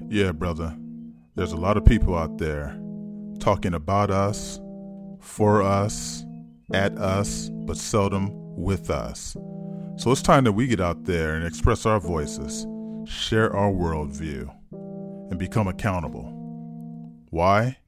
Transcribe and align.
Yeah, 0.00 0.32
brother. 0.32 0.76
There's 1.36 1.52
a 1.52 1.56
lot 1.56 1.76
of 1.76 1.84
people 1.84 2.16
out 2.16 2.38
there 2.38 2.78
talking 3.40 3.74
about 3.74 4.10
us, 4.10 4.60
for 5.20 5.62
us, 5.62 6.24
at 6.72 6.96
us, 6.98 7.48
but 7.50 7.76
seldom 7.76 8.30
with 8.56 8.90
us. 8.90 9.36
So 9.96 10.10
it's 10.10 10.22
time 10.22 10.44
that 10.44 10.52
we 10.52 10.66
get 10.66 10.80
out 10.80 11.04
there 11.04 11.34
and 11.34 11.46
express 11.46 11.86
our 11.86 11.98
voices, 11.98 12.66
share 13.10 13.54
our 13.56 13.70
worldview, 13.72 14.52
and 15.30 15.38
become 15.38 15.66
accountable. 15.66 16.30
Why? 17.30 17.78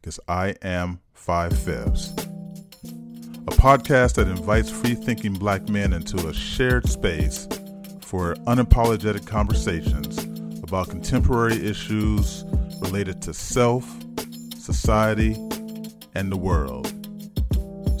Because 0.00 0.18
I 0.26 0.56
am 0.62 1.00
Five 1.14 1.56
Fifths. 1.56 2.12
A 3.48 3.52
podcast 3.52 4.14
that 4.14 4.26
invites 4.26 4.70
free 4.70 4.94
thinking 4.94 5.34
black 5.34 5.68
men 5.68 5.92
into 5.92 6.26
a 6.26 6.34
shared 6.34 6.88
space 6.88 7.46
for 8.00 8.34
unapologetic 8.46 9.26
conversations 9.26 10.25
about 10.66 10.88
contemporary 10.88 11.64
issues 11.64 12.44
related 12.80 13.22
to 13.22 13.32
self, 13.32 13.88
society, 14.58 15.34
and 16.16 16.32
the 16.32 16.36
world. 16.36 16.92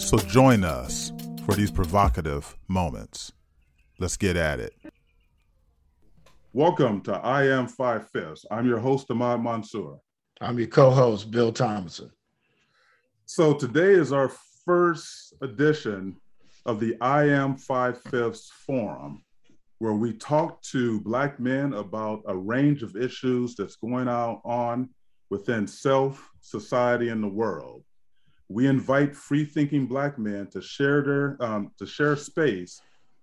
So 0.00 0.18
join 0.18 0.64
us 0.64 1.12
for 1.44 1.54
these 1.54 1.70
provocative 1.70 2.56
moments. 2.66 3.30
Let's 4.00 4.16
get 4.16 4.36
at 4.36 4.58
it. 4.58 4.74
Welcome 6.52 7.02
to 7.02 7.12
I 7.12 7.46
Am 7.46 7.68
Five 7.68 8.10
Fifths. 8.10 8.44
I'm 8.50 8.66
your 8.66 8.80
host, 8.80 9.12
Ahmad 9.12 9.44
Mansour. 9.44 9.98
I'm 10.40 10.58
your 10.58 10.66
co 10.66 10.90
host, 10.90 11.30
Bill 11.30 11.52
Thomason. 11.52 12.10
So 13.26 13.54
today 13.54 13.92
is 13.92 14.12
our 14.12 14.32
first 14.64 15.34
edition 15.40 16.16
of 16.64 16.80
the 16.80 16.96
I 17.00 17.28
Am 17.28 17.56
Five 17.56 18.02
Fifths 18.02 18.50
Forum, 18.66 19.22
where 19.78 19.92
we 19.92 20.12
talk 20.12 20.62
to 20.62 21.00
Black 21.00 21.38
men 21.38 21.74
about 21.74 22.22
a 22.26 22.36
range 22.36 22.82
of 22.82 22.96
issues 22.96 23.54
that's 23.54 23.76
going 23.76 24.08
on 24.08 24.88
within 25.30 25.66
self, 25.66 26.30
society, 26.40 27.08
and 27.08 27.22
the 27.22 27.28
world. 27.28 27.84
We 28.48 28.68
invite 28.68 29.14
free 29.14 29.44
thinking 29.44 29.86
Black 29.86 30.18
men 30.18 30.48
to 30.52 30.62
share, 30.62 31.02
their, 31.02 31.36
um, 31.40 31.72
to 31.78 31.86
share 31.86 32.16
space 32.16 32.80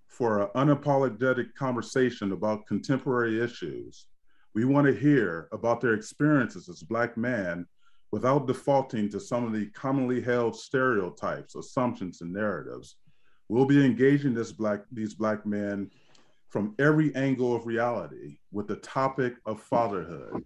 for 0.08 0.42
an 0.42 0.50
unapologetic 0.55 1.55
conversation 1.55 2.33
about 2.33 2.67
contemporary 2.67 3.42
issues. 3.42 4.05
We 4.53 4.66
want 4.66 4.86
to 4.86 4.94
hear 4.94 5.47
about 5.52 5.81
their 5.81 5.94
experiences 5.94 6.70
as 6.70 6.83
Black 6.83 7.17
men 7.17 7.66
without 8.11 8.45
defaulting 8.45 9.09
to 9.09 9.20
some 9.20 9.44
of 9.44 9.53
the 9.53 9.66
commonly 9.72 10.22
held 10.22 10.55
stereotypes, 10.55 11.55
assumptions, 11.55 12.22
and 12.22 12.31
narratives. 12.31 12.97
We'll 13.49 13.66
be 13.66 13.83
engaging 13.83 14.36
this 14.36 14.52
black, 14.52 14.81
these 14.92 15.16
Black 15.16 15.47
men 15.47 15.89
from 16.53 16.75
every 16.77 17.13
angle 17.15 17.55
of 17.55 17.65
reality 17.65 18.37
with 18.51 18.67
the 18.67 18.75
topic 18.75 19.33
of 19.47 19.59
fatherhood. 19.59 20.43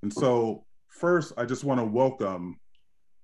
And 0.00 0.10
so, 0.10 0.64
first, 0.88 1.34
I 1.36 1.44
just 1.44 1.64
want 1.64 1.78
to 1.80 1.84
welcome 1.84 2.58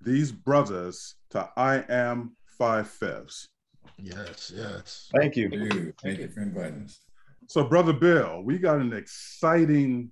these 0.02 0.32
brothers 0.32 1.14
to 1.30 1.48
I 1.56 1.82
Am 1.88 2.36
Five 2.58 2.88
Fifths. 2.88 3.48
Yes, 3.96 4.52
yes. 4.54 5.08
Thank 5.16 5.36
you. 5.36 5.48
Thank 5.48 5.74
you. 5.74 5.94
Thank 6.02 6.18
you 6.18 6.28
for 6.28 6.42
inviting 6.42 6.82
us. 6.82 7.00
So, 7.46 7.64
Brother 7.64 7.94
Bill, 7.94 8.42
we 8.44 8.58
got 8.58 8.80
an 8.80 8.92
exciting. 8.92 10.10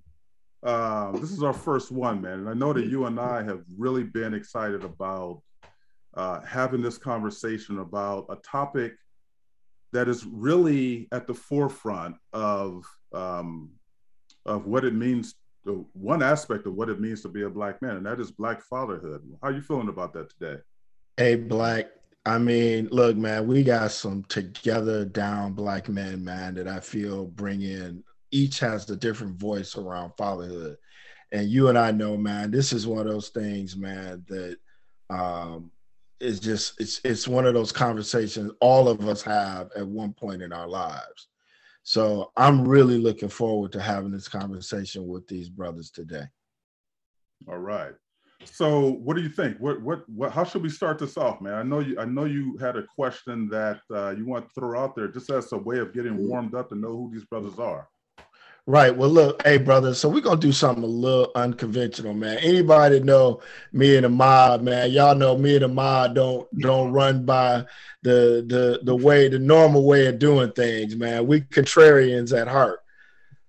Uh, 0.62 1.12
this 1.12 1.30
is 1.30 1.42
our 1.42 1.52
first 1.52 1.92
one, 1.92 2.22
man, 2.22 2.39
and 2.39 2.48
I 2.48 2.55
know 2.55 2.72
that 2.72 2.86
you 2.86 3.05
and 3.05 3.20
I 3.20 3.42
have 3.42 3.61
really 3.77 4.05
been 4.05 4.33
excited 4.33 4.83
about 4.83 5.42
uh, 6.14 6.41
having 6.41 6.80
this 6.80 6.97
conversation 6.97 7.80
about 7.80 8.25
a 8.30 8.36
topic 8.36 8.95
that 9.95 10.09
is 10.09 10.27
really 10.27 11.09
at 11.12 11.27
the 11.27 11.34
forefront 11.34 12.17
of 12.33 12.84
um, 13.12 13.70
of 14.45 14.67
what 14.67 14.84
it 14.84 14.95
means. 14.95 15.36
To, 15.64 15.86
one 15.95 16.23
aspect 16.23 16.67
of 16.67 16.75
what 16.75 16.91
it 16.91 17.01
means 17.01 17.23
to 17.23 17.28
be 17.28 17.45
a 17.45 17.48
black 17.48 17.81
man, 17.81 17.97
and 17.97 18.05
that 18.05 18.20
is 18.20 18.31
black 18.31 18.61
fatherhood. 18.61 19.23
How 19.41 19.48
are 19.48 19.53
you 19.53 19.62
feeling 19.62 19.89
about 19.89 20.12
that 20.12 20.28
today? 20.39 20.61
Hey, 21.17 21.36
Black. 21.36 21.86
I 22.27 22.36
mean, 22.36 22.89
look, 22.91 23.17
man, 23.17 23.46
we 23.46 23.63
got 23.63 23.92
some 23.92 24.24
together 24.24 25.07
down 25.07 25.52
black 25.55 25.89
men, 25.89 26.23
man, 26.23 26.55
that 26.55 26.69
I 26.69 26.80
feel 26.80 27.27
bring 27.27 27.63
in. 27.63 28.05
Each 28.30 28.58
has 28.58 28.90
a 28.90 28.96
different 28.96 29.36
voice 29.36 29.77
around 29.77 30.13
fatherhood, 30.19 30.77
and 31.33 31.48
you 31.48 31.69
and 31.69 31.79
I 31.79 31.92
know, 31.92 32.17
man, 32.19 32.51
this 32.51 32.73
is 32.73 32.86
one 32.86 33.07
of 33.07 33.13
those 33.13 33.30
things, 33.30 33.74
man, 33.74 34.24
that 34.29 34.57
um, 35.08 35.70
is 36.24 36.40
just 36.40 36.80
it's 36.80 37.01
it's 37.05 37.29
one 37.29 37.46
of 37.46 37.55
those 37.55 37.73
conversations 37.73 38.51
all 38.61 38.89
of 38.89 39.07
us 39.07 39.23
have 39.23 39.70
at 39.77 39.86
one 39.86 40.12
point 40.12 40.42
in 40.42 40.52
our 40.52 40.68
lives. 40.68 41.29
So 41.83 42.33
I'm 42.36 42.67
really 42.67 42.98
looking 42.98 43.29
forward 43.29 43.73
to 43.73 43.83
having 43.83 44.11
this 44.11 44.29
conversation 44.29 45.07
with 45.07 45.29
these 45.29 45.51
brothers 45.51 45.90
today. 45.90 46.24
All 47.46 47.58
right. 47.58 47.92
So, 48.45 48.92
what 48.92 49.17
do 49.17 49.23
you 49.23 49.29
think? 49.29 49.58
What, 49.58 49.80
what, 49.83 50.08
what? 50.08 50.33
How 50.33 50.45
should 50.45 50.63
we 50.63 50.68
start 50.68 50.98
this 50.98 51.17
off, 51.17 51.40
man? 51.40 51.55
I 51.55 51.63
know 51.63 51.80
you. 51.80 51.98
I 51.98 52.05
know 52.05 52.24
you 52.24 52.57
had 52.58 52.77
a 52.77 52.84
question 52.95 53.48
that 53.48 53.80
uh, 53.92 54.11
you 54.11 54.27
want 54.27 54.46
to 54.46 54.55
throw 54.55 54.79
out 54.79 54.95
there, 54.95 55.08
just 55.08 55.30
as 55.30 55.52
a 55.52 55.58
way 55.58 55.79
of 55.79 55.95
getting 55.95 56.29
warmed 56.29 56.55
up 56.55 56.68
to 56.68 56.74
know 56.74 56.90
who 56.90 57.11
these 57.13 57.24
brothers 57.24 57.58
are. 57.58 57.89
Right. 58.67 58.97
Well, 58.97 59.11
look, 59.11 59.42
hey, 59.47 59.58
brother. 59.58 59.92
So 59.92 60.08
we're 60.08 60.23
gonna 60.23 60.41
do 60.41 60.52
something 60.52 60.85
a 60.85 60.86
little 60.86 61.30
unconventional, 61.35 62.14
man. 62.14 62.39
Anybody 62.39 62.98
know 63.01 63.42
me 63.73 63.97
and 63.97 64.07
Ahmad, 64.07 64.63
man? 64.63 64.91
Y'all 64.91 65.14
know 65.14 65.36
me 65.36 65.57
and 65.57 65.64
Ahmad 65.67 66.14
don't 66.14 66.48
don't 66.61 66.91
run 66.91 67.27
by 67.27 67.67
the 68.02 68.42
the 68.48 68.80
the 68.83 68.97
way 68.97 69.29
the 69.29 69.39
normal 69.39 69.85
way 69.85 70.07
of 70.07 70.19
doing 70.19 70.51
things, 70.52 70.97
man. 70.97 71.27
We 71.27 71.42
contrarians 71.42 72.39
at 72.39 72.48
heart. 72.48 72.80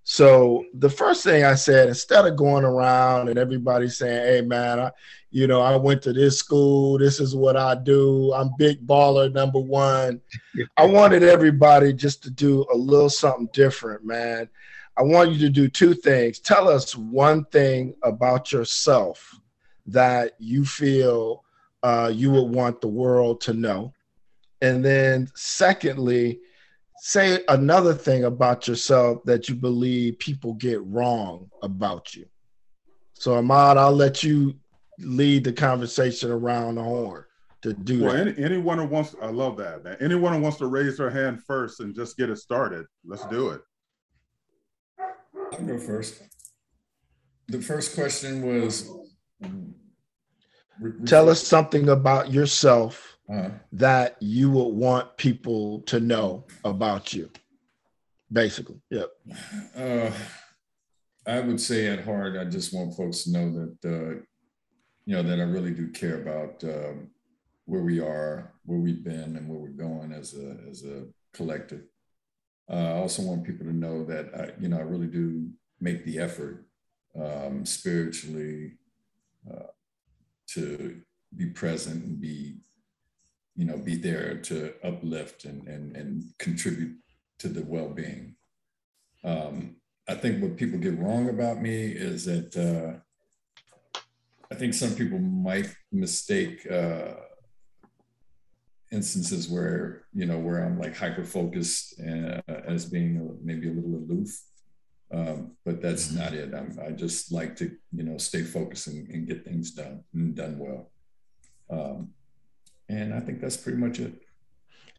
So 0.03 0.65
the 0.73 0.89
first 0.89 1.23
thing 1.23 1.45
I 1.45 1.55
said, 1.55 1.87
instead 1.87 2.25
of 2.25 2.35
going 2.35 2.65
around 2.65 3.29
and 3.29 3.39
everybody 3.39 3.87
saying, 3.87 4.27
"Hey, 4.27 4.41
man, 4.41 4.81
I, 4.81 4.91
you 5.31 5.47
know, 5.47 5.61
I 5.61 5.77
went 5.77 6.01
to 6.03 6.13
this 6.13 6.37
school. 6.37 6.97
This 6.97 7.21
is 7.21 7.33
what 7.33 7.55
I 7.55 7.73
do. 7.75 8.33
I'm 8.33 8.51
big 8.59 8.85
baller 8.85 9.31
number 9.31 9.59
one." 9.59 10.19
I 10.77 10.85
wanted 10.85 11.23
everybody 11.23 11.93
just 11.93 12.21
to 12.23 12.29
do 12.29 12.65
a 12.73 12.75
little 12.75 13.09
something 13.09 13.47
different, 13.53 14.05
man. 14.05 14.49
I 14.97 15.03
want 15.03 15.31
you 15.31 15.39
to 15.39 15.49
do 15.49 15.67
two 15.67 15.93
things. 15.93 16.39
Tell 16.39 16.69
us 16.69 16.95
one 16.95 17.45
thing 17.45 17.95
about 18.03 18.51
yourself 18.51 19.37
that 19.87 20.33
you 20.39 20.65
feel 20.65 21.43
uh, 21.83 22.11
you 22.13 22.31
would 22.31 22.49
want 22.49 22.81
the 22.81 22.87
world 22.87 23.41
to 23.41 23.53
know, 23.53 23.93
and 24.61 24.83
then 24.83 25.29
secondly 25.35 26.39
say 26.97 27.39
another 27.49 27.93
thing 27.93 28.23
about 28.23 28.67
yourself 28.67 29.23
that 29.25 29.47
you 29.47 29.53
believe 29.53 30.17
people 30.17 30.53
get 30.53 30.83
wrong 30.85 31.49
about 31.61 32.15
you. 32.15 32.25
So 33.13 33.35
Ahmad, 33.35 33.77
I'll 33.77 33.91
let 33.91 34.23
you 34.23 34.55
lead 34.97 35.43
the 35.43 35.53
conversation 35.53 36.31
around 36.31 36.75
the 36.75 36.83
horn 36.83 37.25
to 37.61 37.73
do 37.73 38.03
well, 38.03 38.13
that. 38.13 38.27
Any, 38.27 38.43
anyone 38.43 38.77
who 38.77 38.85
wants, 38.85 39.15
I 39.21 39.27
love 39.27 39.57
that, 39.57 39.83
man. 39.83 39.97
Anyone 39.99 40.33
who 40.33 40.39
wants 40.39 40.57
to 40.59 40.67
raise 40.67 40.97
their 40.97 41.09
hand 41.09 41.43
first 41.43 41.79
and 41.79 41.93
just 41.93 42.17
get 42.17 42.29
it 42.29 42.37
started, 42.37 42.85
let's 43.05 43.25
do 43.27 43.49
it. 43.49 43.61
I'll 45.53 45.65
go 45.65 45.77
first. 45.77 46.21
The 47.47 47.61
first 47.61 47.95
question 47.95 48.41
was 48.45 48.89
Tell 51.05 51.29
us 51.29 51.45
something 51.45 51.89
about 51.89 52.31
yourself 52.31 53.17
uh, 53.31 53.49
that 53.71 54.17
you 54.19 54.51
would 54.51 54.73
want 54.73 55.15
people 55.17 55.81
to 55.81 55.99
know 55.99 56.45
about 56.63 57.13
you. 57.13 57.29
Basically, 58.31 58.81
yep. 58.89 59.09
uh, 59.75 60.11
I 61.25 61.39
would 61.39 61.61
say 61.61 61.87
at 61.87 62.03
heart, 62.03 62.37
I 62.37 62.45
just 62.45 62.73
want 62.73 62.95
folks 62.97 63.23
to 63.23 63.31
know 63.31 63.51
that, 63.53 63.77
uh, 63.85 64.21
you 65.05 65.15
know, 65.15 65.23
that 65.23 65.39
I 65.39 65.43
really 65.43 65.71
do 65.71 65.91
care 65.91 66.21
about 66.21 66.63
um, 66.63 67.11
where 67.65 67.83
we 67.83 67.99
are, 67.99 68.53
where 68.65 68.79
we've 68.79 69.03
been, 69.03 69.37
and 69.37 69.47
where 69.47 69.59
we're 69.59 69.69
going 69.69 70.11
as 70.11 70.33
a 70.33 70.57
as 70.69 70.83
a 70.83 71.05
collective. 71.33 71.83
Uh, 72.69 72.75
I 72.75 72.97
also 72.97 73.21
want 73.21 73.43
people 73.43 73.65
to 73.65 73.73
know 73.73 74.03
that 74.05 74.33
I, 74.35 74.61
you 74.61 74.69
know, 74.69 74.77
I 74.77 74.81
really 74.81 75.07
do 75.07 75.49
make 75.79 76.03
the 76.05 76.19
effort 76.19 76.65
um, 77.19 77.65
spiritually 77.65 78.73
uh, 79.49 79.67
to 80.47 81.01
be 81.35 81.47
present 81.47 82.03
and 82.03 82.19
be, 82.19 82.57
you 83.55 83.65
know, 83.65 83.77
be 83.77 83.95
there 83.95 84.37
to 84.41 84.73
uplift 84.83 85.45
and 85.45 85.67
and 85.67 85.95
and 85.95 86.23
contribute 86.39 86.97
to 87.39 87.49
the 87.49 87.63
well-being. 87.63 88.35
Um, 89.23 89.75
I 90.07 90.15
think 90.15 90.41
what 90.41 90.57
people 90.57 90.79
get 90.79 90.99
wrong 90.99 91.29
about 91.29 91.61
me 91.61 91.87
is 91.87 92.25
that 92.25 92.55
uh, 92.55 92.99
I 94.51 94.55
think 94.55 94.73
some 94.73 94.95
people 94.95 95.19
might 95.19 95.73
mistake 95.91 96.65
uh, 96.69 97.15
instances 98.91 99.49
where 99.49 100.05
you 100.13 100.25
know 100.25 100.39
where 100.39 100.63
I'm 100.63 100.79
like 100.79 100.95
hyper 100.95 101.23
focused 101.23 101.99
uh, 101.99 102.41
as 102.67 102.85
being 102.85 103.37
maybe 103.43 103.69
a 103.69 103.73
little 103.73 103.95
aloof, 103.95 104.29
um, 105.13 105.51
but 105.65 105.81
that's 105.81 106.11
not 106.11 106.33
it. 106.33 106.53
I'm, 106.53 106.77
I 106.85 106.91
just 106.91 107.31
like 107.31 107.55
to 107.57 107.71
you 107.93 108.03
know 108.03 108.17
stay 108.17 108.43
focused 108.43 108.87
and, 108.87 109.07
and 109.09 109.27
get 109.27 109.45
things 109.45 109.71
done 109.71 110.03
and 110.13 110.35
done 110.35 110.59
well, 110.59 110.91
um, 111.69 112.09
and 112.89 113.13
I 113.13 113.19
think 113.19 113.41
that's 113.41 113.57
pretty 113.57 113.77
much 113.77 113.99
it. 113.99 114.13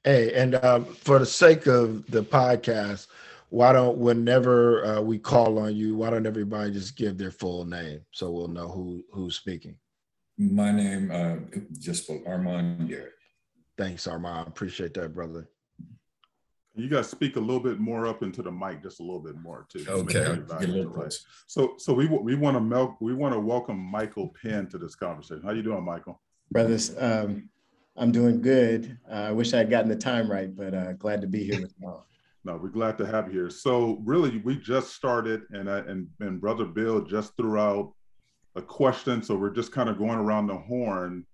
Hey, 0.05 0.33
and 0.35 0.55
um, 0.57 0.85
for 0.85 1.19
the 1.19 1.27
sake 1.27 1.67
of 1.67 2.09
the 2.11 2.23
podcast, 2.23 3.09
why 3.51 3.73
don't 3.73 3.99
whenever 3.99 4.85
uh, 4.85 5.01
we 5.01 5.19
call 5.19 5.59
on 5.59 5.75
you, 5.75 5.97
why 5.97 6.11
don't 6.11 6.27
everybody 6.27 6.71
just 6.71 6.97
give 6.97 7.19
their 7.19 7.31
full 7.31 7.65
name 7.65 8.01
so 8.13 8.31
we'll 8.31 8.49
know 8.49 8.69
who 8.69 9.03
who's 9.13 9.37
speaking? 9.37 9.77
My 10.39 10.71
name 10.71 11.11
uh, 11.11 11.37
just 11.79 12.05
spoke 12.05 12.23
Armand 12.27 12.89
Garrett. 12.89 13.16
Thanks, 13.79 14.07
Armand. 14.07 14.47
I 14.47 14.49
appreciate 14.49 14.95
that, 14.95 15.15
brother. 15.15 15.49
You 16.75 16.89
guys 16.89 17.09
speak 17.09 17.37
a 17.37 17.41
little 17.41 17.61
bit 17.61 17.79
more 17.79 18.07
up 18.07 18.23
into 18.23 18.43
the 18.43 18.51
mic, 18.51 18.83
just 18.83 19.01
a 19.01 19.03
little 19.03 19.21
bit 19.21 19.37
more 19.37 19.67
too. 19.71 19.85
Okay, 19.89 20.39
get 20.61 20.69
a 20.69 20.73
little 20.73 20.93
close. 20.93 21.25
So, 21.47 21.75
so 21.79 21.95
we 21.95 22.07
we 22.07 22.35
want 22.35 22.57
to 22.57 22.61
mel- 22.61 22.99
we 23.01 23.15
want 23.15 23.33
to 23.33 23.41
welcome 23.41 23.79
Michael 23.79 24.35
Penn 24.43 24.67
to 24.69 24.79
this 24.79 24.95
conversation. 24.95 25.43
How 25.43 25.53
you 25.53 25.63
doing, 25.63 25.85
Michael? 25.85 26.21
Brothers, 26.51 26.95
um, 26.99 27.49
I'm 27.97 28.13
doing 28.13 28.43
good. 28.43 28.99
Uh, 29.11 29.15
I 29.15 29.33
wish 29.33 29.55
I 29.55 29.59
had 29.59 29.71
gotten 29.71 29.89
the 29.89 29.97
time 29.97 30.31
right, 30.31 30.55
but 30.55 30.75
uh, 30.75 30.93
glad 30.93 31.23
to 31.23 31.27
be 31.27 31.45
here 31.45 31.61
with 31.61 31.75
you 31.81 31.89
all. 31.89 32.07
No, 32.45 32.57
we're 32.63 32.69
glad 32.69 32.97
to 32.99 33.07
have 33.07 33.27
you 33.27 33.33
here. 33.41 33.51
So, 33.51 34.01
really, 34.05 34.39
we 34.39 34.55
just 34.55 34.95
started, 34.95 35.43
and 35.51 35.69
I, 35.69 35.79
and 35.79 36.07
and 36.21 36.41
Brother 36.41 36.65
Bill 36.65 37.01
just 37.01 37.37
threw 37.37 37.59
out 37.59 37.93
a 38.55 38.63
question. 38.63 39.21
So 39.21 39.35
we're 39.35 39.51
just 39.51 39.73
kind 39.73 39.89
of 39.89 39.99
going 39.99 40.19
around 40.21 40.47
the 40.47 40.57
horn 40.57 41.27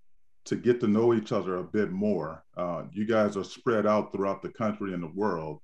to 0.44 0.56
get 0.56 0.81
to 0.81 0.89
know 0.89 1.15
each 1.15 1.33
other 1.33 1.59
a 1.59 1.65
bit 1.65 1.91
more. 1.91 2.44
Uh, 2.56 2.85
you 2.93 3.06
guys 3.06 3.37
are 3.37 3.44
spread 3.44 3.87
out 3.87 4.12
throughout 4.12 4.43
the 4.43 4.49
country 4.49 4.93
and 4.93 5.03
the 5.03 5.12
world. 5.15 5.61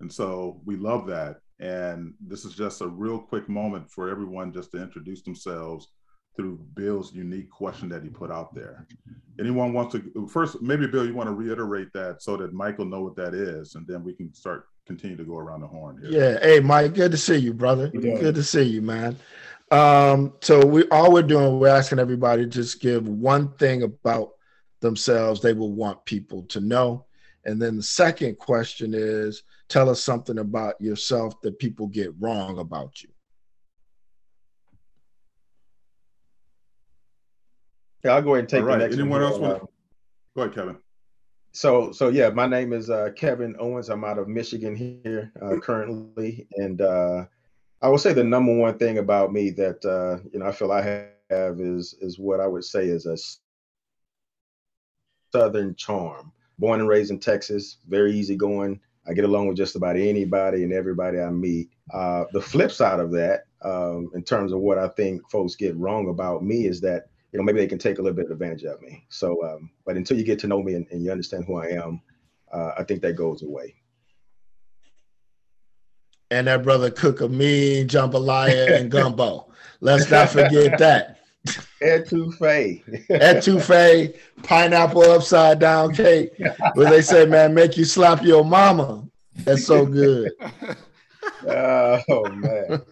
And 0.00 0.12
so 0.12 0.60
we 0.64 0.76
love 0.76 1.06
that. 1.06 1.40
And 1.60 2.14
this 2.20 2.44
is 2.44 2.54
just 2.54 2.82
a 2.82 2.86
real 2.86 3.18
quick 3.18 3.48
moment 3.48 3.90
for 3.90 4.08
everyone 4.08 4.52
just 4.52 4.70
to 4.72 4.82
introduce 4.82 5.22
themselves 5.22 5.88
through 6.36 6.60
Bill's 6.74 7.12
unique 7.12 7.50
question 7.50 7.88
that 7.88 8.04
he 8.04 8.08
put 8.08 8.30
out 8.30 8.54
there. 8.54 8.86
Anyone 9.40 9.72
wants 9.72 9.94
to 9.94 10.28
first, 10.28 10.62
maybe 10.62 10.86
Bill, 10.86 11.04
you 11.04 11.14
want 11.14 11.28
to 11.28 11.34
reiterate 11.34 11.88
that 11.94 12.22
so 12.22 12.36
that 12.36 12.52
Michael 12.52 12.84
know 12.84 13.02
what 13.02 13.16
that 13.16 13.34
is, 13.34 13.74
and 13.74 13.84
then 13.88 14.04
we 14.04 14.12
can 14.12 14.32
start 14.32 14.66
continue 14.86 15.16
to 15.16 15.24
go 15.24 15.36
around 15.36 15.60
the 15.60 15.66
horn 15.66 15.98
here. 16.00 16.10
Yeah. 16.10 16.38
Hey, 16.40 16.60
Mike, 16.60 16.94
good 16.94 17.10
to 17.10 17.18
see 17.18 17.36
you, 17.36 17.52
brother. 17.52 17.88
Good 17.88 18.36
to 18.36 18.42
see 18.42 18.62
you, 18.62 18.82
man. 18.82 19.16
Um, 19.70 20.32
so 20.40 20.64
we 20.64 20.88
all 20.88 21.12
we're 21.12 21.22
doing, 21.22 21.58
we're 21.58 21.68
asking 21.68 21.98
everybody 21.98 22.42
to 22.42 22.48
just 22.48 22.80
give 22.80 23.06
one 23.06 23.52
thing 23.52 23.82
about 23.82 24.30
themselves 24.80 25.40
they 25.40 25.52
will 25.52 25.72
want 25.72 26.04
people 26.04 26.42
to 26.44 26.60
know. 26.60 27.04
And 27.44 27.60
then 27.60 27.76
the 27.76 27.82
second 27.82 28.38
question 28.38 28.94
is 28.94 29.42
tell 29.68 29.90
us 29.90 30.02
something 30.02 30.38
about 30.38 30.80
yourself 30.80 31.40
that 31.42 31.58
people 31.58 31.86
get 31.86 32.14
wrong 32.18 32.58
about 32.58 33.02
you. 33.02 33.10
Yeah, 38.04 38.12
I'll 38.12 38.22
go 38.22 38.34
ahead 38.34 38.40
and 38.40 38.48
take 38.48 38.62
all 38.62 38.68
right. 38.68 38.78
the 38.78 38.84
next 38.84 38.94
Anyone 38.94 39.20
one. 39.20 39.30
else 39.30 39.38
want 39.38 39.60
to? 39.60 39.68
Go 40.36 40.42
ahead, 40.42 40.54
Kevin. 40.54 40.76
So, 41.52 41.90
so 41.92 42.08
yeah, 42.08 42.30
my 42.30 42.46
name 42.46 42.72
is 42.72 42.90
uh, 42.90 43.10
Kevin 43.16 43.56
Owens. 43.58 43.88
I'm 43.88 44.04
out 44.04 44.18
of 44.18 44.28
Michigan 44.28 44.76
here 44.76 45.32
uh, 45.42 45.56
currently, 45.56 46.46
and 46.52 46.80
uh, 46.80 47.24
I 47.80 47.88
will 47.88 47.98
say 47.98 48.12
the 48.12 48.24
number 48.24 48.54
one 48.54 48.76
thing 48.76 48.98
about 48.98 49.32
me 49.32 49.50
that 49.50 49.84
uh, 49.84 50.18
you 50.32 50.40
know 50.40 50.46
I 50.46 50.52
feel 50.52 50.72
I 50.72 50.82
have 51.30 51.60
is 51.60 51.94
is 52.00 52.18
what 52.18 52.40
I 52.40 52.46
would 52.46 52.64
say 52.64 52.86
is 52.86 53.06
a 53.06 53.16
southern 55.32 55.74
charm. 55.76 56.32
Born 56.58 56.80
and 56.80 56.88
raised 56.88 57.12
in 57.12 57.20
Texas, 57.20 57.76
very 57.86 58.12
easygoing. 58.12 58.80
I 59.06 59.12
get 59.12 59.24
along 59.24 59.46
with 59.46 59.56
just 59.56 59.76
about 59.76 59.96
anybody 59.96 60.64
and 60.64 60.72
everybody 60.72 61.20
I 61.20 61.30
meet. 61.30 61.70
Uh, 61.94 62.24
the 62.32 62.40
flip 62.40 62.72
side 62.72 62.98
of 62.98 63.12
that, 63.12 63.44
um, 63.62 64.10
in 64.12 64.24
terms 64.24 64.52
of 64.52 64.58
what 64.58 64.76
I 64.76 64.88
think 64.88 65.22
folks 65.30 65.54
get 65.54 65.76
wrong 65.76 66.08
about 66.08 66.44
me, 66.44 66.66
is 66.66 66.80
that 66.80 67.06
you 67.32 67.38
know 67.38 67.44
maybe 67.44 67.60
they 67.60 67.68
can 67.68 67.78
take 67.78 68.00
a 68.00 68.02
little 68.02 68.16
bit 68.16 68.26
of 68.26 68.32
advantage 68.32 68.64
of 68.64 68.82
me. 68.82 69.06
So, 69.08 69.40
um, 69.44 69.70
but 69.86 69.96
until 69.96 70.18
you 70.18 70.24
get 70.24 70.40
to 70.40 70.48
know 70.48 70.64
me 70.64 70.74
and, 70.74 70.86
and 70.90 71.04
you 71.04 71.12
understand 71.12 71.44
who 71.44 71.58
I 71.58 71.68
am, 71.68 72.02
uh, 72.52 72.72
I 72.76 72.82
think 72.82 73.02
that 73.02 73.14
goes 73.14 73.42
away 73.44 73.76
and 76.30 76.46
that 76.46 76.62
brother 76.62 76.90
cook 76.90 77.20
a 77.20 77.28
mean 77.28 77.88
jambalaya 77.88 78.76
and 78.80 78.90
gumbo. 78.90 79.46
Let's 79.80 80.10
not 80.10 80.30
forget 80.30 80.78
that. 80.78 81.18
Etouffee. 81.80 82.82
Etouffee, 83.08 84.18
pineapple 84.42 85.02
upside 85.02 85.60
down 85.60 85.94
cake. 85.94 86.32
Where 86.74 86.90
they 86.90 87.00
say, 87.00 87.26
man, 87.26 87.54
make 87.54 87.76
you 87.76 87.84
slap 87.84 88.22
your 88.22 88.44
mama. 88.44 89.06
That's 89.36 89.64
so 89.64 89.86
good. 89.86 90.32
oh 91.46 92.28
man. 92.30 92.82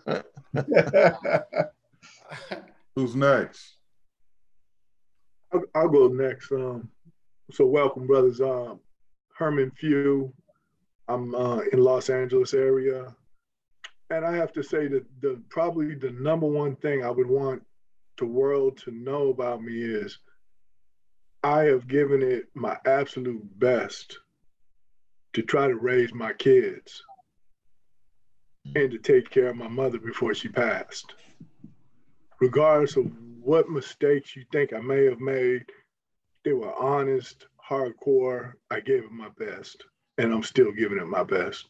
Who's 2.94 3.16
next? 3.16 3.78
I'll, 5.52 5.64
I'll 5.74 5.88
go 5.88 6.06
next. 6.08 6.52
Um, 6.52 6.88
so 7.50 7.66
welcome, 7.66 8.06
brothers. 8.06 8.40
Um, 8.40 8.80
Herman 9.34 9.72
Few. 9.72 10.32
I'm 11.08 11.34
uh, 11.34 11.60
in 11.72 11.80
Los 11.80 12.10
Angeles 12.10 12.54
area 12.54 13.14
and 14.10 14.24
I 14.24 14.36
have 14.36 14.52
to 14.52 14.62
say 14.62 14.88
that 14.88 15.04
the 15.20 15.40
probably 15.48 15.94
the 15.94 16.10
number 16.10 16.46
one 16.46 16.76
thing 16.76 17.04
I 17.04 17.10
would 17.10 17.26
want 17.28 17.62
the 18.18 18.26
world 18.26 18.78
to 18.78 18.90
know 18.90 19.28
about 19.28 19.62
me 19.62 19.82
is 19.82 20.18
I 21.42 21.64
have 21.64 21.88
given 21.88 22.22
it 22.22 22.44
my 22.54 22.76
absolute 22.86 23.42
best 23.58 24.18
to 25.34 25.42
try 25.42 25.68
to 25.68 25.76
raise 25.76 26.14
my 26.14 26.32
kids 26.32 27.02
and 28.74 28.90
to 28.90 28.98
take 28.98 29.30
care 29.30 29.48
of 29.48 29.56
my 29.56 29.68
mother 29.68 29.98
before 29.98 30.34
she 30.34 30.48
passed. 30.48 31.14
Regardless 32.40 32.96
of 32.96 33.12
what 33.40 33.70
mistakes 33.70 34.34
you 34.34 34.44
think 34.50 34.72
I 34.72 34.80
may 34.80 35.04
have 35.04 35.20
made, 35.20 35.64
they 36.44 36.52
were 36.52 36.74
honest, 36.74 37.46
hardcore. 37.68 38.54
I 38.70 38.80
gave 38.80 39.04
it 39.04 39.12
my 39.12 39.28
best, 39.38 39.84
and 40.18 40.32
I'm 40.32 40.42
still 40.42 40.72
giving 40.72 40.98
it 40.98 41.06
my 41.06 41.22
best. 41.22 41.68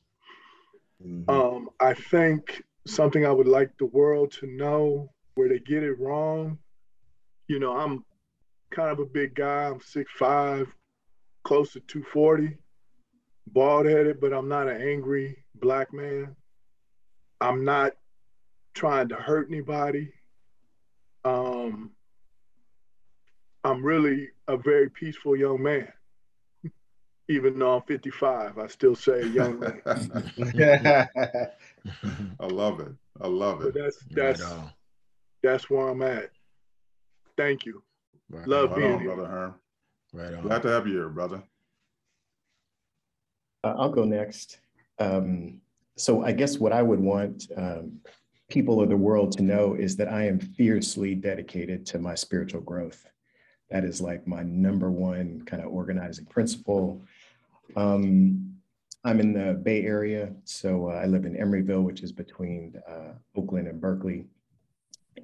Mm-hmm. 1.05 1.31
Um, 1.31 1.71
I 1.81 1.95
think 1.95 2.63
something 2.87 3.27
I 3.27 3.31
would 3.31 3.49
like 3.49 3.77
the 3.79 3.87
world 3.87 4.33
to 4.33 4.47
know 4.47 5.11
where 5.35 5.49
they 5.49 5.59
get 5.59 5.83
it 5.83 5.99
wrong. 5.99 6.59
You 7.49 7.59
know, 7.59 7.77
I'm 7.77 8.05
kind 8.71 8.91
of 8.91 8.99
a 8.99 9.07
big 9.07 9.35
guy. 9.35 9.69
I'm 9.69 9.81
6'5, 9.81 10.67
close 11.45 11.73
to 11.73 11.81
240, 11.81 12.57
bald 13.49 13.87
headed, 13.87 14.21
but 14.21 14.33
I'm 14.33 14.49
not 14.49 14.69
an 14.69 14.81
angry 14.81 15.45
black 15.55 15.93
man. 15.93 16.35
I'm 17.41 17.65
not 17.65 17.93
trying 18.75 19.09
to 19.09 19.17
hurt 19.17 19.49
anybody. 19.51 20.13
Um, 21.25 21.91
I'm 23.65 23.85
really 23.85 24.31
a 24.49 24.57
very 24.57 24.89
peaceful 24.89 25.37
young 25.37 25.63
man 25.63 25.93
even 27.29 27.59
though 27.59 27.77
I'm 27.77 27.83
55, 27.83 28.59
I 28.59 28.67
still 28.69 28.95
say 28.95 29.27
young 29.27 29.61
man. 29.61 29.81
I 32.41 32.47
love 32.47 32.81
it. 32.81 32.93
I 33.21 33.27
love 33.27 33.63
it. 33.63 33.75
But 33.75 33.83
that's 33.83 33.99
that's 34.11 34.43
right 34.43 34.71
that's 35.47 35.71
where 35.71 35.89
I'm 35.89 36.03
at. 36.03 36.31
Thank 37.37 37.67
you. 37.67 37.83
Right 38.31 38.47
love 38.49 38.71
right 38.71 38.79
being 38.79 38.93
on, 38.95 39.01
here, 39.01 39.15
brother 39.15 39.29
Herm. 39.29 39.55
Right 40.13 40.35
on. 40.35 40.43
Glad 40.43 40.63
to 40.63 40.69
have 40.69 40.87
you 40.87 40.95
here, 40.95 41.09
brother. 41.09 41.43
Uh, 43.63 43.75
I'll 43.79 43.91
go 43.91 44.05
next. 44.05 44.59
Um, 44.99 45.61
so 45.97 46.25
I 46.25 46.33
guess 46.33 46.59
what 46.59 46.73
I 46.73 46.83
would 46.83 47.01
want 47.01 47.47
um, 47.57 48.01
people 48.49 48.81
of 48.81 48.89
the 48.89 48.97
world 48.97 49.33
to 49.33 49.43
know 49.43 49.75
is 49.75 49.97
that 49.97 50.09
I 50.09 50.27
am 50.27 50.41
fiercely 50.41 51.15
dedicated 51.15 51.87
to 51.87 51.99
my 51.99 52.15
spiritual 52.15 52.61
growth. 52.61 53.07
That 53.71 53.85
is 53.85 54.01
like 54.01 54.27
my 54.27 54.43
number 54.43 54.91
one 54.91 55.43
kind 55.47 55.63
of 55.63 55.73
organizing 55.73 56.27
principle. 56.27 57.05
Um, 57.75 58.57
I'm 59.05 59.21
in 59.21 59.33
the 59.33 59.55
Bay 59.55 59.85
Area, 59.85 60.33
so 60.45 60.91
uh, 60.91 60.95
I 60.95 61.07
live 61.07 61.25
in 61.25 61.37
Emeryville, 61.37 61.85
which 61.85 62.03
is 62.03 62.13
between 62.13 62.75
uh, 62.89 63.13
Oakland 63.37 63.69
and 63.69 63.81
Berkeley. 63.81 64.27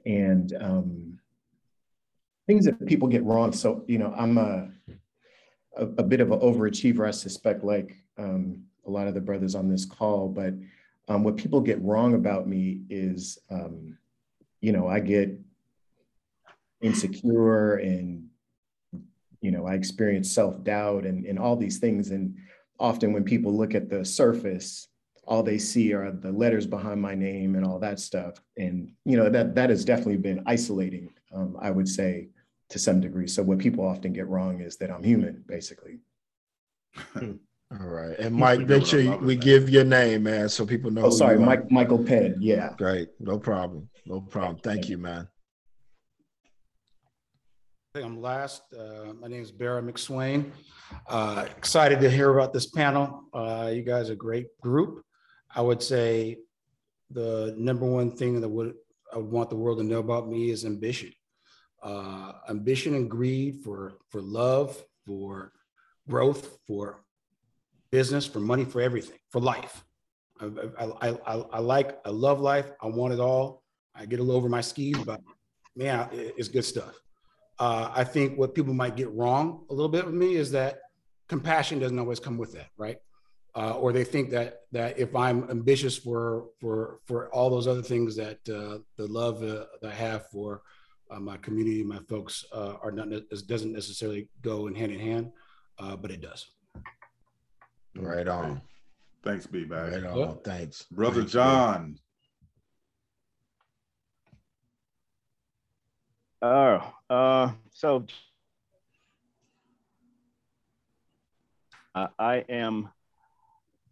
And 0.06 0.52
um, 0.60 1.18
things 2.46 2.64
that 2.64 2.84
people 2.86 3.08
get 3.08 3.24
wrong. 3.24 3.52
So, 3.52 3.84
you 3.86 3.98
know, 3.98 4.14
I'm 4.16 4.38
a, 4.38 4.70
a, 5.76 5.84
a 5.84 6.02
bit 6.02 6.20
of 6.20 6.30
an 6.30 6.40
overachiever, 6.40 7.06
I 7.06 7.10
suspect, 7.10 7.64
like 7.64 7.96
um, 8.18 8.64
a 8.86 8.90
lot 8.90 9.08
of 9.08 9.14
the 9.14 9.20
brothers 9.20 9.54
on 9.54 9.68
this 9.68 9.84
call. 9.84 10.28
But 10.28 10.54
um, 11.08 11.24
what 11.24 11.36
people 11.36 11.60
get 11.60 11.82
wrong 11.82 12.14
about 12.14 12.48
me 12.48 12.82
is, 12.88 13.38
um, 13.50 13.98
you 14.60 14.72
know, 14.72 14.86
I 14.86 15.00
get 15.00 15.38
insecure 16.80 17.76
and 17.76 18.28
you 19.42 19.50
know, 19.50 19.66
I 19.66 19.74
experience 19.74 20.32
self-doubt 20.32 21.04
and, 21.04 21.26
and 21.26 21.38
all 21.38 21.56
these 21.56 21.78
things. 21.78 22.10
And 22.10 22.36
often 22.78 23.12
when 23.12 23.24
people 23.24 23.54
look 23.54 23.74
at 23.74 23.90
the 23.90 24.04
surface, 24.04 24.88
all 25.24 25.42
they 25.42 25.58
see 25.58 25.92
are 25.92 26.10
the 26.10 26.32
letters 26.32 26.66
behind 26.66 27.00
my 27.00 27.14
name 27.14 27.54
and 27.54 27.64
all 27.64 27.78
that 27.80 28.00
stuff. 28.00 28.40
And, 28.56 28.92
you 29.04 29.16
know, 29.16 29.28
that 29.28 29.54
that 29.54 29.70
has 29.70 29.84
definitely 29.84 30.16
been 30.16 30.42
isolating, 30.46 31.10
um, 31.34 31.56
I 31.60 31.70
would 31.70 31.88
say, 31.88 32.28
to 32.70 32.78
some 32.78 33.00
degree. 33.00 33.28
So 33.28 33.42
what 33.42 33.58
people 33.58 33.84
often 33.84 34.12
get 34.12 34.28
wrong 34.28 34.60
is 34.60 34.78
that 34.78 34.90
I'm 34.90 35.02
human, 35.02 35.44
basically. 35.46 36.00
All 37.16 37.86
right. 37.86 38.18
And 38.18 38.34
Mike, 38.34 38.66
make 38.66 38.86
sure 38.86 39.16
we 39.18 39.36
give 39.36 39.70
your 39.70 39.84
name, 39.84 40.24
man, 40.24 40.48
so 40.48 40.66
people 40.66 40.90
know. 40.90 41.04
Oh, 41.04 41.10
sorry, 41.10 41.38
Mike 41.38 41.70
Michael 41.70 42.02
Penn. 42.02 42.36
Yeah. 42.40 42.74
Great. 42.76 43.08
No 43.18 43.38
problem. 43.38 43.88
No 44.06 44.20
problem. 44.20 44.58
Thank 44.58 44.88
you, 44.88 44.98
man. 44.98 45.28
I 47.94 47.98
think 47.98 48.06
I'm 48.06 48.22
last. 48.22 48.62
Uh, 48.72 49.12
my 49.20 49.28
name 49.28 49.42
is 49.42 49.52
Barry 49.52 49.82
McSwain. 49.82 50.52
Uh, 51.06 51.44
excited 51.58 52.00
to 52.00 52.08
hear 52.08 52.32
about 52.32 52.54
this 52.54 52.64
panel. 52.70 53.24
Uh, 53.34 53.70
you 53.70 53.82
guys 53.82 54.08
are 54.08 54.14
a 54.14 54.16
great 54.16 54.46
group. 54.62 55.04
I 55.54 55.60
would 55.60 55.82
say 55.82 56.38
the 57.10 57.54
number 57.58 57.84
one 57.84 58.10
thing 58.10 58.40
that 58.40 58.48
would 58.48 58.72
I 59.12 59.18
would 59.18 59.30
want 59.30 59.50
the 59.50 59.56
world 59.56 59.76
to 59.76 59.84
know 59.84 59.98
about 59.98 60.26
me 60.26 60.48
is 60.48 60.64
ambition. 60.64 61.12
Uh, 61.82 62.32
ambition 62.48 62.94
and 62.94 63.10
greed 63.10 63.62
for 63.62 63.98
for 64.08 64.22
love, 64.22 64.82
for 65.04 65.52
growth, 66.08 66.60
for 66.66 67.04
business, 67.90 68.24
for 68.24 68.40
money, 68.40 68.64
for 68.64 68.80
everything, 68.80 69.18
for 69.28 69.42
life. 69.42 69.84
I, 70.40 70.46
I, 70.78 71.10
I, 71.26 71.34
I 71.52 71.58
like, 71.58 71.98
I 72.06 72.08
love 72.08 72.40
life. 72.40 72.72
I 72.80 72.86
want 72.86 73.12
it 73.12 73.20
all. 73.20 73.62
I 73.94 74.06
get 74.06 74.18
a 74.18 74.22
little 74.22 74.38
over 74.38 74.48
my 74.48 74.62
skis, 74.62 74.96
but 75.04 75.20
man, 75.76 76.08
it's 76.10 76.48
good 76.48 76.64
stuff. 76.64 76.98
Uh, 77.58 77.90
I 77.94 78.04
think 78.04 78.38
what 78.38 78.54
people 78.54 78.74
might 78.74 78.96
get 78.96 79.10
wrong 79.12 79.64
a 79.70 79.74
little 79.74 79.90
bit 79.90 80.04
with 80.04 80.14
me 80.14 80.34
is 80.36 80.50
that 80.52 80.80
compassion 81.28 81.78
doesn't 81.78 81.98
always 81.98 82.20
come 82.20 82.36
with 82.38 82.52
that, 82.52 82.68
right? 82.76 82.98
Uh, 83.54 83.72
or 83.72 83.92
they 83.92 84.04
think 84.04 84.30
that 84.30 84.62
that 84.72 84.98
if 84.98 85.14
I'm 85.14 85.50
ambitious 85.50 85.96
for 85.96 86.46
for 86.58 87.00
for 87.04 87.28
all 87.34 87.50
those 87.50 87.66
other 87.66 87.82
things 87.82 88.16
that 88.16 88.38
uh, 88.48 88.78
the 88.96 89.06
love 89.06 89.42
uh, 89.42 89.66
that 89.82 89.92
I 89.92 89.94
have 89.94 90.30
for 90.30 90.62
uh, 91.10 91.20
my 91.20 91.36
community, 91.36 91.82
my 91.82 91.98
folks 92.08 92.46
uh, 92.52 92.74
are 92.82 92.90
not 92.90 93.08
as 93.30 93.42
doesn't 93.42 93.72
necessarily 93.72 94.28
go 94.40 94.68
in 94.68 94.74
hand 94.74 94.92
in 94.92 95.00
hand, 95.00 95.32
uh, 95.78 95.96
but 95.96 96.10
it 96.10 96.22
does. 96.22 96.46
Right 97.94 98.26
on. 98.26 98.62
Thanks, 99.22 99.46
B 99.46 99.64
bag. 99.64 99.92
Right 99.92 100.04
on. 100.04 100.38
Thanks, 100.42 100.84
brother 100.90 101.20
Thanks, 101.20 101.32
John. 101.32 101.98
Oh, 106.44 106.92
uh, 107.08 107.52
so 107.70 108.04
uh, 111.94 112.08
I 112.18 112.44
am 112.48 112.88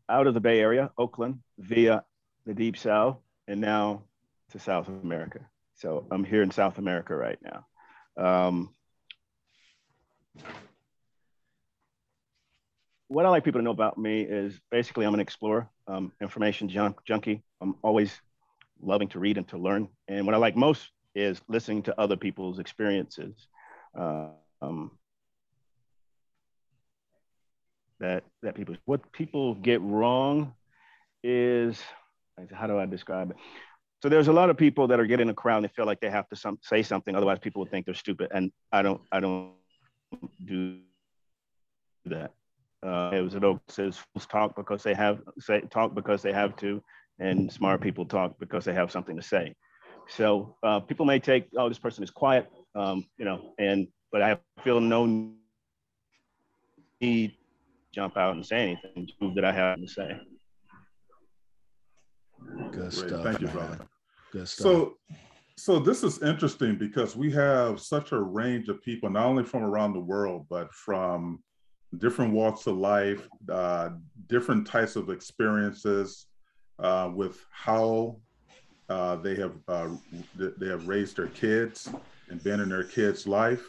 out 0.08 0.26
of 0.26 0.34
the 0.34 0.40
Bay 0.40 0.58
Area, 0.58 0.90
Oakland, 0.98 1.38
via 1.60 2.02
the 2.46 2.54
Deep 2.54 2.76
South, 2.76 3.18
and 3.46 3.60
now 3.60 4.02
to 4.50 4.58
South 4.58 4.88
America. 4.88 5.38
So 5.76 6.08
I'm 6.10 6.24
here 6.24 6.42
in 6.42 6.50
South 6.50 6.78
America 6.78 7.14
right 7.14 7.38
now. 7.40 7.66
Um, 8.16 8.70
what 13.06 13.26
I 13.26 13.28
like 13.28 13.44
people 13.44 13.60
to 13.60 13.64
know 13.64 13.70
about 13.70 13.96
me 13.96 14.22
is 14.22 14.60
basically 14.72 15.06
I'm 15.06 15.14
an 15.14 15.20
explorer, 15.20 15.68
um, 15.86 16.10
information 16.20 16.68
junk, 16.68 16.96
junkie. 17.04 17.44
I'm 17.60 17.76
always 17.82 18.20
loving 18.82 19.06
to 19.10 19.20
read 19.20 19.38
and 19.38 19.46
to 19.48 19.56
learn. 19.56 19.86
And 20.08 20.26
what 20.26 20.34
I 20.34 20.38
like 20.38 20.56
most 20.56 20.90
is 21.14 21.40
listening 21.48 21.82
to 21.84 22.00
other 22.00 22.16
people's 22.16 22.58
experiences. 22.58 23.34
Um, 23.94 24.90
that 27.98 28.24
that 28.42 28.54
people 28.54 28.76
what 28.86 29.12
people 29.12 29.54
get 29.54 29.80
wrong 29.82 30.54
is 31.22 31.80
how 32.52 32.66
do 32.66 32.78
I 32.78 32.86
describe 32.86 33.30
it? 33.30 33.36
So 34.02 34.08
there's 34.08 34.28
a 34.28 34.32
lot 34.32 34.48
of 34.48 34.56
people 34.56 34.86
that 34.88 34.98
are 34.98 35.06
getting 35.06 35.28
a 35.28 35.34
crowd 35.34 35.58
and 35.58 35.64
they 35.64 35.72
feel 35.76 35.84
like 35.84 36.00
they 36.00 36.08
have 36.08 36.26
to 36.30 36.36
some, 36.36 36.58
say 36.62 36.82
something, 36.82 37.14
otherwise 37.14 37.38
people 37.38 37.60
would 37.60 37.70
think 37.70 37.84
they're 37.84 37.94
stupid. 37.94 38.30
And 38.32 38.50
I 38.72 38.80
don't 38.82 39.00
I 39.12 39.20
don't 39.20 39.52
do 40.46 40.78
that. 42.06 42.32
Uh, 42.82 43.10
it 43.12 43.20
was 43.20 43.34
an 43.34 43.44
oak 43.44 43.60
says 43.68 43.98
fools 43.98 44.26
talk 44.26 44.56
because 44.56 44.82
they 44.82 44.94
have 44.94 45.20
say 45.38 45.60
talk 45.70 45.94
because 45.94 46.22
they 46.22 46.32
have 46.32 46.56
to, 46.56 46.82
and 47.18 47.52
smart 47.52 47.82
people 47.82 48.06
talk 48.06 48.38
because 48.38 48.64
they 48.64 48.72
have 48.72 48.90
something 48.90 49.16
to 49.16 49.22
say. 49.22 49.54
So 50.10 50.56
uh, 50.62 50.80
people 50.80 51.06
may 51.06 51.18
take, 51.18 51.48
oh, 51.56 51.68
this 51.68 51.78
person 51.78 52.02
is 52.02 52.10
quiet, 52.10 52.50
um, 52.74 53.06
you 53.16 53.24
know, 53.24 53.54
and 53.58 53.86
but 54.12 54.22
I 54.22 54.38
feel 54.64 54.80
no 54.80 55.30
need 57.00 57.36
jump 57.92 58.16
out 58.16 58.34
and 58.34 58.44
say 58.44 58.62
anything 58.62 59.06
to 59.06 59.12
prove 59.18 59.34
that 59.34 59.44
I 59.44 59.52
have 59.52 59.80
to 59.80 59.86
say. 59.86 60.20
Good 62.72 62.72
Great. 62.72 62.92
stuff. 62.92 63.22
Thank 63.22 63.40
you, 63.40 63.46
man. 63.48 63.56
brother. 63.56 63.78
Good 64.32 64.48
stuff. 64.48 64.62
So, 64.62 64.96
so 65.56 65.78
this 65.78 66.02
is 66.02 66.22
interesting 66.22 66.76
because 66.76 67.16
we 67.16 67.30
have 67.32 67.80
such 67.80 68.12
a 68.12 68.20
range 68.20 68.68
of 68.68 68.82
people, 68.82 69.10
not 69.10 69.26
only 69.26 69.44
from 69.44 69.62
around 69.62 69.92
the 69.92 70.00
world, 70.00 70.46
but 70.48 70.72
from 70.72 71.42
different 71.98 72.32
walks 72.32 72.66
of 72.66 72.76
life, 72.76 73.28
uh, 73.50 73.90
different 74.28 74.66
types 74.66 74.96
of 74.96 75.10
experiences 75.10 76.26
uh, 76.78 77.10
with 77.14 77.44
how 77.50 78.16
uh, 78.90 79.14
they 79.16 79.36
have 79.36 79.54
uh, 79.68 79.88
they 80.36 80.66
have 80.66 80.88
raised 80.88 81.16
their 81.16 81.28
kids 81.28 81.88
and 82.28 82.42
been 82.42 82.60
in 82.60 82.68
their 82.68 82.84
kids' 82.84 83.26
life. 83.26 83.64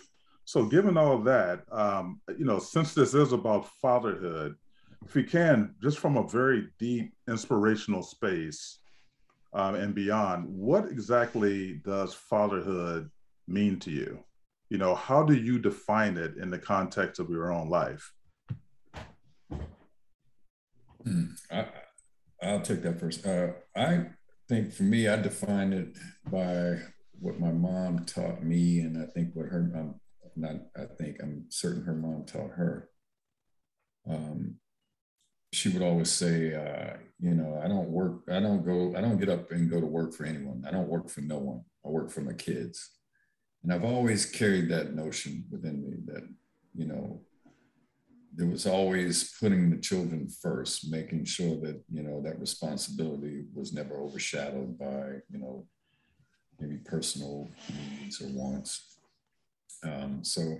So, 0.45 0.65
given 0.65 0.97
all 0.97 1.19
that, 1.19 1.61
um, 1.71 2.19
you 2.37 2.43
know, 2.43 2.57
since 2.57 2.95
this 2.95 3.13
is 3.13 3.31
about 3.31 3.69
fatherhood, 3.81 4.55
if 5.05 5.15
you 5.15 5.23
can, 5.23 5.75
just 5.81 5.99
from 5.99 6.17
a 6.17 6.27
very 6.27 6.69
deep 6.79 7.13
inspirational 7.29 8.01
space 8.01 8.79
um, 9.53 9.75
and 9.75 9.93
beyond, 9.93 10.45
what 10.47 10.85
exactly 10.85 11.81
does 11.85 12.15
fatherhood 12.15 13.09
mean 13.47 13.79
to 13.79 13.91
you? 13.91 14.19
You 14.69 14.79
know, 14.79 14.95
how 14.95 15.21
do 15.21 15.35
you 15.35 15.59
define 15.59 16.17
it 16.17 16.37
in 16.37 16.49
the 16.49 16.57
context 16.59 17.19
of 17.19 17.29
your 17.29 17.51
own 17.51 17.69
life? 17.69 18.11
Hmm. 21.05 21.25
I, 21.51 21.67
will 22.41 22.61
take 22.61 22.81
that 22.81 22.99
first. 22.99 23.25
Uh, 23.25 23.49
I 23.75 24.07
think 24.51 24.73
for 24.73 24.83
me, 24.83 25.07
I 25.07 25.15
define 25.15 25.71
it 25.71 25.95
by 26.29 26.77
what 27.19 27.39
my 27.39 27.51
mom 27.51 28.05
taught 28.05 28.43
me, 28.43 28.81
and 28.81 29.01
I 29.01 29.05
think 29.05 29.29
what 29.33 29.45
her 29.45 29.71
um, 29.73 29.95
not 30.35 30.55
I 30.75 30.85
think 30.97 31.17
I'm 31.23 31.45
certain 31.49 31.83
her 31.85 31.95
mom 31.95 32.25
taught 32.25 32.51
her. 32.51 32.89
Um, 34.09 34.55
she 35.53 35.69
would 35.69 35.81
always 35.81 36.11
say, 36.11 36.53
uh, 36.53 36.97
you 37.19 37.33
know, 37.33 37.61
I 37.63 37.69
don't 37.69 37.89
work, 37.89 38.23
I 38.29 38.41
don't 38.41 38.65
go, 38.65 38.93
I 38.97 39.01
don't 39.01 39.19
get 39.19 39.29
up 39.29 39.51
and 39.51 39.69
go 39.69 39.79
to 39.79 39.85
work 39.85 40.13
for 40.13 40.25
anyone. 40.25 40.63
I 40.67 40.71
don't 40.71 40.89
work 40.89 41.09
for 41.09 41.21
no 41.21 41.37
one. 41.37 41.61
I 41.85 41.89
work 41.89 42.09
for 42.09 42.21
my 42.21 42.33
kids. 42.33 42.89
And 43.63 43.71
I've 43.71 43.85
always 43.85 44.25
carried 44.25 44.69
that 44.69 44.95
notion 44.95 45.45
within 45.49 45.81
me 45.81 45.97
that, 46.07 46.27
you 46.73 46.87
know, 46.87 47.21
there 48.33 48.47
was 48.47 48.65
always 48.65 49.33
putting 49.39 49.69
the 49.69 49.77
children 49.77 50.29
first, 50.29 50.89
making 50.89 51.25
sure 51.25 51.57
that, 51.61 51.81
you 51.91 52.01
know, 52.01 52.21
that 52.21 52.39
responsibility 52.39 53.43
was 53.53 53.73
never 53.73 53.97
overshadowed 53.97 54.77
by, 54.79 55.19
you 55.29 55.39
know, 55.39 55.65
maybe 56.59 56.77
personal 56.77 57.49
needs 57.69 58.21
or 58.21 58.27
wants. 58.27 58.99
Um, 59.83 60.23
so 60.23 60.59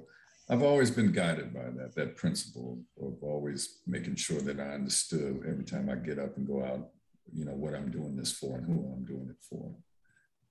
I've 0.50 0.64
always 0.64 0.92
been 0.92 1.12
guided 1.12 1.54
by 1.54 1.70
that, 1.78 1.96
that 1.96 2.18
principle 2.18 2.80
of 3.02 3.14
always 3.22 3.80
making 3.88 4.16
sure 4.16 4.42
that 4.42 4.60
I 4.60 4.74
understood 4.74 5.46
every 5.48 5.64
time 5.64 5.90
I 5.90 5.96
get 5.96 6.20
up 6.20 6.36
and 6.36 6.48
go 6.48 6.66
out, 6.66 6.90
you 7.34 7.46
know, 7.46 7.54
what 7.54 7.74
I'm 7.74 7.90
doing 7.90 8.18
this 8.18 8.34
for 8.34 8.58
and 8.58 8.66
who 8.66 8.92
I'm 8.92 9.06
doing 9.06 9.28
it 9.30 9.42
for. 9.50 9.74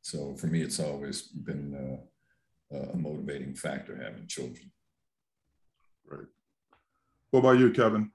So 0.00 0.34
for 0.36 0.46
me, 0.46 0.62
it's 0.62 0.80
always 0.80 1.22
been 1.22 1.98
uh, 2.72 2.78
a 2.92 2.96
motivating 2.96 3.54
factor 3.54 3.94
having 3.96 4.26
children. 4.26 4.70
Right. 6.06 6.26
What 7.30 7.40
about 7.40 7.58
you, 7.58 7.70
Kevin? 7.70 8.10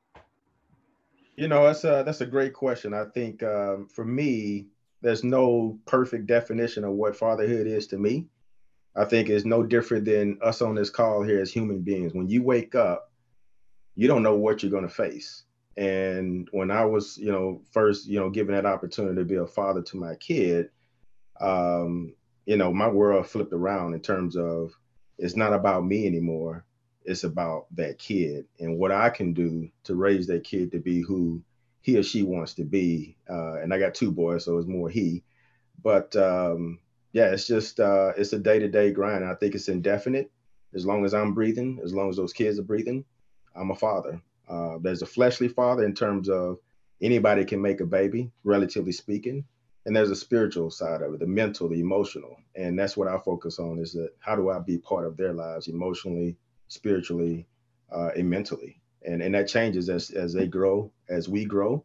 You 1.38 1.48
know, 1.48 1.64
that's 1.66 1.84
a 1.84 2.04
that's 2.06 2.22
a 2.22 2.26
great 2.26 2.54
question. 2.54 2.94
I 2.94 3.06
think 3.06 3.44
um, 3.44 3.88
for 3.88 4.06
me, 4.06 4.68
there's 5.02 5.24
no 5.24 5.80
perfect 5.86 6.28
definition 6.28 6.84
of 6.84 6.94
what 6.94 7.16
fatherhood 7.16 7.68
is 7.68 7.88
to 7.88 7.98
me. 7.98 8.28
I 8.96 9.06
think 9.06 9.30
is 9.30 9.46
no 9.46 9.64
different 9.64 10.06
than 10.06 10.40
us 10.42 10.62
on 10.62 10.76
this 10.76 10.90
call 10.90 11.22
here 11.22 11.42
as 11.42 11.52
human 11.52 11.82
beings. 11.82 12.14
When 12.14 12.30
you 12.30 12.44
wake 12.44 12.76
up, 12.76 13.12
you 13.96 14.08
don't 14.08 14.24
know 14.24 14.36
what 14.36 14.64
you're 14.64 14.72
going 14.72 14.88
to 14.88 14.94
face. 14.94 15.44
And 15.78 16.48
when 16.52 16.72
I 16.72 16.86
was, 16.86 17.18
you 17.18 17.32
know, 17.32 17.62
first, 17.72 18.08
you 18.08 18.20
know, 18.20 18.30
given 18.30 18.56
that 18.56 18.66
opportunity 18.66 19.16
to 19.16 19.26
be 19.26 19.36
a 19.36 19.46
father 19.46 19.82
to 19.82 19.98
my 19.98 20.16
kid, 20.16 20.70
um, 21.42 22.14
you 22.46 22.56
know, 22.56 22.74
my 22.74 22.88
world 22.88 23.28
flipped 23.28 23.52
around 23.52 23.94
in 23.94 24.00
terms 24.00 24.38
of 24.38 24.72
it's 25.18 25.36
not 25.36 25.54
about 25.54 25.86
me 25.86 26.08
anymore. 26.08 26.66
It's 27.06 27.24
about 27.24 27.68
that 27.76 28.00
kid 28.00 28.46
and 28.60 28.78
what 28.78 28.92
I 28.92 29.10
can 29.10 29.34
do 29.34 29.70
to 29.84 29.96
raise 29.96 30.28
that 30.28 30.44
kid 30.44 30.72
to 30.72 30.80
be 30.80 31.02
who 31.02 31.42
he 31.82 31.98
or 31.98 32.04
she 32.04 32.24
wants 32.24 32.56
to 32.56 32.64
be. 32.64 33.16
Uh, 33.30 33.62
and 33.62 33.74
I 33.74 33.80
got 33.80 33.94
two 33.94 34.12
boys, 34.12 34.46
so 34.46 34.58
it's 34.58 34.68
more 34.68 34.90
he. 34.90 35.24
But 35.84 36.16
um, 36.16 36.80
yeah, 37.14 37.28
it's 37.28 37.48
just 37.48 37.80
uh, 37.80 38.12
it's 38.18 38.34
a 38.34 38.40
day 38.40 38.60
to 38.60 38.68
day 38.68 38.92
grind. 38.92 39.24
I 39.24 39.36
think 39.36 39.56
it's 39.56 39.70
indefinite. 39.70 40.32
As 40.74 40.86
long 40.86 41.06
as 41.06 41.14
I'm 41.14 41.34
breathing, 41.34 41.80
as 41.84 41.94
long 41.94 42.10
as 42.10 42.18
those 42.18 42.34
kids 42.34 42.60
are 42.60 42.64
breathing, 42.64 43.06
I'm 43.56 43.72
a 43.72 43.76
father. 43.76 44.22
Uh, 44.50 44.78
there's 44.82 45.02
a 45.02 45.06
fleshly 45.06 45.48
father 45.48 45.86
in 45.86 45.94
terms 45.94 46.28
of 46.28 46.58
anybody 47.02 47.46
can 47.46 47.62
make 47.62 47.82
a 47.82 47.86
baby, 47.86 48.32
relatively 48.44 48.92
speaking, 48.92 49.46
and 49.86 49.96
there's 49.96 50.10
a 50.12 50.16
spiritual 50.16 50.72
side 50.72 51.02
of 51.02 51.14
it, 51.14 51.20
the 51.20 51.28
mental, 51.28 51.70
the 51.70 51.80
emotional, 51.80 52.36
and 52.56 52.78
that's 52.78 52.98
what 52.98 53.08
I 53.08 53.18
focus 53.20 53.60
on. 53.60 53.80
Is 53.80 53.94
that 53.94 54.10
how 54.20 54.36
do 54.36 54.50
I 54.50 54.60
be 54.60 54.78
part 54.80 55.06
of 55.06 55.18
their 55.18 55.34
lives 55.34 55.68
emotionally, 55.68 56.36
spiritually, 56.68 57.48
uh, 57.92 58.10
and 58.16 58.30
mentally, 58.30 58.82
and 59.04 59.22
and 59.22 59.34
that 59.36 59.48
changes 59.48 59.90
as 59.90 60.12
as 60.12 60.34
they 60.34 60.48
grow, 60.48 60.92
as 61.10 61.30
we 61.30 61.46
grow, 61.46 61.84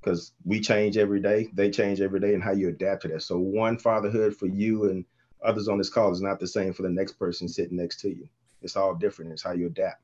because 0.00 0.32
we 0.44 0.60
change 0.60 0.96
every 0.96 1.20
day, 1.20 1.48
they 1.52 1.70
change 1.70 2.00
every 2.00 2.20
day, 2.20 2.34
and 2.34 2.42
how 2.42 2.52
you 2.52 2.68
adapt 2.68 3.02
to 3.02 3.08
that. 3.08 3.22
So 3.22 3.38
one 3.38 3.78
fatherhood 3.78 4.36
for 4.36 4.46
you 4.46 4.90
and 4.90 5.04
others 5.44 5.68
on 5.68 5.78
this 5.78 5.90
call 5.90 6.12
is 6.12 6.22
not 6.22 6.38
the 6.40 6.46
same 6.46 6.72
for 6.72 6.82
the 6.82 6.90
next 6.90 7.12
person 7.12 7.48
sitting 7.48 7.76
next 7.76 8.00
to 8.00 8.08
you. 8.08 8.28
It's 8.62 8.76
all 8.76 8.94
different. 8.94 9.32
It's 9.32 9.42
how 9.42 9.52
you 9.52 9.66
adapt. 9.66 10.00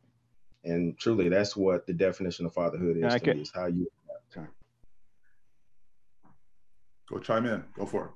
And 0.64 0.98
truly, 0.98 1.28
that's 1.28 1.56
what 1.56 1.86
the 1.86 1.92
definition 1.92 2.44
of 2.44 2.52
fatherhood 2.52 2.96
is 2.96 3.14
to 3.20 3.34
me, 3.34 3.42
is 3.42 3.52
how 3.54 3.66
you 3.66 3.88
adapt. 4.04 4.50
Go 7.08 7.18
chime 7.18 7.46
in. 7.46 7.64
Go 7.74 7.86
for 7.86 8.12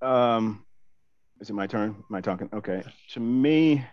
it. 0.00 0.06
Um, 0.06 0.64
is 1.40 1.50
it 1.50 1.52
my 1.52 1.66
turn? 1.66 2.02
Am 2.08 2.16
I 2.16 2.20
talking? 2.20 2.48
Okay. 2.52 2.82
To 3.12 3.20
me, 3.20 3.84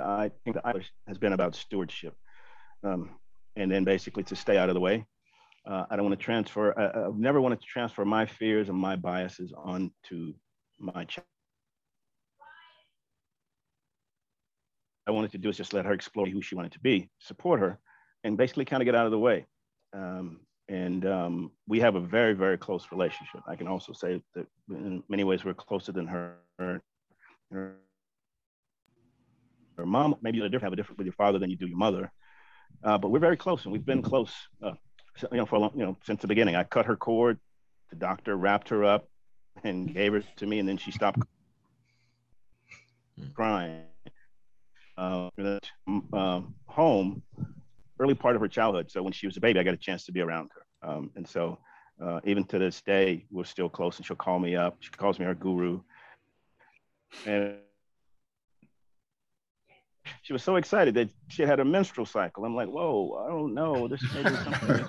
I 0.00 0.30
think 0.44 0.56
the 0.56 0.66
Irish 0.66 0.90
has 1.06 1.18
been 1.18 1.32
about 1.32 1.54
stewardship, 1.54 2.14
um, 2.82 3.10
and 3.56 3.70
then 3.70 3.84
basically 3.84 4.22
to 4.24 4.36
stay 4.36 4.58
out 4.58 4.68
of 4.68 4.74
the 4.74 4.80
way. 4.80 5.06
Uh, 5.66 5.84
I 5.90 5.96
don't 5.96 6.06
want 6.06 6.18
to 6.18 6.24
transfer. 6.24 6.78
I, 6.78 7.04
have 7.04 7.16
never 7.16 7.40
wanted 7.40 7.60
to 7.60 7.66
transfer 7.66 8.04
my 8.04 8.26
fears 8.26 8.68
and 8.68 8.78
my 8.78 8.96
biases 8.96 9.52
onto 9.56 10.34
my 10.78 11.04
child. 11.04 11.26
I 15.06 15.10
wanted 15.12 15.32
to 15.32 15.38
do 15.38 15.48
is 15.48 15.56
just 15.56 15.72
let 15.72 15.84
her 15.84 15.92
explore 15.92 16.26
who 16.26 16.40
she 16.40 16.54
wanted 16.54 16.72
to 16.72 16.80
be, 16.80 17.10
support 17.18 17.60
her, 17.60 17.78
and 18.24 18.36
basically 18.36 18.64
kind 18.64 18.82
of 18.82 18.84
get 18.84 18.94
out 18.94 19.06
of 19.06 19.10
the 19.10 19.18
way. 19.18 19.46
Um, 19.92 20.40
and 20.68 21.04
um, 21.04 21.50
we 21.66 21.80
have 21.80 21.96
a 21.96 22.00
very, 22.00 22.32
very 22.32 22.56
close 22.56 22.86
relationship. 22.92 23.40
I 23.48 23.56
can 23.56 23.66
also 23.66 23.92
say 23.92 24.22
that 24.34 24.46
in 24.70 25.02
many 25.08 25.24
ways 25.24 25.44
we're 25.44 25.54
closer 25.54 25.90
than 25.90 26.06
her, 26.06 26.36
her 26.58 27.74
mom, 29.86 30.16
maybe 30.22 30.38
you 30.38 30.42
have 30.42 30.52
a 30.52 30.76
different 30.76 30.98
with 30.98 31.06
your 31.06 31.14
father 31.14 31.38
than 31.38 31.50
you 31.50 31.56
do 31.56 31.66
your 31.66 31.78
mother, 31.78 32.10
uh, 32.84 32.98
but 32.98 33.10
we're 33.10 33.18
very 33.18 33.36
close, 33.36 33.64
and 33.64 33.72
we've 33.72 33.84
been 33.84 34.02
close, 34.02 34.32
uh, 34.62 34.72
you 35.30 35.38
know, 35.38 35.46
for 35.46 35.56
a 35.56 35.58
long, 35.58 35.72
you 35.74 35.84
know, 35.84 35.96
since 36.04 36.20
the 36.20 36.28
beginning. 36.28 36.56
I 36.56 36.64
cut 36.64 36.86
her 36.86 36.96
cord, 36.96 37.38
the 37.90 37.96
doctor 37.96 38.36
wrapped 38.36 38.68
her 38.70 38.84
up, 38.84 39.08
and 39.64 39.92
gave 39.92 40.12
her 40.12 40.22
to 40.36 40.46
me, 40.46 40.58
and 40.58 40.68
then 40.68 40.76
she 40.76 40.90
stopped 40.90 41.20
hmm. 43.18 43.26
crying. 43.34 43.84
Uh, 44.96 45.30
um, 46.12 46.54
home, 46.66 47.22
early 47.98 48.14
part 48.14 48.36
of 48.36 48.42
her 48.42 48.48
childhood. 48.48 48.90
So 48.90 49.02
when 49.02 49.14
she 49.14 49.26
was 49.26 49.36
a 49.38 49.40
baby, 49.40 49.58
I 49.58 49.62
got 49.62 49.72
a 49.72 49.78
chance 49.78 50.04
to 50.04 50.12
be 50.12 50.20
around 50.20 50.50
her, 50.54 50.88
um, 50.90 51.10
and 51.16 51.26
so 51.26 51.58
uh, 52.02 52.20
even 52.24 52.44
to 52.44 52.58
this 52.58 52.82
day, 52.82 53.24
we're 53.30 53.44
still 53.44 53.68
close. 53.68 53.96
And 53.96 54.06
she'll 54.06 54.16
call 54.16 54.38
me 54.38 54.56
up. 54.56 54.76
She 54.80 54.90
calls 54.90 55.18
me 55.18 55.24
her 55.24 55.34
guru, 55.34 55.80
and 57.26 57.56
she 60.22 60.32
was 60.32 60.42
so 60.42 60.56
excited 60.56 60.94
that 60.94 61.10
she 61.28 61.42
had 61.42 61.60
a 61.60 61.64
menstrual 61.64 62.06
cycle. 62.06 62.44
I'm 62.44 62.54
like, 62.54 62.68
whoa, 62.68 63.24
I 63.26 63.30
don't 63.30 63.54
know. 63.54 63.88
This 63.88 64.02
may 64.14 64.22
be 64.22 64.36
something. 64.36 64.86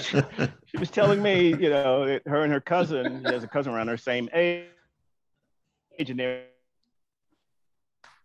she, 0.00 0.20
she, 0.66 0.76
was 0.78 0.90
telling 0.90 1.22
me, 1.22 1.48
you 1.48 1.70
know, 1.70 2.18
her 2.26 2.42
and 2.42 2.52
her 2.52 2.60
cousin, 2.60 3.24
has 3.24 3.44
a 3.44 3.48
cousin 3.48 3.72
around 3.72 3.88
her 3.88 3.96
same 3.96 4.28
age, 4.34 4.66
and 5.98 6.18
they 6.18 6.44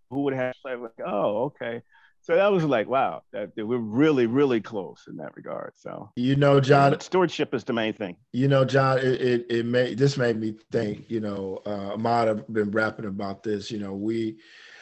who 0.10 0.22
would 0.22 0.34
have 0.34 0.56
like, 0.64 0.80
oh, 1.06 1.46
okay. 1.46 1.82
So 2.22 2.36
that 2.36 2.52
was 2.52 2.64
like, 2.64 2.88
wow, 2.88 3.24
that, 3.32 3.56
that, 3.56 3.66
we're 3.66 3.78
really, 3.78 4.28
really 4.28 4.60
close 4.60 5.06
in 5.08 5.18
that 5.18 5.36
regard. 5.36 5.74
So 5.76 6.12
you 6.16 6.36
know, 6.36 6.60
John, 6.60 7.00
stewardship 7.00 7.54
is 7.54 7.64
the 7.64 7.74
main 7.74 7.94
thing. 7.94 8.18
You 8.34 8.48
know, 8.48 8.66
John, 8.66 8.98
it 8.98 9.22
it, 9.22 9.46
it 9.50 9.66
made 9.66 9.98
this 9.98 10.18
made 10.18 10.38
me 10.38 10.56
think. 10.72 11.10
You 11.10 11.22
know, 11.22 11.62
uh, 11.66 11.94
Ahmad 11.94 12.28
have 12.28 12.54
been 12.54 12.72
rapping 12.72 13.06
about 13.06 13.44
this. 13.44 13.72
You 13.72 13.80
know, 13.80 13.94
we 13.94 14.38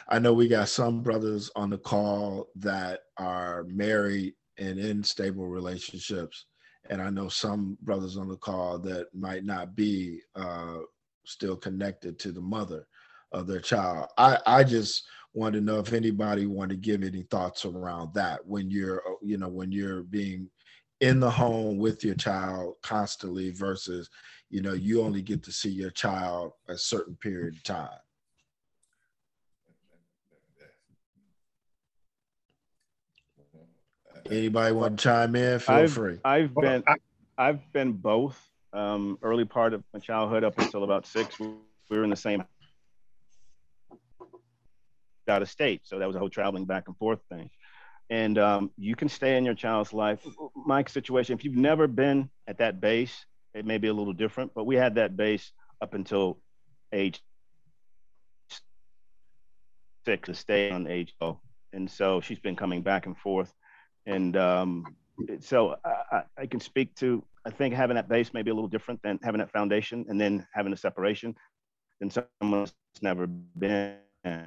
I 0.08 0.18
know 0.18 0.32
we 0.32 0.48
got 0.48 0.68
some 0.68 1.02
brothers 1.02 1.50
on 1.54 1.68
the 1.70 1.78
call 1.78 2.48
that 2.56 3.00
are 3.18 3.64
married 3.68 4.34
and 4.58 4.78
in 4.78 5.04
stable 5.04 5.46
relationships. 5.46 6.46
And 6.88 7.02
I 7.02 7.10
know 7.10 7.28
some 7.28 7.76
brothers 7.82 8.16
on 8.16 8.28
the 8.28 8.36
call 8.36 8.78
that 8.80 9.08
might 9.14 9.44
not 9.44 9.76
be 9.76 10.20
uh, 10.34 10.78
still 11.26 11.56
connected 11.56 12.18
to 12.20 12.32
the 12.32 12.40
mother 12.40 12.86
of 13.32 13.46
their 13.46 13.60
child. 13.60 14.08
I, 14.16 14.38
I 14.46 14.64
just 14.64 15.06
want 15.34 15.54
to 15.54 15.60
know 15.60 15.78
if 15.78 15.92
anybody 15.92 16.46
want 16.46 16.70
to 16.70 16.76
give 16.76 17.02
any 17.02 17.24
thoughts 17.24 17.66
around 17.66 18.14
that 18.14 18.40
when 18.46 18.70
you're, 18.70 19.02
you 19.22 19.36
know, 19.36 19.48
when 19.48 19.70
you're 19.70 20.04
being 20.04 20.48
in 21.00 21.20
the 21.20 21.30
home 21.30 21.76
with 21.76 22.02
your 22.02 22.14
child 22.14 22.76
constantly 22.82 23.50
versus, 23.50 24.08
you 24.48 24.62
know, 24.62 24.72
you 24.72 25.02
only 25.02 25.20
get 25.20 25.42
to 25.42 25.52
see 25.52 25.68
your 25.68 25.90
child 25.90 26.52
a 26.68 26.78
certain 26.78 27.14
period 27.16 27.54
of 27.54 27.62
time. 27.62 27.90
Anybody 34.30 34.74
want 34.74 34.98
to 34.98 35.02
chime 35.02 35.34
in? 35.36 35.58
Feel 35.58 35.74
I've, 35.74 35.92
free. 35.92 36.18
I've 36.24 36.54
been 36.54 36.84
I've 37.36 37.72
been 37.72 37.92
both. 37.92 38.38
Um, 38.72 39.18
early 39.22 39.46
part 39.46 39.72
of 39.72 39.82
my 39.94 40.00
childhood 40.00 40.44
up 40.44 40.58
until 40.58 40.84
about 40.84 41.06
six, 41.06 41.38
we 41.38 41.48
were 41.90 42.04
in 42.04 42.10
the 42.10 42.16
same 42.16 42.44
out 45.26 45.42
of 45.42 45.48
state, 45.50 45.82
so 45.84 45.98
that 45.98 46.06
was 46.06 46.16
a 46.16 46.18
whole 46.18 46.30
traveling 46.30 46.64
back 46.64 46.84
and 46.86 46.96
forth 46.96 47.20
thing. 47.30 47.50
And 48.10 48.38
um, 48.38 48.70
you 48.76 48.96
can 48.96 49.08
stay 49.08 49.36
in 49.36 49.44
your 49.44 49.54
child's 49.54 49.92
life. 49.92 50.26
My 50.54 50.84
situation, 50.84 51.36
if 51.36 51.44
you've 51.44 51.56
never 51.56 51.86
been 51.86 52.30
at 52.46 52.58
that 52.58 52.80
base, 52.80 53.26
it 53.54 53.64
may 53.66 53.78
be 53.78 53.88
a 53.88 53.92
little 53.92 54.12
different, 54.14 54.52
but 54.54 54.64
we 54.64 54.76
had 54.76 54.94
that 54.96 55.16
base 55.16 55.52
up 55.82 55.94
until 55.94 56.38
age 56.92 57.20
six 60.06 60.26
to 60.26 60.34
stay 60.34 60.70
on 60.70 60.86
age. 60.86 61.14
And 61.72 61.90
so 61.90 62.20
she's 62.20 62.38
been 62.38 62.56
coming 62.56 62.82
back 62.82 63.06
and 63.06 63.16
forth 63.16 63.52
and 64.08 64.36
um, 64.36 64.84
so 65.38 65.76
I, 65.84 66.22
I, 66.38 66.46
can 66.46 66.60
speak 66.60 66.94
to 66.96 67.22
I 67.44 67.50
think 67.50 67.74
having 67.74 67.96
that 67.96 68.08
base 68.08 68.32
may 68.32 68.42
be 68.42 68.50
a 68.50 68.54
little 68.54 68.68
different 68.68 69.02
than 69.02 69.20
having 69.22 69.38
that 69.40 69.52
foundation 69.52 70.06
and 70.08 70.20
then 70.20 70.46
having 70.52 70.72
a 70.72 70.76
separation 70.76 71.34
than 72.00 72.10
someone 72.10 72.68
never 73.02 73.26
been. 73.26 73.96
And 74.24 74.46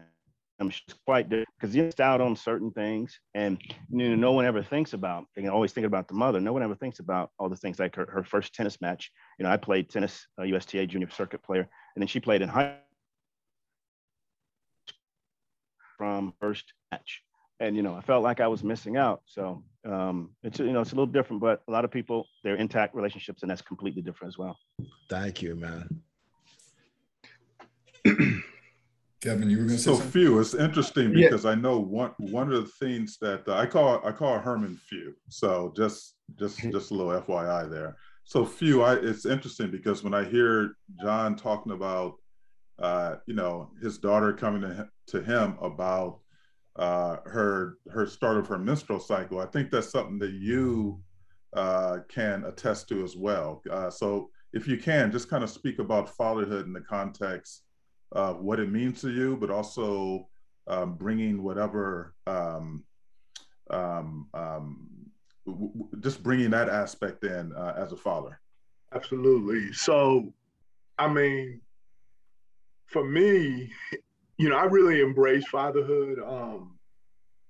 I'm 0.59 0.69
just 0.69 0.95
quite 1.05 1.29
different 1.29 1.47
because 1.59 1.75
you're 1.75 1.91
out 1.99 2.21
on 2.21 2.35
certain 2.35 2.71
things, 2.71 3.19
and 3.33 3.59
you 3.89 4.09
know, 4.09 4.15
no 4.15 4.31
one 4.31 4.45
ever 4.45 4.61
thinks 4.61 4.93
about. 4.93 5.25
They 5.35 5.41
can 5.41 5.51
always 5.51 5.73
think 5.73 5.85
about 5.87 6.07
the 6.07 6.13
mother. 6.13 6.39
No 6.39 6.53
one 6.53 6.63
ever 6.63 6.75
thinks 6.75 6.99
about 6.99 7.31
all 7.39 7.49
the 7.49 7.55
things 7.55 7.79
like 7.79 7.95
her, 7.95 8.07
her 8.11 8.23
first 8.23 8.53
tennis 8.53 8.81
match. 8.81 9.11
You 9.39 9.43
know, 9.43 9.51
I 9.51 9.57
played 9.57 9.89
tennis, 9.89 10.27
a 10.39 10.45
USTA 10.45 10.87
junior 10.87 11.09
circuit 11.09 11.43
player, 11.43 11.67
and 11.95 12.01
then 12.01 12.07
she 12.07 12.19
played 12.19 12.41
in 12.41 12.49
high 12.49 12.77
from 15.97 16.33
first 16.39 16.73
match 16.91 17.21
and 17.61 17.75
you 17.75 17.83
know 17.83 17.95
i 17.95 18.01
felt 18.01 18.23
like 18.23 18.41
i 18.41 18.47
was 18.47 18.63
missing 18.63 18.97
out. 18.97 19.21
So 19.25 19.63
um, 19.83 20.31
it's 20.43 20.59
you 20.59 20.73
know 20.73 20.81
it's 20.81 20.91
a 20.91 20.95
little 20.95 21.11
different 21.11 21.41
but 21.41 21.63
a 21.67 21.71
lot 21.71 21.85
of 21.85 21.91
people 21.91 22.27
they're 22.43 22.55
intact 22.55 22.93
relationships 22.93 23.41
and 23.41 23.49
that's 23.49 23.61
completely 23.61 24.01
different 24.01 24.33
as 24.33 24.37
well. 24.37 24.57
Thank 25.09 25.41
you 25.41 25.55
man. 25.55 26.01
Kevin 29.23 29.49
you 29.49 29.57
were 29.57 29.63
going 29.65 29.77
to 29.77 29.83
so 29.83 29.95
few 29.95 30.39
it's 30.39 30.55
interesting 30.55 31.13
because 31.13 31.45
yeah. 31.45 31.51
i 31.51 31.55
know 31.55 31.79
one 31.79 32.11
one 32.17 32.51
of 32.51 32.63
the 32.63 32.71
things 32.85 33.17
that 33.21 33.47
uh, 33.47 33.55
i 33.55 33.65
call 33.65 34.05
i 34.05 34.11
call 34.11 34.37
herman 34.39 34.79
few. 34.89 35.15
So 35.29 35.71
just 35.75 36.15
just 36.37 36.59
just 36.71 36.91
a 36.91 36.93
little 36.93 37.21
fyi 37.21 37.69
there. 37.69 37.95
So 38.23 38.45
few 38.45 38.81
i 38.81 38.95
it's 38.95 39.25
interesting 39.25 39.71
because 39.71 40.03
when 40.03 40.13
i 40.13 40.23
hear 40.23 40.75
john 41.01 41.35
talking 41.35 41.71
about 41.71 42.15
uh, 42.79 43.17
you 43.27 43.35
know 43.35 43.69
his 43.79 43.99
daughter 43.99 44.33
coming 44.33 44.61
to 44.61 44.73
him, 44.73 44.89
to 45.05 45.21
him 45.21 45.55
about 45.61 46.20
uh, 46.77 47.17
her 47.25 47.77
her 47.91 48.05
start 48.05 48.37
of 48.37 48.47
her 48.47 48.57
menstrual 48.57 48.99
cycle. 48.99 49.39
I 49.39 49.45
think 49.45 49.71
that's 49.71 49.91
something 49.91 50.19
that 50.19 50.33
you 50.33 51.01
uh, 51.53 51.99
can 52.07 52.45
attest 52.45 52.87
to 52.89 53.03
as 53.03 53.15
well. 53.15 53.61
Uh, 53.69 53.89
so 53.89 54.29
if 54.53 54.67
you 54.67 54.77
can, 54.77 55.11
just 55.11 55.29
kind 55.29 55.43
of 55.43 55.49
speak 55.49 55.79
about 55.79 56.15
fatherhood 56.15 56.65
in 56.65 56.73
the 56.73 56.81
context 56.81 57.63
of 58.11 58.41
what 58.41 58.59
it 58.59 58.71
means 58.71 59.01
to 59.01 59.11
you, 59.11 59.37
but 59.37 59.49
also 59.49 60.27
um, 60.67 60.95
bringing 60.95 61.41
whatever, 61.41 62.13
um, 62.27 62.83
um, 63.69 64.27
um 64.33 64.87
just 66.01 66.21
bringing 66.21 66.51
that 66.51 66.69
aspect 66.69 67.23
in 67.23 67.53
uh, 67.53 67.73
as 67.77 67.91
a 67.91 67.97
father. 67.97 68.39
Absolutely. 68.93 69.71
So, 69.73 70.33
I 70.97 71.07
mean, 71.07 71.61
for 72.87 73.09
me, 73.09 73.71
you 74.41 74.49
know, 74.49 74.57
I 74.57 74.63
really 74.63 75.01
embraced 75.01 75.49
fatherhood. 75.49 76.17
Um, 76.17 76.79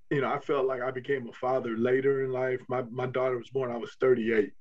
you 0.09 0.19
know, 0.19 0.29
I 0.29 0.39
felt 0.39 0.65
like 0.65 0.81
I 0.81 0.91
became 0.91 1.29
a 1.29 1.31
father 1.31 1.77
later 1.77 2.25
in 2.25 2.33
life. 2.33 2.59
My 2.67 2.81
my 2.91 3.05
daughter 3.05 3.37
was 3.37 3.49
born. 3.49 3.71
I 3.71 3.77
was 3.77 3.95
38, 4.01 4.51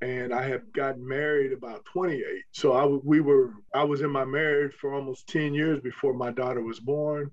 and 0.00 0.32
I 0.32 0.48
had 0.48 0.72
gotten 0.72 1.06
married 1.06 1.52
about 1.52 1.84
28. 1.92 2.22
So 2.52 2.72
I 2.72 2.86
we 2.86 3.20
were 3.20 3.52
I 3.74 3.84
was 3.84 4.00
in 4.00 4.10
my 4.10 4.24
marriage 4.24 4.72
for 4.80 4.94
almost 4.94 5.26
10 5.28 5.52
years 5.52 5.78
before 5.80 6.14
my 6.14 6.30
daughter 6.30 6.62
was 6.62 6.80
born. 6.80 7.30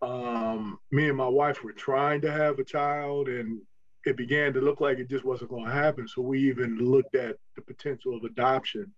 Um, 0.00 0.78
me 0.90 1.08
and 1.08 1.18
my 1.18 1.28
wife 1.28 1.62
were 1.62 1.72
trying 1.72 2.22
to 2.22 2.32
have 2.32 2.58
a 2.58 2.64
child, 2.64 3.28
and 3.28 3.60
it 4.06 4.16
began 4.16 4.54
to 4.54 4.62
look 4.62 4.80
like 4.80 4.98
it 4.98 5.10
just 5.10 5.26
wasn't 5.26 5.50
going 5.50 5.66
to 5.66 5.72
happen. 5.72 6.08
So 6.08 6.22
we 6.22 6.40
even 6.48 6.78
looked 6.78 7.14
at 7.14 7.36
the 7.54 7.60
potential 7.60 8.16
of 8.16 8.24
adoption 8.24 8.90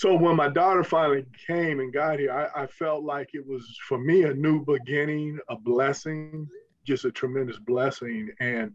so 0.00 0.14
when 0.14 0.34
my 0.34 0.48
daughter 0.48 0.82
finally 0.82 1.26
came 1.46 1.78
and 1.78 1.92
got 1.92 2.18
here, 2.18 2.32
I, 2.32 2.62
I, 2.62 2.66
felt 2.66 3.04
like 3.04 3.34
it 3.34 3.46
was 3.46 3.76
for 3.86 3.98
me 3.98 4.22
a 4.22 4.32
new 4.32 4.64
beginning, 4.64 5.38
a 5.50 5.56
blessing, 5.56 6.48
just 6.86 7.04
a 7.04 7.12
tremendous 7.12 7.58
blessing. 7.58 8.30
And 8.40 8.72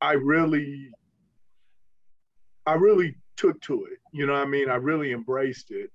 I 0.00 0.12
really, 0.12 0.88
I 2.64 2.72
really 2.72 3.16
took 3.36 3.60
to 3.64 3.84
it. 3.84 3.98
You 4.14 4.24
know 4.24 4.32
what 4.32 4.46
I 4.46 4.46
mean? 4.46 4.70
I 4.70 4.76
really 4.76 5.12
embraced 5.12 5.72
it. 5.72 5.90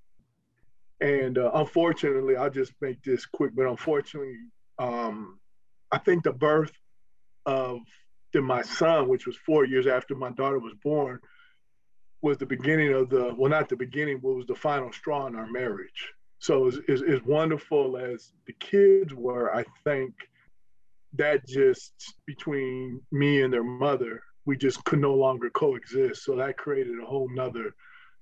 And 0.99 1.39
uh, 1.39 1.49
unfortunately, 1.55 2.35
I'll 2.35 2.51
just 2.51 2.73
make 2.81 3.01
this 3.01 3.25
quick, 3.25 3.55
but 3.55 3.65
unfortunately, 3.65 4.35
um, 4.77 5.39
I 5.91 5.97
think 5.97 6.23
the 6.23 6.33
birth 6.33 6.73
of 7.47 7.79
my 8.35 8.61
son, 8.61 9.09
which 9.09 9.25
was 9.25 9.37
four 9.37 9.65
years 9.65 9.87
after 9.87 10.13
my 10.13 10.29
daughter 10.29 10.59
was 10.59 10.75
born, 10.83 11.19
was 12.21 12.37
the 12.37 12.45
beginning 12.45 12.93
of 12.93 13.09
the 13.09 13.33
well, 13.37 13.49
not 13.49 13.69
the 13.69 13.75
beginning, 13.75 14.19
but 14.19 14.33
was 14.33 14.45
the 14.45 14.55
final 14.55 14.91
straw 14.91 15.27
in 15.27 15.35
our 15.35 15.47
marriage. 15.47 16.13
So 16.39 16.67
as, 16.67 16.79
as, 16.89 17.03
as 17.03 17.21
wonderful 17.23 17.97
as 17.97 18.33
the 18.47 18.53
kids 18.53 19.13
were, 19.13 19.53
I 19.55 19.63
think 19.83 20.13
that 21.13 21.45
just 21.47 21.93
between 22.25 23.01
me 23.11 23.41
and 23.41 23.53
their 23.53 23.63
mother, 23.63 24.23
we 24.45 24.57
just 24.57 24.83
could 24.85 24.99
no 24.99 25.13
longer 25.13 25.49
coexist. 25.51 26.23
So 26.23 26.35
that 26.37 26.57
created 26.57 26.99
a 26.99 27.05
whole 27.05 27.29
nother 27.29 27.75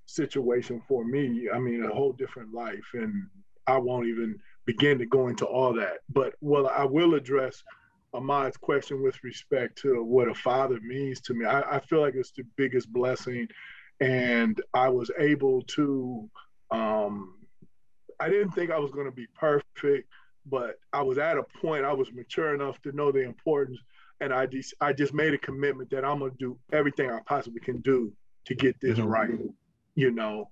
situation 0.06 0.82
for 0.86 1.04
me. 1.04 1.48
I 1.52 1.58
mean, 1.58 1.82
a 1.84 1.94
whole 1.94 2.12
different 2.12 2.52
life. 2.52 2.90
And 2.92 3.26
I 3.66 3.78
won't 3.78 4.06
even 4.06 4.38
begin 4.66 4.98
to 4.98 5.06
go 5.06 5.28
into 5.28 5.46
all 5.46 5.72
that. 5.74 5.98
But 6.10 6.34
well, 6.40 6.68
I 6.68 6.84
will 6.84 7.14
address 7.14 7.62
Ahmad's 8.12 8.56
question 8.56 9.02
with 9.02 9.22
respect 9.22 9.78
to 9.82 10.02
what 10.02 10.28
a 10.28 10.34
father 10.34 10.78
means 10.80 11.20
to 11.22 11.34
me. 11.34 11.46
I, 11.46 11.76
I 11.76 11.80
feel 11.80 12.00
like 12.00 12.14
it's 12.14 12.32
the 12.32 12.44
biggest 12.56 12.92
blessing. 12.92 13.46
And 14.00 14.60
I 14.72 14.88
was 14.88 15.10
able 15.18 15.62
to, 15.62 16.28
um, 16.70 17.34
I 18.18 18.28
didn't 18.28 18.52
think 18.52 18.70
I 18.70 18.78
was 18.78 18.90
going 18.90 19.06
to 19.06 19.12
be 19.12 19.26
perfect, 19.38 20.08
but 20.46 20.76
I 20.92 21.02
was 21.02 21.18
at 21.18 21.36
a 21.36 21.44
point, 21.60 21.84
I 21.84 21.92
was 21.92 22.12
mature 22.12 22.54
enough 22.54 22.80
to 22.82 22.92
know 22.92 23.12
the 23.12 23.22
importance. 23.22 23.78
And 24.20 24.32
I 24.32 24.46
just, 24.46 24.74
I 24.80 24.92
just 24.92 25.14
made 25.14 25.34
a 25.34 25.38
commitment 25.38 25.90
that 25.90 26.04
I'm 26.04 26.18
going 26.18 26.32
to 26.32 26.36
do 26.38 26.58
everything 26.72 27.10
I 27.10 27.20
possibly 27.26 27.60
can 27.60 27.80
do 27.80 28.12
to 28.46 28.54
get 28.54 28.80
this 28.80 28.98
mm-hmm. 28.98 29.08
right, 29.08 29.30
you 29.94 30.10
know. 30.10 30.50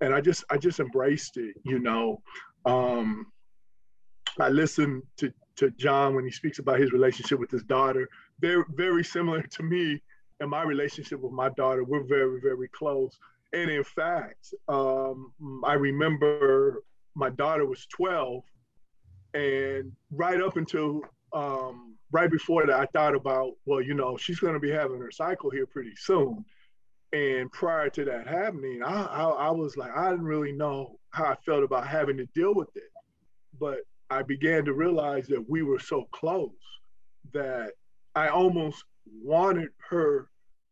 And 0.00 0.14
I 0.14 0.20
just, 0.20 0.44
I 0.50 0.56
just 0.56 0.80
embraced 0.80 1.36
it, 1.36 1.56
you 1.64 1.78
know. 1.78 2.22
Um, 2.64 3.26
I 4.38 4.48
listened 4.48 5.02
to 5.18 5.32
to 5.56 5.70
John 5.72 6.14
when 6.14 6.24
he 6.24 6.30
speaks 6.30 6.58
about 6.58 6.80
his 6.80 6.92
relationship 6.92 7.38
with 7.38 7.50
his 7.50 7.62
daughter. 7.64 8.08
They're 8.40 8.64
very 8.70 9.04
similar 9.04 9.42
to 9.42 9.62
me 9.62 10.00
and 10.40 10.50
my 10.50 10.62
relationship 10.62 11.20
with 11.20 11.32
my 11.32 11.50
daughter. 11.50 11.84
We're 11.84 12.04
very, 12.04 12.40
very 12.40 12.68
close. 12.68 13.18
And 13.52 13.70
in 13.70 13.84
fact, 13.84 14.54
um, 14.68 15.32
I 15.64 15.74
remember 15.74 16.82
my 17.14 17.30
daughter 17.30 17.66
was 17.66 17.86
12, 17.86 18.42
and 19.34 19.92
right 20.10 20.40
up 20.40 20.56
until 20.56 21.02
um, 21.32 21.96
right 22.12 22.30
before 22.30 22.66
that, 22.66 22.78
I 22.78 22.86
thought 22.86 23.14
about, 23.14 23.52
well, 23.66 23.80
you 23.80 23.94
know, 23.94 24.16
she's 24.16 24.40
going 24.40 24.54
to 24.54 24.60
be 24.60 24.70
having 24.70 24.98
her 24.98 25.10
cycle 25.10 25.50
here 25.50 25.66
pretty 25.66 25.94
soon. 25.96 26.44
And 27.12 27.50
prior 27.50 27.90
to 27.90 28.04
that 28.04 28.28
happening, 28.28 28.82
I, 28.84 29.02
I, 29.02 29.24
I 29.24 29.50
was 29.50 29.76
like, 29.76 29.90
I 29.96 30.10
didn't 30.10 30.24
really 30.24 30.52
know 30.52 30.98
how 31.10 31.24
I 31.24 31.36
felt 31.44 31.64
about 31.64 31.86
having 31.86 32.16
to 32.18 32.26
deal 32.34 32.54
with 32.54 32.74
it. 32.76 32.90
But 33.58 33.80
I 34.10 34.22
began 34.22 34.64
to 34.64 34.72
realize 34.72 35.26
that 35.26 35.44
we 35.48 35.62
were 35.62 35.80
so 35.80 36.06
close 36.12 36.50
that 37.32 37.72
I 38.14 38.28
almost 38.28 38.84
wanted 39.22 39.68
her 39.88 40.29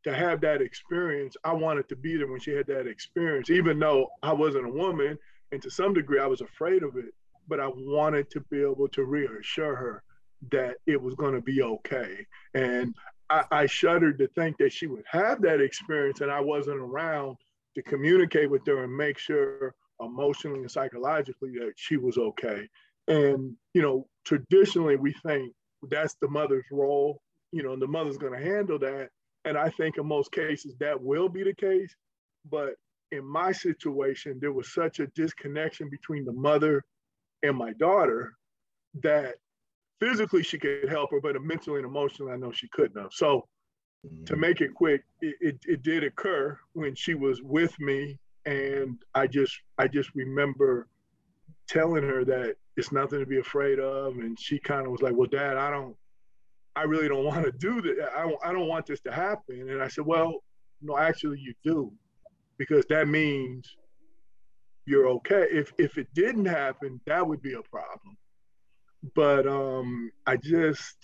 to 0.09 0.16
have 0.16 0.40
that 0.40 0.62
experience. 0.62 1.37
I 1.44 1.53
wanted 1.53 1.88
to 1.88 1.97
be 1.97 2.16
there 2.16 2.27
when 2.27 2.40
she 2.40 2.53
had 2.53 2.66
that 2.66 2.87
experience, 2.87 3.51
even 3.51 3.79
though 3.79 4.09
I 4.23 4.33
wasn't 4.33 4.66
a 4.66 4.71
woman. 4.71 5.18
And 5.53 5.62
to 5.62 5.71
some 5.71 5.94
degree, 5.94 6.21
I 6.21 6.27
was 6.27 6.40
afraid 6.40 6.83
of 6.83 6.97
it. 6.97 7.12
But 7.49 7.61
I 7.61 7.68
wanted 7.68 8.31
to 8.33 8.40
be 8.51 8.61
able 8.61 8.88
to 8.88 9.05
reassure 9.05 9.75
her 9.75 10.03
that 10.53 10.77
it 10.87 11.01
was 11.01 11.14
going 11.14 11.35
to 11.35 11.40
be 11.40 11.62
okay. 11.62 12.27
And 12.55 12.94
I, 13.31 13.44
I 13.51 13.66
shuddered 13.66 14.18
to 14.18 14.29
think 14.29 14.59
that 14.59 14.73
she 14.73 14.87
would 14.87 15.05
have 15.11 15.40
that 15.42 15.61
experience 15.61 16.21
and 16.21 16.31
I 16.31 16.40
wasn't 16.40 16.79
around 16.79 17.37
to 17.75 17.83
communicate 17.83 18.51
with 18.51 18.66
her 18.66 18.85
and 18.85 18.97
make 18.97 19.18
sure 19.18 19.75
emotionally 20.01 20.61
and 20.61 20.71
psychologically 20.71 21.53
that 21.59 21.73
she 21.77 21.97
was 21.97 22.18
okay. 22.18 22.68
And, 23.09 23.57
you 23.75 23.83
know, 23.83 24.07
traditionally 24.25 24.97
we 24.97 25.14
think 25.27 25.53
that's 25.90 26.14
the 26.21 26.29
mother's 26.29 26.66
role, 26.71 27.21
you 27.51 27.62
know, 27.62 27.73
and 27.73 27.83
the 27.83 27.87
mother's 27.87 28.18
going 28.18 28.38
to 28.38 28.44
handle 28.44 28.79
that. 28.79 29.09
And 29.48 29.56
I 29.56 29.70
think 29.70 29.96
in 29.96 30.06
most 30.06 30.30
cases 30.30 30.74
that 30.78 31.00
will 31.00 31.28
be 31.28 31.42
the 31.42 31.54
case. 31.54 31.94
But 32.50 32.74
in 33.11 33.24
my 33.24 33.52
situation, 33.52 34.38
there 34.40 34.52
was 34.52 34.72
such 34.72 35.00
a 35.00 35.06
disconnection 35.08 35.88
between 35.88 36.24
the 36.24 36.32
mother 36.32 36.84
and 37.42 37.56
my 37.56 37.72
daughter 37.72 38.34
that 39.02 39.37
physically 40.00 40.42
she 40.42 40.58
could 40.58 40.88
help 40.88 41.11
her, 41.11 41.20
but 41.20 41.40
mentally 41.42 41.78
and 41.78 41.87
emotionally, 41.87 42.32
I 42.32 42.37
know 42.37 42.52
she 42.52 42.68
couldn't 42.68 43.00
have. 43.00 43.12
So 43.12 43.46
to 44.26 44.34
mm. 44.34 44.38
make 44.38 44.61
it 44.61 44.74
quick, 44.74 45.02
it, 45.20 45.37
it, 45.40 45.58
it 45.66 45.82
did 45.82 46.04
occur 46.04 46.58
when 46.74 46.94
she 46.94 47.14
was 47.14 47.42
with 47.42 47.78
me. 47.80 48.18
And 48.46 48.98
I 49.14 49.26
just 49.26 49.54
I 49.78 49.88
just 49.88 50.14
remember 50.14 50.88
telling 51.68 52.02
her 52.02 52.24
that 52.24 52.56
it's 52.76 52.92
nothing 52.92 53.20
to 53.20 53.26
be 53.26 53.38
afraid 53.38 53.78
of. 53.78 54.18
And 54.18 54.38
she 54.38 54.58
kind 54.58 54.87
of 54.87 54.92
was 54.92 55.02
like, 55.02 55.14
well, 55.16 55.28
dad, 55.28 55.56
I 55.56 55.70
don't, 55.70 55.96
I 56.79 56.83
really 56.83 57.09
don't 57.09 57.25
want 57.33 57.45
to 57.45 57.53
do 57.69 57.75
that. 57.83 57.97
I, 58.17 58.23
I 58.49 58.53
don't 58.55 58.69
want 58.75 58.87
this 58.87 59.01
to 59.01 59.12
happen. 59.12 59.69
And 59.71 59.83
I 59.83 59.88
said, 59.88 60.07
well, 60.07 60.31
no, 60.81 60.97
actually 60.97 61.41
you 61.41 61.55
do, 61.64 61.93
because 62.57 62.85
that 62.87 63.07
means 63.09 63.77
you're 64.87 65.09
okay. 65.17 65.45
If, 65.51 65.73
if 65.79 65.99
it 65.99 66.09
didn't 66.14 66.45
happen, 66.62 67.01
that 67.07 67.27
would 67.27 67.43
be 67.43 67.55
a 67.55 67.62
problem. 67.62 68.17
But 69.14 69.47
um, 69.47 70.11
I 70.27 70.37
just, 70.37 70.99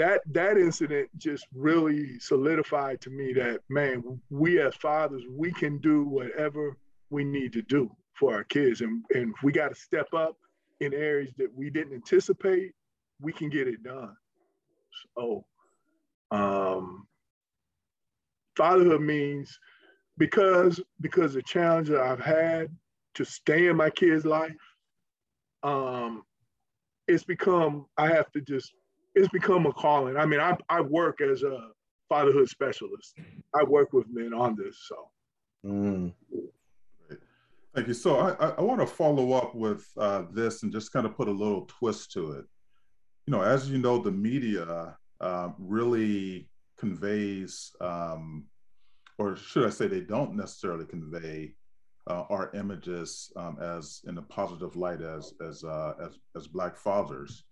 that 0.00 0.20
that 0.32 0.56
incident 0.58 1.08
just 1.16 1.46
really 1.54 2.18
solidified 2.18 3.00
to 3.00 3.10
me 3.10 3.32
that 3.34 3.60
man 3.68 4.02
we 4.30 4.60
as 4.60 4.74
fathers 4.74 5.22
we 5.30 5.52
can 5.52 5.78
do 5.78 6.02
whatever 6.02 6.76
we 7.10 7.22
need 7.24 7.52
to 7.52 7.62
do 7.62 7.84
for 8.18 8.34
our 8.34 8.44
kids. 8.44 8.80
And, 8.80 9.04
and 9.14 9.34
we 9.44 9.52
got 9.52 9.68
to 9.68 9.74
step 9.74 10.08
up 10.12 10.36
in 10.80 10.92
areas 10.92 11.32
that 11.38 11.54
we 11.54 11.70
didn't 11.70 11.94
anticipate, 11.94 12.72
we 13.20 13.32
can 13.32 13.48
get 13.48 13.68
it 13.68 13.82
done. 13.82 14.14
So, 15.16 15.44
um, 16.30 17.06
fatherhood 18.56 19.00
means 19.00 19.58
because 20.18 20.80
because 21.00 21.34
the 21.34 21.42
challenge 21.42 21.88
that 21.88 22.00
I've 22.00 22.20
had 22.20 22.68
to 23.14 23.24
stay 23.24 23.68
in 23.68 23.76
my 23.76 23.90
kid's 23.90 24.24
life, 24.24 24.50
um, 25.62 26.22
it's 27.08 27.24
become 27.24 27.86
I 27.96 28.08
have 28.08 28.30
to 28.32 28.40
just 28.40 28.72
it's 29.14 29.28
become 29.28 29.66
a 29.66 29.72
calling. 29.72 30.16
I 30.16 30.26
mean, 30.26 30.40
I 30.40 30.56
I 30.68 30.80
work 30.80 31.20
as 31.20 31.42
a 31.42 31.68
fatherhood 32.08 32.48
specialist. 32.48 33.14
I 33.54 33.64
work 33.64 33.92
with 33.92 34.06
men 34.10 34.32
on 34.34 34.56
this, 34.56 34.78
so. 34.88 35.10
Mm. 35.64 36.12
Thank 37.74 37.88
you. 37.88 37.94
So 37.94 38.16
I, 38.16 38.50
I 38.50 38.60
want 38.62 38.80
to 38.80 38.86
follow 38.86 39.32
up 39.32 39.54
with 39.54 39.86
uh, 39.98 40.22
this 40.30 40.62
and 40.62 40.72
just 40.72 40.92
kind 40.92 41.04
of 41.04 41.14
put 41.14 41.28
a 41.28 41.32
little 41.32 41.66
twist 41.66 42.10
to 42.12 42.32
it. 42.32 42.46
You 43.26 43.32
know, 43.32 43.42
as 43.42 43.68
you 43.68 43.78
know, 43.78 43.98
the 43.98 44.12
media 44.12 44.96
uh, 45.20 45.48
really 45.58 46.48
conveys, 46.78 47.72
um, 47.80 48.44
or 49.18 49.34
should 49.34 49.66
I 49.66 49.70
say, 49.70 49.88
they 49.88 50.00
don't 50.00 50.36
necessarily 50.36 50.84
convey 50.84 51.54
uh, 52.08 52.24
our 52.30 52.50
images 52.54 53.32
um, 53.36 53.58
as 53.60 54.02
in 54.06 54.18
a 54.18 54.22
positive 54.22 54.76
light 54.76 55.02
as 55.02 55.32
as 55.44 55.64
uh, 55.64 55.94
as, 56.00 56.18
as 56.36 56.46
Black 56.46 56.76
fathers. 56.76 57.44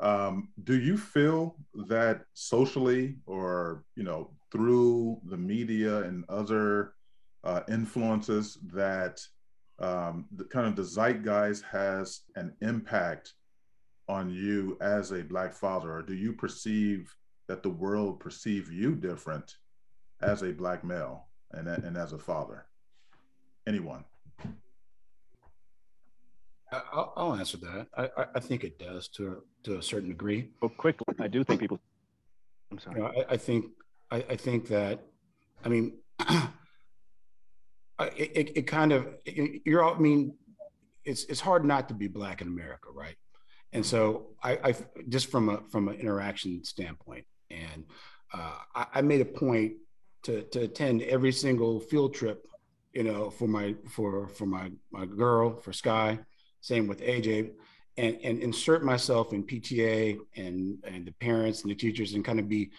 Um, 0.00 0.48
do 0.64 0.78
you 0.78 0.96
feel 0.96 1.56
that 1.88 2.22
socially, 2.32 3.16
or 3.26 3.84
you 3.96 4.04
know, 4.04 4.30
through 4.50 5.20
the 5.26 5.36
media 5.36 6.02
and 6.04 6.24
other 6.30 6.94
uh, 7.44 7.60
influences, 7.68 8.58
that 8.72 9.20
um, 9.80 10.26
the 10.34 10.44
kind 10.44 10.66
of 10.66 10.76
the 10.76 10.82
zeitgeist 10.82 11.62
has 11.64 12.20
an 12.36 12.54
impact 12.62 13.34
on 14.10 14.30
you 14.30 14.76
as 14.80 15.12
a 15.12 15.22
black 15.22 15.52
father 15.54 15.92
or 15.92 16.02
do 16.02 16.14
you 16.14 16.32
perceive 16.32 17.14
that 17.48 17.62
the 17.62 17.70
world 17.70 18.20
perceive 18.20 18.70
you 18.70 18.94
different 18.94 19.56
as 20.20 20.42
a 20.42 20.52
black 20.52 20.84
male 20.84 21.28
and, 21.52 21.68
and 21.68 21.96
as 21.96 22.12
a 22.12 22.18
father 22.18 22.66
anyone 23.66 24.04
I'll, 26.72 27.12
I'll 27.16 27.34
answer 27.34 27.56
that. 27.58 27.88
I, 27.96 28.26
I 28.36 28.40
think 28.40 28.64
it 28.64 28.78
does 28.78 29.08
to 29.08 29.42
to 29.64 29.78
a 29.78 29.82
certain 29.82 30.08
degree. 30.08 30.50
But 30.60 30.76
quickly, 30.76 31.14
I 31.18 31.26
do 31.26 31.42
think 31.42 31.60
people. 31.60 31.80
I'm 32.70 32.78
sorry. 32.78 32.96
You 32.96 33.02
know, 33.02 33.12
I, 33.28 33.34
I, 33.34 33.36
think 33.36 33.66
I, 34.10 34.16
I 34.30 34.36
think 34.36 34.68
that, 34.68 35.00
I 35.64 35.68
mean, 35.68 35.98
it, 38.16 38.56
it 38.56 38.66
kind 38.68 38.92
of 38.92 39.08
you're 39.64 39.82
all, 39.82 39.94
I 39.94 39.98
mean, 39.98 40.34
it's 41.04 41.24
it's 41.24 41.40
hard 41.40 41.64
not 41.64 41.88
to 41.88 41.94
be 41.94 42.06
black 42.06 42.40
in 42.40 42.46
America, 42.46 42.88
right? 42.94 43.16
And 43.72 43.84
so 43.84 44.28
I, 44.42 44.58
I 44.64 44.74
just 45.08 45.30
from 45.30 45.48
a 45.48 45.60
from 45.70 45.88
an 45.88 45.94
interaction 45.94 46.64
standpoint, 46.64 47.24
and 47.50 47.84
uh, 48.34 48.56
I, 48.74 48.86
I, 48.94 49.00
made 49.02 49.20
a 49.20 49.24
point 49.24 49.74
to 50.24 50.42
to 50.42 50.62
attend 50.62 51.02
every 51.02 51.32
single 51.32 51.78
field 51.78 52.14
trip, 52.14 52.46
you 52.92 53.04
know, 53.04 53.30
for 53.30 53.46
my 53.46 53.76
for 53.88 54.28
for 54.28 54.46
my 54.46 54.70
my 54.90 55.06
girl 55.06 55.60
for 55.60 55.72
Sky, 55.72 56.18
same 56.60 56.88
with 56.88 57.00
AJ, 57.00 57.52
and 57.96 58.18
and 58.24 58.40
insert 58.40 58.84
myself 58.84 59.32
in 59.32 59.44
PTA 59.44 60.18
and 60.36 60.78
and 60.84 61.06
the 61.06 61.12
parents 61.12 61.62
and 61.62 61.70
the 61.70 61.76
teachers 61.76 62.14
and 62.14 62.24
kind 62.24 62.40
of 62.40 62.48
be 62.48 62.70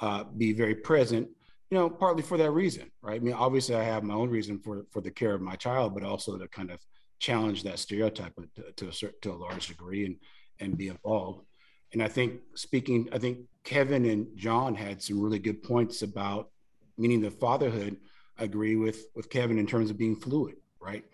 uh, 0.00 0.24
be 0.24 0.52
very 0.52 0.74
present 0.74 1.28
you 1.70 1.78
know, 1.78 1.90
partly 1.90 2.22
for 2.22 2.36
that 2.38 2.50
reason, 2.50 2.90
right? 3.02 3.20
I 3.20 3.24
mean, 3.24 3.34
obviously, 3.34 3.74
I 3.74 3.82
have 3.82 4.04
my 4.04 4.14
own 4.14 4.30
reason 4.30 4.58
for 4.58 4.84
for 4.90 5.00
the 5.00 5.10
care 5.10 5.34
of 5.34 5.40
my 5.40 5.56
child, 5.56 5.94
but 5.94 6.04
also 6.04 6.36
to 6.38 6.46
kind 6.48 6.70
of 6.70 6.78
challenge 7.18 7.62
that 7.62 7.78
stereotype 7.78 8.34
to, 8.56 8.72
to 8.76 8.88
a 8.88 8.92
certain, 8.92 9.18
to 9.22 9.32
a 9.32 9.34
large 9.34 9.68
degree 9.68 10.06
and 10.06 10.16
and 10.60 10.78
be 10.78 10.88
involved. 10.88 11.44
And 11.92 12.02
I 12.02 12.08
think 12.08 12.40
speaking, 12.54 13.08
I 13.12 13.18
think 13.18 13.38
Kevin 13.64 14.04
and 14.06 14.26
John 14.36 14.74
had 14.74 15.02
some 15.02 15.20
really 15.20 15.38
good 15.38 15.62
points 15.62 16.02
about 16.02 16.50
meaning 16.98 17.20
the 17.20 17.30
fatherhood. 17.30 17.96
I 18.38 18.44
agree 18.44 18.76
with 18.76 19.06
with 19.14 19.30
Kevin 19.30 19.58
in 19.58 19.66
terms 19.66 19.90
of 19.90 19.98
being 19.98 20.16
fluid, 20.16 20.56
right? 20.80 21.04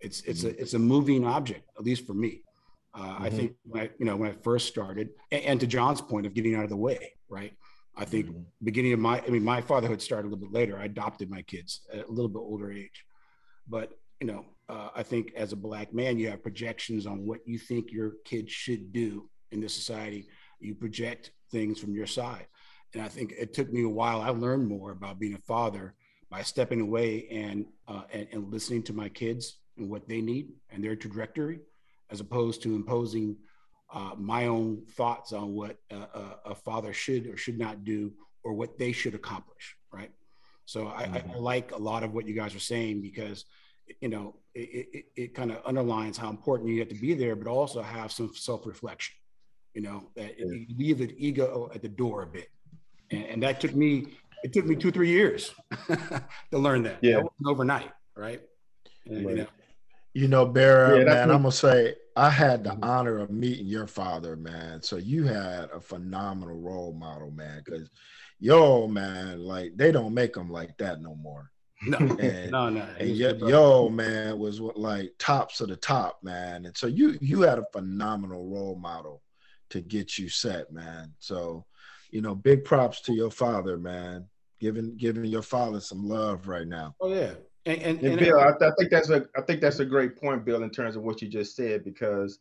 It's 0.00 0.22
it's 0.22 0.44
mm-hmm. 0.44 0.58
a 0.58 0.62
it's 0.62 0.74
a 0.74 0.78
moving 0.78 1.26
object, 1.26 1.68
at 1.78 1.84
least 1.84 2.06
for 2.06 2.14
me. 2.14 2.42
Uh, 2.94 3.00
mm-hmm. 3.00 3.22
I 3.22 3.30
think 3.30 3.54
when 3.64 3.82
I, 3.82 3.90
you 3.98 4.06
know 4.06 4.16
when 4.16 4.30
I 4.30 4.34
first 4.42 4.68
started, 4.68 5.10
and, 5.30 5.42
and, 5.44 5.60
to 5.60 5.66
John's 5.66 6.00
point 6.00 6.26
of 6.26 6.34
getting 6.34 6.54
out 6.54 6.64
of 6.64 6.70
the 6.70 6.76
way, 6.76 7.12
right? 7.28 7.52
I 7.96 8.04
think 8.04 8.26
mm-hmm. 8.26 8.42
beginning 8.64 8.94
of 8.94 8.98
my, 8.98 9.20
I 9.20 9.28
mean, 9.28 9.44
my 9.44 9.60
fatherhood 9.60 10.00
started 10.00 10.28
a 10.28 10.30
little 10.30 10.46
bit 10.46 10.52
later. 10.52 10.78
I 10.78 10.84
adopted 10.84 11.28
my 11.30 11.42
kids 11.42 11.82
at 11.92 12.08
a 12.08 12.10
little 12.10 12.28
bit 12.28 12.38
older 12.38 12.72
age, 12.72 13.04
but 13.68 13.92
you 14.20 14.26
know, 14.26 14.46
uh, 14.70 14.90
I 14.94 15.02
think 15.02 15.32
as 15.36 15.52
a 15.52 15.56
black 15.56 15.92
man, 15.92 16.18
you 16.18 16.30
have 16.30 16.42
projections 16.42 17.04
on 17.04 17.26
what 17.26 17.40
you 17.44 17.58
think 17.58 17.90
your 17.90 18.12
kids 18.24 18.52
should 18.52 18.92
do 18.92 19.28
in 19.50 19.60
this 19.60 19.74
society. 19.74 20.28
You 20.60 20.74
project 20.74 21.32
things 21.50 21.80
from 21.80 21.92
your 21.94 22.06
side, 22.06 22.46
and 22.94 23.02
I 23.02 23.08
think 23.08 23.34
it 23.36 23.52
took 23.52 23.72
me 23.72 23.82
a 23.82 23.88
while. 23.88 24.20
I 24.20 24.28
learned 24.28 24.68
more 24.68 24.92
about 24.92 25.18
being 25.18 25.34
a 25.34 25.38
father 25.38 25.94
by 26.30 26.42
stepping 26.42 26.80
away 26.80 27.26
and 27.30 27.66
uh, 27.88 28.02
and, 28.12 28.28
and 28.30 28.52
listening 28.52 28.84
to 28.84 28.92
my 28.92 29.08
kids 29.08 29.58
and 29.76 29.90
what 29.90 30.08
they 30.08 30.20
need 30.20 30.50
and 30.70 30.84
their 30.84 30.94
trajectory, 30.94 31.58
as 32.10 32.20
opposed 32.20 32.62
to 32.62 32.76
imposing 32.76 33.36
uh, 33.92 34.12
my 34.16 34.46
own 34.46 34.82
thoughts 34.92 35.32
on 35.32 35.52
what 35.52 35.78
a, 35.90 35.96
a, 36.44 36.54
father 36.54 36.92
should 36.92 37.26
or 37.26 37.36
should 37.36 37.58
not 37.58 37.82
do 37.82 38.12
or 38.44 38.52
what 38.52 38.78
they 38.78 38.92
should 38.92 39.16
accomplish. 39.16 39.76
Right. 39.92 40.12
So 40.64 40.86
I, 40.86 41.06
mm-hmm. 41.06 41.30
I, 41.32 41.34
I 41.34 41.38
like 41.38 41.72
a 41.72 41.76
lot 41.76 42.04
of 42.04 42.12
what 42.12 42.28
you 42.28 42.34
guys 42.34 42.54
are 42.54 42.60
saying 42.60 43.02
because 43.02 43.46
you 44.00 44.08
know 44.08 44.34
it, 44.54 44.88
it, 44.92 45.04
it 45.16 45.34
kind 45.34 45.52
of 45.52 45.58
underlines 45.64 46.16
how 46.16 46.28
important 46.28 46.70
you 46.70 46.80
have 46.80 46.88
to 46.88 46.94
be 46.94 47.14
there, 47.14 47.36
but 47.36 47.48
also 47.48 47.82
have 47.82 48.12
some 48.12 48.32
self 48.34 48.66
reflection. 48.66 49.14
You 49.74 49.82
know 49.82 50.08
that 50.16 50.38
yeah. 50.38 50.46
you 50.46 50.66
leave 50.76 50.98
the 50.98 51.14
ego 51.16 51.70
at 51.74 51.82
the 51.82 51.88
door 51.88 52.22
a 52.22 52.26
bit, 52.26 52.48
and, 53.10 53.24
and 53.24 53.42
that 53.42 53.60
took 53.60 53.74
me 53.74 54.06
it 54.42 54.52
took 54.52 54.66
me 54.66 54.74
two 54.74 54.90
three 54.90 55.10
years 55.10 55.52
to 56.50 56.58
learn 56.58 56.82
that. 56.84 56.98
Yeah, 57.02 57.22
that 57.22 57.46
overnight, 57.46 57.90
right? 58.16 58.40
And, 59.06 59.26
right. 59.26 59.36
You 59.36 59.42
know, 59.42 59.48
you 60.12 60.28
know, 60.28 60.46
Bear, 60.46 60.98
yeah, 60.98 61.04
man, 61.04 61.30
I'm 61.30 61.42
gonna 61.42 61.52
say 61.52 61.94
I 62.16 62.30
had 62.30 62.64
the 62.64 62.70
mm-hmm. 62.70 62.84
honor 62.84 63.18
of 63.18 63.30
meeting 63.30 63.66
your 63.66 63.86
father, 63.86 64.36
man. 64.36 64.82
So 64.82 64.96
you 64.96 65.24
had 65.24 65.70
a 65.70 65.80
phenomenal 65.80 66.56
role 66.56 66.92
model, 66.92 67.30
man. 67.30 67.62
Because 67.64 67.90
yo, 68.40 68.88
man, 68.88 69.44
like 69.44 69.76
they 69.76 69.92
don't 69.92 70.14
make 70.14 70.34
them 70.34 70.50
like 70.50 70.76
that 70.78 71.00
no 71.00 71.14
more. 71.14 71.50
No, 71.82 71.98
and, 72.20 72.50
no, 72.50 72.68
no. 72.68 72.86
And 72.98 73.10
yo, 73.10 73.32
yo, 73.34 73.88
man, 73.88 74.38
was 74.38 74.60
like 74.60 75.12
tops 75.18 75.60
of 75.60 75.68
the 75.68 75.76
top, 75.76 76.18
man. 76.22 76.66
And 76.66 76.76
so 76.76 76.86
you 76.86 77.18
you 77.20 77.42
had 77.42 77.58
a 77.58 77.66
phenomenal 77.72 78.46
role 78.48 78.76
model 78.76 79.22
to 79.70 79.80
get 79.80 80.18
you 80.18 80.28
set, 80.28 80.72
man. 80.72 81.12
So, 81.18 81.64
you 82.10 82.20
know, 82.20 82.34
big 82.34 82.64
props 82.64 83.00
to 83.02 83.12
your 83.12 83.30
father, 83.30 83.78
man. 83.78 84.26
Giving 84.60 84.96
giving 84.96 85.24
your 85.24 85.42
father 85.42 85.80
some 85.80 86.06
love 86.06 86.46
right 86.46 86.66
now. 86.66 86.94
Oh 87.00 87.12
yeah, 87.12 87.32
and, 87.64 87.80
and, 87.82 88.02
and 88.02 88.18
Bill, 88.18 88.38
I, 88.38 88.50
I, 88.50 88.70
think 88.78 88.90
that's 88.90 89.08
a 89.08 89.26
I 89.34 89.40
think 89.40 89.62
that's 89.62 89.80
a 89.80 89.86
great 89.86 90.16
point, 90.16 90.44
Bill, 90.44 90.62
in 90.62 90.70
terms 90.70 90.96
of 90.96 91.02
what 91.02 91.22
you 91.22 91.28
just 91.28 91.56
said, 91.56 91.82
because 91.82 92.40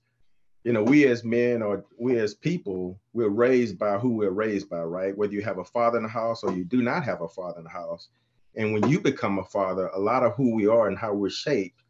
you 0.64 0.74
know, 0.74 0.84
we 0.84 1.08
as 1.08 1.24
men 1.24 1.62
or 1.62 1.86
we 1.98 2.20
as 2.20 2.36
people, 2.36 3.00
we're 3.14 3.30
raised 3.30 3.80
by 3.80 3.98
who 3.98 4.10
we're 4.16 4.32
raised 4.32 4.70
by, 4.70 4.82
right? 4.82 5.18
Whether 5.18 5.34
you 5.34 5.42
have 5.42 5.60
a 5.60 5.64
father 5.64 5.98
in 5.98 6.04
the 6.04 6.10
house 6.10 6.44
or 6.44 6.52
you 6.52 6.66
do 6.66 6.82
not 6.82 7.04
have 7.06 7.22
a 7.22 7.28
father 7.30 7.60
in 7.60 7.64
the 7.64 7.70
house. 7.70 8.10
And 8.56 8.74
when 8.74 8.90
you 8.90 9.00
become 9.00 9.40
a 9.40 9.44
father, 9.44 9.88
a 9.88 10.00
lot 10.00 10.24
of 10.24 10.36
who 10.36 10.54
we 10.56 10.68
are 10.68 10.88
and 10.88 10.98
how 10.98 11.14
we're 11.14 11.30
shaped 11.30 11.84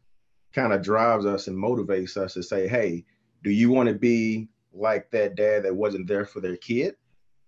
kind 0.52 0.72
of 0.72 0.82
drives 0.82 1.26
us 1.26 1.46
and 1.46 1.56
motivates 1.56 2.16
us 2.16 2.34
to 2.34 2.42
say, 2.42 2.68
hey, 2.68 3.04
do 3.42 3.50
you 3.50 3.70
want 3.70 3.88
to 3.88 3.94
be 3.94 4.48
like 4.72 5.10
that 5.10 5.36
dad 5.36 5.64
that 5.64 5.74
wasn't 5.74 6.06
there 6.06 6.24
for 6.24 6.40
their 6.40 6.56
kid? 6.56 6.96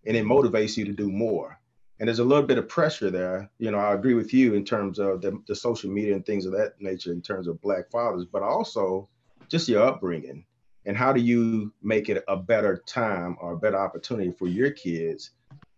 And 0.06 0.16
it 0.16 0.24
motivates 0.24 0.76
you 0.76 0.84
to 0.84 0.92
do 0.92 1.10
more 1.10 1.60
and 2.02 2.08
there's 2.08 2.18
a 2.18 2.24
little 2.24 2.44
bit 2.44 2.58
of 2.58 2.66
pressure 2.66 3.12
there. 3.12 3.48
You 3.58 3.70
know, 3.70 3.78
I 3.78 3.94
agree 3.94 4.14
with 4.14 4.34
you 4.34 4.54
in 4.54 4.64
terms 4.64 4.98
of 4.98 5.22
the, 5.22 5.40
the 5.46 5.54
social 5.54 5.88
media 5.88 6.16
and 6.16 6.26
things 6.26 6.46
of 6.46 6.52
that 6.52 6.72
nature 6.80 7.12
in 7.12 7.22
terms 7.22 7.46
of 7.46 7.60
black 7.60 7.92
fathers, 7.92 8.24
but 8.24 8.42
also 8.42 9.08
just 9.48 9.68
your 9.68 9.84
upbringing 9.84 10.44
and 10.84 10.96
how 10.96 11.12
do 11.12 11.20
you 11.20 11.72
make 11.80 12.08
it 12.08 12.24
a 12.26 12.36
better 12.36 12.82
time 12.88 13.36
or 13.40 13.52
a 13.52 13.56
better 13.56 13.78
opportunity 13.78 14.32
for 14.32 14.48
your 14.48 14.72
kids 14.72 15.30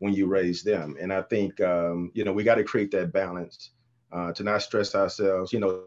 when 0.04 0.14
you 0.14 0.26
raise 0.26 0.62
them? 0.62 0.96
And 1.00 1.12
I 1.12 1.22
think 1.22 1.60
um, 1.60 2.12
you 2.14 2.24
know 2.24 2.32
we 2.32 2.44
got 2.44 2.56
to 2.56 2.64
create 2.64 2.90
that 2.92 3.12
balance 3.12 3.70
uh, 4.12 4.32
to 4.32 4.42
not 4.44 4.62
stress 4.62 4.94
ourselves. 4.94 5.52
You 5.52 5.60
know, 5.60 5.84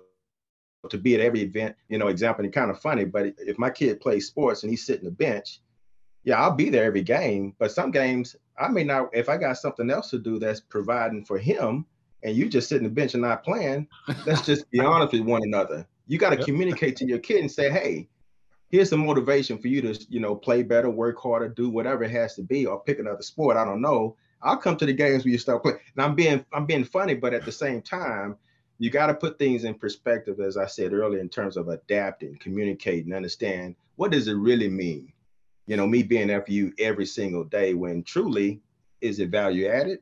to 0.90 0.98
be 0.98 1.16
at 1.16 1.22
every 1.22 1.42
event. 1.42 1.76
You 1.88 1.98
know, 1.98 2.08
example, 2.08 2.44
and 2.44 2.54
kind 2.54 2.72
of 2.72 2.82
funny, 2.82 3.06
but 3.06 3.34
if 3.38 3.58
my 3.58 3.70
kid 3.70 4.02
plays 4.02 4.28
sports 4.28 4.64
and 4.64 4.70
he's 4.70 4.86
sitting 4.86 5.06
the 5.06 5.12
bench, 5.12 5.62
yeah, 6.24 6.42
I'll 6.42 6.56
be 6.56 6.70
there 6.70 6.84
every 6.84 7.04
game. 7.04 7.54
But 7.60 7.72
some 7.72 7.92
games 7.92 8.36
I 8.60 8.68
may 8.68 8.84
not, 8.84 9.10
if 9.14 9.30
I 9.30 9.38
got 9.38 9.58
something 9.58 9.90
else 9.90 10.10
to 10.10 10.20
do 10.20 10.40
that's 10.40 10.60
providing 10.60 11.24
for 11.24 11.38
him, 11.38 11.86
and 12.24 12.36
you 12.36 12.50
just 12.50 12.68
sitting 12.68 12.88
the 12.88 12.94
bench 12.94 13.14
and 13.14 13.22
not 13.22 13.44
playing, 13.44 13.88
let's 14.26 14.42
just 14.42 14.70
be 14.72 14.80
honest 14.82 15.14
with 15.14 15.22
one 15.22 15.44
another. 15.44 15.88
You 16.08 16.18
got 16.18 16.32
to 16.32 16.38
yep. 16.38 16.46
communicate 16.46 16.96
to 16.98 17.06
your 17.06 17.20
kid 17.20 17.42
and 17.42 17.52
say, 17.52 17.70
hey, 17.70 18.10
here's 18.70 18.90
some 18.90 19.06
motivation 19.06 19.58
for 19.58 19.68
you 19.68 19.82
to, 19.82 20.06
you 20.10 20.20
know, 20.20 20.36
play 20.36 20.64
better, 20.64 20.90
work 20.90 21.20
harder, 21.20 21.50
do 21.50 21.70
whatever 21.70 22.04
it 22.04 22.12
has 22.12 22.36
to 22.36 22.44
be, 22.44 22.66
or 22.66 22.84
pick 22.84 23.00
another 23.00 23.24
sport. 23.24 23.58
I 23.58 23.66
don't 23.66 23.82
know. 23.82 24.16
I'll 24.42 24.58
come 24.58 24.78
to 24.78 24.86
the 24.86 24.94
games 24.94 25.24
when 25.24 25.32
you 25.32 25.40
start 25.40 25.64
playing. 25.64 25.80
And 25.96 26.06
I'm 26.06 26.16
being 26.16 26.46
I'm 26.54 26.66
being 26.66 26.86
funny, 26.86 27.16
but 27.16 27.34
at 27.34 27.46
the 27.46 27.52
same 27.52 27.82
time, 27.82 28.38
you 28.80 28.90
got 28.90 29.08
to 29.08 29.14
put 29.14 29.40
things 29.40 29.64
in 29.64 29.74
perspective, 29.74 30.40
as 30.40 30.58
I 30.58 30.68
said 30.68 30.94
earlier, 30.94 31.20
in 31.20 31.30
terms 31.30 31.58
of 31.58 31.68
adapting, 31.70 32.38
communicating, 32.40 33.14
understand 33.14 33.76
what 33.96 34.12
does 34.12 34.28
it 34.28 34.36
really 34.36 34.70
mean 34.70 35.12
you 35.68 35.76
know, 35.76 35.86
me 35.86 36.02
being 36.02 36.28
there 36.28 36.42
for 36.42 36.52
you 36.52 36.74
every 36.80 37.06
single 37.06 37.44
day 37.44 37.74
when 37.74 38.02
truly 38.02 38.62
is 39.02 39.20
it 39.20 39.30
value 39.30 39.68
added? 39.68 40.00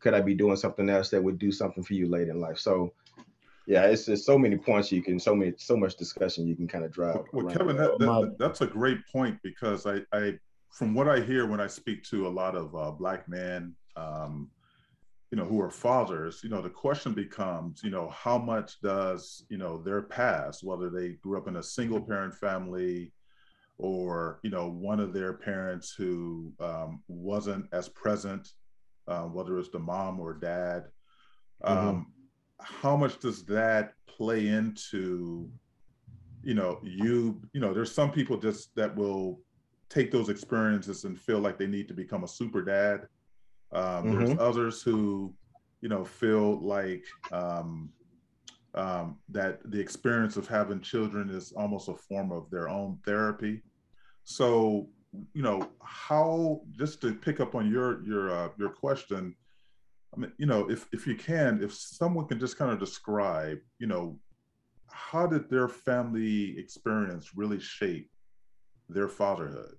Could 0.00 0.14
I 0.14 0.20
be 0.20 0.34
doing 0.34 0.56
something 0.56 0.88
else 0.88 1.10
that 1.10 1.22
would 1.22 1.38
do 1.38 1.52
something 1.52 1.84
for 1.84 1.92
you 1.94 2.08
later 2.08 2.32
in 2.32 2.40
life? 2.40 2.58
So 2.58 2.94
yeah, 3.66 3.84
it's 3.84 4.06
just 4.06 4.24
so 4.24 4.38
many 4.38 4.56
points 4.56 4.90
you 4.90 5.02
can, 5.02 5.18
so 5.18 5.34
many, 5.34 5.52
so 5.56 5.76
much 5.76 5.96
discussion 5.96 6.46
you 6.46 6.56
can 6.56 6.68
kind 6.68 6.84
of 6.84 6.92
drive. 6.92 7.20
Well, 7.32 7.46
Kevin, 7.46 7.76
that, 7.76 7.98
that, 7.98 8.36
that's 8.38 8.60
a 8.60 8.66
great 8.66 8.98
point 9.06 9.38
because 9.42 9.86
I, 9.86 10.00
I, 10.12 10.34
from 10.70 10.94
what 10.94 11.08
I 11.08 11.20
hear 11.20 11.46
when 11.46 11.60
I 11.60 11.66
speak 11.66 12.02
to 12.04 12.26
a 12.26 12.30
lot 12.30 12.56
of 12.56 12.74
uh, 12.74 12.90
black 12.90 13.28
men, 13.28 13.74
um, 13.96 14.50
you 15.30 15.38
know, 15.38 15.44
who 15.44 15.60
are 15.60 15.70
fathers, 15.70 16.40
you 16.42 16.50
know, 16.50 16.60
the 16.60 16.70
question 16.70 17.14
becomes, 17.14 17.82
you 17.82 17.90
know, 17.90 18.10
how 18.10 18.36
much 18.36 18.80
does, 18.80 19.44
you 19.48 19.56
know, 19.56 19.78
their 19.82 20.02
past, 20.02 20.62
whether 20.62 20.90
they 20.90 21.10
grew 21.22 21.38
up 21.38 21.48
in 21.48 21.56
a 21.56 21.62
single 21.62 22.00
parent 22.00 22.34
family, 22.34 23.12
or 23.78 24.38
you 24.42 24.50
know 24.50 24.68
one 24.68 25.00
of 25.00 25.12
their 25.12 25.32
parents 25.32 25.92
who 25.96 26.52
um, 26.60 27.02
wasn't 27.08 27.66
as 27.72 27.88
present, 27.88 28.52
uh, 29.08 29.22
whether 29.22 29.58
it's 29.58 29.70
the 29.70 29.78
mom 29.78 30.20
or 30.20 30.34
dad. 30.34 30.84
Um, 31.64 31.76
mm-hmm. 31.76 32.00
How 32.64 32.96
much 32.96 33.18
does 33.18 33.44
that 33.46 33.94
play 34.06 34.48
into, 34.48 35.48
you 36.42 36.54
know, 36.54 36.80
you 36.82 37.40
you 37.52 37.60
know, 37.60 37.72
there's 37.72 37.92
some 37.92 38.10
people 38.10 38.36
just 38.36 38.74
that 38.76 38.94
will 38.94 39.40
take 39.88 40.10
those 40.10 40.28
experiences 40.28 41.04
and 41.04 41.20
feel 41.20 41.38
like 41.38 41.58
they 41.58 41.66
need 41.66 41.88
to 41.88 41.94
become 41.94 42.24
a 42.24 42.28
super 42.28 42.62
dad. 42.62 43.06
Um, 43.72 44.04
mm-hmm. 44.04 44.24
There's 44.24 44.38
others 44.38 44.82
who, 44.82 45.34
you 45.80 45.88
know, 45.88 46.04
feel 46.04 46.60
like 46.60 47.04
um, 47.30 47.90
um, 48.74 49.18
that 49.28 49.60
the 49.70 49.80
experience 49.80 50.36
of 50.36 50.48
having 50.48 50.80
children 50.80 51.28
is 51.30 51.52
almost 51.52 51.88
a 51.88 51.94
form 51.94 52.32
of 52.32 52.48
their 52.50 52.68
own 52.68 52.98
therapy. 53.04 53.62
So, 54.24 54.88
you 55.34 55.42
know, 55.42 55.68
how 55.82 56.62
just 56.72 57.00
to 57.02 57.14
pick 57.14 57.40
up 57.40 57.54
on 57.54 57.70
your 57.70 58.02
your 58.06 58.30
uh, 58.30 58.48
your 58.58 58.70
question, 58.70 59.34
I 60.14 60.18
mean, 60.18 60.32
you 60.38 60.46
know, 60.46 60.70
if 60.70 60.86
if 60.92 61.06
you 61.06 61.14
can, 61.14 61.62
if 61.62 61.72
someone 61.72 62.26
can 62.26 62.38
just 62.38 62.58
kind 62.58 62.70
of 62.70 62.78
describe, 62.78 63.58
you 63.78 63.86
know, 63.86 64.18
how 64.90 65.26
did 65.26 65.48
their 65.48 65.68
family 65.68 66.58
experience 66.58 67.30
really 67.34 67.60
shape 67.60 68.10
their 68.88 69.08
fatherhood? 69.08 69.76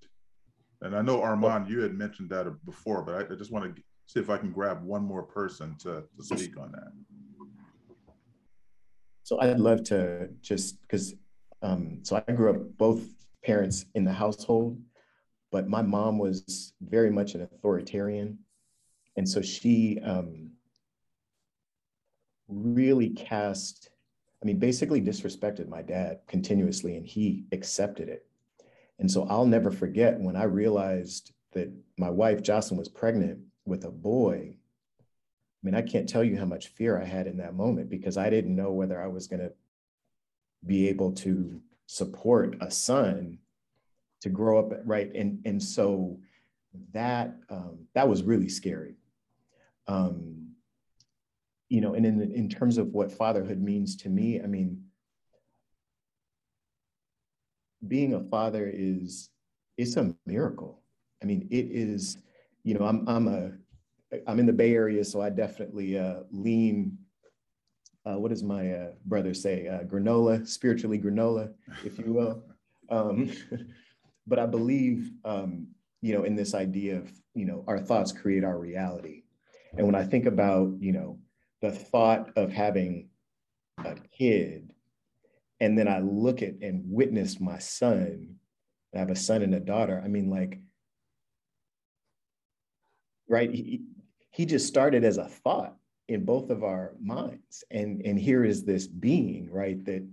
And 0.81 0.95
I 0.95 1.01
know 1.01 1.21
Armand, 1.21 1.69
you 1.69 1.81
had 1.81 1.93
mentioned 1.93 2.29
that 2.31 2.47
before, 2.65 3.03
but 3.03 3.15
I, 3.15 3.33
I 3.33 3.37
just 3.37 3.51
want 3.51 3.75
to 3.75 3.81
see 4.07 4.19
if 4.19 4.29
I 4.29 4.37
can 4.37 4.51
grab 4.51 4.83
one 4.83 5.03
more 5.03 5.23
person 5.23 5.75
to, 5.79 6.03
to 6.17 6.23
speak 6.23 6.57
on 6.59 6.71
that. 6.73 6.91
So 9.23 9.39
I'd 9.39 9.59
love 9.59 9.83
to 9.85 10.29
just 10.41 10.81
because 10.81 11.15
um, 11.61 11.99
so 12.03 12.21
I 12.27 12.31
grew 12.33 12.49
up 12.49 12.77
both 12.77 13.07
parents 13.43 13.85
in 13.95 14.03
the 14.03 14.11
household, 14.11 14.77
but 15.51 15.69
my 15.69 15.81
mom 15.81 16.17
was 16.17 16.73
very 16.81 17.09
much 17.09 17.35
an 17.35 17.41
authoritarian. 17.41 18.39
And 19.15 19.27
so 19.27 19.41
she 19.41 19.99
um, 20.03 20.51
really 22.47 23.09
cast, 23.09 23.89
I 24.41 24.45
mean, 24.45 24.59
basically 24.59 25.01
disrespected 25.01 25.67
my 25.67 25.81
dad 25.81 26.19
continuously, 26.27 26.97
and 26.97 27.05
he 27.05 27.45
accepted 27.51 28.09
it. 28.09 28.25
And 28.99 29.09
so 29.09 29.27
I'll 29.29 29.45
never 29.45 29.71
forget 29.71 30.19
when 30.19 30.35
I 30.35 30.43
realized 30.43 31.31
that 31.53 31.71
my 31.97 32.09
wife, 32.09 32.41
Jocelyn, 32.41 32.79
was 32.79 32.89
pregnant 32.89 33.39
with 33.65 33.85
a 33.85 33.91
boy. 33.91 34.55
I 34.57 35.61
mean, 35.61 35.75
I 35.75 35.81
can't 35.81 36.09
tell 36.09 36.23
you 36.23 36.37
how 36.37 36.45
much 36.45 36.67
fear 36.69 36.99
I 36.99 37.05
had 37.05 37.27
in 37.27 37.37
that 37.37 37.55
moment 37.55 37.89
because 37.89 38.17
I 38.17 38.29
didn't 38.29 38.55
know 38.55 38.71
whether 38.71 39.01
I 39.01 39.07
was 39.07 39.27
going 39.27 39.41
to 39.41 39.53
be 40.65 40.89
able 40.89 41.11
to 41.11 41.61
support 41.85 42.55
a 42.61 42.71
son 42.71 43.37
to 44.21 44.29
grow 44.29 44.57
up 44.57 44.71
right 44.85 45.13
and 45.13 45.41
and 45.45 45.61
so 45.61 46.17
that 46.93 47.35
um, 47.49 47.79
that 47.93 48.07
was 48.07 48.23
really 48.23 48.49
scary. 48.49 48.95
Um, 49.87 50.53
you 51.69 51.81
know, 51.81 51.93
and 51.95 52.05
in 52.05 52.21
in 52.31 52.49
terms 52.49 52.77
of 52.77 52.93
what 52.93 53.11
fatherhood 53.11 53.61
means 53.61 53.95
to 53.97 54.09
me, 54.09 54.41
I 54.41 54.47
mean, 54.47 54.83
being 57.87 58.13
a 58.13 58.23
father 58.23 58.69
is 58.71 59.29
it's 59.77 59.97
a 59.97 60.15
miracle. 60.25 60.81
I 61.21 61.25
mean, 61.25 61.47
it 61.49 61.67
is. 61.71 62.17
You 62.63 62.75
know, 62.75 62.85
I'm 62.85 63.07
I'm 63.09 63.27
a 63.27 63.51
I'm 64.27 64.39
in 64.39 64.45
the 64.45 64.53
Bay 64.53 64.73
Area, 64.73 65.03
so 65.03 65.21
I 65.21 65.29
definitely 65.29 65.97
uh, 65.97 66.21
lean. 66.31 66.97
Uh, 68.05 68.19
what 68.19 68.29
does 68.29 68.43
my 68.43 68.71
uh, 68.71 68.91
brother 69.05 69.33
say? 69.33 69.67
Uh, 69.67 69.83
granola, 69.83 70.45
spiritually 70.47 70.99
granola, 70.99 71.53
if 71.83 71.97
you 71.99 72.13
will. 72.13 72.43
Um, 72.89 73.31
but 74.27 74.39
I 74.39 74.45
believe, 74.45 75.13
um, 75.23 75.67
you 76.01 76.13
know, 76.13 76.25
in 76.25 76.35
this 76.35 76.53
idea 76.53 76.97
of, 76.97 77.09
you 77.33 77.45
know, 77.45 77.63
our 77.65 77.79
thoughts 77.79 78.11
create 78.11 78.43
our 78.43 78.59
reality. 78.59 79.22
And 79.77 79.85
when 79.85 79.95
I 79.95 80.03
think 80.03 80.25
about, 80.25 80.73
you 80.79 80.91
know, 80.91 81.19
the 81.61 81.71
thought 81.71 82.31
of 82.37 82.51
having 82.51 83.09
a 83.83 83.95
kid, 84.17 84.71
and 85.59 85.77
then 85.77 85.87
I 85.87 85.99
look 85.99 86.41
at 86.41 86.55
and 86.61 86.83
witness 86.85 87.39
my 87.39 87.57
son, 87.57 88.35
I 88.93 88.99
have 88.99 89.09
a 89.09 89.15
son 89.15 89.41
and 89.41 89.55
a 89.55 89.59
daughter. 89.59 90.01
I 90.03 90.07
mean, 90.07 90.29
like, 90.29 90.59
right? 93.27 93.49
He, 93.51 93.81
he 94.29 94.45
just 94.45 94.67
started 94.67 95.03
as 95.03 95.17
a 95.17 95.27
thought 95.27 95.75
in 96.07 96.25
both 96.25 96.49
of 96.49 96.63
our 96.63 96.93
minds. 97.01 97.63
And, 97.71 98.01
and 98.05 98.19
here 98.19 98.43
is 98.43 98.63
this 98.63 98.87
being, 98.87 99.49
right, 99.49 99.83
that 99.85 100.05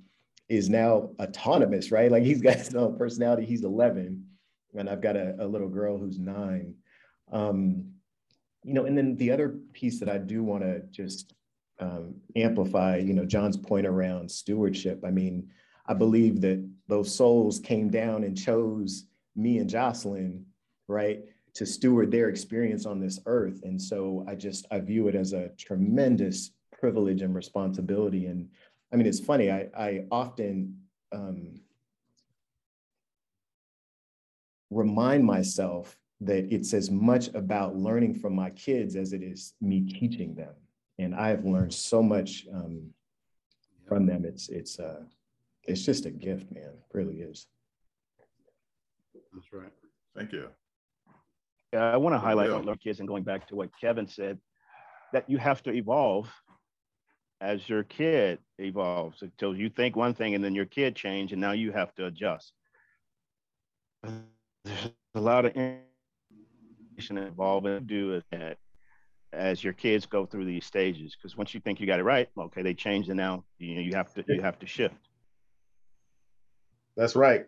is 0.49 0.69
now 0.69 1.11
autonomous, 1.21 1.91
right? 1.91 2.11
Like 2.11 2.23
he's 2.23 2.41
got 2.41 2.57
his 2.57 2.75
own 2.75 2.97
personality. 2.97 3.45
He's 3.45 3.65
11, 3.65 4.25
and 4.77 4.89
I've 4.89 5.01
got 5.01 5.17
a, 5.17 5.37
a 5.39 5.47
little 5.47 5.69
girl 5.69 5.99
who's 5.99 6.19
nine. 6.19 6.75
Um, 7.33 7.90
you 8.63 8.75
know, 8.75 8.85
and 8.85 8.97
then 8.97 9.17
the 9.17 9.31
other 9.31 9.57
piece 9.73 9.99
that 10.01 10.09
I 10.09 10.19
do 10.19 10.43
want 10.43 10.63
to 10.63 10.81
just 10.91 11.35
um, 11.79 12.15
amplify, 12.37 12.97
you 12.97 13.15
know, 13.15 13.25
John's 13.25 13.57
point 13.57 13.87
around 13.87 14.31
stewardship. 14.31 15.03
I 15.05 15.11
mean, 15.11 15.49
I 15.87 15.95
believe 15.95 16.41
that 16.43 16.67
those 16.89 17.15
souls 17.15 17.59
came 17.59 17.89
down 17.89 18.25
and 18.25 18.37
chose 18.37 19.07
me 19.35 19.59
and 19.59 19.69
Jocelyn, 19.69 20.45
right, 20.89 21.21
to 21.55 21.65
steward 21.65 22.11
their 22.11 22.29
experience 22.29 22.87
on 22.87 23.01
this 23.01 23.19
earth. 23.27 23.61
And 23.65 23.81
so 23.81 24.25
I 24.29 24.35
just 24.35 24.67
I 24.71 24.81
view 24.81 25.09
it 25.09 25.15
as 25.15 25.33
a 25.33 25.49
tremendous 25.59 26.53
privilege 26.79 27.23
and 27.23 27.35
responsibility. 27.35 28.27
And 28.27 28.49
I 28.93 28.97
mean, 28.97 29.07
it's 29.07 29.21
funny. 29.21 29.51
I 29.51 29.69
I 29.77 30.05
often 30.11 30.77
um, 31.13 31.61
remind 34.71 35.25
myself 35.25 35.97
that 36.21 36.53
it's 36.53 36.75
as 36.75 36.91
much 36.91 37.29
about 37.35 37.77
learning 37.77 38.15
from 38.15 38.35
my 38.35 38.51
kids 38.51 38.97
as 38.97 39.13
it 39.13 39.23
is 39.23 39.55
me 39.61 39.81
teaching 39.81 40.35
them, 40.35 40.55
and 40.99 41.15
I've 41.15 41.45
learned 41.45 41.73
so 41.73 42.03
much 42.03 42.47
um, 42.53 42.91
from 43.87 44.07
them. 44.07 44.25
It's 44.25 44.49
it's 44.49 44.79
uh, 44.79 45.03
it's 45.65 45.85
just 45.85 46.07
a 46.07 46.11
gift, 46.11 46.51
man. 46.53 46.65
It 46.65 46.85
really 46.93 47.21
is. 47.21 47.47
That's 49.33 49.53
right. 49.53 49.73
Thank 50.17 50.33
you. 50.33 50.49
Yeah, 51.73 51.93
I 51.93 51.97
want 51.97 52.15
to 52.15 52.19
highlight 52.19 52.51
yeah. 52.51 52.75
kids 52.83 52.99
and 52.99 53.09
going 53.09 53.23
back 53.23 53.47
to 53.49 53.55
what 53.55 53.71
Kevin 53.81 54.09
said, 54.09 54.39
that 55.13 55.31
you 55.31 55.39
have 55.39 55.63
to 55.63 55.73
evolve 55.73 56.29
as 57.41 57.67
your 57.69 57.85
kid 57.85 58.39
evolves 58.59 59.23
until 59.23 59.57
you 59.57 59.71
think 59.71 59.97
one 59.97 60.15
thing 60.15 60.35
and 60.35 60.45
then 60.45 60.55
your 60.55 60.67
kid 60.67 60.95
change 60.95 61.33
and 61.33 61.41
now 61.41 61.53
you 61.53 61.73
have 61.73 61.95
to 61.95 62.07
adjust. 62.07 62.53
There's 64.03 64.91
a 65.15 65.21
lot 65.21 65.45
of 65.47 65.53
information 65.53 65.85
involved 67.09 67.67
in 67.67 67.87
do 67.87 68.23
that 68.31 68.59
as 69.33 69.63
your 69.63 69.73
kids 69.73 70.07
go 70.07 70.27
through 70.27 70.45
these 70.45 70.65
stages 70.65 71.17
because 71.17 71.37
once 71.37 71.55
you 71.55 71.61
think 71.61 71.81
you 71.81 71.87
got 71.87 72.01
it 72.01 72.05
right, 72.05 72.29
okay, 72.37 72.63
they 72.63 72.75
change 72.75 73.09
and 73.09 73.17
now 73.17 73.45
you 73.59 73.75
know 73.75 73.81
you 73.81 73.95
have 73.95 74.13
to 74.15 74.25
you 74.29 74.43
have 74.43 74.59
to 74.59 74.67
shift. 74.67 74.95
That's 76.97 77.17
right. 77.17 77.47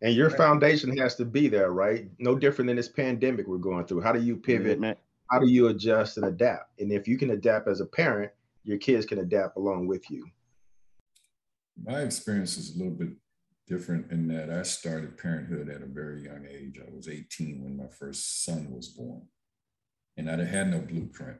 And 0.00 0.14
your 0.14 0.30
foundation 0.30 0.96
has 0.96 1.16
to 1.16 1.24
be 1.24 1.48
there, 1.48 1.72
right? 1.72 2.08
No 2.18 2.36
different 2.36 2.68
than 2.68 2.76
this 2.76 2.88
pandemic 2.88 3.48
we're 3.48 3.58
going 3.58 3.84
through. 3.84 4.00
How 4.00 4.12
do 4.12 4.22
you 4.22 4.36
pivot? 4.36 4.80
How 5.28 5.40
do 5.40 5.48
you 5.48 5.68
adjust 5.68 6.16
and 6.16 6.26
adapt? 6.26 6.80
And 6.80 6.92
if 6.92 7.08
you 7.08 7.18
can 7.18 7.30
adapt 7.30 7.68
as 7.68 7.80
a 7.80 7.86
parent, 7.86 8.30
your 8.62 8.78
kids 8.78 9.04
can 9.04 9.18
adapt 9.18 9.56
along 9.56 9.88
with 9.88 10.08
you. 10.10 10.24
My 11.84 12.02
experience 12.02 12.56
is 12.56 12.74
a 12.74 12.78
little 12.78 12.94
bit 12.94 13.08
different 13.68 14.10
in 14.10 14.28
that 14.28 14.50
I 14.50 14.62
started 14.62 15.18
parenthood 15.18 15.68
at 15.68 15.82
a 15.82 15.86
very 15.86 16.24
young 16.24 16.46
age. 16.48 16.80
I 16.80 16.94
was 16.94 17.08
18 17.08 17.62
when 17.62 17.76
my 17.76 17.88
first 17.88 18.44
son 18.44 18.70
was 18.70 18.88
born, 18.88 19.22
and 20.16 20.30
I 20.30 20.44
had 20.44 20.70
no 20.70 20.80
blueprint. 20.80 21.38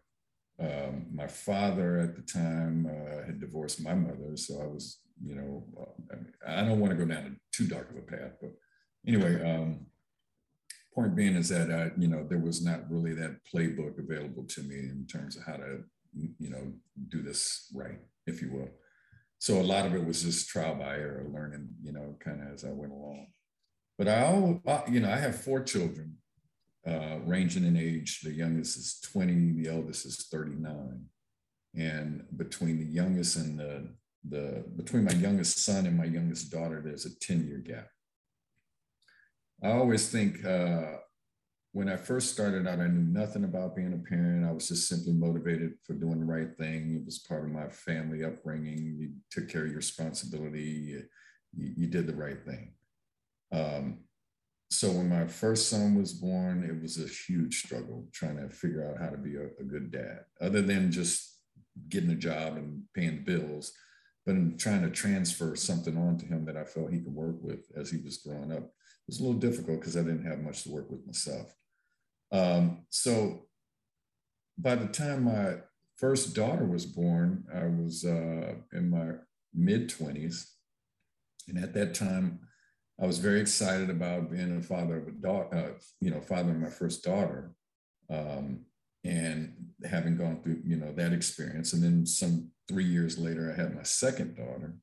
Um, 0.60 1.06
my 1.12 1.28
father 1.28 1.98
at 1.98 2.16
the 2.16 2.22
time 2.22 2.86
uh, 2.86 3.24
had 3.24 3.40
divorced 3.40 3.82
my 3.82 3.94
mother, 3.94 4.36
so 4.36 4.60
I 4.60 4.66
was, 4.66 5.00
you 5.22 5.36
know, 5.36 5.64
uh, 5.80 6.16
I 6.46 6.64
don't 6.64 6.80
want 6.80 6.90
to 6.90 6.96
go 6.96 7.04
down 7.04 7.38
too 7.52 7.66
dark 7.66 7.90
of 7.90 7.96
a 7.96 8.02
path, 8.02 8.32
but 8.40 8.50
anyway, 9.06 9.42
um, 9.42 9.86
point 10.94 11.14
being 11.14 11.36
is 11.36 11.48
that 11.50 11.70
I, 11.70 11.92
you 12.00 12.08
know, 12.08 12.26
there 12.28 12.38
was 12.38 12.64
not 12.64 12.90
really 12.90 13.14
that 13.14 13.40
playbook 13.52 13.98
available 13.98 14.44
to 14.44 14.62
me 14.62 14.78
in 14.78 15.06
terms 15.08 15.36
of 15.36 15.44
how 15.44 15.56
to 15.56 15.84
you 16.38 16.50
know, 16.50 16.72
do 17.08 17.22
this 17.22 17.70
right, 17.74 17.98
if 18.26 18.42
you 18.42 18.50
will. 18.52 18.68
So 19.38 19.60
a 19.60 19.62
lot 19.62 19.86
of 19.86 19.94
it 19.94 20.04
was 20.04 20.22
just 20.22 20.48
trial 20.48 20.74
by 20.74 20.96
error, 20.96 21.24
learning, 21.32 21.68
you 21.82 21.92
know, 21.92 22.16
kind 22.18 22.42
of 22.42 22.52
as 22.54 22.64
I 22.64 22.70
went 22.70 22.92
along. 22.92 23.28
But 23.96 24.08
I, 24.08 24.24
always, 24.26 24.60
you 24.90 25.00
know, 25.00 25.10
I 25.10 25.16
have 25.16 25.40
four 25.40 25.62
children, 25.62 26.16
uh, 26.86 27.18
ranging 27.24 27.64
in 27.64 27.76
age. 27.76 28.20
The 28.20 28.32
youngest 28.32 28.76
is 28.76 29.00
20, 29.12 29.62
the 29.62 29.70
eldest 29.70 30.06
is 30.06 30.26
39. 30.30 31.04
And 31.76 32.24
between 32.36 32.78
the 32.78 32.84
youngest 32.84 33.36
and 33.36 33.58
the, 33.58 33.88
the 34.28 34.64
between 34.76 35.04
my 35.04 35.12
youngest 35.12 35.64
son 35.64 35.86
and 35.86 35.96
my 35.96 36.04
youngest 36.04 36.50
daughter, 36.50 36.82
there's 36.84 37.06
a 37.06 37.18
10 37.18 37.46
year 37.46 37.58
gap. 37.58 37.88
I 39.62 39.72
always 39.72 40.08
think 40.08 40.44
uh, 40.44 40.98
when 41.78 41.88
I 41.88 41.94
first 41.94 42.32
started 42.32 42.66
out, 42.66 42.80
I 42.80 42.88
knew 42.88 43.06
nothing 43.06 43.44
about 43.44 43.76
being 43.76 43.92
a 43.92 44.08
parent. 44.08 44.44
I 44.44 44.50
was 44.50 44.66
just 44.66 44.88
simply 44.88 45.12
motivated 45.12 45.74
for 45.84 45.92
doing 45.92 46.18
the 46.18 46.26
right 46.26 46.52
thing. 46.58 46.96
It 46.96 47.06
was 47.06 47.20
part 47.20 47.44
of 47.44 47.52
my 47.52 47.68
family 47.68 48.24
upbringing. 48.24 48.96
You 48.98 49.10
took 49.30 49.48
care 49.48 49.62
of 49.62 49.68
your 49.68 49.76
responsibility. 49.76 50.60
You, 50.60 51.04
you 51.54 51.86
did 51.86 52.08
the 52.08 52.16
right 52.16 52.44
thing. 52.44 52.72
Um, 53.52 53.98
so 54.72 54.90
when 54.90 55.08
my 55.08 55.28
first 55.28 55.68
son 55.68 55.94
was 55.94 56.14
born, 56.14 56.64
it 56.64 56.82
was 56.82 56.98
a 56.98 57.06
huge 57.06 57.62
struggle 57.64 58.08
trying 58.12 58.38
to 58.38 58.52
figure 58.52 58.84
out 58.84 59.00
how 59.00 59.10
to 59.10 59.16
be 59.16 59.36
a, 59.36 59.44
a 59.60 59.62
good 59.62 59.92
dad, 59.92 60.24
other 60.40 60.62
than 60.62 60.90
just 60.90 61.38
getting 61.88 62.10
a 62.10 62.16
job 62.16 62.56
and 62.56 62.82
paying 62.92 63.22
bills, 63.22 63.70
but 64.26 64.34
in 64.34 64.58
trying 64.58 64.82
to 64.82 64.90
transfer 64.90 65.54
something 65.54 65.96
on 65.96 66.18
to 66.18 66.26
him 66.26 66.44
that 66.46 66.56
I 66.56 66.64
felt 66.64 66.90
he 66.92 66.98
could 66.98 67.14
work 67.14 67.36
with 67.40 67.70
as 67.76 67.88
he 67.88 67.98
was 67.98 68.16
growing 68.16 68.50
up. 68.50 68.64
It 68.64 69.12
was 69.12 69.20
a 69.20 69.22
little 69.22 69.38
difficult 69.38 69.78
because 69.78 69.96
I 69.96 70.02
didn't 70.02 70.26
have 70.26 70.40
much 70.40 70.64
to 70.64 70.70
work 70.70 70.90
with 70.90 71.06
myself. 71.06 71.54
Um, 72.30 72.84
so 72.90 73.46
by 74.56 74.74
the 74.74 74.88
time 74.88 75.24
my 75.24 75.56
first 75.96 76.34
daughter 76.34 76.64
was 76.64 76.86
born, 76.86 77.44
I 77.54 77.66
was 77.66 78.04
uh, 78.04 78.54
in 78.72 78.90
my 78.90 79.12
mid 79.54 79.88
20s. 79.88 80.44
And 81.48 81.58
at 81.58 81.74
that 81.74 81.94
time, 81.94 82.40
I 83.00 83.06
was 83.06 83.18
very 83.18 83.40
excited 83.40 83.90
about 83.90 84.30
being 84.30 84.56
a 84.56 84.62
father 84.62 84.98
of 84.98 85.08
a 85.08 85.12
daughter, 85.12 85.56
uh, 85.56 85.78
you 86.00 86.10
know, 86.10 86.20
father 86.20 86.50
of 86.50 86.58
my 86.58 86.68
first 86.68 87.04
daughter. 87.04 87.52
Um, 88.10 88.64
and 89.04 89.54
having 89.88 90.16
gone 90.16 90.42
through, 90.42 90.60
you 90.64 90.76
know, 90.76 90.92
that 90.92 91.12
experience. 91.12 91.72
And 91.72 91.82
then 91.82 92.04
some 92.04 92.50
three 92.66 92.84
years 92.84 93.16
later, 93.16 93.52
I 93.52 93.60
had 93.60 93.74
my 93.74 93.84
second 93.84 94.36
daughter. 94.36 94.74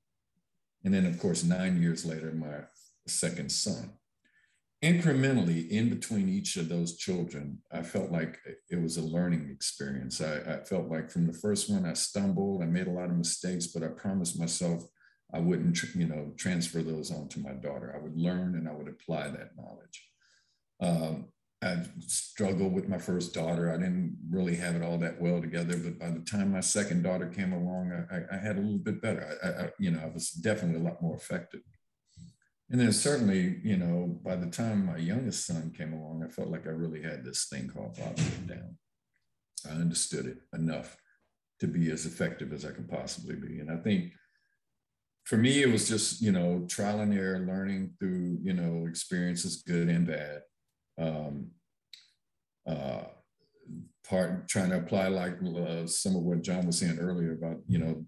And 0.83 0.93
then, 0.93 1.05
of 1.05 1.19
course, 1.19 1.43
nine 1.43 1.81
years 1.81 2.05
later, 2.05 2.31
my 2.31 2.61
second 3.07 3.51
son 3.51 3.91
incrementally 4.83 5.69
in 5.69 5.89
between 5.89 6.29
each 6.29 6.57
of 6.57 6.69
those 6.69 6.97
children, 6.97 7.59
I 7.71 7.81
felt 7.81 8.11
like 8.11 8.39
it 8.69 8.81
was 8.81 8.97
a 8.97 9.01
learning 9.01 9.49
experience. 9.51 10.21
I, 10.21 10.37
I, 10.37 10.63
felt 10.63 10.89
like 10.89 11.09
from 11.09 11.27
the 11.27 11.33
first 11.33 11.69
one, 11.69 11.85
I 11.85 11.93
stumbled, 11.93 12.61
I 12.61 12.65
made 12.65 12.87
a 12.87 12.91
lot 12.91 13.09
of 13.09 13.17
mistakes, 13.17 13.67
but 13.67 13.83
I 13.83 13.87
promised 13.87 14.39
myself 14.39 14.83
I 15.33 15.39
wouldn't, 15.39 15.81
you 15.95 16.07
know, 16.07 16.33
transfer 16.37 16.81
those 16.81 17.11
on 17.11 17.27
to 17.29 17.39
my 17.39 17.53
daughter. 17.53 17.93
I 17.95 18.01
would 18.01 18.17
learn 18.17 18.55
and 18.55 18.69
I 18.69 18.73
would 18.73 18.87
apply 18.87 19.29
that 19.29 19.51
knowledge. 19.57 20.09
Um, 20.79 21.29
I 21.63 21.83
struggled 21.99 22.73
with 22.73 22.87
my 22.87 22.99
first 22.99 23.33
daughter. 23.33 23.73
I 23.73 23.77
didn't 23.77 24.17
really 24.29 24.55
have 24.55 24.75
it 24.75 24.83
all 24.83 24.99
that 24.99 25.19
well 25.19 25.41
together, 25.41 25.77
but 25.77 25.97
by 25.97 26.09
the 26.09 26.19
time 26.19 26.51
my 26.51 26.59
second 26.59 27.01
daughter 27.01 27.27
came 27.27 27.53
along, 27.53 27.91
I, 28.11 28.35
I 28.35 28.37
had 28.37 28.57
a 28.57 28.61
little 28.61 28.77
bit 28.77 29.01
better. 29.01 29.37
I, 29.43 29.71
you 29.79 29.91
know, 29.91 29.99
I 30.03 30.07
was 30.07 30.29
definitely 30.29 30.79
a 30.79 30.83
lot 30.83 31.01
more 31.01 31.15
effective. 31.15 31.61
And 32.69 32.81
then 32.81 32.91
certainly, 32.91 33.59
you 33.63 33.77
know, 33.77 34.19
by 34.23 34.35
the 34.35 34.49
time 34.49 34.87
my 34.87 34.97
youngest 34.97 35.45
son 35.45 35.71
came 35.77 35.93
along, 35.93 36.23
I 36.23 36.29
felt 36.29 36.49
like 36.49 36.65
I 36.65 36.71
really 36.71 37.01
had 37.01 37.23
this 37.23 37.45
thing 37.45 37.67
called 37.67 37.95
fatherhood 37.95 38.47
down. 38.47 38.77
I 39.69 39.73
understood 39.75 40.25
it 40.25 40.37
enough 40.53 40.97
to 41.59 41.67
be 41.67 41.91
as 41.91 42.05
effective 42.05 42.51
as 42.53 42.65
I 42.65 42.71
could 42.71 42.89
possibly 42.89 43.35
be. 43.35 43.59
And 43.59 43.71
I 43.71 43.77
think 43.77 44.11
for 45.25 45.37
me, 45.37 45.61
it 45.61 45.71
was 45.71 45.87
just, 45.87 46.21
you 46.21 46.31
know, 46.31 46.65
trial 46.67 47.01
and 47.01 47.13
error, 47.13 47.39
learning 47.39 47.93
through, 47.99 48.39
you 48.41 48.53
know, 48.53 48.87
experiences, 48.87 49.63
good 49.65 49.87
and 49.87 50.07
bad. 50.07 50.41
Um, 50.97 51.51
uh, 52.67 53.03
part 54.07 54.47
trying 54.47 54.69
to 54.69 54.77
apply 54.77 55.07
like 55.07 55.37
uh, 55.41 55.87
some 55.87 56.15
of 56.15 56.21
what 56.23 56.41
John 56.41 56.65
was 56.65 56.79
saying 56.79 56.99
earlier 56.99 57.33
about 57.33 57.57
you 57.67 57.79
know 57.79 58.05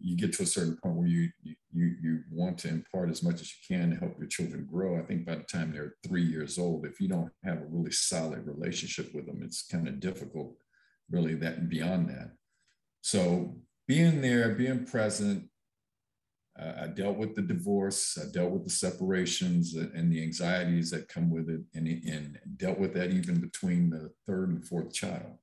you 0.00 0.16
get 0.16 0.32
to 0.34 0.42
a 0.42 0.46
certain 0.46 0.76
point 0.76 0.96
where 0.96 1.08
you 1.08 1.28
you 1.42 1.96
you 2.00 2.20
want 2.30 2.58
to 2.58 2.68
impart 2.68 3.10
as 3.10 3.22
much 3.22 3.40
as 3.40 3.52
you 3.52 3.76
can 3.76 3.90
to 3.90 3.96
help 3.96 4.18
your 4.18 4.28
children 4.28 4.66
grow. 4.70 4.98
I 4.98 5.02
think 5.02 5.26
by 5.26 5.34
the 5.34 5.42
time 5.42 5.72
they're 5.72 5.94
three 6.06 6.22
years 6.22 6.58
old, 6.58 6.86
if 6.86 7.00
you 7.00 7.08
don't 7.08 7.32
have 7.44 7.58
a 7.58 7.66
really 7.68 7.90
solid 7.90 8.46
relationship 8.46 9.14
with 9.14 9.26
them, 9.26 9.42
it's 9.42 9.66
kind 9.66 9.88
of 9.88 10.00
difficult, 10.00 10.54
really 11.10 11.34
that 11.36 11.68
beyond 11.68 12.08
that. 12.10 12.32
So 13.00 13.56
being 13.86 14.20
there, 14.20 14.50
being 14.50 14.84
present, 14.84 15.48
uh, 16.58 16.72
I 16.82 16.86
dealt 16.88 17.16
with 17.16 17.34
the 17.34 17.42
divorce, 17.42 18.18
I 18.20 18.30
dealt 18.32 18.50
with 18.50 18.64
the 18.64 18.70
separations 18.70 19.74
and 19.74 20.12
the 20.12 20.22
anxieties 20.22 20.90
that 20.90 21.08
come 21.08 21.30
with 21.30 21.48
it, 21.48 21.60
and, 21.74 21.86
and 21.86 22.38
dealt 22.56 22.78
with 22.78 22.94
that 22.94 23.10
even 23.10 23.40
between 23.40 23.90
the 23.90 24.10
third 24.26 24.50
and 24.50 24.66
fourth 24.66 24.92
child. 24.92 25.38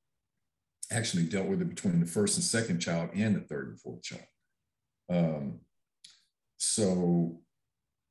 Actually, 0.92 1.24
dealt 1.24 1.48
with 1.48 1.62
it 1.62 1.70
between 1.70 2.00
the 2.00 2.06
first 2.06 2.38
and 2.38 2.44
second 2.44 2.80
child 2.80 3.10
and 3.16 3.36
the 3.36 3.42
third 3.42 3.70
and 3.70 3.80
fourth 3.80 4.04
child. 4.04 4.26
Um, 5.10 5.60
so, 6.58 7.40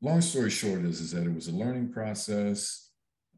long 0.00 0.20
story 0.20 0.50
short 0.50 0.84
is, 0.84 1.00
is 1.00 1.12
that 1.12 1.26
it 1.26 1.34
was 1.34 1.48
a 1.48 1.52
learning 1.52 1.92
process. 1.92 2.90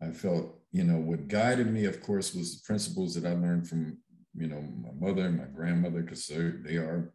I 0.03 0.11
felt, 0.11 0.59
you 0.73 0.85
know, 0.85 0.99
what 0.99 1.29
guided 1.29 1.73
me, 1.73 1.87
of 1.87 2.03
course, 2.03 2.35
was 2.35 2.57
the 2.57 2.67
principles 2.67 3.15
that 3.15 3.25
I 3.25 3.35
learned 3.35 3.69
from, 3.69 3.99
you 4.35 4.47
know, 4.47 4.61
my 4.61 5.09
mother 5.09 5.27
and 5.27 5.39
my 5.39 5.45
grandmother, 5.45 6.03
because 6.03 6.27
they 6.27 6.77
are 6.77 7.13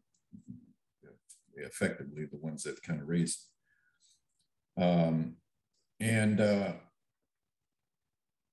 effectively 1.57 2.25
the 2.25 2.37
ones 2.37 2.63
that 2.63 2.81
kind 2.81 3.01
of 3.01 3.07
raised. 3.07 3.45
Um, 4.77 5.35
and 5.99 6.41
uh, 6.41 6.73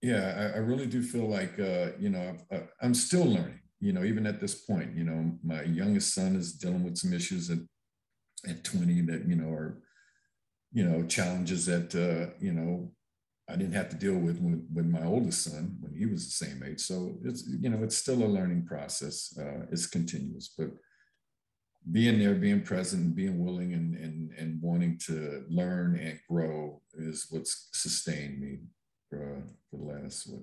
yeah, 0.03 0.53
I, 0.55 0.57
I, 0.57 0.61
really 0.61 0.87
do 0.87 1.03
feel 1.03 1.27
like, 1.27 1.59
uh, 1.59 1.93
you 1.99 2.11
know, 2.11 2.37
i 2.53 2.61
am 2.83 2.93
still 2.93 3.25
learning, 3.25 3.61
you 3.81 3.93
know, 3.93 4.05
even 4.05 4.27
at 4.27 4.41
this 4.41 4.55
point, 4.55 4.95
you 4.95 5.05
know, 5.05 5.33
my 5.43 5.63
youngest 5.63 6.15
son 6.15 6.37
is 6.37 6.53
dealing 6.53 6.85
with 6.85 6.99
some 6.99 7.13
issues 7.13 7.51
at, 7.51 7.59
at 8.49 8.65
20 8.65 9.01
that, 9.03 9.27
you 9.27 9.37
know, 9.37 9.51
are, 9.51 9.81
you 10.73 10.85
know, 10.85 11.07
challenges 11.07 11.67
that, 11.67 11.95
uh, 11.95 12.35
you 12.41 12.53
know, 12.53 12.93
I 13.49 13.57
didn't 13.57 13.75
have 13.75 13.89
to 13.89 13.97
deal 13.97 14.15
with, 14.15 14.39
with 14.41 14.67
with 14.73 14.87
my 14.87 15.05
oldest 15.05 15.43
son 15.43 15.79
when 15.81 15.95
he 15.95 16.05
was 16.05 16.27
the 16.27 16.47
same 16.47 16.63
age. 16.63 16.81
So 16.81 17.17
it's, 17.25 17.49
you 17.49 17.71
know, 17.71 17.83
it's 17.83 17.97
still 17.97 18.23
a 18.23 18.27
learning 18.27 18.67
process. 18.67 19.35
Uh, 19.39 19.65
it's 19.73 19.87
continuous, 19.87 20.53
but 20.57 20.69
being 21.91 22.19
there, 22.19 22.35
being 22.35 22.61
present, 22.61 23.17
being 23.17 23.43
willing 23.43 23.73
and, 23.73 23.95
and, 23.97 24.33
and 24.33 24.61
wanting 24.61 24.99
to 25.07 25.45
learn 25.49 25.97
and 25.97 26.21
grow 26.29 26.83
is 26.95 27.27
what's 27.31 27.71
sustained 27.73 28.39
me 28.39 28.59
for, 29.09 29.43
for 29.71 29.77
the 29.79 29.85
last, 29.85 30.31
what, 30.31 30.43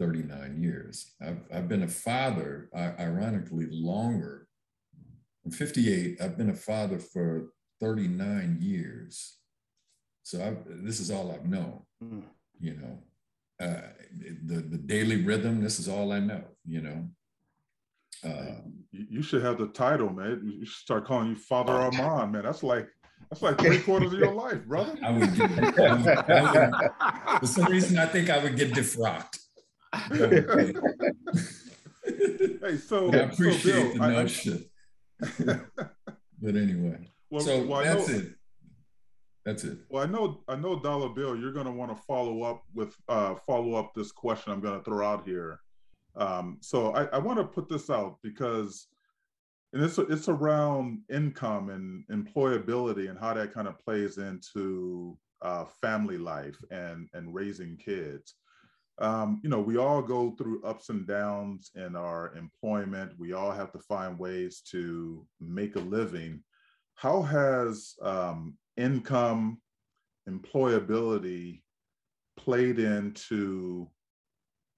39 0.00 0.62
years. 0.62 1.12
I've, 1.20 1.42
I've 1.52 1.68
been 1.68 1.82
a 1.82 1.88
father, 1.88 2.70
ironically, 2.74 3.68
longer. 3.70 4.39
I'm 5.44 5.50
58. 5.50 6.20
I've 6.20 6.36
been 6.36 6.50
a 6.50 6.54
father 6.54 6.98
for 6.98 7.48
39 7.80 8.58
years. 8.60 9.38
So 10.22 10.44
I've, 10.44 10.84
this 10.84 11.00
is 11.00 11.10
all 11.10 11.32
I've 11.32 11.46
known, 11.46 11.80
mm. 12.02 12.22
you 12.60 12.76
know. 12.76 12.98
Uh, 13.60 13.88
the, 14.46 14.60
the 14.60 14.78
daily 14.78 15.22
rhythm, 15.22 15.62
this 15.62 15.78
is 15.78 15.88
all 15.88 16.12
I 16.12 16.20
know, 16.20 16.44
you 16.66 16.80
know. 16.80 17.08
Uh, 18.24 18.62
you, 18.92 19.22
should 19.22 19.42
have 19.42 19.58
the 19.58 19.68
title, 19.68 20.10
man. 20.10 20.42
You 20.44 20.66
should 20.66 20.82
start 20.82 21.06
calling 21.06 21.28
you 21.28 21.36
Father 21.36 21.72
oh. 21.72 21.84
Armand, 21.84 22.32
man. 22.32 22.42
That's 22.42 22.62
like 22.62 22.88
that's 23.30 23.40
like 23.42 23.58
three 23.58 23.78
quarters 23.78 24.12
of 24.12 24.18
your 24.18 24.34
life, 24.34 24.62
brother. 24.66 24.98
I 25.02 25.10
would 25.10 25.34
get, 25.34 25.50
I 25.50 25.94
would, 25.94 26.08
I 26.08 26.52
would, 26.52 26.74
for 27.40 27.46
some 27.46 27.64
reason, 27.66 27.98
I 27.98 28.06
think 28.06 28.28
I 28.28 28.42
would 28.42 28.56
get 28.56 28.72
defrocked. 28.72 29.38
hey, 32.62 32.76
so 32.76 33.12
I 33.12 33.16
appreciate 33.16 33.60
so 33.60 33.72
Bill, 33.72 33.92
the 33.94 34.08
notion. 34.08 34.69
but 36.42 36.56
anyway, 36.56 36.98
well, 37.30 37.42
so 37.42 37.62
well, 37.64 37.82
that's 37.82 38.08
know, 38.08 38.14
it. 38.16 38.34
That's 39.44 39.64
it. 39.64 39.78
Well, 39.88 40.02
I 40.02 40.06
know, 40.06 40.42
I 40.48 40.56
know, 40.56 40.78
Dollar 40.78 41.08
Bill, 41.08 41.36
you're 41.36 41.52
going 41.52 41.66
to 41.66 41.72
want 41.72 41.96
to 41.96 42.02
follow 42.04 42.42
up 42.42 42.62
with 42.74 42.94
uh, 43.08 43.34
follow 43.34 43.74
up 43.74 43.92
this 43.94 44.12
question 44.12 44.52
I'm 44.52 44.60
going 44.60 44.78
to 44.78 44.84
throw 44.84 45.06
out 45.06 45.26
here 45.26 45.60
um, 46.16 46.58
so 46.60 46.92
I, 46.94 47.04
I 47.06 47.18
want 47.18 47.38
to 47.38 47.44
put 47.44 47.68
this 47.68 47.90
out 47.90 48.18
because 48.22 48.88
and 49.72 49.82
it's 49.82 49.98
it's 49.98 50.28
around 50.28 51.00
income 51.08 51.70
and 51.70 52.04
employability 52.08 53.08
and 53.08 53.18
how 53.18 53.34
that 53.34 53.54
kind 53.54 53.68
of 53.68 53.78
plays 53.78 54.18
into 54.18 55.16
uh, 55.42 55.64
family 55.80 56.18
life 56.18 56.58
and 56.70 57.08
and 57.14 57.34
raising 57.34 57.76
kids. 57.76 58.34
Um, 59.00 59.40
you 59.42 59.48
know, 59.48 59.60
we 59.60 59.78
all 59.78 60.02
go 60.02 60.32
through 60.32 60.62
ups 60.62 60.90
and 60.90 61.06
downs 61.06 61.70
in 61.74 61.96
our 61.96 62.34
employment. 62.36 63.12
We 63.18 63.32
all 63.32 63.50
have 63.50 63.72
to 63.72 63.78
find 63.78 64.18
ways 64.18 64.60
to 64.72 65.26
make 65.40 65.76
a 65.76 65.80
living. 65.80 66.42
How 66.96 67.22
has 67.22 67.94
um, 68.02 68.58
income, 68.76 69.60
employability 70.28 71.62
played 72.36 72.78
into 72.78 73.88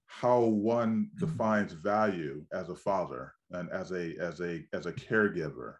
how 0.06 0.40
one 0.40 1.10
mm-hmm. 1.16 1.26
defines 1.26 1.72
value 1.72 2.44
as 2.52 2.68
a 2.68 2.76
father 2.76 3.32
and 3.50 3.70
as 3.70 3.92
a 3.92 4.14
as 4.20 4.40
a 4.40 4.64
as 4.72 4.86
a 4.86 4.92
caregiver 4.92 5.74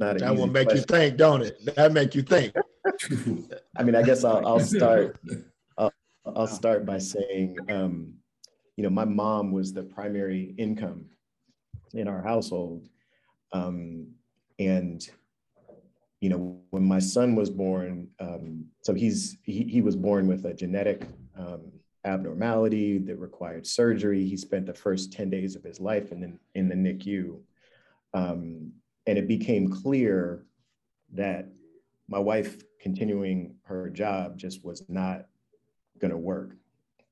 that 0.00 0.36
will 0.36 0.46
make 0.46 0.68
question. 0.68 0.78
you 0.78 0.98
think 0.98 1.16
don't 1.16 1.42
it 1.42 1.76
that 1.76 1.92
make 1.92 2.14
you 2.14 2.22
think 2.22 2.54
i 3.76 3.82
mean 3.82 3.94
i 3.94 4.02
guess 4.02 4.24
i'll, 4.24 4.46
I'll 4.46 4.60
start 4.60 5.18
I'll, 5.78 5.92
I'll 6.24 6.46
start 6.46 6.84
by 6.84 6.98
saying 6.98 7.56
um, 7.70 8.14
you 8.76 8.84
know 8.84 8.90
my 8.90 9.04
mom 9.04 9.52
was 9.52 9.72
the 9.72 9.82
primary 9.82 10.54
income 10.58 11.06
in 11.94 12.08
our 12.08 12.22
household 12.22 12.88
um, 13.52 14.06
and 14.58 15.08
you 16.20 16.28
know, 16.28 16.60
when 16.70 16.84
my 16.84 16.98
son 16.98 17.34
was 17.34 17.48
born, 17.48 18.08
um, 18.20 18.66
so 18.82 18.92
he's 18.92 19.38
he, 19.42 19.64
he 19.64 19.80
was 19.80 19.96
born 19.96 20.26
with 20.26 20.44
a 20.44 20.52
genetic 20.52 21.06
um, 21.36 21.72
abnormality 22.04 22.98
that 22.98 23.16
required 23.16 23.66
surgery. 23.66 24.26
He 24.26 24.36
spent 24.36 24.66
the 24.66 24.74
first 24.74 25.12
10 25.12 25.30
days 25.30 25.56
of 25.56 25.62
his 25.62 25.80
life 25.80 26.12
in 26.12 26.20
the, 26.20 26.38
in 26.54 26.68
the 26.68 26.74
NICU. 26.74 27.38
Um, 28.12 28.72
and 29.06 29.18
it 29.18 29.28
became 29.28 29.70
clear 29.70 30.44
that 31.12 31.48
my 32.08 32.18
wife 32.18 32.56
continuing 32.80 33.54
her 33.64 33.88
job 33.90 34.36
just 34.36 34.64
was 34.64 34.82
not 34.88 35.26
going 36.00 36.10
to 36.10 36.16
work, 36.16 36.56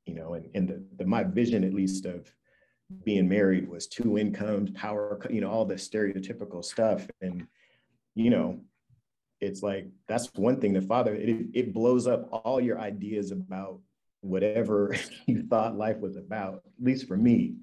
you 0.07 0.15
know, 0.15 0.35
and, 0.35 0.49
and 0.55 0.69
the, 0.69 0.83
the, 0.97 1.05
my 1.05 1.23
vision, 1.23 1.65
at 1.65 1.75
least 1.75 2.07
of 2.07 2.33
being 3.05 3.29
married 3.29 3.69
was 3.69 3.87
two 3.87 4.19
incomes, 4.19 4.71
power, 4.71 5.21
you 5.31 5.41
know, 5.41 5.51
all 5.51 5.65
the 5.65 5.75
stereotypical 5.75 6.65
stuff. 6.65 7.07
And, 7.21 7.47
you 8.15 8.31
know, 8.31 8.61
it's 9.41 9.63
like 9.63 9.89
that's 10.07 10.33
one 10.35 10.61
thing 10.61 10.73
the 10.73 10.81
father 10.81 11.15
it, 11.15 11.47
it 11.55 11.73
blows 11.73 12.07
up 12.07 12.29
all 12.33 12.61
your 12.61 12.79
ideas 12.79 13.31
about 13.31 13.81
whatever 14.21 14.97
you 15.27 15.43
thought 15.43 15.77
life 15.77 15.99
was 15.99 16.17
about 16.17 16.63
at 16.67 16.85
least 16.85 17.07
for 17.07 17.17
me 17.17 17.55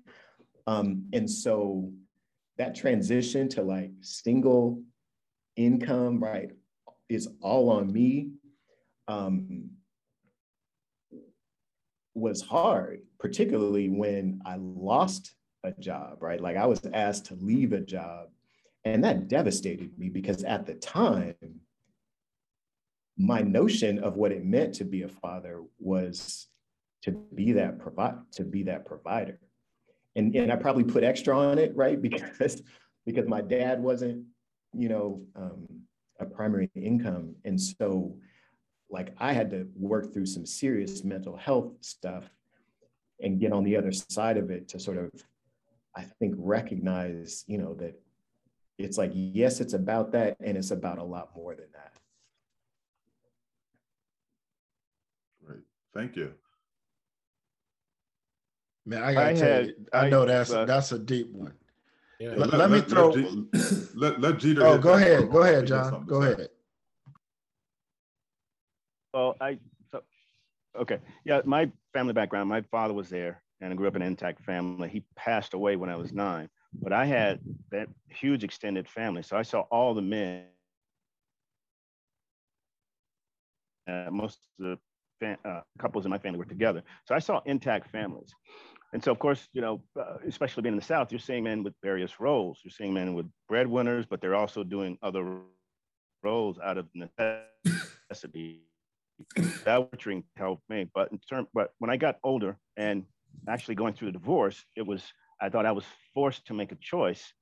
um, 0.67 1.05
and 1.13 1.29
so 1.29 1.91
that 2.57 2.75
transition 2.75 3.49
to 3.49 3.61
like 3.61 3.91
single 4.01 4.81
income 5.55 6.23
right 6.23 6.51
is 7.09 7.29
all 7.41 7.69
on 7.69 7.91
me 7.91 8.31
um, 9.07 9.69
was 12.13 12.41
hard 12.41 13.01
particularly 13.19 13.89
when 13.89 14.41
i 14.45 14.55
lost 14.57 15.35
a 15.63 15.71
job 15.79 16.21
right? 16.21 16.41
Like 16.41 16.57
i 16.57 16.65
was 16.65 16.81
asked 16.93 17.25
to 17.25 17.35
leave 17.35 17.73
a 17.73 17.81
job 17.81 18.29
and 18.83 19.03
that 19.03 19.27
devastated 19.27 19.97
me 19.97 20.09
because 20.09 20.43
at 20.43 20.65
the 20.65 20.75
time 20.75 21.35
my 23.17 23.41
notion 23.41 23.99
of 23.99 24.15
what 24.15 24.31
it 24.31 24.45
meant 24.45 24.75
to 24.75 24.83
be 24.83 25.03
a 25.03 25.07
father 25.07 25.63
was 25.79 26.47
to 27.01 27.11
be 27.11 27.53
that 27.53 27.79
provide 27.79 28.15
to 28.31 28.43
be 28.43 28.63
that 28.63 28.85
provider 28.85 29.39
and 30.15 30.35
and 30.35 30.51
i 30.51 30.55
probably 30.55 30.83
put 30.83 31.03
extra 31.03 31.37
on 31.37 31.57
it 31.57 31.75
right? 31.75 31.99
Because 32.09 32.61
because 33.05 33.27
my 33.27 33.41
dad 33.41 33.81
wasn't 33.81 34.25
you 34.73 34.89
know 34.89 35.21
um, 35.35 35.67
a 36.19 36.25
primary 36.25 36.69
income. 36.75 37.35
And 37.45 37.59
so 37.59 38.17
like 38.89 39.13
i 39.17 39.33
had 39.33 39.49
to 39.49 39.67
work 39.75 40.13
through 40.13 40.25
some 40.25 40.45
serious 40.45 41.03
mental 41.03 41.35
health 41.35 41.73
stuff 41.81 42.29
and 43.19 43.39
get 43.39 43.51
on 43.51 43.63
the 43.63 43.75
other 43.75 43.91
side 43.91 44.37
of 44.37 44.51
it 44.51 44.67
to 44.67 44.79
sort 44.79 44.97
of 44.97 45.09
i 45.95 46.03
think 46.19 46.35
recognize 46.37 47.43
you 47.47 47.57
know 47.57 47.73
that 47.73 47.99
it's 48.77 48.97
like 48.97 49.11
yes 49.13 49.59
it's 49.59 49.73
about 49.73 50.11
that 50.11 50.37
and 50.41 50.57
it's 50.57 50.71
about 50.71 50.97
a 50.97 51.03
lot 51.03 51.29
more 51.35 51.55
than 51.55 51.67
that. 51.73 51.93
Great, 55.45 55.63
Thank 55.93 56.15
you. 56.15 56.33
Man, 58.85 59.03
I 59.03 59.13
gotta 59.13 59.25
I 59.27 59.33
tell 59.33 59.47
had, 59.47 59.67
you, 59.67 59.75
I, 59.93 59.97
I 60.05 60.09
know 60.09 60.25
that's 60.25 60.51
uh, 60.51 60.65
that's 60.65 60.91
a 60.91 60.99
deep 60.99 61.31
one. 61.31 61.53
Yeah. 62.19 62.33
Let, 62.35 62.51
let, 62.51 62.59
let, 62.59 62.71
me 62.71 62.81
throw. 62.81 63.09
Let, 63.95 64.21
let, 64.21 64.37
Jeter. 64.37 64.65
Oh, 64.65 64.77
go 64.77 64.93
ahead. 64.93 65.29
Go 65.29 65.41
ahead, 65.43 65.67
John. 65.67 66.05
Go 66.05 66.21
ahead. 66.21 66.49
Well, 69.13 69.35
I 69.41 69.59
so 69.91 70.01
okay, 70.79 70.99
yeah. 71.25 71.41
My 71.45 71.69
family 71.93 72.13
background. 72.13 72.47
My 72.47 72.61
father 72.61 72.93
was 72.93 73.09
there, 73.09 73.41
and 73.59 73.73
I 73.73 73.75
grew 73.75 73.87
up 73.87 73.95
in 73.95 74.01
an 74.01 74.07
intact 74.07 74.43
family. 74.43 74.87
He 74.87 75.03
passed 75.15 75.53
away 75.53 75.75
when 75.75 75.89
I 75.89 75.95
was 75.95 76.13
nine, 76.13 76.49
but 76.81 76.93
I 76.93 77.05
had 77.05 77.39
that 77.71 77.89
huge 78.07 78.43
extended 78.43 78.87
family, 78.87 79.23
so 79.23 79.35
I 79.35 79.41
saw 79.41 79.61
all 79.71 79.93
the 79.93 80.01
men. 80.01 80.43
Uh, 83.87 84.09
most 84.09 84.39
of 84.59 84.65
the 84.65 84.79
fam- 85.19 85.37
uh, 85.45 85.61
couples 85.79 86.05
in 86.05 86.11
my 86.11 86.17
family 86.17 86.39
were 86.39 86.45
together, 86.45 86.81
so 87.05 87.13
I 87.15 87.19
saw 87.19 87.41
intact 87.45 87.89
families. 87.91 88.33
And 88.95 89.03
so, 89.03 89.11
of 89.11 89.19
course, 89.19 89.49
you 89.51 89.59
know, 89.59 89.81
uh, 89.99 90.19
especially 90.25 90.63
being 90.63 90.75
in 90.75 90.79
the 90.79 90.85
South, 90.85 91.11
you're 91.11 91.19
seeing 91.19 91.43
men 91.43 91.63
with 91.63 91.73
various 91.83 92.17
roles. 92.21 92.61
You're 92.63 92.71
seeing 92.71 92.93
men 92.93 93.13
with 93.13 93.25
breadwinners, 93.49 94.05
but 94.05 94.21
they're 94.21 94.35
also 94.35 94.63
doing 94.63 94.97
other 95.03 95.41
roles 96.23 96.57
out 96.63 96.77
of 96.77 96.87
necessity. 96.95 98.61
that 99.65 99.89
nurturing 99.91 100.23
helped 100.37 100.63
me. 100.69 100.89
But 100.95 101.11
in 101.11 101.19
term, 101.29 101.45
but 101.53 101.71
when 101.79 101.89
I 101.89 101.97
got 101.97 102.19
older 102.23 102.55
and 102.77 103.03
actually 103.49 103.75
going 103.75 103.95
through 103.95 104.13
the 104.13 104.17
divorce, 104.17 104.63
it 104.77 104.87
was 104.87 105.03
I 105.41 105.49
thought 105.49 105.65
I 105.65 105.73
was 105.73 105.83
forced 106.13 106.47
to 106.47 106.53
make 106.53 106.71
a 106.71 106.75
choice 106.75 107.33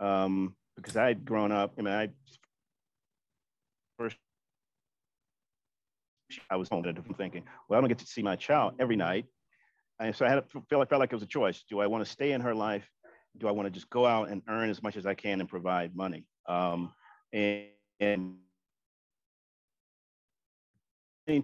um, 0.00 0.56
because 0.76 0.96
I 0.96 1.08
had 1.08 1.26
grown 1.26 1.52
up. 1.52 1.74
I 1.78 1.82
mean, 1.82 1.92
I 1.92 2.08
first 3.98 4.16
I 6.48 6.56
was 6.56 6.70
home 6.70 6.86
and 6.86 7.16
thinking, 7.18 7.44
well, 7.68 7.76
I 7.76 7.82
don't 7.82 7.88
get 7.88 7.98
to 7.98 8.06
see 8.06 8.22
my 8.22 8.36
child 8.36 8.76
every 8.80 8.96
night, 8.96 9.26
and 10.02 10.14
so 10.14 10.26
I 10.26 10.28
had 10.28 10.48
to 10.50 10.62
feel 10.68 10.80
I 10.80 10.84
felt 10.84 11.00
like 11.00 11.12
it 11.12 11.16
was 11.16 11.22
a 11.22 11.26
choice. 11.26 11.64
Do 11.68 11.80
I 11.80 11.86
want 11.86 12.04
to 12.04 12.10
stay 12.10 12.32
in 12.32 12.40
her 12.40 12.54
life? 12.54 12.88
Do 13.38 13.48
I 13.48 13.50
want 13.50 13.66
to 13.66 13.70
just 13.70 13.88
go 13.88 14.06
out 14.06 14.28
and 14.28 14.42
earn 14.48 14.68
as 14.68 14.82
much 14.82 14.96
as 14.96 15.06
I 15.06 15.14
can 15.14 15.40
and 15.40 15.48
provide 15.48 15.94
money? 15.96 16.26
Um, 16.48 16.92
and, 17.32 17.66
and 18.00 18.36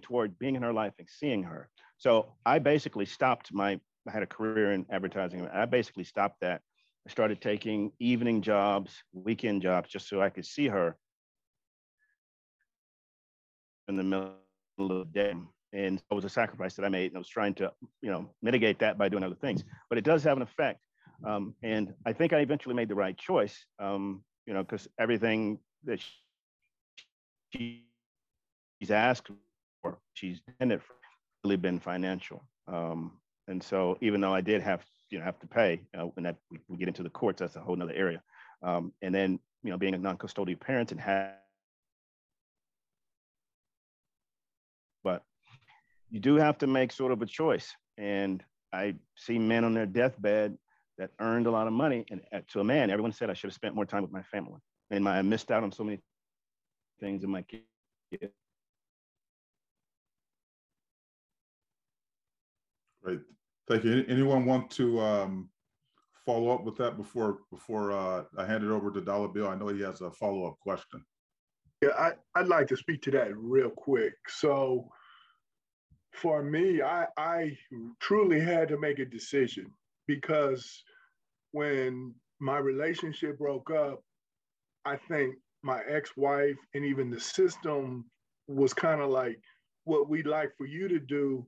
toward 0.01 0.37
being 0.37 0.55
in 0.55 0.61
her 0.61 0.73
life 0.73 0.93
and 0.99 1.07
seeing 1.09 1.43
her. 1.43 1.69
So 1.97 2.33
I 2.45 2.59
basically 2.59 3.05
stopped 3.05 3.53
my, 3.53 3.79
I 4.07 4.11
had 4.11 4.23
a 4.23 4.27
career 4.27 4.73
in 4.73 4.85
advertising. 4.89 5.47
I 5.47 5.65
basically 5.65 6.03
stopped 6.03 6.41
that. 6.41 6.61
I 7.07 7.11
started 7.11 7.41
taking 7.41 7.91
evening 7.99 8.41
jobs, 8.41 8.91
weekend 9.13 9.61
jobs, 9.61 9.89
just 9.89 10.07
so 10.07 10.21
I 10.21 10.29
could 10.29 10.45
see 10.45 10.67
her 10.67 10.95
in 13.87 13.95
the 13.95 14.03
middle 14.03 14.35
of 14.79 14.89
the 14.89 15.05
day. 15.11 15.33
And 15.73 16.01
it 16.09 16.13
was 16.13 16.25
a 16.25 16.29
sacrifice 16.29 16.75
that 16.75 16.85
I 16.85 16.89
made. 16.89 17.07
And 17.07 17.17
I 17.17 17.19
was 17.19 17.27
trying 17.27 17.53
to, 17.55 17.71
you 18.01 18.09
know, 18.09 18.29
mitigate 18.41 18.79
that 18.79 18.97
by 18.97 19.09
doing 19.09 19.23
other 19.23 19.35
things. 19.35 19.63
But 19.89 19.97
it 19.97 20.03
does 20.03 20.23
have 20.23 20.37
an 20.37 20.43
effect. 20.43 20.79
Um, 21.25 21.53
and 21.63 21.93
I 22.05 22.13
think 22.13 22.33
I 22.33 22.39
eventually 22.39 22.75
made 22.75 22.89
the 22.89 22.95
right 22.95 23.17
choice, 23.17 23.65
um, 23.77 24.23
you 24.45 24.53
know, 24.53 24.63
because 24.63 24.87
everything 24.97 25.59
that 25.83 25.99
she's 27.53 28.91
asked 28.91 29.29
for. 29.81 29.99
She's 30.13 30.41
in 30.59 30.71
it 30.71 30.81
really 31.43 31.57
been 31.57 31.79
financial. 31.79 32.43
Um, 32.67 33.13
and 33.47 33.61
so 33.61 33.97
even 34.01 34.21
though 34.21 34.33
I 34.33 34.41
did 34.41 34.61
have, 34.61 34.83
you 35.09 35.17
know, 35.19 35.25
have 35.25 35.39
to 35.39 35.47
pay, 35.47 35.81
know, 35.95 36.11
when 36.15 36.23
that 36.23 36.37
we, 36.51 36.59
we 36.67 36.77
get 36.77 36.87
into 36.87 37.03
the 37.03 37.09
courts, 37.09 37.39
that's 37.39 37.55
a 37.55 37.61
whole 37.61 37.75
nother 37.75 37.93
area. 37.93 38.21
Um, 38.61 38.93
and 39.01 39.13
then, 39.13 39.39
you 39.63 39.71
know, 39.71 39.77
being 39.77 39.93
a 39.93 39.97
non-custodial 39.97 40.59
parent 40.59 40.91
and 40.91 41.01
have, 41.01 41.31
but 45.03 45.23
you 46.09 46.19
do 46.19 46.35
have 46.35 46.57
to 46.59 46.67
make 46.67 46.91
sort 46.91 47.11
of 47.11 47.21
a 47.21 47.25
choice. 47.25 47.73
And 47.97 48.43
I 48.73 48.95
see 49.15 49.39
men 49.39 49.63
on 49.63 49.73
their 49.73 49.85
deathbed 49.85 50.57
that 50.97 51.11
earned 51.19 51.47
a 51.47 51.51
lot 51.51 51.67
of 51.67 51.73
money. 51.73 52.05
And 52.09 52.21
to 52.49 52.59
a 52.59 52.63
man, 52.63 52.89
everyone 52.89 53.11
said 53.11 53.29
I 53.29 53.33
should 53.33 53.49
have 53.49 53.55
spent 53.55 53.75
more 53.75 53.85
time 53.85 54.01
with 54.01 54.11
my 54.11 54.23
family. 54.23 54.59
And 54.91 55.03
my, 55.03 55.17
I 55.17 55.21
missed 55.21 55.51
out 55.51 55.63
on 55.63 55.71
so 55.71 55.83
many 55.83 55.99
things 56.99 57.23
in 57.23 57.29
my 57.29 57.43
kids 57.43 57.63
Great. 63.03 63.19
Thank 63.67 63.83
you. 63.83 64.03
Anyone 64.07 64.45
want 64.45 64.69
to 64.71 64.99
um, 64.99 65.49
follow 66.25 66.49
up 66.49 66.63
with 66.63 66.75
that 66.77 66.97
before 66.97 67.39
before 67.51 67.91
uh, 67.91 68.23
I 68.37 68.45
hand 68.45 68.63
it 68.63 68.71
over 68.71 68.91
to 68.91 69.01
Dollar 69.01 69.27
Bill? 69.27 69.47
I 69.47 69.55
know 69.55 69.67
he 69.67 69.81
has 69.81 70.01
a 70.01 70.11
follow 70.11 70.45
up 70.45 70.59
question. 70.59 71.05
Yeah, 71.81 71.89
I, 71.97 72.11
I'd 72.35 72.47
like 72.47 72.67
to 72.67 72.77
speak 72.77 73.01
to 73.03 73.11
that 73.11 73.35
real 73.37 73.69
quick. 73.69 74.15
So 74.27 74.89
for 76.11 76.43
me, 76.43 76.81
I, 76.81 77.05
I 77.17 77.57
truly 77.99 78.39
had 78.39 78.67
to 78.69 78.77
make 78.77 78.99
a 78.99 79.05
decision 79.05 79.71
because 80.07 80.83
when 81.51 82.13
my 82.39 82.57
relationship 82.57 83.37
broke 83.37 83.71
up, 83.71 84.03
I 84.85 84.97
think 84.97 85.35
my 85.61 85.81
ex-wife 85.87 86.57
and 86.73 86.85
even 86.85 87.09
the 87.09 87.19
system 87.19 88.05
was 88.47 88.73
kind 88.73 89.01
of 89.01 89.09
like, 89.09 89.39
what 89.85 90.09
we'd 90.09 90.27
like 90.27 90.55
for 90.57 90.65
you 90.65 90.87
to 90.87 90.99
do 90.99 91.45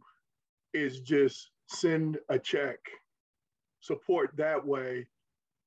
is 0.73 1.01
just 1.01 1.51
send 1.67 2.17
a 2.29 2.39
check, 2.39 2.77
support 3.79 4.31
that 4.37 4.65
way, 4.65 5.07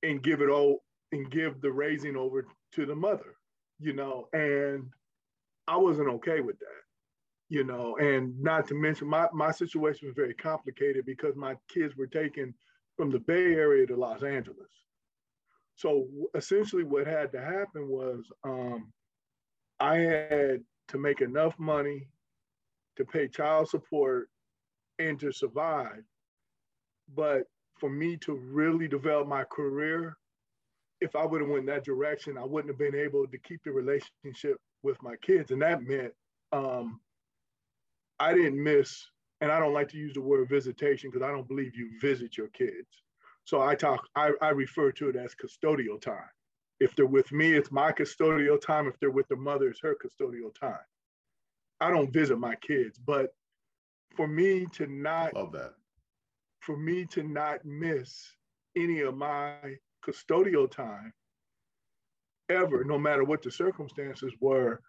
and 0.02 0.22
give 0.22 0.40
it 0.40 0.50
all 0.50 0.82
and 1.12 1.30
give 1.30 1.60
the 1.60 1.70
raising 1.70 2.16
over 2.16 2.46
to 2.72 2.86
the 2.86 2.94
mother, 2.94 3.36
you 3.78 3.92
know. 3.92 4.28
And 4.32 4.86
I 5.68 5.76
wasn't 5.76 6.08
okay 6.10 6.40
with 6.40 6.58
that, 6.58 6.83
you 7.54 7.64
know. 7.64 7.96
And 7.96 8.38
not 8.40 8.66
to 8.68 8.74
mention 8.74 9.08
my 9.08 9.28
my 9.32 9.52
situation 9.52 10.08
was 10.08 10.16
very 10.16 10.34
complicated 10.34 11.06
because 11.06 11.36
my 11.36 11.56
kids 11.72 11.96
were 11.96 12.06
taken 12.06 12.52
from 12.96 13.10
the 13.10 13.20
Bay 13.20 13.54
Area 13.54 13.86
to 13.86 13.96
Los 13.96 14.22
Angeles. 14.22 14.70
So 15.76 16.06
essentially, 16.34 16.84
what 16.84 17.06
had 17.06 17.32
to 17.32 17.40
happen 17.40 17.88
was 17.88 18.24
um, 18.44 18.92
I 19.80 19.96
had 19.96 20.60
to 20.88 20.98
make 20.98 21.20
enough 21.20 21.58
money 21.58 22.08
to 22.96 23.04
pay 23.04 23.28
child 23.28 23.68
support 23.68 24.28
and 24.98 25.18
to 25.20 25.32
survive. 25.32 26.02
But 27.14 27.44
for 27.80 27.90
me 27.90 28.16
to 28.18 28.34
really 28.34 28.86
develop 28.86 29.26
my 29.26 29.44
career, 29.44 30.16
if 31.00 31.16
I 31.16 31.26
would 31.26 31.40
have 31.40 31.50
went 31.50 31.66
that 31.66 31.84
direction, 31.84 32.38
I 32.38 32.44
wouldn't 32.44 32.72
have 32.72 32.78
been 32.78 32.98
able 32.98 33.26
to 33.26 33.38
keep 33.38 33.62
the 33.64 33.72
relationship 33.72 34.58
with 34.82 35.02
my 35.02 35.16
kids. 35.16 35.50
And 35.50 35.60
that 35.62 35.82
meant 35.82 36.12
um, 36.52 37.00
I 38.20 38.34
didn't 38.34 38.62
miss, 38.62 39.06
and 39.40 39.50
I 39.50 39.58
don't 39.58 39.74
like 39.74 39.88
to 39.88 39.98
use 39.98 40.14
the 40.14 40.20
word 40.20 40.48
visitation 40.48 41.10
because 41.10 41.26
I 41.26 41.30
don't 41.30 41.48
believe 41.48 41.76
you 41.76 41.90
visit 42.00 42.36
your 42.36 42.48
kids. 42.48 43.02
So 43.44 43.60
I 43.60 43.74
talk, 43.74 44.06
I, 44.16 44.30
I 44.40 44.50
refer 44.50 44.90
to 44.92 45.08
it 45.10 45.16
as 45.16 45.34
custodial 45.34 46.00
time. 46.00 46.30
If 46.80 46.96
they're 46.96 47.06
with 47.06 47.30
me, 47.32 47.52
it's 47.52 47.70
my 47.70 47.92
custodial 47.92 48.60
time. 48.60 48.86
If 48.86 48.98
they're 48.98 49.10
with 49.10 49.28
the 49.28 49.36
mother, 49.36 49.68
it's 49.68 49.80
her 49.80 49.96
custodial 50.02 50.54
time. 50.58 50.78
I 51.80 51.90
don't 51.90 52.12
visit 52.12 52.38
my 52.38 52.54
kids, 52.56 52.98
but 52.98 53.34
for 54.16 54.26
me 54.26 54.66
to 54.72 54.86
not 54.86 55.34
love 55.34 55.52
that 55.52 55.74
for 56.64 56.76
me 56.76 57.04
to 57.04 57.22
not 57.22 57.64
miss 57.64 58.32
any 58.76 59.00
of 59.00 59.16
my 59.16 59.54
custodial 60.04 60.70
time 60.70 61.12
ever 62.48 62.84
no 62.84 62.98
matter 62.98 63.24
what 63.24 63.42
the 63.42 63.50
circumstances 63.50 64.32
were 64.40 64.80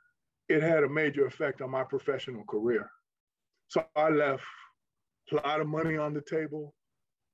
it 0.48 0.62
had 0.62 0.84
a 0.84 0.90
major 0.90 1.26
effect 1.26 1.62
on 1.62 1.70
my 1.70 1.84
professional 1.84 2.44
career 2.46 2.90
so 3.68 3.84
i 3.96 4.10
left 4.10 4.44
a 5.32 5.36
lot 5.36 5.62
of 5.62 5.68
money 5.68 5.98
on 5.98 6.14
the 6.14 6.22
table 6.22 6.74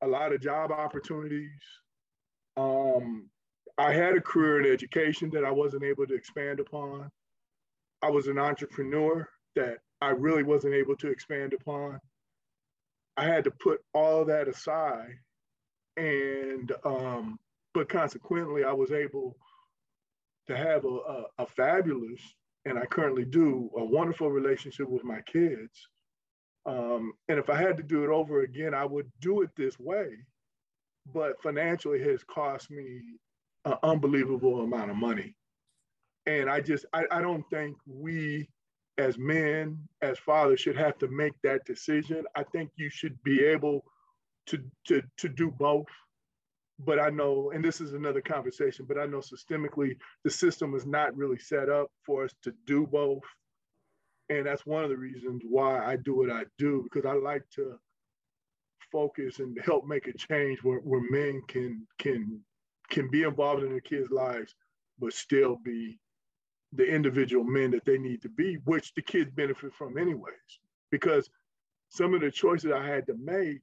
a 0.01 0.07
lot 0.07 0.33
of 0.33 0.41
job 0.41 0.71
opportunities 0.71 1.49
um, 2.57 3.29
i 3.77 3.93
had 3.93 4.15
a 4.15 4.21
career 4.21 4.61
in 4.61 4.71
education 4.71 5.29
that 5.31 5.45
i 5.45 5.51
wasn't 5.51 5.83
able 5.83 6.05
to 6.05 6.15
expand 6.15 6.59
upon 6.59 7.09
i 8.01 8.09
was 8.09 8.27
an 8.27 8.39
entrepreneur 8.39 9.27
that 9.55 9.77
I 10.01 10.09
really 10.09 10.43
wasn't 10.43 10.73
able 10.73 10.95
to 10.97 11.09
expand 11.09 11.53
upon. 11.53 11.99
I 13.17 13.25
had 13.25 13.43
to 13.43 13.51
put 13.51 13.81
all 13.93 14.25
that 14.25 14.47
aside. 14.47 15.19
And, 15.95 16.71
um, 16.83 17.37
but 17.73 17.87
consequently, 17.87 18.63
I 18.63 18.73
was 18.73 18.91
able 18.91 19.37
to 20.47 20.57
have 20.57 20.85
a, 20.85 20.87
a, 20.87 21.23
a 21.39 21.45
fabulous, 21.45 22.19
and 22.65 22.79
I 22.79 22.85
currently 22.85 23.25
do, 23.25 23.69
a 23.77 23.85
wonderful 23.85 24.31
relationship 24.31 24.89
with 24.89 25.03
my 25.03 25.21
kids. 25.31 25.87
Um, 26.65 27.13
and 27.27 27.39
if 27.39 27.49
I 27.49 27.55
had 27.55 27.77
to 27.77 27.83
do 27.83 28.03
it 28.03 28.09
over 28.09 28.41
again, 28.41 28.73
I 28.73 28.85
would 28.85 29.11
do 29.19 29.41
it 29.41 29.49
this 29.55 29.79
way. 29.79 30.07
But 31.13 31.41
financially, 31.41 32.01
has 32.03 32.23
cost 32.23 32.69
me 32.69 33.01
an 33.65 33.73
unbelievable 33.83 34.61
amount 34.61 34.91
of 34.91 34.97
money. 34.97 35.35
And 36.27 36.49
I 36.49 36.61
just, 36.61 36.85
I, 36.93 37.05
I 37.09 37.21
don't 37.21 37.43
think 37.49 37.77
we 37.87 38.47
as 38.97 39.17
men, 39.17 39.79
as 40.01 40.19
fathers, 40.19 40.59
should 40.59 40.77
have 40.77 40.97
to 40.99 41.07
make 41.07 41.33
that 41.43 41.65
decision. 41.65 42.23
I 42.35 42.43
think 42.43 42.69
you 42.75 42.89
should 42.89 43.21
be 43.23 43.43
able 43.43 43.83
to, 44.47 44.59
to, 44.87 45.01
to 45.17 45.29
do 45.29 45.49
both. 45.49 45.87
But 46.79 46.99
I 46.99 47.09
know, 47.09 47.51
and 47.53 47.63
this 47.63 47.81
is 47.81 47.93
another 47.93 48.21
conversation, 48.21 48.85
but 48.87 48.99
I 48.99 49.05
know 49.05 49.19
systemically 49.19 49.97
the 50.23 50.31
system 50.31 50.75
is 50.75 50.85
not 50.85 51.15
really 51.15 51.37
set 51.37 51.69
up 51.69 51.91
for 52.05 52.25
us 52.25 52.33
to 52.43 52.53
do 52.65 52.87
both. 52.87 53.23
And 54.31 54.45
that's 54.45 54.65
one 54.65 54.81
of 54.81 54.89
the 54.89 54.95
reasons 54.95 55.41
why 55.45 55.85
I 55.85 55.97
do 55.97 56.15
what 56.15 56.31
I 56.31 56.45
do, 56.57 56.83
because 56.85 57.05
I 57.05 57.15
like 57.15 57.43
to 57.55 57.77
focus 58.89 59.39
and 59.39 59.59
help 59.61 59.85
make 59.85 60.07
a 60.07 60.13
change 60.13 60.59
where, 60.63 60.79
where 60.79 61.01
men 61.11 61.41
can 61.49 61.85
can 61.99 62.39
can 62.89 63.09
be 63.09 63.23
involved 63.23 63.61
in 63.63 63.69
their 63.69 63.81
kids' 63.81 64.09
lives, 64.09 64.55
but 64.99 65.11
still 65.11 65.57
be 65.65 65.99
the 66.71 66.85
individual 66.85 67.43
men 67.43 67.71
that 67.71 67.83
they 67.83 67.97
need 67.97 68.21
to 68.21 68.29
be, 68.29 68.55
which 68.63 68.93
the 68.93 69.01
kids 69.01 69.29
benefit 69.31 69.73
from 69.73 69.97
anyways. 69.97 70.59
Because 70.91 71.29
some 71.89 72.13
of 72.13 72.21
the 72.21 72.31
choices 72.31 72.71
I 72.71 72.85
had 72.85 73.05
to 73.07 73.15
make, 73.21 73.59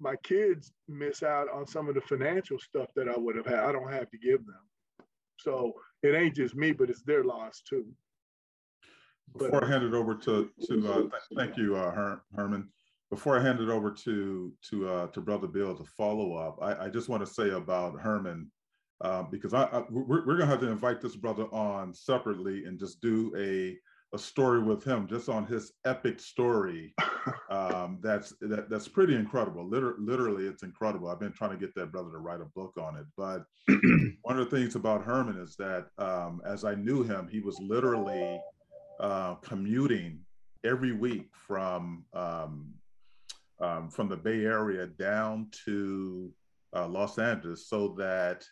my 0.00 0.16
kids 0.24 0.72
miss 0.88 1.22
out 1.22 1.46
on 1.54 1.64
some 1.64 1.88
of 1.88 1.94
the 1.94 2.00
financial 2.00 2.58
stuff 2.58 2.88
that 2.96 3.08
I 3.08 3.16
would 3.16 3.36
have 3.36 3.46
had. 3.46 3.60
I 3.60 3.70
don't 3.70 3.92
have 3.92 4.10
to 4.10 4.18
give 4.18 4.44
them. 4.46 4.64
So 5.38 5.74
it 6.02 6.16
ain't 6.16 6.34
just 6.34 6.56
me, 6.56 6.72
but 6.72 6.90
it's 6.90 7.02
their 7.02 7.22
loss 7.22 7.62
too. 7.68 7.86
Before 9.38 9.64
I 9.64 9.68
hand 9.68 9.84
it 9.84 9.94
over 9.94 10.14
to 10.14 10.50
to 10.66 10.92
uh, 10.92 11.00
th- 11.02 11.12
thank 11.36 11.56
you, 11.56 11.76
uh, 11.76 11.90
Her- 11.90 12.22
Herman. 12.34 12.68
Before 13.10 13.38
I 13.38 13.42
hand 13.42 13.60
it 13.60 13.68
over 13.68 13.90
to 13.90 14.52
to 14.70 14.88
uh, 14.88 15.06
to 15.08 15.20
Brother 15.20 15.46
Bill 15.46 15.74
to 15.74 15.84
follow 15.84 16.34
up, 16.34 16.58
I, 16.62 16.86
I 16.86 16.88
just 16.88 17.08
want 17.08 17.24
to 17.24 17.32
say 17.32 17.50
about 17.50 18.00
Herman 18.00 18.50
uh, 19.00 19.22
because 19.22 19.54
I, 19.54 19.64
I 19.64 19.84
we're, 19.90 20.26
we're, 20.26 20.36
gonna 20.36 20.46
have 20.46 20.60
to 20.60 20.68
invite 20.70 21.00
this 21.00 21.16
brother 21.16 21.44
on 21.52 21.94
separately 21.94 22.64
and 22.64 22.78
just 22.78 23.00
do 23.00 23.32
a 23.36 23.76
a 24.12 24.18
story 24.18 24.60
with 24.60 24.82
him 24.82 25.06
just 25.06 25.28
on 25.28 25.46
his 25.46 25.72
epic 25.84 26.18
story 26.18 26.92
um, 27.50 27.98
that's 28.02 28.34
that, 28.40 28.68
that's 28.68 28.88
pretty 28.88 29.14
incredible 29.14 29.68
Liter- 29.68 29.96
literally 30.00 30.46
it's 30.46 30.64
incredible 30.64 31.08
i've 31.08 31.20
been 31.20 31.32
trying 31.32 31.52
to 31.52 31.56
get 31.56 31.74
that 31.76 31.92
brother 31.92 32.10
to 32.10 32.18
write 32.18 32.40
a 32.40 32.46
book 32.56 32.72
on 32.76 32.96
it 32.96 33.06
but 33.16 33.44
one 34.22 34.38
of 34.38 34.50
the 34.50 34.56
things 34.56 34.74
about 34.74 35.04
herman 35.04 35.38
is 35.38 35.54
that 35.56 35.86
um, 35.98 36.42
as 36.44 36.64
i 36.64 36.74
knew 36.74 37.04
him 37.04 37.28
he 37.30 37.40
was 37.40 37.56
literally 37.60 38.40
uh, 39.00 39.34
commuting 39.36 40.20
every 40.64 40.92
week 40.92 41.28
from 41.32 42.04
um, 42.12 42.72
um 43.60 43.90
from 43.90 44.08
the 44.08 44.16
bay 44.16 44.44
area 44.44 44.86
down 44.86 45.48
to 45.64 46.30
uh, 46.74 46.86
los 46.86 47.18
angeles 47.18 47.68
so 47.68 47.88
that 47.98 48.44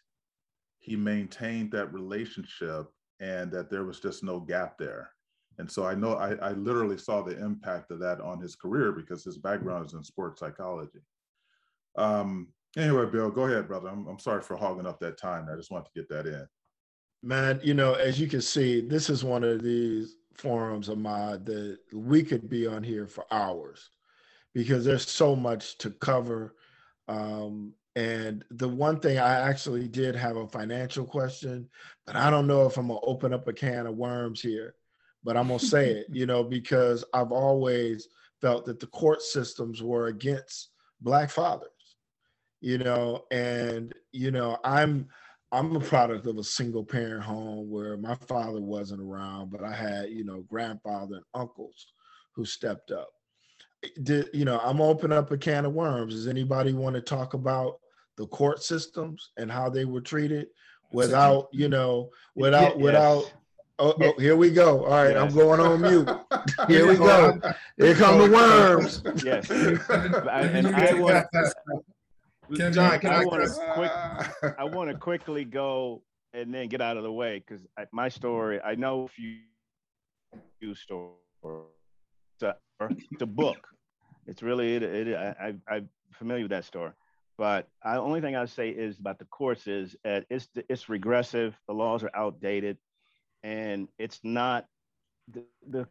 he 0.78 0.96
maintained 0.96 1.70
that 1.70 1.92
relationship 1.92 2.86
and 3.20 3.50
that 3.50 3.70
there 3.70 3.84
was 3.84 4.00
just 4.00 4.22
no 4.22 4.40
gap 4.40 4.78
there. 4.78 5.10
And 5.58 5.70
so 5.70 5.84
I 5.84 5.94
know 5.94 6.14
I, 6.14 6.34
I 6.36 6.52
literally 6.52 6.98
saw 6.98 7.22
the 7.22 7.38
impact 7.38 7.90
of 7.90 7.98
that 8.00 8.20
on 8.20 8.40
his 8.40 8.54
career 8.54 8.92
because 8.92 9.24
his 9.24 9.38
background 9.38 9.86
is 9.86 9.94
in 9.94 10.04
sports 10.04 10.40
psychology. 10.40 11.00
Um, 11.96 12.48
anyway, 12.76 13.06
Bill, 13.06 13.30
go 13.30 13.42
ahead, 13.42 13.66
brother. 13.66 13.88
I'm, 13.88 14.06
I'm 14.06 14.20
sorry 14.20 14.40
for 14.40 14.56
hogging 14.56 14.86
up 14.86 15.00
that 15.00 15.18
time. 15.18 15.48
I 15.52 15.56
just 15.56 15.72
wanted 15.72 15.86
to 15.86 16.00
get 16.00 16.08
that 16.10 16.26
in. 16.26 16.46
Man, 17.24 17.60
you 17.64 17.74
know, 17.74 17.94
as 17.94 18.20
you 18.20 18.28
can 18.28 18.40
see, 18.40 18.80
this 18.80 19.10
is 19.10 19.24
one 19.24 19.42
of 19.42 19.62
these 19.62 20.17
forums, 20.38 20.88
Ahmad, 20.88 21.44
that 21.46 21.78
we 21.92 22.22
could 22.22 22.48
be 22.48 22.66
on 22.66 22.82
here 22.82 23.06
for 23.06 23.26
hours 23.30 23.90
because 24.54 24.84
there's 24.84 25.08
so 25.08 25.36
much 25.36 25.76
to 25.78 25.90
cover. 25.90 26.54
Um, 27.08 27.74
and 27.96 28.44
the 28.50 28.68
one 28.68 29.00
thing 29.00 29.18
I 29.18 29.48
actually 29.48 29.88
did 29.88 30.14
have 30.14 30.36
a 30.36 30.46
financial 30.46 31.04
question, 31.04 31.68
but 32.06 32.16
I 32.16 32.30
don't 32.30 32.46
know 32.46 32.66
if 32.66 32.76
I'm 32.76 32.88
gonna 32.88 33.00
open 33.02 33.34
up 33.34 33.48
a 33.48 33.52
can 33.52 33.86
of 33.86 33.96
worms 33.96 34.40
here, 34.40 34.74
but 35.24 35.36
I'm 35.36 35.48
gonna 35.48 35.58
say 35.58 35.90
it, 35.90 36.06
you 36.10 36.26
know, 36.26 36.44
because 36.44 37.04
I've 37.12 37.32
always 37.32 38.08
felt 38.40 38.64
that 38.66 38.78
the 38.78 38.86
court 38.86 39.22
systems 39.22 39.82
were 39.82 40.06
against 40.06 40.70
black 41.00 41.30
fathers, 41.30 41.96
you 42.60 42.78
know, 42.78 43.24
and 43.32 43.92
you 44.12 44.30
know, 44.30 44.58
I'm 44.62 45.08
I'm 45.50 45.74
a 45.74 45.80
product 45.80 46.26
of 46.26 46.36
a 46.38 46.44
single 46.44 46.84
parent 46.84 47.22
home 47.22 47.70
where 47.70 47.96
my 47.96 48.14
father 48.14 48.60
wasn't 48.60 49.00
around, 49.00 49.50
but 49.50 49.64
I 49.64 49.72
had, 49.72 50.10
you 50.10 50.24
know, 50.24 50.44
grandfather 50.48 51.16
and 51.16 51.24
uncles 51.34 51.86
who 52.34 52.44
stepped 52.44 52.90
up. 52.90 53.08
Did, 54.02 54.28
you 54.34 54.44
know, 54.44 54.60
I'm 54.62 54.80
open 54.80 55.12
up 55.12 55.30
a 55.30 55.38
can 55.38 55.64
of 55.64 55.72
worms. 55.72 56.14
Does 56.14 56.26
anybody 56.26 56.72
want 56.72 56.96
to 56.96 57.00
talk 57.00 57.34
about 57.34 57.78
the 58.16 58.26
court 58.26 58.62
systems 58.62 59.30
and 59.38 59.50
how 59.50 59.70
they 59.70 59.84
were 59.84 60.00
treated 60.00 60.48
without, 60.92 61.48
you 61.52 61.68
know, 61.68 62.10
without, 62.34 62.74
yes. 62.74 62.82
without. 62.82 63.32
Oh, 63.80 63.94
oh, 64.02 64.12
here 64.18 64.34
we 64.34 64.50
go. 64.50 64.84
All 64.84 64.90
right, 64.90 65.14
yes. 65.14 65.22
I'm 65.22 65.32
going 65.32 65.60
on 65.60 65.80
mute. 65.80 66.08
Here 66.66 66.88
we 66.88 66.96
go. 66.96 67.40
Here 67.76 67.94
come 67.94 68.18
the 68.18 68.28
worms. 68.28 69.02
Yes. 69.24 69.48
and 69.88 70.66
I 70.74 70.94
want, 70.94 71.24
John, 72.52 72.78
I, 72.78 73.24
want 73.24 73.44
to 73.44 73.72
quick, 73.74 74.54
I 74.58 74.64
want 74.64 74.90
to 74.90 74.96
quickly 74.96 75.44
go 75.44 76.02
and 76.32 76.52
then 76.52 76.68
get 76.68 76.80
out 76.80 76.96
of 76.96 77.02
the 77.02 77.12
way 77.12 77.42
because 77.46 77.66
my 77.92 78.08
story, 78.08 78.60
I 78.60 78.74
know 78.74 79.04
a 79.04 79.08
few, 79.08 79.38
few 80.60 80.74
stories. 80.74 81.14
It's 81.44 82.42
a, 82.42 82.56
it's 82.80 83.22
a 83.22 83.26
book. 83.26 83.68
It's 84.26 84.42
really, 84.42 84.76
it, 84.76 84.82
it, 84.82 85.16
I, 85.16 85.54
I'm 85.68 85.88
familiar 86.12 86.44
with 86.44 86.50
that 86.50 86.64
story. 86.64 86.92
But 87.38 87.68
the 87.84 87.98
only 87.98 88.20
thing 88.20 88.34
I 88.34 88.44
say 88.46 88.70
is 88.70 88.98
about 88.98 89.20
the 89.20 89.24
courts 89.26 89.68
is 89.68 89.94
that 90.02 90.26
it's 90.28 90.48
it's 90.68 90.88
regressive. 90.88 91.56
The 91.68 91.72
laws 91.72 92.02
are 92.02 92.10
outdated, 92.12 92.78
and 93.44 93.86
it's 93.96 94.18
not 94.24 94.66
the, 95.32 95.44
the 95.70 95.86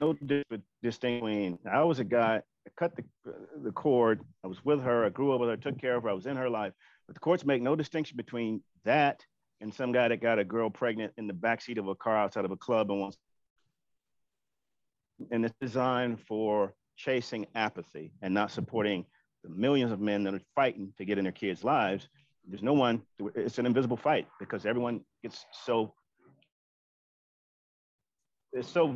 no 0.00 0.16
distinguishing. 0.80 1.58
I 1.70 1.82
was 1.82 1.98
a 1.98 2.04
guy. 2.04 2.42
I 2.66 2.70
cut 2.76 2.96
the 2.96 3.04
the 3.62 3.72
cord. 3.72 4.20
I 4.44 4.46
was 4.46 4.64
with 4.64 4.82
her. 4.82 5.04
I 5.04 5.08
grew 5.08 5.32
up 5.32 5.40
with 5.40 5.50
her. 5.50 5.56
Took 5.56 5.80
care 5.80 5.96
of 5.96 6.04
her. 6.04 6.10
I 6.10 6.14
was 6.14 6.26
in 6.26 6.36
her 6.36 6.50
life. 6.50 6.72
But 7.06 7.14
the 7.14 7.20
courts 7.20 7.44
make 7.44 7.62
no 7.62 7.76
distinction 7.76 8.16
between 8.16 8.62
that 8.84 9.24
and 9.60 9.72
some 9.72 9.92
guy 9.92 10.08
that 10.08 10.20
got 10.20 10.38
a 10.38 10.44
girl 10.44 10.70
pregnant 10.70 11.12
in 11.16 11.26
the 11.26 11.32
backseat 11.32 11.78
of 11.78 11.88
a 11.88 11.94
car 11.94 12.16
outside 12.16 12.44
of 12.44 12.50
a 12.50 12.56
club 12.56 12.90
and 12.90 13.00
wants. 13.00 13.16
And 15.30 15.44
it's 15.44 15.54
designed 15.60 16.20
for 16.26 16.74
chasing 16.96 17.46
apathy 17.54 18.12
and 18.22 18.34
not 18.34 18.50
supporting 18.50 19.06
the 19.42 19.50
millions 19.50 19.92
of 19.92 20.00
men 20.00 20.24
that 20.24 20.34
are 20.34 20.40
fighting 20.54 20.92
to 20.98 21.04
get 21.04 21.18
in 21.18 21.24
their 21.24 21.32
kids' 21.32 21.64
lives, 21.64 22.08
there's 22.46 22.62
no 22.62 22.72
one, 22.72 23.02
it's 23.34 23.58
an 23.58 23.66
invisible 23.66 23.96
fight 23.96 24.26
because 24.38 24.66
everyone 24.66 25.00
gets 25.22 25.44
so, 25.64 25.94
it's 28.52 28.68
so 28.68 28.94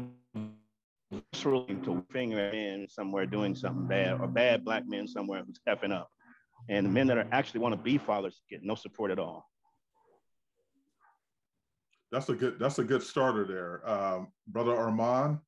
visceral 1.11 1.67
to 1.67 2.05
finger 2.13 2.49
in 2.49 2.87
somewhere 2.89 3.27
doing 3.27 3.55
something 3.55 3.87
bad 3.87 4.21
or 4.21 4.27
bad 4.27 4.65
black 4.65 4.85
men 4.87 5.07
somewhere 5.07 5.43
who's 5.47 5.61
effing 5.69 5.93
up. 5.93 6.11
And 6.69 6.87
the 6.87 6.91
men 6.91 7.07
that 7.07 7.19
are 7.19 7.29
actually 7.33 7.61
want 7.61 7.75
to 7.75 7.81
be 7.81 7.99
fathers 7.99 8.43
get 8.51 8.63
no 8.63 8.75
support 8.75 9.11
at 9.11 9.19
all. 9.19 9.49
That's 12.11 12.29
a 12.29 12.35
good, 12.35 12.59
that's 12.59 12.79
a 12.79 12.85
good 12.85 13.03
starter 13.03 13.45
there. 13.45 13.89
Um, 13.89 14.29
Brother 14.49 14.77
Armand, 14.77 15.39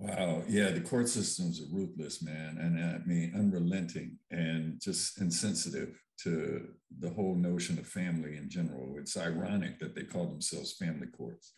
Wow. 0.00 0.42
Yeah, 0.48 0.70
the 0.70 0.80
court 0.80 1.10
systems 1.10 1.60
are 1.60 1.76
ruthless, 1.76 2.22
man. 2.22 2.56
And 2.58 2.82
I 2.82 3.06
mean, 3.06 3.34
unrelenting 3.36 4.16
and 4.30 4.80
just 4.80 5.20
insensitive 5.20 6.02
to 6.22 6.68
the 7.00 7.10
whole 7.10 7.34
notion 7.34 7.78
of 7.78 7.86
family 7.86 8.38
in 8.38 8.48
general. 8.48 8.96
It's 8.96 9.18
ironic 9.18 9.78
that 9.78 9.94
they 9.94 10.04
call 10.04 10.26
themselves 10.26 10.72
family 10.72 11.06
courts. 11.06 11.52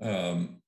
Um, 0.00 0.62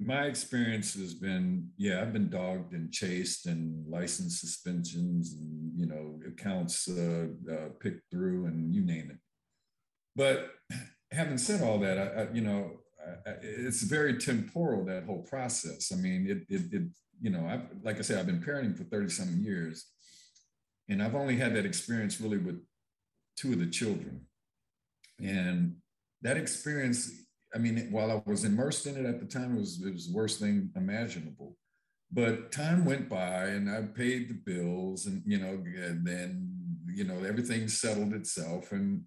my 0.00 0.24
experience 0.24 0.94
has 0.94 1.14
been, 1.14 1.68
yeah, 1.76 2.00
I've 2.00 2.12
been 2.12 2.30
dogged 2.30 2.72
and 2.72 2.90
chased 2.90 3.46
and 3.46 3.86
license 3.86 4.40
suspensions 4.40 5.34
and, 5.34 5.72
you 5.78 5.86
know, 5.86 6.18
accounts 6.26 6.88
uh, 6.88 7.26
uh, 7.50 7.68
picked 7.80 8.10
through 8.10 8.46
and 8.46 8.74
you 8.74 8.80
name 8.82 9.10
it. 9.10 9.18
But 10.16 10.50
having 11.12 11.38
said 11.38 11.62
all 11.62 11.78
that, 11.80 11.98
I, 11.98 12.22
I 12.22 12.32
you 12.32 12.40
know, 12.40 12.80
it's 13.42 13.82
very 13.82 14.18
temporal 14.18 14.84
that 14.86 15.04
whole 15.04 15.22
process. 15.22 15.92
I 15.92 15.96
mean, 15.96 16.26
it, 16.26 16.54
it, 16.54 16.72
it 16.72 16.82
you 17.20 17.30
know, 17.30 17.46
I've, 17.46 17.66
like 17.82 17.98
I 17.98 18.02
said, 18.02 18.18
I've 18.18 18.26
been 18.26 18.42
parenting 18.42 18.76
for 18.76 18.84
30 18.84 19.10
something 19.10 19.42
years 19.42 19.86
and 20.88 21.02
I've 21.02 21.14
only 21.14 21.36
had 21.36 21.54
that 21.54 21.64
experience 21.64 22.20
really 22.20 22.38
with 22.38 22.60
two 23.36 23.52
of 23.52 23.60
the 23.60 23.66
children. 23.66 24.22
And 25.22 25.76
that 26.22 26.36
experience, 26.36 27.10
I 27.54 27.58
mean, 27.58 27.88
while 27.90 28.10
I 28.10 28.22
was 28.30 28.44
immersed 28.44 28.86
in 28.86 28.96
it 28.96 29.08
at 29.08 29.20
the 29.20 29.26
time, 29.26 29.56
it 29.56 29.60
was, 29.60 29.82
it 29.84 29.92
was 29.92 30.08
the 30.08 30.14
worst 30.14 30.40
thing 30.40 30.70
imaginable. 30.76 31.56
But 32.12 32.50
time 32.52 32.84
went 32.84 33.08
by 33.08 33.46
and 33.46 33.70
I 33.70 33.82
paid 33.82 34.28
the 34.28 34.34
bills 34.34 35.06
and, 35.06 35.22
you 35.24 35.38
know, 35.38 35.62
and 35.76 36.06
then, 36.06 36.52
you 36.92 37.04
know, 37.04 37.22
everything 37.24 37.68
settled 37.68 38.12
itself. 38.14 38.72
And 38.72 39.02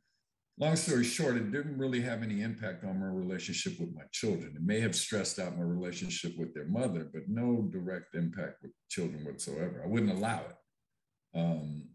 long 0.57 0.75
story 0.75 1.03
short, 1.03 1.35
it 1.35 1.51
didn't 1.51 1.77
really 1.77 2.01
have 2.01 2.23
any 2.23 2.41
impact 2.41 2.85
on 2.85 2.99
my 2.99 3.07
relationship 3.07 3.79
with 3.79 3.93
my 3.93 4.03
children. 4.11 4.53
It 4.55 4.61
may 4.63 4.79
have 4.79 4.95
stressed 4.95 5.37
out 5.39 5.57
my 5.57 5.63
relationship 5.63 6.37
with 6.37 6.53
their 6.53 6.67
mother, 6.67 7.09
but 7.13 7.23
no 7.27 7.67
direct 7.71 8.15
impact 8.15 8.61
with 8.61 8.71
children 8.89 9.25
whatsoever. 9.25 9.81
I 9.83 9.87
wouldn't 9.87 10.17
allow 10.17 10.39
it. 10.39 11.37
Um, 11.37 11.89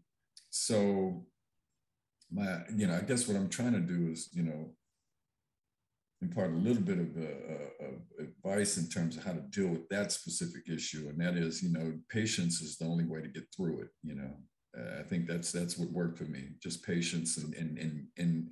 so 0.51 1.25
my, 2.31 2.59
you 2.75 2.85
know, 2.85 2.95
I 2.95 3.01
guess 3.01 3.27
what 3.27 3.37
I'm 3.37 3.49
trying 3.49 3.73
to 3.73 3.79
do 3.79 4.09
is, 4.11 4.29
you 4.33 4.43
know, 4.43 4.75
impart 6.21 6.51
a 6.51 6.57
little 6.57 6.81
bit 6.81 6.99
of, 6.99 7.17
uh, 7.17 7.85
of 7.87 7.93
advice 8.19 8.77
in 8.77 8.87
terms 8.89 9.15
of 9.15 9.23
how 9.23 9.31
to 9.31 9.41
deal 9.41 9.67
with 9.67 9.87
that 9.89 10.11
specific 10.11 10.63
issue, 10.67 11.07
and 11.09 11.19
that 11.19 11.35
is, 11.35 11.63
you 11.63 11.71
know, 11.71 11.93
patience 12.09 12.61
is 12.61 12.77
the 12.77 12.85
only 12.85 13.05
way 13.05 13.21
to 13.21 13.27
get 13.27 13.45
through 13.55 13.81
it. 13.81 13.89
You 14.03 14.15
know, 14.15 14.33
uh, 14.77 14.99
I 14.99 15.03
think 15.03 15.27
that's 15.27 15.51
that's 15.51 15.77
what 15.77 15.91
worked 15.91 16.17
for 16.17 16.25
me. 16.25 16.49
Just 16.61 16.85
patience 16.85 17.37
and 17.37 17.53
and 17.53 17.77
and, 17.77 18.07
and 18.17 18.47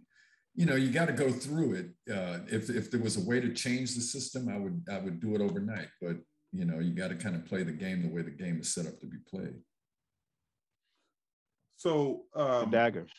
you 0.56 0.66
know 0.66 0.76
you 0.76 0.92
got 0.92 1.08
to 1.08 1.14
go 1.14 1.32
through 1.32 1.74
it. 1.74 2.14
Uh, 2.14 2.40
if 2.48 2.70
if 2.70 2.90
there 2.90 3.02
was 3.02 3.18
a 3.18 3.28
way 3.28 3.40
to 3.40 3.54
change 3.54 3.96
the 3.96 4.02
system, 4.02 4.50
I 4.50 4.58
would 4.58 4.84
I 4.92 5.00
would 5.00 5.20
do 5.20 5.36
it 5.36 5.42
overnight. 5.42 5.90
But 6.02 6.18
you 6.54 6.66
know 6.66 6.80
you 6.80 6.94
got 6.94 7.10
to 7.10 7.16
kind 7.16 7.36
of 7.36 7.46
play 7.46 7.64
the 7.64 7.72
game 7.72 8.02
the 8.02 8.14
way 8.14 8.22
the 8.22 8.32
game 8.32 8.60
is 8.62 8.74
set 8.74 8.88
up 8.88 9.00
to 9.00 9.06
be 9.06 9.18
played. 9.30 9.56
So 11.76 12.24
um, 12.34 12.72
daggers. 12.72 13.12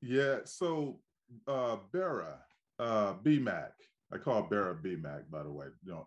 Yeah. 0.00 0.40
So 0.44 1.00
uh, 1.48 1.78
Bera, 1.92 2.38
uh, 2.78 3.14
BMAC. 3.24 3.70
I 4.12 4.18
call 4.18 4.40
it 4.40 4.50
Barrett 4.50 4.82
BMAC, 4.82 5.30
by 5.30 5.42
the 5.42 5.50
way. 5.50 5.66
You 5.84 5.92
know, 5.92 6.06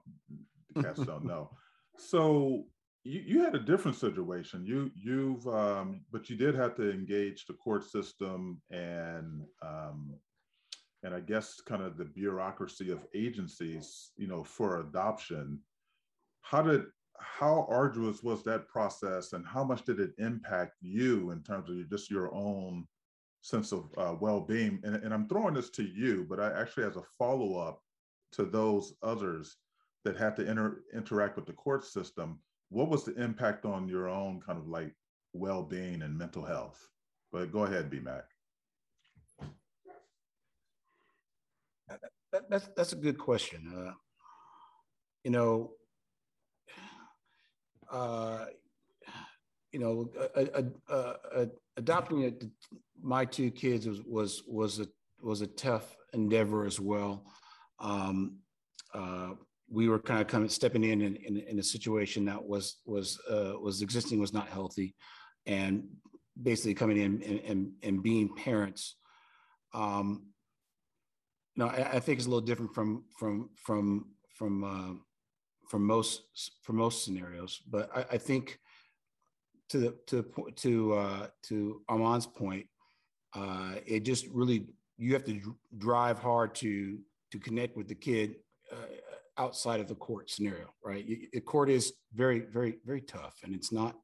the 0.74 0.84
cats 0.84 1.02
don't 1.02 1.26
know. 1.26 1.50
So 2.02 2.64
you, 3.04 3.22
you 3.26 3.44
had 3.44 3.56
a 3.56 3.60
different 3.60 3.98
situation. 3.98 4.66
You 4.66 4.90
you've 4.96 5.46
um, 5.48 6.00
but 6.14 6.30
you 6.30 6.38
did 6.38 6.56
have 6.56 6.74
to 6.76 6.90
engage 6.90 7.46
the 7.46 7.56
court 7.56 7.84
system 7.84 8.62
and 8.72 9.44
um, 9.62 10.14
and 11.04 11.14
I 11.14 11.20
guess 11.20 11.62
kind 11.62 11.82
of 11.82 11.98
the 11.98 12.06
bureaucracy 12.06 12.92
of 12.92 13.06
agencies, 13.14 14.12
you 14.18 14.28
know, 14.28 14.44
for 14.44 14.80
adoption. 14.80 15.60
How 16.42 16.62
did 16.62 16.86
how 17.20 17.68
arduous 17.70 18.24
was 18.24 18.44
that 18.44 18.68
process, 18.68 19.34
and 19.34 19.46
how 19.46 19.64
much 19.64 19.84
did 19.84 20.00
it 20.00 20.12
impact 20.18 20.74
you 20.82 21.32
in 21.32 21.44
terms 21.44 21.70
of 21.70 21.90
just 21.90 22.10
your 22.10 22.34
own 22.34 22.88
sense 23.50 23.72
of 23.72 23.90
uh, 23.98 24.16
well-being? 24.20 24.80
And, 24.84 24.96
and 24.96 25.14
I'm 25.14 25.28
throwing 25.28 25.54
this 25.54 25.70
to 25.72 25.84
you, 25.84 26.26
but 26.30 26.40
I 26.40 26.52
actually 26.60 26.86
as 26.86 26.96
a 26.96 27.04
follow-up 27.18 27.82
to 28.34 28.46
those 28.46 28.94
others 29.02 29.58
that 30.06 30.16
had 30.16 30.36
to 30.38 30.50
inter- 30.50 30.84
interact 30.94 31.36
with 31.36 31.46
the 31.46 31.54
court 31.54 31.84
system. 31.84 32.40
What 32.70 32.90
was 32.90 33.04
the 33.04 33.16
impact 33.16 33.66
on 33.66 33.88
your 33.88 34.08
own 34.08 34.42
kind 34.46 34.60
of 34.60 34.68
like 34.68 34.94
well-being 35.34 36.02
and 36.02 36.18
mental 36.18 36.46
health? 36.46 36.88
But 37.32 37.52
go 37.52 37.64
ahead 37.64 37.90
bmac. 37.92 38.24
That, 42.32 42.48
that's 42.50 42.70
that's 42.78 42.94
a 42.94 42.96
good 42.96 43.18
question. 43.18 43.74
Uh, 43.76 43.94
you 45.24 45.32
know 45.32 45.72
uh, 47.92 48.46
you 49.72 49.80
know 49.80 50.10
a, 50.36 50.64
a, 50.90 50.96
a, 51.42 51.48
adopting 51.78 52.24
my 53.02 53.26
two 53.26 53.52
kids 53.52 53.88
was 53.88 54.02
was 54.06 54.44
was 54.48 54.80
a 54.80 54.88
was 55.22 55.42
a 55.42 55.48
tough 55.48 55.96
endeavor 56.14 56.66
as 56.66 56.80
well 56.80 57.26
um, 57.80 58.38
uh, 58.94 59.32
we 59.72 59.88
were 59.88 60.00
kind 60.00 60.22
of 60.22 60.28
coming 60.28 60.50
stepping 60.50 60.84
in 60.84 61.02
in, 61.02 61.16
in, 61.18 61.38
in 61.38 61.60
a 61.60 61.64
situation 61.64 62.26
that 62.26 62.44
was 62.44 62.78
was 62.86 63.20
uh, 63.30 63.54
was 63.62 63.82
existing 63.82 64.20
was 64.20 64.34
not 64.34 64.48
healthy, 64.48 64.96
and 65.46 65.84
basically 66.42 66.74
coming 66.74 66.98
in 66.98 67.22
and, 67.24 67.40
and, 67.40 67.72
and 67.84 68.04
being 68.04 68.34
parents. 68.36 68.96
Um, 69.74 70.28
no, 71.56 71.68
I, 71.68 71.96
I, 71.96 72.00
think 72.00 72.18
it's 72.18 72.26
a 72.26 72.30
little 72.30 72.46
different 72.46 72.74
from 72.74 73.04
from 73.18 73.50
from 73.56 74.06
from 74.34 74.64
uh, 74.64 74.94
from 75.68 75.86
most 75.86 76.24
from 76.64 76.78
most 76.78 77.06
scenarios, 77.06 77.62
but 77.70 77.90
I, 77.96 78.16
I 78.16 78.18
think 78.18 78.60
to 79.70 79.78
the 79.78 79.96
to 80.08 80.26
to 80.56 80.94
uh, 80.94 81.28
to 81.44 81.82
Armand's 81.88 82.26
point, 82.26 82.66
uh, 83.34 83.76
it 83.86 84.02
just 84.02 84.28
really 84.28 84.68
you 84.98 85.14
have 85.14 85.26
to 85.26 85.56
drive 85.78 86.20
hard 86.20 86.56
to 86.56 87.00
to 87.32 87.40
connect 87.40 87.78
with 87.78 87.88
the 87.88 87.96
kid 87.96 88.36
uh, 88.72 88.76
outside 89.38 89.80
of 89.80 89.88
the 89.88 89.96
court 89.96 90.30
scenario, 90.30 90.74
right? 90.84 91.06
The 91.32 91.42
court 91.42 91.70
is 91.70 91.94
very, 92.14 92.40
very, 92.40 92.80
very 92.86 93.02
tough, 93.02 93.36
and 93.44 93.56
it's 93.56 93.72
not, 93.72 93.96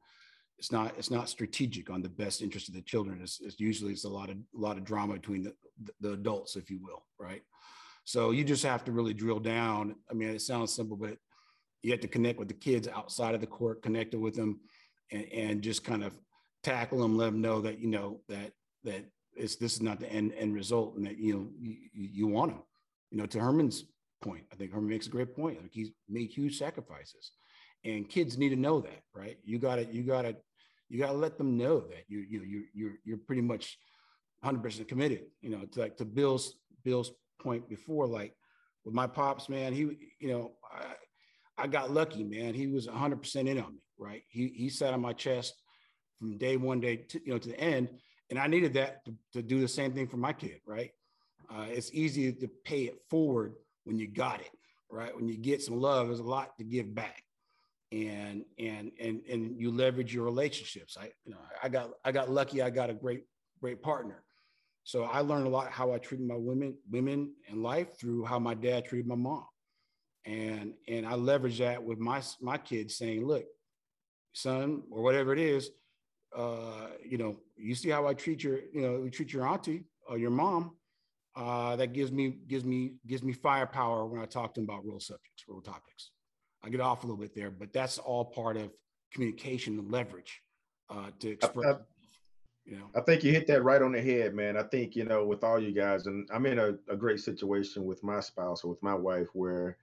it's 0.57 0.71
not, 0.71 0.93
it's 0.97 1.11
not 1.11 1.27
strategic 1.29 1.89
on 1.89 2.01
the 2.01 2.09
best 2.09 2.41
interest 2.41 2.69
of 2.69 2.75
the 2.75 2.81
children. 2.81 3.19
It's, 3.21 3.41
it's 3.41 3.59
usually 3.59 3.91
it's 3.91 4.05
a 4.05 4.09
lot 4.09 4.29
of, 4.29 4.37
a 4.37 4.59
lot 4.59 4.77
of 4.77 4.85
drama 4.85 5.13
between 5.13 5.43
the, 5.43 5.53
the 5.99 6.13
adults, 6.13 6.55
if 6.55 6.69
you 6.69 6.79
will, 6.81 7.03
right? 7.19 7.41
So 8.05 8.31
you 8.31 8.43
just 8.43 8.63
have 8.63 8.85
to 8.85 8.91
really 8.91 9.13
drill 9.13 9.39
down. 9.39 9.95
I 10.09 10.13
mean, 10.13 10.29
it 10.29 10.41
sounds 10.41 10.73
simple, 10.73 10.95
but 10.95 11.17
you 11.81 11.91
have 11.91 12.01
to 12.01 12.07
connect 12.07 12.39
with 12.39 12.47
the 12.47 12.53
kids 12.53 12.87
outside 12.87 13.35
of 13.35 13.41
the 13.41 13.47
court, 13.47 13.81
connect 13.81 14.15
with 14.15 14.35
them, 14.35 14.61
and, 15.11 15.25
and 15.33 15.61
just 15.61 15.83
kind 15.83 16.03
of 16.03 16.17
tackle 16.63 16.99
them, 16.99 17.17
let 17.17 17.25
them 17.25 17.41
know 17.41 17.61
that 17.61 17.79
you 17.79 17.87
know 17.87 18.21
that 18.29 18.53
that 18.83 19.05
it's 19.35 19.55
this 19.55 19.73
is 19.73 19.81
not 19.81 19.99
the 19.99 20.11
end 20.11 20.33
end 20.37 20.53
result, 20.53 20.95
and 20.95 21.05
that 21.05 21.17
you 21.17 21.33
know 21.33 21.47
you, 21.59 21.77
you 21.93 22.27
want 22.27 22.51
them. 22.51 22.63
You 23.11 23.19
know, 23.19 23.25
to 23.27 23.39
Herman's 23.39 23.85
point. 24.21 24.43
I 24.51 24.55
think 24.55 24.71
Herman 24.71 24.89
makes 24.89 25.07
a 25.07 25.11
great 25.11 25.35
point. 25.35 25.61
Like 25.61 25.73
he's 25.73 25.91
made 26.09 26.29
huge 26.29 26.57
sacrifices, 26.57 27.31
and 27.83 28.09
kids 28.09 28.37
need 28.37 28.49
to 28.49 28.55
know 28.55 28.81
that, 28.81 29.01
right? 29.13 29.37
You 29.43 29.59
gotta, 29.59 29.85
you 29.85 30.03
gotta, 30.03 30.35
you 30.89 30.99
gotta 30.99 31.13
let 31.13 31.37
them 31.37 31.57
know 31.57 31.81
that 31.81 32.03
you, 32.07 32.19
you, 32.19 32.41
you, 32.41 32.63
you're, 32.73 32.93
you're 33.03 33.17
pretty 33.17 33.41
much 33.41 33.77
100 34.41 34.61
percent 34.61 34.87
committed. 34.87 35.21
You 35.41 35.51
know, 35.51 35.65
to 35.65 35.79
like 35.79 35.97
to 35.97 36.05
Bill's 36.05 36.55
Bill's 36.83 37.11
point 37.39 37.69
before, 37.69 38.07
like 38.07 38.33
with 38.83 38.93
my 38.93 39.07
pops, 39.07 39.49
man, 39.49 39.73
he, 39.73 40.09
you 40.19 40.29
know, 40.29 40.51
I, 40.71 41.63
I 41.63 41.67
got 41.67 41.91
lucky, 41.91 42.23
man. 42.23 42.53
He 42.53 42.67
was 42.67 42.87
100 42.87 43.21
percent 43.21 43.47
in 43.47 43.59
on 43.59 43.73
me, 43.73 43.81
right? 43.97 44.23
He 44.29 44.47
he 44.47 44.69
sat 44.69 44.93
on 44.93 45.01
my 45.01 45.13
chest 45.13 45.53
from 46.19 46.37
day 46.37 46.57
one 46.57 46.79
day 46.79 46.97
to 46.97 47.19
you 47.25 47.33
know 47.33 47.37
to 47.37 47.49
the 47.49 47.59
end, 47.59 47.89
and 48.29 48.39
I 48.39 48.47
needed 48.47 48.73
that 48.73 49.05
to, 49.05 49.13
to 49.33 49.41
do 49.41 49.59
the 49.59 49.67
same 49.67 49.93
thing 49.93 50.07
for 50.07 50.17
my 50.17 50.33
kid, 50.33 50.59
right? 50.65 50.91
Uh, 51.49 51.65
it's 51.69 51.91
easy 51.93 52.31
to 52.33 52.47
pay 52.63 52.83
it 52.83 52.99
forward 53.09 53.53
when 53.83 53.97
you 53.97 54.07
got 54.07 54.41
it, 54.41 54.51
right? 54.89 55.15
When 55.15 55.27
you 55.27 55.37
get 55.37 55.61
some 55.61 55.79
love, 55.79 56.07
there's 56.07 56.19
a 56.19 56.23
lot 56.23 56.57
to 56.57 56.63
give 56.63 56.93
back. 56.93 57.23
And 57.91 58.43
and 58.57 58.91
and 58.99 59.21
and 59.29 59.61
you 59.61 59.71
leverage 59.71 60.13
your 60.13 60.25
relationships. 60.25 60.97
I 60.99 61.11
you 61.23 61.31
know 61.31 61.37
I 61.61 61.69
got 61.69 61.91
I 62.03 62.11
got 62.11 62.31
lucky. 62.31 62.61
I 62.61 62.71
got 62.71 62.89
a 62.89 62.93
great 62.93 63.25
great 63.61 63.81
partner. 63.81 64.23
So 64.83 65.03
I 65.03 65.19
learned 65.19 65.45
a 65.45 65.49
lot 65.49 65.71
how 65.71 65.93
I 65.93 65.99
treated 65.99 66.27
my 66.27 66.35
women 66.35 66.75
women 66.89 67.33
in 67.47 67.61
life 67.61 67.97
through 67.97 68.25
how 68.25 68.39
my 68.39 68.55
dad 68.55 68.85
treated 68.85 69.07
my 69.07 69.15
mom, 69.15 69.45
and 70.25 70.73
and 70.87 71.05
I 71.05 71.13
leverage 71.13 71.59
that 71.59 71.83
with 71.83 71.99
my 71.99 72.23
my 72.41 72.57
kids 72.57 72.97
saying, 72.97 73.25
look, 73.25 73.45
son 74.33 74.81
or 74.89 75.03
whatever 75.03 75.31
it 75.31 75.39
is, 75.39 75.69
uh, 76.35 76.89
you 77.03 77.17
know, 77.17 77.37
you 77.55 77.75
see 77.75 77.89
how 77.89 78.07
I 78.07 78.13
treat 78.13 78.43
your 78.43 78.59
you 78.73 78.81
know 78.81 78.99
we 78.99 79.09
treat 79.09 79.33
your 79.33 79.47
auntie 79.47 79.85
or 80.07 80.17
your 80.17 80.31
mom 80.31 80.75
uh, 81.35 81.75
that 81.75 81.93
gives 81.93 82.11
me 82.11 82.37
gives 82.47 82.63
me 82.63 82.93
gives 83.05 83.23
me 83.23 83.33
firepower 83.33 84.05
when 84.05 84.21
I 84.21 84.25
talk 84.25 84.53
to 84.53 84.61
them 84.61 84.69
about 84.69 84.85
real 84.85 84.99
subjects, 84.99 85.43
real 85.47 85.61
topics. 85.61 86.11
I 86.63 86.69
get 86.69 86.81
off 86.81 87.03
a 87.03 87.07
little 87.07 87.21
bit 87.21 87.35
there, 87.35 87.51
but 87.51 87.73
that's 87.73 87.97
all 87.97 88.25
part 88.25 88.57
of 88.57 88.71
communication 89.13 89.77
and 89.77 89.91
leverage 89.91 90.41
uh, 90.89 91.11
to 91.19 91.29
express. 91.29 91.75
I, 91.75 91.77
you 92.65 92.77
know, 92.77 92.85
I 92.95 93.01
think 93.01 93.23
you 93.23 93.31
hit 93.31 93.47
that 93.47 93.63
right 93.63 93.81
on 93.81 93.91
the 93.91 94.01
head, 94.01 94.33
man. 94.33 94.57
I 94.57 94.63
think 94.63 94.95
you 94.95 95.05
know, 95.05 95.25
with 95.25 95.43
all 95.43 95.59
you 95.59 95.71
guys, 95.71 96.07
and 96.07 96.27
I'm 96.33 96.45
in 96.45 96.57
a, 96.57 96.73
a 96.89 96.95
great 96.95 97.19
situation 97.19 97.85
with 97.85 98.03
my 98.03 98.19
spouse 98.21 98.63
or 98.63 98.69
with 98.69 98.81
my 98.81 98.95
wife 98.95 99.27
where 99.33 99.77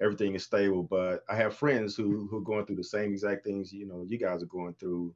everything 0.00 0.34
is 0.34 0.44
stable. 0.44 0.82
But 0.82 1.24
I 1.28 1.36
have 1.36 1.56
friends 1.56 1.96
who 1.96 2.26
who 2.30 2.38
are 2.38 2.42
going 2.42 2.66
through 2.66 2.76
the 2.76 2.84
same 2.84 3.12
exact 3.12 3.44
things 3.44 3.72
you 3.72 3.86
know 3.86 4.04
you 4.06 4.18
guys 4.18 4.42
are 4.42 4.46
going 4.46 4.74
through, 4.74 5.14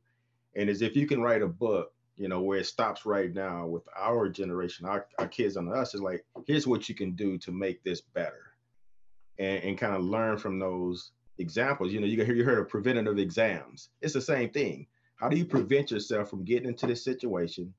and 0.56 0.68
as 0.68 0.82
if 0.82 0.96
you 0.96 1.06
can 1.06 1.22
write 1.22 1.42
a 1.42 1.48
book 1.48 1.92
you 2.20 2.28
know, 2.28 2.42
where 2.42 2.58
it 2.58 2.66
stops 2.66 3.06
right 3.06 3.34
now 3.34 3.66
with 3.66 3.82
our 3.98 4.28
generation, 4.28 4.84
our, 4.84 5.06
our 5.18 5.26
kids 5.26 5.56
on 5.56 5.72
us 5.72 5.94
is 5.94 6.02
like, 6.02 6.22
here's 6.46 6.66
what 6.66 6.86
you 6.86 6.94
can 6.94 7.12
do 7.12 7.38
to 7.38 7.50
make 7.50 7.82
this 7.82 8.02
better 8.02 8.52
and, 9.38 9.64
and 9.64 9.78
kind 9.78 9.94
of 9.94 10.02
learn 10.02 10.36
from 10.36 10.58
those 10.58 11.12
examples. 11.38 11.94
You 11.94 12.00
know, 12.00 12.06
you, 12.06 12.22
hear 12.22 12.34
you 12.34 12.44
heard 12.44 12.58
of 12.58 12.68
preventative 12.68 13.18
exams. 13.18 13.88
It's 14.02 14.12
the 14.12 14.20
same 14.20 14.50
thing. 14.50 14.86
How 15.16 15.30
do 15.30 15.38
you 15.38 15.46
prevent 15.46 15.92
yourself 15.92 16.28
from 16.28 16.44
getting 16.44 16.68
into 16.68 16.86
this 16.86 17.02
situation 17.02 17.72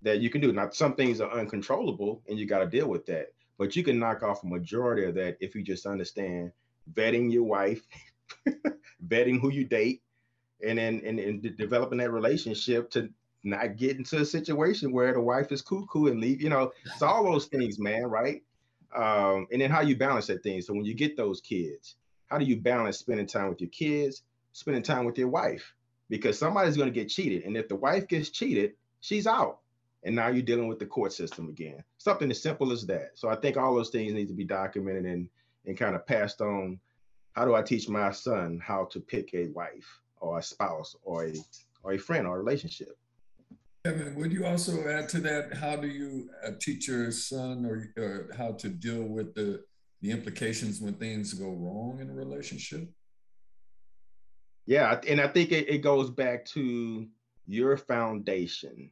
that 0.00 0.20
you 0.20 0.30
can 0.30 0.40
do? 0.40 0.50
Now, 0.50 0.70
some 0.70 0.94
things 0.94 1.20
are 1.20 1.30
uncontrollable 1.30 2.22
and 2.26 2.38
you 2.38 2.46
got 2.46 2.60
to 2.60 2.66
deal 2.66 2.88
with 2.88 3.04
that, 3.04 3.34
but 3.58 3.76
you 3.76 3.84
can 3.84 3.98
knock 3.98 4.22
off 4.22 4.44
a 4.44 4.46
majority 4.46 5.04
of 5.04 5.14
that 5.16 5.36
if 5.40 5.54
you 5.54 5.62
just 5.62 5.84
understand 5.84 6.52
vetting 6.94 7.30
your 7.30 7.44
wife, 7.44 7.86
vetting 9.06 9.42
who 9.42 9.50
you 9.50 9.64
date, 9.64 10.00
and 10.66 10.78
then 10.78 11.00
and, 11.04 11.18
and 11.18 11.56
developing 11.56 11.98
that 11.98 12.10
relationship 12.10 12.90
to 12.90 13.08
not 13.44 13.76
get 13.76 13.96
into 13.96 14.18
a 14.18 14.24
situation 14.24 14.92
where 14.92 15.12
the 15.12 15.20
wife 15.20 15.52
is 15.52 15.62
cuckoo 15.62 16.06
and 16.06 16.20
leave. 16.20 16.40
You 16.40 16.48
know, 16.48 16.72
it's 16.84 17.02
all 17.02 17.24
those 17.24 17.46
things, 17.46 17.78
man, 17.78 18.04
right? 18.04 18.42
Um, 18.94 19.46
and 19.52 19.60
then 19.60 19.70
how 19.70 19.80
you 19.82 19.96
balance 19.96 20.26
that 20.28 20.42
thing. 20.42 20.60
So 20.62 20.72
when 20.72 20.84
you 20.84 20.94
get 20.94 21.16
those 21.16 21.40
kids, 21.40 21.96
how 22.26 22.38
do 22.38 22.44
you 22.44 22.56
balance 22.56 22.98
spending 22.98 23.26
time 23.26 23.48
with 23.48 23.60
your 23.60 23.70
kids, 23.70 24.22
spending 24.52 24.82
time 24.82 25.04
with 25.04 25.18
your 25.18 25.28
wife? 25.28 25.74
Because 26.08 26.38
somebody's 26.38 26.76
going 26.76 26.88
to 26.88 26.94
get 26.94 27.08
cheated, 27.08 27.44
and 27.44 27.56
if 27.56 27.68
the 27.68 27.76
wife 27.76 28.08
gets 28.08 28.30
cheated, 28.30 28.74
she's 29.00 29.26
out, 29.26 29.60
and 30.04 30.14
now 30.14 30.28
you're 30.28 30.42
dealing 30.42 30.68
with 30.68 30.78
the 30.78 30.86
court 30.86 31.12
system 31.12 31.48
again. 31.48 31.82
Something 31.98 32.30
as 32.30 32.42
simple 32.42 32.72
as 32.72 32.86
that. 32.86 33.12
So 33.14 33.28
I 33.28 33.36
think 33.36 33.56
all 33.56 33.74
those 33.74 33.90
things 33.90 34.12
need 34.12 34.28
to 34.28 34.34
be 34.34 34.44
documented 34.44 35.06
and 35.06 35.28
and 35.66 35.78
kind 35.78 35.94
of 35.94 36.06
passed 36.06 36.40
on. 36.40 36.78
How 37.32 37.44
do 37.44 37.54
I 37.54 37.62
teach 37.62 37.88
my 37.88 38.12
son 38.12 38.60
how 38.62 38.84
to 38.92 39.00
pick 39.00 39.32
a 39.34 39.46
wife 39.48 40.00
or 40.20 40.38
a 40.38 40.42
spouse 40.42 40.96
or 41.02 41.26
a 41.26 41.34
or 41.82 41.92
a 41.92 41.98
friend 41.98 42.26
or 42.26 42.36
a 42.36 42.38
relationship? 42.38 42.96
Kevin, 43.84 44.14
would 44.14 44.32
you 44.32 44.46
also 44.46 44.88
add 44.88 45.10
to 45.10 45.20
that? 45.20 45.52
How 45.52 45.76
do 45.76 45.86
you 45.86 46.30
uh, 46.42 46.52
teach 46.58 46.88
your 46.88 47.10
son 47.10 47.66
or, 47.66 47.92
or 48.02 48.30
how 48.34 48.52
to 48.52 48.70
deal 48.70 49.02
with 49.02 49.34
the, 49.34 49.62
the 50.00 50.10
implications 50.10 50.80
when 50.80 50.94
things 50.94 51.34
go 51.34 51.50
wrong 51.50 51.98
in 52.00 52.08
a 52.08 52.14
relationship? 52.14 52.88
Yeah, 54.64 54.98
and 55.06 55.20
I 55.20 55.28
think 55.28 55.52
it, 55.52 55.68
it 55.68 55.78
goes 55.78 56.08
back 56.08 56.46
to 56.46 57.06
your 57.46 57.76
foundation, 57.76 58.90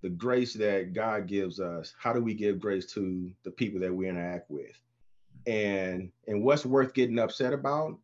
the 0.00 0.08
grace 0.08 0.54
that 0.54 0.94
God 0.94 1.26
gives 1.26 1.60
us. 1.60 1.92
How 1.98 2.14
do 2.14 2.22
we 2.22 2.32
give 2.32 2.60
grace 2.60 2.90
to 2.94 3.30
the 3.44 3.50
people 3.50 3.78
that 3.80 3.94
we 3.94 4.08
interact 4.08 4.50
with? 4.50 4.80
And 5.46 6.10
and 6.26 6.42
what's 6.42 6.64
worth 6.64 6.94
getting 6.94 7.18
upset 7.18 7.52
about? 7.52 7.98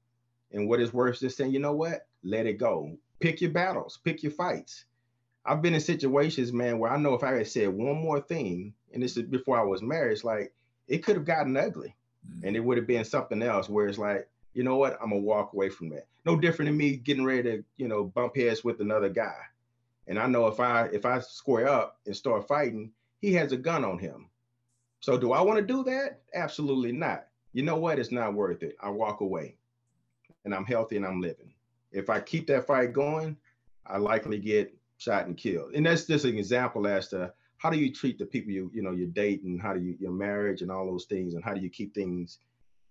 And 0.53 0.69
what 0.69 0.81
is 0.81 0.93
worth 0.93 1.21
just 1.21 1.39
saying, 1.39 1.53
you 1.53 1.61
know 1.61 1.73
what? 1.73 2.06
Let 2.23 2.47
it 2.47 2.55
go. 2.55 2.97
Pick 3.21 3.41
your 3.41 3.51
battles, 3.51 3.99
pick 4.05 4.23
your 4.23 4.33
fights 4.33 4.85
I've 5.47 5.63
been 5.63 5.75
in 5.75 5.81
situations, 5.81 6.53
man, 6.53 6.79
where 6.79 6.91
I 6.91 6.97
know 6.99 7.15
if 7.15 7.23
I 7.23 7.35
had 7.35 7.47
said 7.47 7.69
one 7.69 7.97
more 7.97 8.21
thing, 8.21 8.75
and 8.93 9.03
this 9.03 9.17
is 9.17 9.23
before 9.23 9.59
I 9.59 9.63
was 9.63 9.81
married, 9.81 10.13
it's 10.13 10.25
like 10.25 10.53
it 10.89 11.05
could 11.05 11.15
have 11.15 11.25
gotten 11.25 11.57
ugly 11.57 11.95
mm. 12.29 12.45
and 12.45 12.57
it 12.57 12.61
would 12.61 12.77
have 12.77 12.87
been 12.87 13.05
something 13.05 13.43
else 13.43 13.69
where 13.69 13.87
it's 13.87 13.99
like, 13.99 14.29
you 14.55 14.65
know 14.65 14.77
what, 14.77 14.99
I'm 15.01 15.11
gonna 15.11 15.21
walk 15.21 15.53
away 15.53 15.69
from 15.69 15.91
that. 15.91 16.07
No 16.25 16.37
different 16.37 16.69
than 16.69 16.77
me 16.77 16.97
getting 16.97 17.25
ready 17.25 17.43
to, 17.45 17.65
you 17.77 17.87
know, 17.87 18.05
bump 18.05 18.37
heads 18.37 18.65
with 18.65 18.81
another 18.81 19.09
guy. 19.09 19.37
And 20.09 20.19
I 20.19 20.27
know 20.27 20.49
if 20.49 20.59
I 20.59 20.87
if 20.87 21.07
I 21.07 21.21
square 21.21 21.69
up 21.69 22.01
and 22.07 22.17
start 22.17 22.49
fighting, 22.49 22.91
he 23.21 23.33
has 23.35 23.53
a 23.53 23.57
gun 23.57 23.85
on 23.85 23.99
him. 23.99 24.29
So 25.01 25.17
do 25.17 25.33
I 25.33 25.43
want 25.43 25.59
to 25.59 25.65
do 25.65 25.85
that? 25.85 26.23
Absolutely 26.35 26.93
not. 26.93 27.29
You 27.53 27.63
know 27.63 27.77
what? 27.77 27.99
It's 28.01 28.11
not 28.11 28.35
worth 28.35 28.63
it. 28.65 28.77
I 28.81 28.89
walk 28.89 29.21
away 29.21 29.57
and 30.45 30.55
I'm 30.55 30.65
healthy 30.65 30.97
and 30.97 31.07
I'm 31.07 31.21
living. 31.21 31.53
If 31.93 32.11
I 32.11 32.21
keep 32.21 32.47
that 32.49 32.67
fight 32.67 32.93
going, 32.93 33.37
I 33.87 33.99
likely 33.99 34.39
get 34.39 34.77
shot 34.99 35.27
and 35.27 35.37
killed. 35.37 35.75
And 35.75 35.87
that's 35.87 36.05
just 36.05 36.25
an 36.25 36.37
example 36.37 36.87
as 36.87 37.09
to 37.09 37.33
how 37.59 37.71
do 37.71 37.79
you 37.79 37.93
treat 37.93 38.19
the 38.19 38.27
people 38.27 38.53
you 38.53 38.71
you 38.75 38.83
know 38.83 38.93
you 38.93 39.07
date 39.07 39.43
and 39.45 39.61
how 39.61 39.73
do 39.73 39.81
you 39.81 39.97
your 39.99 40.13
marriage 40.13 40.63
and 40.63 40.71
all 40.71 40.87
those 40.87 41.07
things 41.07 41.35
and 41.35 41.43
how 41.43 41.55
do 41.55 41.61
you 41.61 41.71
keep 41.71 41.95
things 41.95 42.39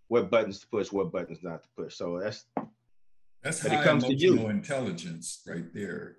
what 0.08 0.30
buttons 0.30 0.60
to 0.60 0.68
push, 0.68 0.92
what 0.92 1.12
buttons 1.12 1.40
not 1.42 1.64
to 1.64 1.70
push. 1.76 1.96
So 1.96 2.20
that's 2.20 2.46
that's 3.44 3.66
high 3.66 3.80
it 3.80 3.84
comes 3.84 4.04
emotional 4.04 4.38
to 4.38 4.44
you. 4.44 4.50
intelligence 4.50 5.42
right 5.48 5.74
there. 5.74 6.18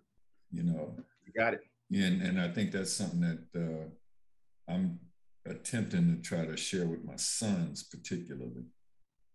You 0.53 0.65
know, 0.65 0.95
you 1.25 1.33
got 1.37 1.55
it. 1.55 1.61
And 1.93 2.23
and 2.23 2.41
I 2.41 2.49
think 2.49 2.73
that's 2.73 2.93
something 2.93 3.21
that 3.21 3.61
uh, 3.61 4.73
I'm 4.73 4.99
attempting 5.45 6.17
to 6.17 6.23
try 6.23 6.45
to 6.45 6.57
share 6.57 6.87
with 6.87 7.05
my 7.05 7.17
sons, 7.17 7.85
particularly. 7.85 8.65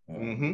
Um, 0.08 0.16
mm-hmm. 0.16 0.52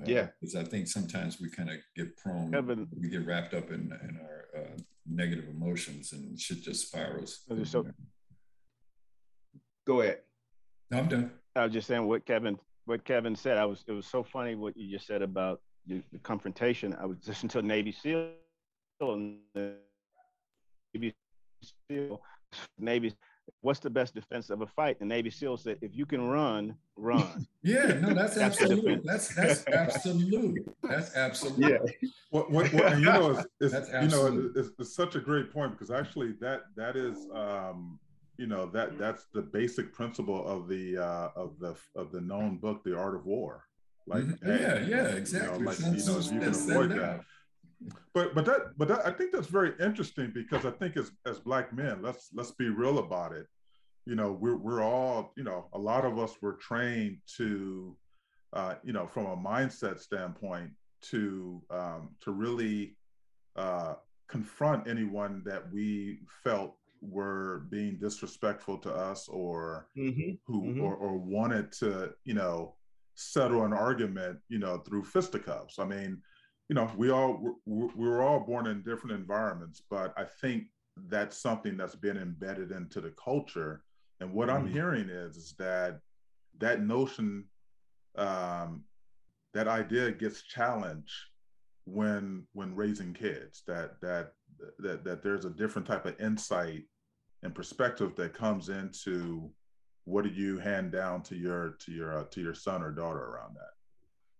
Uh, 0.00 0.04
yeah, 0.06 0.28
because 0.40 0.56
I 0.56 0.64
think 0.64 0.88
sometimes 0.88 1.40
we 1.40 1.50
kind 1.50 1.68
of 1.68 1.76
get 1.96 2.16
prone, 2.16 2.52
Kevin, 2.52 2.88
we 2.98 3.08
get 3.08 3.26
wrapped 3.26 3.54
up 3.54 3.70
in 3.70 3.92
in 4.02 4.18
our 4.22 4.46
uh, 4.56 4.76
negative 5.06 5.48
emotions, 5.48 6.12
and 6.12 6.38
shit 6.38 6.62
just 6.62 6.88
spirals. 6.88 7.40
So, 7.64 7.86
go 9.86 10.00
ahead. 10.00 10.20
No, 10.90 10.98
I'm 10.98 11.08
done. 11.08 11.30
I 11.56 11.64
was 11.64 11.72
just 11.72 11.86
saying 11.86 12.06
what 12.06 12.24
Kevin 12.24 12.58
what 12.86 13.04
Kevin 13.04 13.36
said. 13.36 13.58
I 13.58 13.64
was 13.64 13.84
it 13.86 13.92
was 13.92 14.06
so 14.06 14.22
funny 14.22 14.54
what 14.54 14.76
you 14.76 14.90
just 14.90 15.06
said 15.06 15.22
about 15.22 15.60
the, 15.86 16.02
the 16.12 16.18
confrontation. 16.18 16.96
I 17.00 17.06
was 17.06 17.18
listening 17.26 17.50
to 17.50 17.62
Navy 17.62 17.92
SEAL 17.92 18.30
and 19.00 19.38
Navy 20.94 21.14
SEAL 21.88 22.20
Navy 22.78 23.14
what's 23.60 23.80
the 23.80 23.90
best 23.90 24.14
defense 24.14 24.50
of 24.50 24.62
a 24.62 24.66
fight? 24.66 24.98
The 24.98 25.04
Navy 25.04 25.30
SEAL 25.30 25.58
said, 25.58 25.78
if 25.80 25.94
you 25.94 26.06
can 26.06 26.28
run, 26.28 26.74
run. 26.96 27.46
yeah, 27.62 27.86
no, 28.00 28.14
that's, 28.14 28.34
that's 28.34 28.60
absolute. 28.60 29.02
That's 29.04 29.34
that's 29.34 29.64
absolute. 29.72 30.76
That's 30.82 31.16
absolute. 31.16 31.58
Yeah. 31.58 32.08
What, 32.30 32.50
what, 32.50 32.72
what 32.72 32.98
you 32.98 33.04
know, 33.04 33.30
is, 33.60 33.72
is 33.72 33.88
you 34.02 34.08
know, 34.08 34.50
it's, 34.56 34.70
it's, 34.78 34.94
such 34.94 35.14
a 35.14 35.20
great 35.20 35.52
point 35.52 35.72
because 35.72 35.90
actually 35.90 36.32
that 36.40 36.62
that 36.76 36.96
is 36.96 37.26
um, 37.34 37.98
you 38.36 38.46
know 38.46 38.66
that 38.66 38.98
that's 38.98 39.26
the 39.34 39.42
basic 39.42 39.92
principle 39.92 40.46
of 40.46 40.68
the 40.68 40.98
uh, 40.98 41.28
of 41.36 41.58
the 41.58 41.74
of 41.96 42.12
the 42.12 42.20
known 42.20 42.56
book, 42.56 42.82
The 42.84 42.96
Art 42.96 43.14
of 43.14 43.26
War. 43.26 43.64
Like, 44.06 44.24
mm-hmm. 44.24 44.50
yeah, 44.50 44.78
hey, 44.78 44.86
yeah, 44.88 45.06
exactly. 45.08 45.58
You 45.58 45.64
know, 45.64 45.70
like, 45.70 45.78
you 45.78 45.84
know, 45.84 46.18
if 46.18 46.32
you 46.32 46.40
can 46.40 46.48
avoid 46.48 46.90
that 46.92 47.20
but 48.12 48.34
but 48.34 48.44
that 48.44 48.72
but 48.76 48.88
that, 48.88 49.06
I 49.06 49.10
think 49.10 49.32
that's 49.32 49.46
very 49.46 49.72
interesting 49.80 50.32
because 50.34 50.66
I 50.66 50.70
think 50.70 50.96
as 50.96 51.12
as 51.26 51.38
black 51.38 51.72
men, 51.72 52.02
let's 52.02 52.28
let's 52.34 52.50
be 52.50 52.68
real 52.68 52.98
about 52.98 53.32
it. 53.32 53.46
You 54.06 54.16
know, 54.16 54.32
we're 54.32 54.56
we're 54.56 54.82
all 54.82 55.32
you 55.36 55.44
know 55.44 55.68
a 55.72 55.78
lot 55.78 56.04
of 56.04 56.18
us 56.18 56.34
were 56.42 56.54
trained 56.54 57.18
to, 57.36 57.96
uh, 58.52 58.74
you 58.84 58.92
know, 58.92 59.06
from 59.06 59.26
a 59.26 59.36
mindset 59.36 60.00
standpoint 60.00 60.70
to 61.02 61.62
um, 61.70 62.10
to 62.20 62.32
really 62.32 62.96
uh, 63.56 63.94
confront 64.28 64.88
anyone 64.88 65.42
that 65.46 65.72
we 65.72 66.20
felt 66.44 66.76
were 67.00 67.64
being 67.70 67.96
disrespectful 67.96 68.76
to 68.76 68.92
us 68.92 69.26
or 69.28 69.86
mm-hmm. 69.96 70.32
who 70.46 70.62
mm-hmm. 70.62 70.80
Or, 70.82 70.94
or 70.96 71.16
wanted 71.16 71.72
to 71.72 72.12
you 72.24 72.34
know 72.34 72.74
settle 73.14 73.64
an 73.64 73.72
argument 73.72 74.38
you 74.48 74.58
know 74.58 74.78
through 74.78 75.04
fisticuffs. 75.04 75.78
I 75.78 75.86
mean 75.86 76.20
you 76.70 76.74
know, 76.74 76.88
we 76.96 77.10
all 77.10 77.56
we 77.66 78.08
were 78.08 78.22
all 78.22 78.38
born 78.38 78.68
in 78.68 78.82
different 78.82 79.18
environments, 79.18 79.82
but 79.90 80.14
I 80.16 80.22
think 80.40 80.66
that's 81.08 81.36
something 81.36 81.76
that's 81.76 81.96
been 81.96 82.16
embedded 82.16 82.70
into 82.70 83.00
the 83.00 83.12
culture. 83.22 83.82
And 84.20 84.32
what 84.32 84.48
mm-hmm. 84.48 84.66
I'm 84.66 84.72
hearing 84.72 85.08
is, 85.08 85.36
is 85.36 85.54
that 85.58 85.98
that 86.58 86.80
notion, 86.80 87.46
um, 88.14 88.84
that 89.52 89.66
idea 89.66 90.12
gets 90.12 90.42
challenged 90.42 91.12
when 91.86 92.46
when 92.52 92.76
raising 92.76 93.14
kids. 93.14 93.64
That 93.66 94.00
that 94.00 94.34
that 94.78 95.02
that 95.02 95.24
there's 95.24 95.46
a 95.46 95.50
different 95.50 95.88
type 95.88 96.06
of 96.06 96.20
insight 96.20 96.84
and 97.42 97.52
perspective 97.52 98.14
that 98.14 98.32
comes 98.32 98.68
into 98.68 99.50
what 100.04 100.22
do 100.22 100.30
you 100.30 100.58
hand 100.58 100.92
down 100.92 101.22
to 101.22 101.34
your 101.34 101.74
to 101.80 101.90
your 101.90 102.16
uh, 102.16 102.24
to 102.30 102.40
your 102.40 102.54
son 102.54 102.80
or 102.80 102.92
daughter 102.92 103.24
around 103.24 103.56
that. 103.56 103.72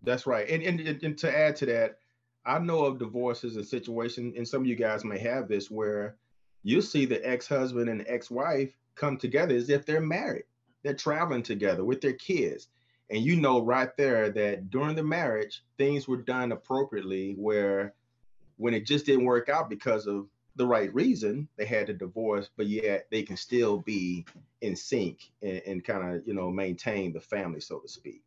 That's 0.02 0.28
right. 0.28 0.48
And, 0.48 0.62
and 0.62 1.02
and 1.02 1.18
to 1.18 1.36
add 1.36 1.56
to 1.56 1.66
that, 1.66 1.96
I 2.44 2.58
know 2.58 2.84
of 2.84 2.98
divorces 2.98 3.56
and 3.56 3.66
situations, 3.66 4.34
and 4.36 4.48
some 4.48 4.62
of 4.62 4.66
you 4.66 4.76
guys 4.76 5.04
may 5.04 5.18
have 5.18 5.48
this 5.48 5.70
where 5.70 6.16
you 6.62 6.80
see 6.80 7.04
the 7.04 7.26
ex-husband 7.26 7.88
and 7.88 8.04
ex-wife 8.06 8.76
come 8.94 9.16
together 9.16 9.54
as 9.54 9.70
if 9.70 9.84
they're 9.84 10.00
married. 10.00 10.44
They're 10.82 10.94
traveling 10.94 11.42
together 11.42 11.84
with 11.84 12.00
their 12.00 12.14
kids. 12.14 12.68
And 13.10 13.22
you 13.22 13.36
know 13.36 13.62
right 13.62 13.94
there 13.96 14.30
that 14.30 14.70
during 14.70 14.94
the 14.94 15.02
marriage, 15.02 15.64
things 15.76 16.06
were 16.06 16.18
done 16.18 16.52
appropriately 16.52 17.34
where 17.36 17.94
when 18.56 18.72
it 18.72 18.86
just 18.86 19.06
didn't 19.06 19.24
work 19.24 19.48
out 19.48 19.68
because 19.68 20.06
of 20.06 20.26
the 20.56 20.66
right 20.66 20.92
reason, 20.94 21.48
they 21.56 21.64
had 21.64 21.86
to 21.88 21.92
divorce, 21.92 22.50
but 22.56 22.66
yet 22.66 23.06
they 23.10 23.22
can 23.22 23.36
still 23.36 23.78
be 23.78 24.24
in 24.60 24.76
sync 24.76 25.30
and, 25.42 25.62
and 25.66 25.84
kind 25.84 26.14
of, 26.14 26.26
you 26.26 26.34
know, 26.34 26.50
maintain 26.50 27.12
the 27.12 27.20
family, 27.20 27.60
so 27.60 27.78
to 27.80 27.88
speak. 27.88 28.22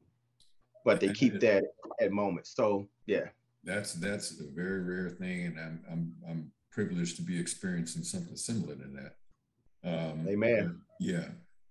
But 0.84 1.00
they 1.00 1.10
keep 1.10 1.40
that 1.40 1.64
at 2.02 2.12
moments. 2.12 2.54
So 2.56 2.88
yeah 3.06 3.28
that's 3.64 3.94
that's 3.94 4.40
a 4.40 4.52
very 4.54 4.82
rare 4.82 5.10
thing, 5.10 5.46
and 5.46 5.60
I'm 5.60 5.80
I'm 5.92 6.14
I'm 6.30 6.52
privileged 6.72 7.16
to 7.18 7.22
be 7.22 7.40
experiencing 7.40 8.04
something 8.04 8.36
similar 8.36 8.76
to 8.76 8.88
that. 8.96 9.16
Um, 9.86 10.26
Amen. 10.28 10.82
Yeah, 11.00 11.28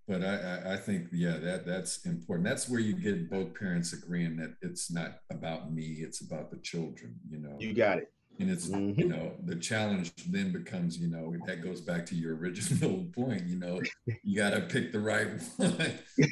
but 0.07 0.23
I, 0.23 0.75
I 0.75 0.77
think 0.77 1.09
yeah 1.13 1.39
that 1.39 1.67
that's 1.67 2.05
important. 2.05 2.49
That's 2.49 2.69
where 2.69 2.81
you 2.81 2.95
get 2.95 3.31
both 3.31 3.55
parents 3.59 3.93
agreeing 3.93 4.37
that 4.37 4.55
it's 4.63 4.91
not 4.91 5.19
about 5.31 5.73
me; 5.73 5.99
it's 6.01 6.21
about 6.21 6.51
the 6.51 6.59
children. 6.59 7.17
You 7.29 7.39
know, 7.39 7.57
you 7.59 7.73
got 7.73 7.99
it. 7.99 8.13
And 8.43 8.51
it's 8.51 8.67
mm-hmm. 8.67 8.99
you 8.99 9.07
know 9.07 9.35
the 9.45 9.55
challenge 9.55 10.13
then 10.27 10.51
becomes 10.51 10.99
you 10.99 11.07
know 11.07 11.33
that 11.47 11.63
goes 11.63 11.81
back 11.81 12.05
to 12.07 12.17
your 12.17 12.35
original 12.35 13.07
point. 13.15 13.45
You 13.47 13.55
know, 13.55 13.81
you 14.25 14.37
got 14.37 14.51
to 14.51 14.63
pick 14.63 14.91
the 14.91 14.99
right 14.99 15.29
one. 15.59 15.93
you 16.17 16.27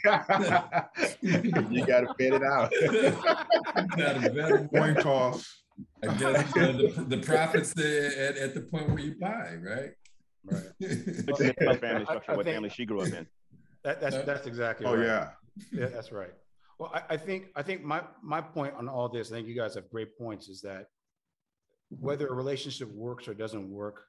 got 1.87 2.01
to 2.01 2.15
fit 2.19 2.35
it 2.35 2.43
out. 2.43 2.73
got 3.97 4.25
a 4.25 4.31
better 4.31 4.69
point 4.75 4.99
toss. 4.99 5.63
I 6.03 6.09
guess 6.17 6.57
uh, 6.57 6.73
the, 6.73 7.05
the 7.07 7.19
profits 7.19 7.79
at, 7.79 8.37
at 8.37 8.55
the 8.55 8.63
point 8.63 8.89
where 8.89 8.99
you 8.99 9.15
buy, 9.21 9.55
right? 9.63 9.91
Right. 10.45 11.57
my 11.61 11.77
family 11.77 12.07
structure, 12.07 12.37
what 12.37 12.45
family 12.45 12.71
she 12.71 12.87
grew 12.87 13.03
up 13.03 13.07
in. 13.07 13.25
That, 13.85 14.01
that's 14.01 14.17
that's 14.25 14.49
exactly. 14.49 14.85
Oh 14.85 14.97
right. 14.97 15.07
yeah. 15.07 15.29
Yeah, 15.71 15.87
that's 15.87 16.11
right. 16.11 16.33
Well, 16.81 16.91
I, 16.93 17.15
I, 17.15 17.17
think 17.17 17.51
I 17.55 17.63
think 17.63 17.85
my 17.85 18.03
my 18.21 18.41
point 18.41 18.75
on 18.75 18.89
all 18.89 19.09
this, 19.09 19.31
I 19.31 19.37
think 19.37 19.47
you 19.47 19.55
guys 19.55 19.75
have 19.77 19.89
great 19.91 20.19
points, 20.19 20.49
is 20.49 20.61
that 20.63 20.87
whether 21.91 22.29
a 22.29 22.35
relationship 22.35 22.91
works 22.93 23.29
or 23.29 23.35
doesn't 23.35 23.71
work, 23.71 24.05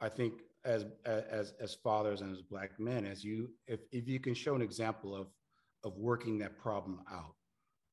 I 0.00 0.08
think 0.08 0.34
as 0.64 0.84
as 1.06 1.54
as 1.60 1.74
fathers 1.74 2.20
and 2.20 2.32
as 2.32 2.42
black 2.42 2.78
men, 2.78 3.06
as 3.06 3.24
you 3.24 3.50
if 3.66 3.80
if 3.92 4.08
you 4.08 4.20
can 4.20 4.34
show 4.34 4.54
an 4.54 4.62
example 4.62 5.14
of 5.14 5.28
of 5.84 5.96
working 5.96 6.38
that 6.38 6.58
problem 6.58 7.00
out 7.10 7.34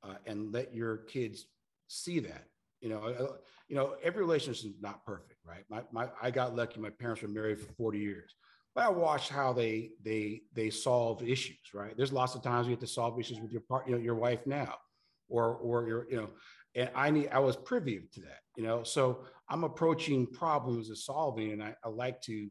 uh, 0.04 0.16
and 0.26 0.52
let 0.52 0.74
your 0.74 0.98
kids 0.98 1.46
see 1.88 2.20
that 2.20 2.46
you 2.82 2.90
know 2.90 3.00
uh, 3.00 3.34
you 3.68 3.76
know 3.76 3.96
every 4.04 4.22
relationship 4.22 4.72
is 4.72 4.82
not 4.82 5.06
perfect 5.06 5.40
right? 5.46 5.64
My, 5.70 5.84
my 5.92 6.10
i 6.22 6.32
got 6.32 6.56
lucky 6.56 6.80
my 6.80 6.90
parents 6.90 7.22
were 7.22 7.28
married 7.28 7.60
for 7.60 7.72
40 7.74 8.00
years 8.00 8.36
but 8.76 8.84
i 8.84 8.90
watched 8.90 9.30
how 9.30 9.54
they 9.54 9.92
they 10.04 10.42
they 10.54 10.70
solve 10.70 11.24
issues 11.24 11.58
right? 11.74 11.96
There's 11.96 12.14
lots 12.14 12.36
of 12.36 12.44
times 12.44 12.68
you 12.68 12.72
have 12.72 12.80
to 12.82 12.88
solve 12.88 13.20
issues 13.20 13.40
with 13.40 13.52
your 13.52 13.62
part 13.62 13.88
you 13.88 13.96
know 13.96 14.02
your 14.02 14.16
wife 14.16 14.46
now 14.46 14.76
or 15.30 15.56
or 15.56 15.88
your 15.88 16.08
you 16.10 16.18
know 16.18 16.30
and 16.76 16.90
i 16.96 17.10
need 17.10 17.30
i 17.30 17.40
was 17.40 17.56
privy 17.56 18.02
to 18.14 18.22
that 18.22 18.40
you 18.58 18.64
know? 18.64 18.84
So 18.84 19.20
i'm 19.50 19.64
approaching 19.64 20.28
problems 20.28 20.90
and 20.90 20.98
solving 20.98 21.54
and 21.54 21.64
i, 21.64 21.74
I 21.86 21.88
like 21.88 22.20
to, 22.24 22.50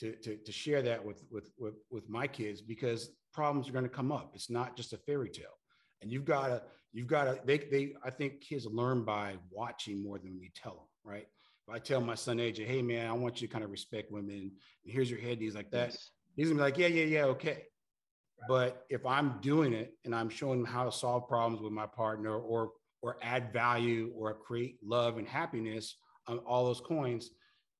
to 0.00 0.16
to 0.16 0.36
to 0.36 0.52
share 0.52 0.82
that 0.82 1.04
with 1.04 1.22
with 1.30 1.50
with, 1.56 1.74
with 1.90 2.08
my 2.08 2.26
kids 2.26 2.60
because 2.60 3.10
problems 3.32 3.68
are 3.68 3.72
going 3.72 3.84
to 3.84 3.90
come 3.90 4.12
up. 4.12 4.32
It's 4.34 4.50
not 4.50 4.76
just 4.76 4.92
a 4.92 4.98
fairy 4.98 5.30
tale. 5.30 5.58
And 6.00 6.10
you've 6.10 6.24
got 6.24 6.48
to 6.48 6.62
you've 6.92 7.06
got 7.06 7.24
to 7.24 7.40
they 7.44 7.58
they 7.58 7.94
i 8.04 8.10
think 8.10 8.40
kids 8.40 8.66
learn 8.66 9.04
by 9.04 9.36
watching 9.50 10.02
more 10.02 10.18
than 10.18 10.38
we 10.38 10.50
tell 10.54 10.72
them 10.72 11.12
right? 11.12 11.26
If 11.66 11.74
i 11.74 11.78
tell 11.78 12.00
my 12.00 12.14
son 12.14 12.38
aj 12.38 12.64
hey 12.64 12.82
man 12.82 13.08
i 13.08 13.12
want 13.12 13.40
you 13.40 13.48
to 13.48 13.52
kind 13.52 13.64
of 13.64 13.70
respect 13.70 14.12
women 14.12 14.50
and 14.84 14.92
here's 14.92 15.10
your 15.10 15.20
head 15.20 15.38
he's 15.38 15.54
like 15.54 15.70
that 15.70 15.90
yes. 15.90 16.10
he's 16.36 16.48
gonna 16.48 16.58
be 16.58 16.62
like 16.62 16.78
yeah 16.78 16.88
yeah 16.88 17.04
yeah 17.04 17.24
okay. 17.24 17.64
But 18.48 18.84
if 18.90 19.06
i'm 19.06 19.38
doing 19.40 19.72
it 19.72 19.94
and 20.04 20.14
i'm 20.14 20.28
showing 20.28 20.60
him 20.60 20.66
how 20.66 20.84
to 20.84 20.92
solve 20.92 21.28
problems 21.28 21.62
with 21.62 21.72
my 21.72 21.86
partner 21.86 22.36
or 22.36 22.72
or 23.02 23.16
add 23.22 23.52
value 23.52 24.12
or 24.16 24.32
create 24.34 24.76
love 24.82 25.18
and 25.18 25.28
happiness 25.28 25.96
on 26.28 26.38
all 26.38 26.64
those 26.64 26.80
coins 26.80 27.30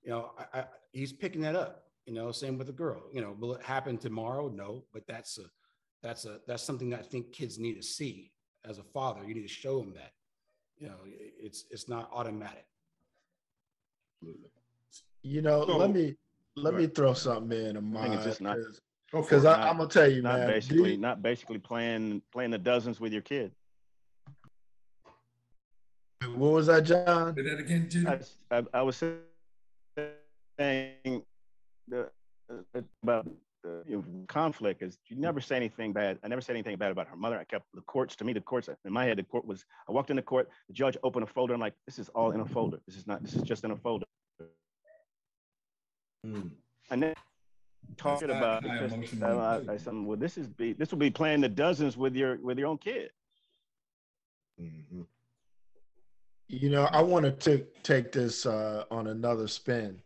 you 0.03 0.11
know 0.11 0.33
I, 0.39 0.61
I, 0.61 0.64
he's 0.93 1.12
picking 1.12 1.41
that 1.43 1.57
up 1.57 1.85
you 2.07 2.12
know 2.12 2.31
same 2.33 2.59
with 2.59 2.68
a 2.68 2.73
girl 2.73 3.05
you 3.12 3.20
know 3.20 3.35
will 3.39 3.55
it 3.55 3.62
happen 3.62 3.97
tomorrow 3.97 4.49
no 4.49 4.85
but 4.93 5.07
that's 5.07 5.39
a 5.39 5.45
that's 6.03 6.25
a 6.25 6.41
that's 6.49 6.62
something 6.64 6.91
that 6.91 7.01
I 7.01 7.03
think 7.05 7.33
kids 7.33 7.59
need 7.59 7.75
to 7.75 7.83
see 7.83 8.33
as 8.64 8.79
a 8.79 8.83
father. 8.83 9.23
You 9.25 9.35
need 9.35 9.43
to 9.43 9.49
show 9.49 9.79
them 9.79 9.93
that. 9.95 10.12
You 10.79 10.89
know, 10.89 10.97
it's 11.07 11.64
it's 11.70 11.89
not 11.89 12.11
automatic. 12.12 12.66
You 15.23 15.43
know, 15.43 15.64
So- 15.66 15.77
let 15.77 15.93
me 15.93 16.16
let 16.57 16.75
me 16.75 16.87
throw 16.89 17.14
something 17.14 17.57
in 17.57 17.77
a 17.77 17.79
I 17.79 17.83
think 17.83 17.85
mind 17.85 18.14
it's 18.14 18.25
just 18.25 18.41
not- 18.41 18.57
Go 19.12 19.23
because. 19.23 19.45
I'm 19.45 19.77
gonna 19.77 19.89
tell 19.89 20.11
you, 20.11 20.23
Not 20.23 20.41
man. 20.41 20.49
basically, 20.49 20.91
these- 20.91 20.99
not 20.99 21.23
basically 21.23 21.59
playing 21.59 22.20
playing 22.33 22.51
the 22.51 22.59
dozens 22.59 22.99
with 22.99 23.12
your 23.12 23.23
kid. 23.23 23.53
What 26.37 26.53
was 26.53 26.66
that, 26.66 26.85
John? 26.85 27.35
Say 27.35 27.43
that 27.43 27.59
again, 27.61 27.89
Judy. 27.91 28.07
I, 28.09 28.18
I, 28.59 28.62
I 28.75 28.83
was 28.83 29.03
saying 30.59 31.23
the, 31.89 32.09
uh, 32.51 32.81
about 33.03 33.29
the 33.62 33.83
you 33.87 33.97
know, 33.97 34.05
conflict 34.29 34.83
is 34.83 34.99
you 35.09 35.16
never 35.16 35.41
say 35.41 35.57
anything 35.57 35.93
bad. 35.93 36.18
I 36.25 36.29
never 36.29 36.41
said 36.41 36.57
anything 36.57 36.77
bad 36.77 36.91
about 36.91 37.07
her 37.09 37.16
mother. 37.16 37.39
I 37.39 37.45
kept 37.45 37.66
the 37.75 37.81
courts 37.83 38.16
to 38.16 38.25
me. 38.25 38.33
The 38.33 38.41
courts 38.41 38.68
in 38.85 38.93
my 38.93 39.05
head, 39.05 39.18
the 39.18 39.23
court 39.23 39.45
was. 39.47 39.64
I 39.89 39.93
walked 39.93 40.11
in 40.11 40.16
the 40.16 40.23
court. 40.23 40.49
The 40.68 40.75
judge 40.75 40.97
opened 41.03 41.23
a 41.25 41.27
folder. 41.27 41.55
I'm 41.55 41.61
like, 41.61 41.75
this 41.87 41.99
is 41.99 42.09
all 42.11 42.33
in 42.33 42.41
a 42.41 42.47
folder. 42.47 42.79
This 42.87 42.97
is 42.97 43.07
not. 43.07 43.23
This 43.23 43.35
is 43.35 43.43
just 43.43 43.64
in 43.64 43.70
a 43.70 43.77
folder. 43.77 44.07
Mm. 46.27 46.51
And 46.91 47.03
then 47.03 47.14
talking 47.97 48.31
about 48.31 48.64
high 48.64 48.81
this, 48.83 48.93
emotional 48.93 49.41
uh, 49.41 49.43
I- 49.43 49.55
I 49.55 49.59
intelligence. 49.59 49.83
something. 49.85 50.07
Well, 50.07 50.16
this 50.16 50.39
is 50.39 50.47
be 50.49 50.73
this 50.73 50.91
will 50.91 50.99
be 50.99 51.11
playing 51.11 51.41
the 51.41 51.49
dozens 51.49 51.97
with 51.97 52.14
your 52.14 52.37
with 52.39 52.59
your 52.59 52.68
own 52.68 52.79
kid. 52.79 53.11
Mhm. 54.61 55.07
You 56.53 56.69
know, 56.69 56.85
I 56.93 57.01
want 57.01 57.41
to 57.41 57.65
take 57.83 58.13
this 58.13 58.45
uh, 58.45 58.85
on 58.91 59.07
another 59.07 59.49
spin. 59.49 60.03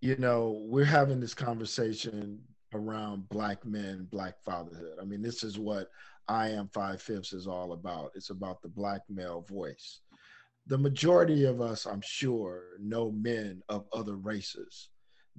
You 0.00 0.14
know, 0.18 0.62
we're 0.68 0.84
having 0.84 1.18
this 1.18 1.34
conversation 1.34 2.38
around 2.72 3.28
black 3.28 3.66
men, 3.66 4.06
black 4.08 4.40
fatherhood. 4.44 4.98
I 5.02 5.04
mean, 5.04 5.20
this 5.20 5.42
is 5.42 5.58
what 5.58 5.90
I 6.28 6.50
am 6.50 6.68
five 6.68 7.02
fifths 7.02 7.32
is 7.32 7.48
all 7.48 7.72
about. 7.72 8.12
It's 8.14 8.30
about 8.30 8.62
the 8.62 8.68
black 8.68 9.00
male 9.10 9.40
voice. 9.48 9.98
The 10.68 10.78
majority 10.78 11.44
of 11.44 11.60
us, 11.60 11.86
I'm 11.86 12.02
sure, 12.02 12.62
know 12.78 13.10
men 13.10 13.60
of 13.68 13.88
other 13.92 14.14
races 14.14 14.90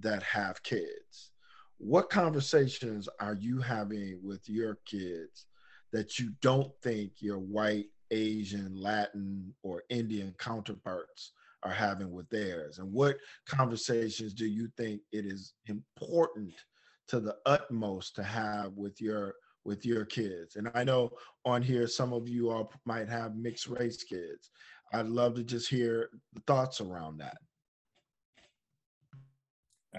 that 0.01 0.21
have 0.23 0.61
kids. 0.63 1.31
What 1.77 2.09
conversations 2.09 3.07
are 3.21 3.35
you 3.35 3.61
having 3.61 4.19
with 4.21 4.49
your 4.49 4.79
kids 4.85 5.45
that 5.93 6.19
you 6.19 6.33
don't 6.41 6.73
think 6.83 7.13
your 7.21 7.39
white, 7.39 7.85
Asian, 8.11 8.75
Latin, 8.75 9.53
or 9.63 9.83
Indian 9.89 10.33
counterparts 10.37 11.31
are 11.63 11.71
having 11.71 12.11
with 12.11 12.29
theirs? 12.29 12.79
And 12.79 12.91
what 12.91 13.17
conversations 13.47 14.33
do 14.33 14.45
you 14.45 14.69
think 14.77 15.01
it 15.11 15.25
is 15.25 15.53
important 15.67 16.53
to 17.07 17.19
the 17.19 17.35
utmost 17.45 18.15
to 18.15 18.23
have 18.23 18.73
with 18.73 19.01
your 19.01 19.35
with 19.63 19.85
your 19.85 20.05
kids? 20.05 20.55
And 20.55 20.69
I 20.75 20.83
know 20.83 21.11
on 21.43 21.61
here 21.61 21.87
some 21.87 22.13
of 22.13 22.27
you 22.27 22.51
all 22.51 22.71
might 22.85 23.09
have 23.09 23.35
mixed 23.35 23.67
race 23.67 24.03
kids. 24.03 24.51
I'd 24.93 25.07
love 25.07 25.35
to 25.35 25.43
just 25.43 25.69
hear 25.69 26.09
the 26.33 26.41
thoughts 26.47 26.81
around 26.81 27.17
that. 27.17 27.37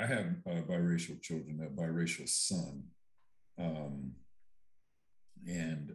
I 0.00 0.06
have 0.06 0.26
uh, 0.46 0.62
biracial 0.68 1.20
children, 1.22 1.60
a 1.64 1.70
biracial 1.80 2.28
son. 2.28 2.84
Um, 3.58 4.12
and, 5.48 5.94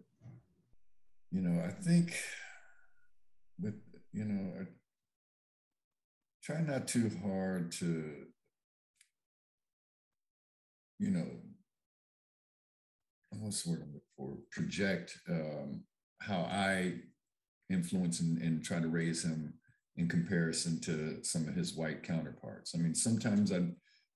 you 1.32 1.41
know, 1.41 1.63
I 1.63 1.71
think 1.71 2.13
with, 3.59 3.75
you 4.11 4.25
know, 4.25 4.59
I 4.59 4.63
try 6.43 6.61
not 6.61 6.88
too 6.88 7.09
hard 7.23 7.71
to, 7.73 8.25
you 10.99 11.11
know, 11.11 11.27
what's 13.39 13.63
the 13.63 13.71
word 13.71 13.84
for? 14.17 14.38
Project 14.51 15.17
um, 15.29 15.84
how 16.19 16.41
I 16.41 16.95
influence 17.69 18.19
and, 18.19 18.41
and 18.41 18.63
try 18.63 18.79
to 18.79 18.88
raise 18.88 19.23
him 19.23 19.53
in 19.95 20.09
comparison 20.09 20.79
to 20.82 21.23
some 21.23 21.47
of 21.47 21.55
his 21.55 21.75
white 21.75 22.03
counterparts. 22.03 22.73
I 22.75 22.79
mean, 22.79 22.93
sometimes 22.93 23.51
I 23.51 23.61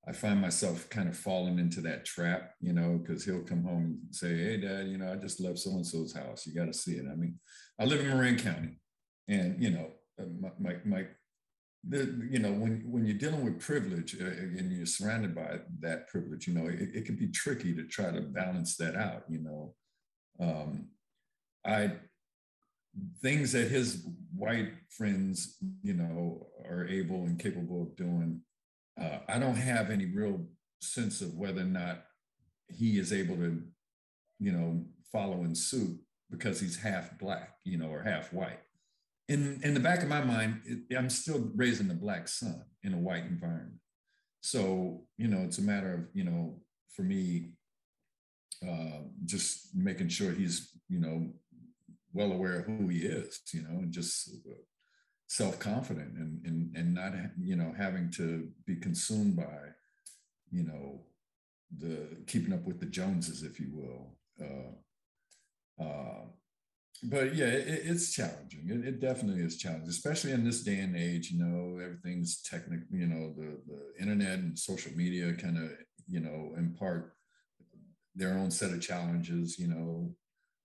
I 0.08 0.12
find 0.12 0.40
myself 0.40 0.88
kind 0.90 1.10
of 1.10 1.18
falling 1.18 1.58
into 1.58 1.82
that 1.82 2.06
trap, 2.06 2.52
you 2.62 2.74
know, 2.74 3.00
because 3.02 3.26
he'll 3.26 3.42
come 3.42 3.64
home 3.64 4.00
and 4.04 4.16
say, 4.16 4.38
"Hey, 4.38 4.58
Dad, 4.58 4.88
you 4.88 4.98
know, 4.98 5.12
I 5.12 5.16
just 5.16 5.40
left 5.40 5.60
so 5.60 5.72
and 5.72 5.86
so's 5.86 6.14
house. 6.14 6.46
You 6.46 6.54
got 6.54 6.66
to 6.66 6.74
see 6.74 6.94
it." 6.94 7.06
I 7.12 7.16
mean, 7.16 7.40
I 7.80 7.86
live 7.86 8.02
in 8.02 8.08
Marin 8.08 8.38
County, 8.38 8.80
and 9.28 9.62
you 9.62 9.72
know, 9.72 9.92
uh, 10.20 10.26
my 10.40 10.52
my, 10.60 10.76
my 10.86 11.08
the, 11.88 12.28
you 12.30 12.40
know, 12.40 12.52
when 12.52 12.84
when 12.86 13.06
you're 13.06 13.18
dealing 13.18 13.44
with 13.44 13.60
privilege 13.60 14.16
uh, 14.20 14.26
and 14.26 14.72
you're 14.72 14.86
surrounded 14.86 15.34
by 15.34 15.60
that 15.80 16.08
privilege, 16.08 16.48
you 16.48 16.54
know, 16.54 16.68
it, 16.68 16.90
it 16.94 17.06
can 17.06 17.16
be 17.16 17.28
tricky 17.28 17.74
to 17.76 17.84
try 17.86 18.12
to 18.12 18.22
balance 18.22 18.76
that 18.78 18.96
out. 18.96 19.24
You 19.28 19.40
know, 19.40 19.76
um, 20.40 20.90
I 21.66 21.94
things 23.22 23.52
that 23.52 23.70
his 23.70 24.06
white 24.36 24.72
friends, 24.90 25.58
you 25.82 25.94
know, 25.94 26.48
are 26.64 26.88
able 26.88 27.24
and 27.26 27.40
capable 27.40 27.84
of 27.84 27.96
doing 27.96 28.42
uh, 29.00 29.20
I 29.28 29.40
don't 29.40 29.56
have 29.56 29.90
any 29.90 30.06
real 30.06 30.46
sense 30.82 31.22
of 31.22 31.36
whether 31.36 31.62
or 31.62 31.66
not 31.66 32.04
he 32.70 32.98
is 32.98 33.12
able 33.12 33.36
to, 33.38 33.62
you 34.40 34.52
know, 34.52 34.84
follow 35.12 35.44
in 35.44 35.56
suit 35.56 36.00
because 36.30 36.60
he's 36.60 36.78
half 36.78 37.18
black, 37.20 37.56
you 37.64 37.78
know, 37.78 37.88
or 37.88 38.02
half 38.02 38.34
white. 38.34 38.60
In 39.28 39.60
in 39.64 39.74
the 39.74 39.80
back 39.80 40.04
of 40.04 40.10
my 40.10 40.24
mind, 40.24 40.62
it, 40.66 40.96
I'm 40.96 41.10
still 41.10 41.52
raising 41.56 41.90
a 41.90 41.96
black 41.96 42.28
son 42.28 42.64
in 42.84 42.94
a 42.94 42.98
white 42.98 43.26
environment. 43.26 43.80
So 44.42 45.06
you 45.18 45.28
know, 45.28 45.40
it's 45.40 45.58
a 45.58 45.64
matter 45.64 45.94
of 45.94 46.02
you 46.14 46.24
know, 46.24 46.62
for 46.96 47.02
me, 47.02 47.54
uh, 48.68 49.02
just 49.26 49.76
making 49.76 50.10
sure 50.10 50.32
he's 50.32 50.72
you 50.90 51.00
know 51.00 51.32
well 52.14 52.32
aware 52.32 52.60
of 52.60 52.66
who 52.66 52.88
he 52.88 53.00
is, 53.00 53.42
you 53.54 53.64
know, 53.64 53.80
and 53.80 53.92
just 53.92 54.30
self-confident 55.28 56.16
and, 56.18 56.46
and 56.46 56.76
and 56.76 56.94
not 56.94 57.14
you 57.42 57.56
know 57.56 57.74
having 57.78 58.12
to 58.12 58.48
be 58.66 58.76
consumed 58.76 59.36
by 59.36 59.58
you 60.52 60.64
know 60.64 61.02
the 61.78 62.08
keeping 62.28 62.54
up 62.54 62.64
with 62.66 62.80
the 62.80 62.86
joneses 62.86 63.44
if 63.44 63.60
you 63.60 63.70
will. 63.74 64.18
Uh, 64.40 65.84
uh, 65.84 66.26
but 67.04 67.36
yeah 67.36 67.48
it, 67.48 67.82
it's 67.86 68.14
challenging. 68.14 68.70
It, 68.70 68.88
it, 68.88 69.00
definitely 69.02 69.42
is 69.42 69.58
challenging 69.58 69.90
especially 69.90 70.32
in 70.32 70.46
this 70.46 70.64
day 70.64 70.80
and 70.80 70.96
age 70.96 71.32
you 71.32 71.44
know 71.44 71.80
everything's 71.84 72.42
technical 72.42 72.86
you 72.92 73.08
know 73.08 73.34
the, 73.36 73.58
the 73.68 74.02
internet 74.02 74.40
and 74.40 74.58
social 74.58 74.92
media 74.94 75.34
kind 75.34 75.58
of 75.58 75.72
you 76.08 76.20
know 76.20 76.54
impart 76.58 77.16
their 78.16 78.38
own 78.38 78.52
set 78.52 78.72
of 78.72 78.82
challenges 78.82 79.60
you 79.60 79.68
know 79.68 80.16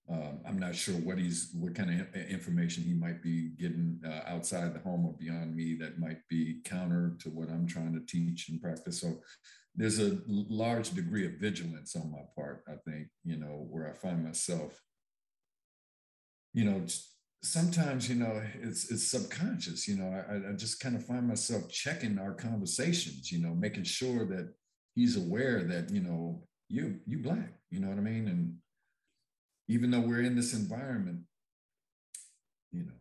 um, 0.09 0.39
I'm 0.45 0.59
not 0.59 0.75
sure 0.75 0.95
what 0.95 1.17
he's, 1.17 1.51
what 1.53 1.75
kind 1.75 2.01
of 2.01 2.15
information 2.29 2.83
he 2.83 2.93
might 2.93 3.21
be 3.21 3.51
getting 3.57 3.99
uh, 4.05 4.21
outside 4.27 4.73
the 4.73 4.79
home 4.79 5.05
or 5.05 5.13
beyond 5.13 5.55
me 5.55 5.75
that 5.79 5.99
might 5.99 6.19
be 6.29 6.61
counter 6.65 7.15
to 7.21 7.29
what 7.29 7.49
I'm 7.49 7.67
trying 7.67 7.93
to 7.93 8.05
teach 8.05 8.49
and 8.49 8.61
practice. 8.61 8.99
So 8.99 9.21
there's 9.75 9.99
a 9.99 10.19
large 10.27 10.91
degree 10.91 11.25
of 11.25 11.33
vigilance 11.33 11.95
on 11.95 12.11
my 12.11 12.23
part, 12.35 12.63
I 12.67 12.75
think, 12.89 13.07
you 13.23 13.37
know, 13.37 13.67
where 13.69 13.89
I 13.89 13.93
find 13.93 14.23
myself, 14.23 14.81
you 16.53 16.65
know, 16.65 16.83
sometimes, 17.41 18.09
you 18.09 18.15
know, 18.15 18.41
it's, 18.61 18.91
it's 18.91 19.09
subconscious, 19.09 19.87
you 19.87 19.95
know, 19.95 20.23
I, 20.29 20.49
I 20.49 20.53
just 20.53 20.81
kind 20.81 20.95
of 20.95 21.05
find 21.05 21.25
myself 21.27 21.69
checking 21.69 22.19
our 22.19 22.33
conversations, 22.33 23.31
you 23.31 23.41
know, 23.41 23.55
making 23.55 23.85
sure 23.85 24.25
that 24.25 24.53
he's 24.95 25.15
aware 25.15 25.63
that, 25.63 25.89
you 25.89 26.01
know, 26.01 26.43
you, 26.67 26.99
you 27.05 27.19
black, 27.19 27.53
you 27.69 27.79
know 27.79 27.87
what 27.87 27.97
I 27.97 28.01
mean? 28.01 28.27
And, 28.27 28.55
even 29.71 29.89
though 29.91 30.01
we're 30.01 30.21
in 30.21 30.35
this 30.35 30.53
environment, 30.53 31.21
you 32.71 32.83
know, 32.83 32.93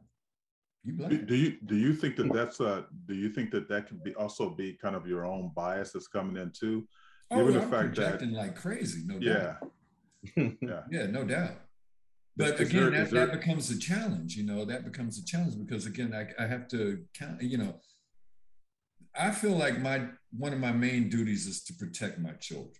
you 0.84 0.92
black. 0.94 1.10
Do, 1.10 1.18
do 1.22 1.34
you 1.34 1.56
do 1.66 1.76
you 1.76 1.92
think 1.94 2.16
that 2.16 2.32
that's 2.32 2.60
a 2.60 2.86
do 3.06 3.14
you 3.14 3.28
think 3.30 3.50
that 3.50 3.68
that 3.68 3.86
can 3.88 3.98
be 4.04 4.14
also 4.14 4.50
be 4.50 4.78
kind 4.80 4.94
of 4.96 5.06
your 5.06 5.26
own 5.26 5.50
bias 5.54 5.92
that's 5.92 6.06
coming 6.08 6.36
in 6.42 6.50
too? 6.52 6.86
Oh, 7.30 7.38
Given 7.38 7.54
the 7.54 7.62
I'm 7.62 7.70
fact 7.70 7.94
that- 7.96 8.02
projecting 8.04 8.32
like 8.32 8.54
crazy, 8.56 9.02
no 9.06 9.16
Yeah, 9.20 9.56
doubt. 9.60 9.72
yeah. 10.62 10.82
Yeah, 10.90 11.06
no 11.06 11.24
doubt. 11.24 11.56
But 12.36 12.60
Is 12.60 12.68
again, 12.68 12.80
there- 12.82 12.90
that, 12.92 13.02
is 13.06 13.10
there- 13.10 13.26
that 13.26 13.40
becomes 13.40 13.70
a 13.70 13.78
challenge, 13.78 14.36
you 14.36 14.44
know, 14.44 14.64
that 14.64 14.84
becomes 14.84 15.18
a 15.18 15.24
challenge 15.24 15.56
because 15.58 15.86
again, 15.86 16.14
I, 16.14 16.22
I 16.42 16.46
have 16.46 16.66
to 16.68 17.04
count, 17.14 17.42
you 17.42 17.58
know, 17.58 17.74
I 19.18 19.30
feel 19.32 19.56
like 19.64 19.80
my 19.80 20.06
one 20.36 20.52
of 20.52 20.60
my 20.60 20.72
main 20.72 21.08
duties 21.08 21.46
is 21.46 21.62
to 21.64 21.74
protect 21.74 22.18
my 22.20 22.32
children. 22.34 22.72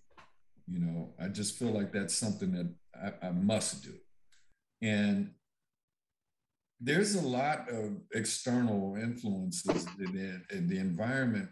You 0.69 0.79
know, 0.81 1.15
I 1.21 1.27
just 1.29 1.59
feel 1.59 1.73
like 1.73 1.93
that's 1.93 2.15
something 2.17 2.53
that 2.53 2.73
I, 3.03 3.29
I 3.29 3.31
must 3.31 3.83
do. 3.85 3.95
And 4.83 5.31
there's 6.81 7.15
a 7.15 7.21
lot 7.21 7.69
of 7.69 7.99
external 8.15 8.97
influences 8.97 9.87
in 9.99 10.13
the, 10.13 10.57
in 10.57 10.69
the 10.69 10.79
environment, 10.79 11.51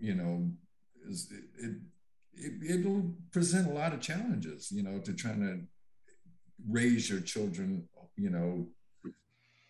you 0.00 0.14
know, 0.14 0.50
is, 1.08 1.30
it, 1.58 1.76
it, 2.34 2.78
it'll 2.78 3.12
present 3.32 3.70
a 3.70 3.74
lot 3.74 3.92
of 3.92 4.00
challenges, 4.00 4.72
you 4.72 4.82
know, 4.82 4.98
to 5.00 5.12
trying 5.12 5.40
to 5.40 5.60
raise 6.68 7.10
your 7.10 7.20
children, 7.20 7.86
you 8.16 8.30
know, 8.30 8.66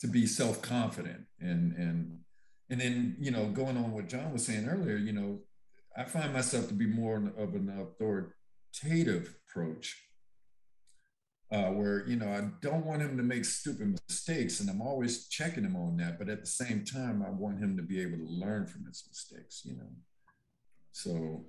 to 0.01 0.07
be 0.07 0.27
self-confident 0.27 1.25
and, 1.41 1.73
and, 1.73 2.19
and 2.71 2.81
then, 2.81 3.17
you 3.19 3.31
know, 3.31 3.47
going 3.49 3.77
on 3.77 3.91
what 3.93 4.09
John 4.09 4.33
was 4.33 4.47
saying 4.47 4.69
earlier, 4.69 4.97
you 4.97 5.13
know, 5.13 5.41
I 5.97 6.05
find 6.05 6.33
myself 6.33 6.69
to 6.69 6.75
be 6.75 6.87
more 6.87 7.17
of 7.37 7.55
an 7.55 7.69
authoritative 7.69 9.35
approach 9.49 10.04
uh, 11.53 11.71
where 11.71 12.07
you 12.07 12.17
know 12.17 12.29
I 12.29 12.49
don't 12.61 12.87
want 12.87 13.03
him 13.03 13.17
to 13.17 13.23
make 13.23 13.45
stupid 13.45 13.99
mistakes, 14.09 14.61
and 14.61 14.71
I'm 14.71 14.83
always 14.83 15.29
checking 15.29 15.65
him 15.65 15.77
on 15.77 15.97
that. 15.99 16.19
But 16.19 16.29
at 16.29 16.41
the 16.41 16.47
same 16.47 16.85
time, 16.85 17.25
I 17.27 17.31
want 17.31 17.59
him 17.59 17.77
to 17.77 17.83
be 17.83 18.01
able 18.01 18.19
to 18.19 18.33
learn 18.33 18.67
from 18.67 18.87
his 18.87 19.05
mistakes. 19.09 19.63
You 19.65 19.77
know, 19.77 19.91
so 20.93 21.45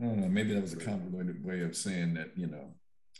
I 0.00 0.04
don't 0.04 0.20
know. 0.20 0.28
Maybe 0.28 0.54
that 0.54 0.62
was 0.62 0.72
a 0.72 0.76
convoluted 0.76 1.44
way 1.44 1.62
of 1.62 1.76
saying 1.76 2.14
that. 2.14 2.30
You 2.36 2.48
know, 2.48 2.74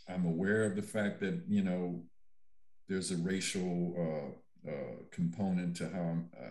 I'm 0.09 0.25
aware 0.25 0.63
of 0.65 0.75
the 0.75 0.81
fact 0.81 1.19
that 1.21 1.43
you 1.47 1.63
know 1.63 2.03
there's 2.87 3.11
a 3.11 3.17
racial 3.17 3.95
uh, 3.97 4.69
uh, 4.69 4.95
component 5.11 5.75
to 5.77 5.89
how 5.89 6.01
I'm, 6.01 6.29
uh, 6.39 6.49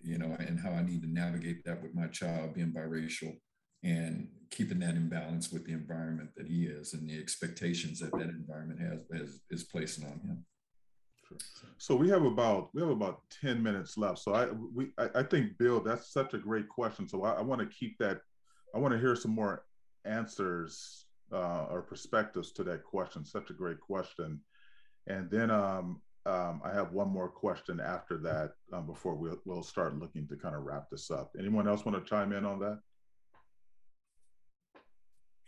you 0.00 0.18
know, 0.18 0.36
and 0.38 0.58
how 0.58 0.70
I 0.70 0.82
need 0.82 1.02
to 1.02 1.08
navigate 1.08 1.64
that 1.64 1.82
with 1.82 1.94
my 1.94 2.08
child 2.08 2.54
being 2.54 2.72
biracial 2.72 3.36
and 3.82 4.28
keeping 4.52 4.78
that 4.78 4.94
in 4.94 5.08
balance 5.08 5.50
with 5.50 5.64
the 5.66 5.72
environment 5.72 6.30
that 6.36 6.46
he 6.46 6.66
is 6.66 6.94
and 6.94 7.08
the 7.08 7.18
expectations 7.18 7.98
that 7.98 8.12
that 8.12 8.28
environment 8.28 8.80
has, 8.80 9.00
has 9.18 9.40
is 9.50 9.64
placing 9.64 10.04
on 10.04 10.20
him. 10.20 10.44
So 11.78 11.96
we 11.96 12.08
have 12.10 12.24
about 12.24 12.68
we 12.74 12.82
have 12.82 12.90
about 12.90 13.22
ten 13.30 13.62
minutes 13.62 13.96
left. 13.96 14.18
So 14.18 14.34
I 14.34 14.48
we 14.76 14.92
I, 14.98 15.06
I 15.20 15.22
think 15.22 15.56
Bill, 15.58 15.80
that's 15.80 16.12
such 16.12 16.34
a 16.34 16.38
great 16.38 16.68
question. 16.68 17.08
So 17.08 17.24
I, 17.24 17.32
I 17.40 17.42
want 17.42 17.60
to 17.62 17.66
keep 17.66 17.96
that. 17.98 18.20
I 18.74 18.78
want 18.78 18.92
to 18.92 19.00
hear 19.00 19.16
some 19.16 19.34
more 19.34 19.64
answers 20.04 21.06
uh, 21.32 21.64
or 21.70 21.80
perspectives 21.82 22.52
to 22.52 22.64
that 22.64 22.84
question. 22.84 23.24
Such 23.24 23.48
a 23.50 23.54
great 23.54 23.80
question. 23.80 24.40
And 25.06 25.30
then 25.30 25.50
um, 25.50 26.02
um, 26.26 26.60
I 26.64 26.72
have 26.72 26.92
one 26.92 27.08
more 27.08 27.28
question 27.28 27.80
after 27.80 28.18
that 28.18 28.52
um, 28.72 28.86
before 28.86 29.14
we'll, 29.14 29.40
we'll 29.44 29.62
start 29.62 29.98
looking 29.98 30.28
to 30.28 30.36
kind 30.36 30.54
of 30.54 30.62
wrap 30.62 30.90
this 30.90 31.10
up. 31.10 31.34
Anyone 31.38 31.66
else 31.66 31.84
want 31.84 31.96
to 31.98 32.08
chime 32.08 32.32
in 32.32 32.44
on 32.44 32.58
that? 32.60 32.78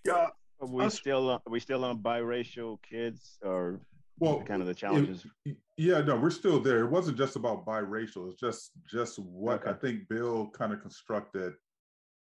Yeah. 0.05 0.29
Are 0.61 0.69
we 0.69 0.89
still 0.91 1.31
are 1.31 1.41
we 1.49 1.61
still 1.61 1.85
on 1.85 1.99
biracial 1.99 2.79
kids 2.83 3.39
or 3.43 3.81
well 4.19 4.43
kind 4.43 4.61
of 4.61 4.69
the 4.69 4.75
challenges? 4.75 5.27
It, 5.45 5.57
yeah, 5.77 6.01
no, 6.01 6.17
we're 6.17 6.31
still 6.31 6.61
there. 6.61 6.85
It 6.85 6.91
wasn't 6.91 7.19
just 7.19 7.37
about 7.37 7.67
biracial. 7.67 8.31
It's 8.31 8.41
just 8.41 8.71
just 8.89 9.19
what 9.19 9.63
Okay. 9.63 9.71
I 9.71 9.75
think 9.75 10.09
Bill 10.09 10.49
kind 10.51 10.73
of 10.73 10.81
constructed. 10.81 11.55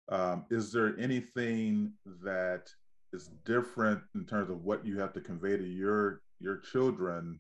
Um, 0.10 0.46
is 0.50 0.72
there 0.74 1.00
anything 1.00 1.94
that 2.24 2.70
is 3.14 3.30
different 3.46 4.02
in 4.16 4.26
terms 4.26 4.50
of 4.50 4.64
what 4.64 4.86
you 4.86 5.00
have 5.00 5.14
to 5.14 5.22
convey 5.22 5.56
to 5.58 5.64
your 5.66 6.22
your 6.40 6.58
children 6.58 7.40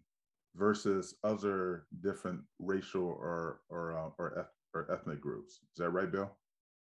versus 0.56 1.16
other 1.24 1.86
different 2.02 2.40
racial 2.60 3.04
or 3.04 3.60
or 3.70 3.98
uh, 3.98 4.10
or, 4.18 4.40
eth- 4.40 4.56
or 4.74 4.90
ethnic 4.92 5.20
groups? 5.20 5.56
Is 5.56 5.78
that 5.78 5.90
right, 5.90 6.12
Bill? 6.12 6.32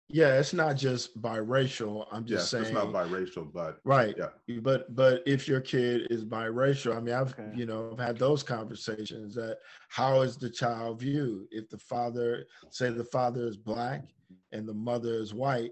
Yeah, 0.09 0.39
it's 0.39 0.53
not 0.53 0.77
just 0.77 1.21
biracial. 1.21 2.07
I'm 2.11 2.23
just 2.25 2.43
Yes, 2.43 2.49
saying 2.51 2.63
it's 2.63 2.73
not 2.73 2.93
biracial, 2.93 3.51
but 3.51 3.79
Right. 3.83 4.15
Yeah. 4.17 4.59
But 4.61 4.95
but 4.95 5.21
if 5.25 5.47
your 5.47 5.59
kid 5.59 6.07
is 6.09 6.23
biracial, 6.23 6.95
I 6.95 7.01
mean, 7.01 7.13
I've 7.13 7.37
Okay. 7.37 7.51
you 7.55 7.65
know 7.65 7.91
I've 7.91 7.99
had 7.99 8.17
those 8.17 8.41
conversations. 8.41 9.35
That 9.35 9.57
how 9.89 10.21
is 10.21 10.37
the 10.37 10.49
child 10.49 11.01
viewed? 11.01 11.47
If 11.51 11.69
the 11.69 11.77
father, 11.77 12.45
say 12.69 12.89
the 12.89 13.03
father 13.03 13.47
is 13.47 13.57
black 13.57 14.05
and 14.53 14.67
the 14.67 14.73
mother 14.73 15.15
is 15.15 15.33
white, 15.33 15.71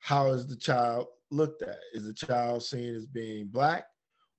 how 0.00 0.32
is 0.32 0.46
the 0.48 0.56
child 0.56 1.06
looked 1.30 1.62
at? 1.62 1.78
Is 1.92 2.04
the 2.06 2.14
child 2.14 2.64
seen 2.64 2.92
as 2.94 3.06
being 3.06 3.46
black, 3.46 3.86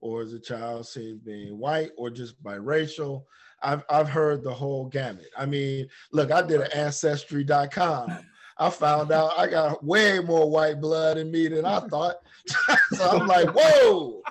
or 0.02 0.24
is 0.24 0.34
the 0.34 0.40
child 0.40 0.88
seen 0.88 1.14
as 1.14 1.20
being 1.20 1.58
white, 1.58 1.92
or 1.98 2.10
just 2.10 2.42
biracial? 2.44 3.24
I've 3.64 3.86
I've 3.90 4.10
heard 4.10 4.44
the 4.44 4.54
whole 4.54 4.88
gamut. 4.88 5.30
I 5.38 5.46
mean, 5.46 5.88
look, 6.12 6.32
I 6.32 6.42
did 6.42 6.60
an 6.62 6.72
ancestry.com. 6.74 8.26
I 8.60 8.70
found 8.70 9.12
out 9.12 9.38
I 9.38 9.48
got 9.48 9.84
way 9.84 10.20
more 10.20 10.50
white 10.50 10.82
blood 10.82 11.18
in 11.18 11.32
me 11.32 11.48
than 11.48 11.66
I 11.66 11.80
thought. 11.82 12.16
so 12.94 13.10
I'm 13.10 13.28
like, 13.28 13.50
whoa. 13.54 14.22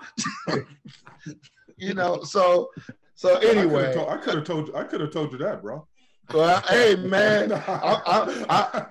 you 1.76 1.94
know, 1.94 2.22
so 2.22 2.70
so 3.14 3.36
anyway. 3.38 3.94
I 4.08 4.16
could 4.16 4.34
have 4.34 4.44
told 4.44 4.68
you. 4.68 4.76
I 4.76 4.84
could 4.84 5.00
have 5.00 5.12
told 5.12 5.32
you 5.32 5.38
that, 5.38 5.62
bro. 5.62 5.86
Well, 6.34 6.60
hey 6.62 6.96
man, 6.96 7.52
I, 7.68 8.02
I, 8.04 8.46
I, 8.50 8.86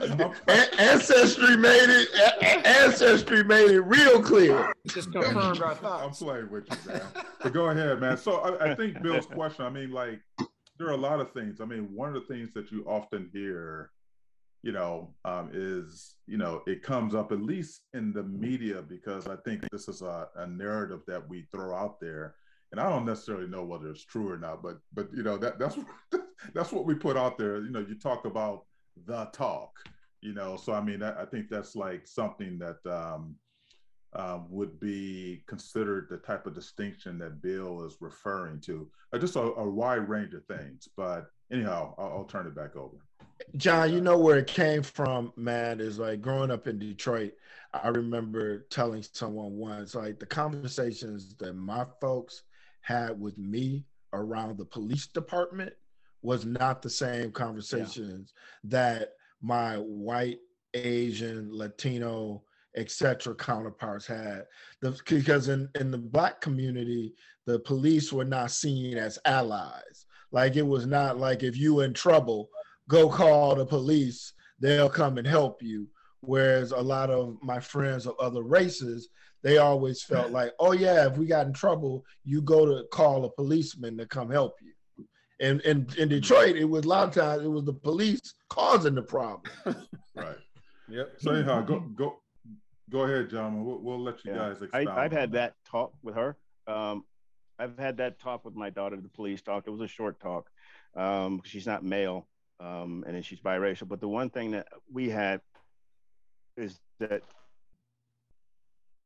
An- 0.48 0.80
ancestry 0.80 1.58
made 1.58 1.90
it. 1.90 2.08
A- 2.16 2.46
A- 2.46 2.68
Ancestry 2.86 3.44
made 3.44 3.72
it 3.72 3.82
real 3.82 4.22
clear. 4.22 4.72
Just 4.88 5.12
confirmed 5.12 5.62
our 5.62 5.72
I'm 5.72 5.78
thoughts. 5.78 6.22
playing 6.22 6.50
with 6.50 6.64
you, 6.72 6.94
man. 6.94 7.02
But 7.42 7.52
go 7.54 7.66
ahead, 7.72 8.00
man. 8.00 8.18
So 8.18 8.38
I, 8.38 8.72
I 8.72 8.76
think 8.76 9.02
Bill's 9.02 9.26
question. 9.26 9.66
I 9.66 9.70
mean, 9.70 9.92
like, 9.92 10.22
there 10.78 10.88
are 10.88 10.92
a 10.94 10.98
lot 10.98 11.20
of 11.20 11.34
things. 11.34 11.60
I 11.60 11.66
mean, 11.66 11.90
one 11.94 12.08
of 12.08 12.14
the 12.16 12.34
things 12.34 12.54
that 12.54 12.72
you 12.72 12.86
often 12.88 13.30
hear, 13.34 13.92
you 14.66 14.72
know, 14.72 15.14
um, 15.26 15.52
is 15.54 16.16
you 16.26 16.38
know, 16.38 16.64
it 16.66 16.82
comes 16.82 17.14
up 17.14 17.32
at 17.32 17.40
least 17.40 17.82
in 17.94 18.12
the 18.12 18.24
media 18.24 18.82
because 18.82 19.28
I 19.28 19.36
think 19.46 19.62
this 19.72 19.88
is 19.88 20.02
a, 20.02 20.28
a 20.38 20.48
narrative 20.48 21.02
that 21.06 21.30
we 21.30 21.46
throw 21.52 21.76
out 21.76 22.00
there, 22.02 22.34
and 22.72 22.82
I 22.82 22.90
don't 22.90 23.06
necessarily 23.06 23.48
know 23.48 23.64
whether 23.64 23.88
it's 23.90 24.04
true 24.04 24.28
or 24.28 24.40
not. 24.40 24.64
But 24.64 24.80
but 24.92 25.10
you 25.14 25.22
know, 25.22 25.38
that 25.38 25.60
that's 25.60 25.78
that's 26.56 26.72
what 26.72 26.88
we 26.88 26.96
put 26.96 27.16
out 27.16 27.38
there. 27.38 27.58
You 27.62 27.70
know, 27.70 27.86
you 27.88 27.94
talk 27.94 28.26
about 28.26 28.66
the 29.06 29.26
talk. 29.26 29.70
You 30.22 30.34
know, 30.34 30.58
so 30.58 30.74
I 30.74 30.82
mean, 30.82 31.04
I, 31.04 31.22
I 31.22 31.26
think 31.26 31.48
that's 31.48 31.76
like 31.76 32.08
something 32.08 32.58
that. 32.58 32.80
Um, 32.92 33.36
um, 34.18 34.46
would 34.50 34.80
be 34.80 35.44
considered 35.46 36.08
the 36.10 36.16
type 36.16 36.48
of 36.48 36.56
distinction 36.56 37.18
that 37.18 37.42
Bill 37.42 37.84
is 37.84 37.98
referring 38.00 38.62
to. 38.62 38.90
Uh, 39.12 39.18
just 39.18 39.36
a, 39.36 39.42
a 39.42 39.70
wide 39.70 40.08
range 40.08 40.34
of 40.34 40.46
things. 40.46 40.88
But 40.96 41.26
anyhow, 41.52 41.94
I'll, 41.98 42.20
I'll 42.20 42.24
turn 42.24 42.48
it 42.48 42.56
back 42.56 42.78
over. 42.78 42.96
John, 43.58 43.94
you 43.94 44.02
know 44.02 44.18
where 44.18 44.38
it 44.38 44.48
came 44.48 44.84
from, 44.84 45.32
man, 45.36 45.80
is 45.80 46.00
like 46.00 46.22
growing 46.22 46.52
up 46.52 46.68
in 46.68 46.78
Detroit. 46.78 47.34
I 47.74 47.90
remember 47.90 48.60
telling 48.70 49.04
someone 49.04 49.58
once, 49.58 49.96
like 49.96 50.20
the 50.20 50.26
conversations 50.26 51.36
that 51.36 51.54
my 51.54 51.86
folks 52.00 52.44
had 52.82 53.20
with 53.20 53.38
me 53.38 53.86
around 54.14 54.58
the 54.58 54.66
police 54.66 55.08
department 55.08 55.74
was 56.22 56.46
not 56.46 56.82
the 56.82 56.90
same 56.90 57.32
conversations 57.32 58.34
that 58.64 59.14
my 59.42 59.76
white, 59.76 60.40
Asian, 60.74 61.50
Latino, 61.52 62.44
etc. 62.76 63.36
counterparts 63.36 64.08
had. 64.08 64.46
The, 64.82 64.98
because 65.08 65.50
in, 65.50 65.70
in 65.76 65.92
the 65.92 65.98
black 65.98 66.42
community, 66.42 67.14
the 67.46 67.60
police 67.60 68.12
were 68.12 68.26
not 68.26 68.52
seen 68.52 68.98
as 68.98 69.20
allies. 69.26 70.06
Like 70.32 70.56
it 70.56 70.66
was 70.66 70.86
not 70.86 71.18
like 71.18 71.44
if 71.44 71.56
you 71.58 71.82
in 71.82 71.94
trouble, 71.94 72.50
go 72.90 73.10
call 73.10 73.56
the 73.56 73.66
police, 73.66 74.34
they'll 74.60 74.90
come 74.90 75.18
and 75.18 75.28
help 75.28 75.62
you. 75.62 75.88
Whereas 76.22 76.72
a 76.72 76.82
lot 76.82 77.10
of 77.12 77.38
my 77.42 77.60
friends 77.60 78.08
of 78.08 78.16
other 78.20 78.42
races, 78.42 79.10
they 79.44 79.58
always 79.60 80.02
felt 80.02 80.32
like, 80.32 80.54
oh 80.60 80.72
yeah, 80.72 81.06
if 81.06 81.18
we 81.18 81.28
got 81.28 81.46
in 81.46 81.54
trouble, 81.54 82.04
you 82.24 82.42
go 82.42 82.66
to 82.66 82.84
call 82.92 83.26
a 83.26 83.30
policeman 83.30 83.98
to 83.98 84.08
come 84.08 84.32
help 84.32 84.56
you. 84.62 84.72
And 85.40 85.62
in, 85.62 85.88
in 85.98 86.08
Detroit, 86.08 86.56
it 86.56 86.66
was 86.66 86.86
a 86.86 86.88
lot 86.88 87.08
of 87.10 87.14
times 87.14 87.44
it 87.44 87.50
was 87.50 87.66
the 87.66 87.74
police 87.74 88.22
causing 88.50 88.96
the 88.96 89.04
problem. 89.04 89.42
Right. 90.16 90.38
Yep. 90.88 91.16
So 91.18 91.34
anyhow, 91.34 91.62
go 91.62 91.82
go 91.94 92.20
go 92.90 93.02
ahead, 93.02 93.30
John. 93.30 93.66
We'll, 93.66 93.80
we'll 93.80 94.00
let 94.00 94.24
you 94.24 94.32
Yeah. 94.32 94.38
guys 94.38 94.58
I, 94.62 94.80
expound. 94.80 94.90
I've 94.98 95.12
on 95.12 95.18
had 95.20 95.32
that 95.34 95.56
talk 95.70 95.92
with 96.02 96.16
her. 96.16 96.38
Um, 96.68 97.04
I've 97.60 97.78
had 97.78 97.98
that 97.98 98.18
talk 98.18 98.46
with 98.46 98.56
my 98.56 98.70
daughter, 98.70 98.96
the 98.96 99.10
police 99.10 99.42
talk. 99.42 99.66
It 99.68 99.72
was 99.72 99.82
a 99.82 99.90
short 99.90 100.22
talk. 100.22 100.50
Um, 100.96 101.42
she's 101.44 101.66
not 101.68 101.84
male, 101.84 102.30
um, 102.60 103.04
and 103.06 103.16
then 103.16 103.22
she's 103.22 103.40
biracial. 103.40 103.88
But 103.88 104.02
the 104.02 104.08
one 104.08 104.30
thing 104.30 104.52
that 104.52 104.68
we 104.92 105.10
had 105.10 105.42
is 106.58 106.80
that 107.00 107.22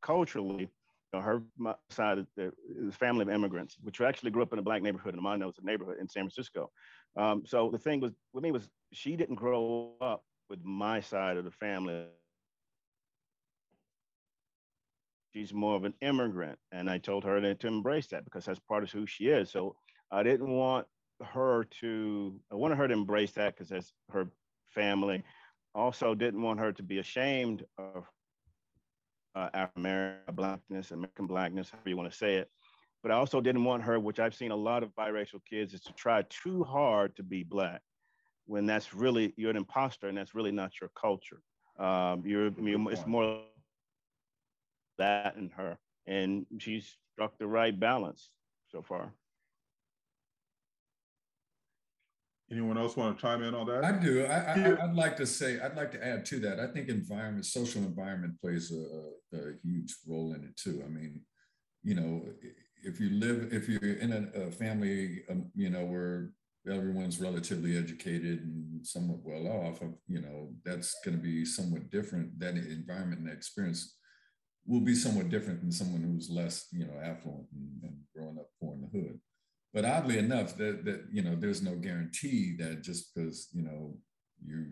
culturally, 0.02 0.62
you 0.62 0.68
know, 1.12 1.20
her 1.20 1.42
side 1.90 2.18
of 2.18 2.26
the, 2.36 2.52
the 2.84 2.92
family 2.92 3.22
of 3.22 3.30
immigrants, 3.30 3.76
which 3.82 4.00
actually 4.00 4.30
grew 4.30 4.42
up 4.42 4.52
in 4.52 4.58
a 4.58 4.62
black 4.62 4.82
neighborhood, 4.82 5.14
and 5.14 5.22
mine 5.22 5.44
was 5.44 5.58
a 5.60 5.66
neighborhood 5.66 5.96
in 6.00 6.08
San 6.08 6.22
Francisco. 6.22 6.70
Um, 7.16 7.42
so 7.44 7.70
the 7.70 7.78
thing 7.78 8.00
was 8.00 8.12
with 8.32 8.44
me 8.44 8.52
was 8.52 8.68
she 8.92 9.16
didn't 9.16 9.34
grow 9.36 9.92
up 10.00 10.22
with 10.48 10.60
my 10.64 11.00
side 11.00 11.36
of 11.36 11.44
the 11.44 11.50
family 11.50 12.06
she's 15.32 15.54
more 15.54 15.76
of 15.76 15.84
an 15.84 15.94
immigrant 16.00 16.58
and 16.72 16.90
i 16.90 16.98
told 16.98 17.24
her 17.24 17.54
to 17.54 17.66
embrace 17.66 18.08
that 18.08 18.24
because 18.24 18.44
that's 18.44 18.58
part 18.60 18.82
of 18.82 18.90
who 18.90 19.06
she 19.06 19.28
is 19.28 19.50
so 19.50 19.74
i 20.10 20.22
didn't 20.22 20.50
want 20.50 20.86
her 21.22 21.64
to 21.80 22.40
i 22.50 22.54
wanted 22.54 22.78
her 22.78 22.88
to 22.88 22.94
embrace 22.94 23.32
that 23.32 23.54
because 23.54 23.68
that's 23.68 23.92
her 24.10 24.28
family. 24.68 25.22
Also 25.74 26.14
didn't 26.14 26.42
want 26.42 26.58
her 26.60 26.72
to 26.72 26.82
be 26.82 26.98
ashamed 26.98 27.64
of 27.78 28.04
uh, 29.34 29.66
American 29.76 30.34
blackness 30.34 30.90
american 30.90 31.26
blackness 31.26 31.70
however 31.70 31.88
you 31.88 31.96
want 31.96 32.10
to 32.10 32.16
say 32.16 32.36
it. 32.36 32.50
But 33.02 33.12
i 33.12 33.14
also 33.14 33.40
didn't 33.40 33.64
want 33.64 33.82
her 33.84 33.98
which 33.98 34.18
i've 34.18 34.34
seen 34.34 34.50
a 34.50 34.56
lot 34.56 34.82
of 34.82 34.94
biracial 34.94 35.40
kids 35.48 35.74
is 35.74 35.80
to 35.82 35.92
try 35.92 36.22
too 36.28 36.64
hard 36.64 37.16
to 37.16 37.22
be 37.22 37.44
black 37.44 37.82
when 38.46 38.66
that's 38.66 38.92
really 38.92 39.32
you're 39.36 39.50
an 39.50 39.56
imposter 39.56 40.08
and 40.08 40.18
that's 40.18 40.34
really 40.34 40.50
not 40.50 40.72
your 40.80 40.90
culture. 41.00 41.40
Um, 41.78 42.24
you're, 42.26 42.50
you're 42.60 42.92
it's 42.92 43.06
more 43.06 43.42
that 44.98 45.36
in 45.36 45.50
her. 45.50 45.78
And 46.06 46.46
she's 46.58 46.96
struck 47.12 47.38
the 47.38 47.46
right 47.46 47.78
balance 47.78 48.30
so 48.68 48.82
far 48.82 49.12
Anyone 52.50 52.78
else 52.78 52.96
want 52.96 53.16
to 53.16 53.22
chime 53.22 53.42
in 53.44 53.54
on 53.54 53.66
that? 53.68 53.84
I 53.84 53.92
do. 53.92 54.26
I, 54.26 54.84
I'd 54.84 54.94
like 54.94 55.16
to 55.18 55.26
say, 55.26 55.60
I'd 55.60 55.76
like 55.76 55.92
to 55.92 56.04
add 56.04 56.24
to 56.26 56.40
that. 56.40 56.58
I 56.58 56.66
think 56.66 56.88
environment, 56.88 57.46
social 57.46 57.82
environment 57.82 58.40
plays 58.40 58.72
a, 58.72 59.36
a, 59.36 59.40
a 59.40 59.52
huge 59.62 59.94
role 60.08 60.32
in 60.32 60.42
it 60.42 60.56
too. 60.56 60.82
I 60.84 60.88
mean, 60.88 61.20
you 61.84 61.94
know, 61.94 62.24
if 62.82 62.98
you 62.98 63.10
live, 63.10 63.52
if 63.52 63.68
you're 63.68 63.94
in 63.94 64.12
a, 64.12 64.40
a 64.40 64.50
family, 64.50 65.22
um, 65.30 65.50
you 65.54 65.70
know, 65.70 65.84
where 65.84 66.32
everyone's 66.68 67.20
relatively 67.20 67.78
educated 67.78 68.40
and 68.40 68.84
somewhat 68.84 69.20
well 69.22 69.46
off, 69.46 69.80
you 70.08 70.20
know, 70.20 70.50
that's 70.64 70.96
going 71.04 71.16
to 71.16 71.22
be 71.22 71.44
somewhat 71.44 71.90
different. 71.90 72.38
That 72.40 72.56
environment 72.56 73.20
and 73.20 73.28
that 73.28 73.34
experience 73.34 73.96
will 74.66 74.80
be 74.80 74.94
somewhat 74.94 75.30
different 75.30 75.60
than 75.60 75.72
someone 75.72 76.02
who's 76.02 76.28
less, 76.30 76.66
you 76.72 76.84
know, 76.84 77.00
affluent 77.02 77.46
and, 77.54 77.82
and 77.84 77.96
growing 78.14 78.38
up 78.38 78.48
poor 78.60 78.74
in 78.74 78.80
the 78.82 78.88
hood. 78.88 79.20
But 79.72 79.84
oddly 79.84 80.18
enough, 80.18 80.56
that 80.56 80.84
that 80.84 81.04
you 81.12 81.22
know, 81.22 81.36
there's 81.36 81.62
no 81.62 81.76
guarantee 81.76 82.56
that 82.58 82.82
just 82.82 83.14
because 83.14 83.48
you 83.52 83.62
know 83.62 83.96
you 84.44 84.66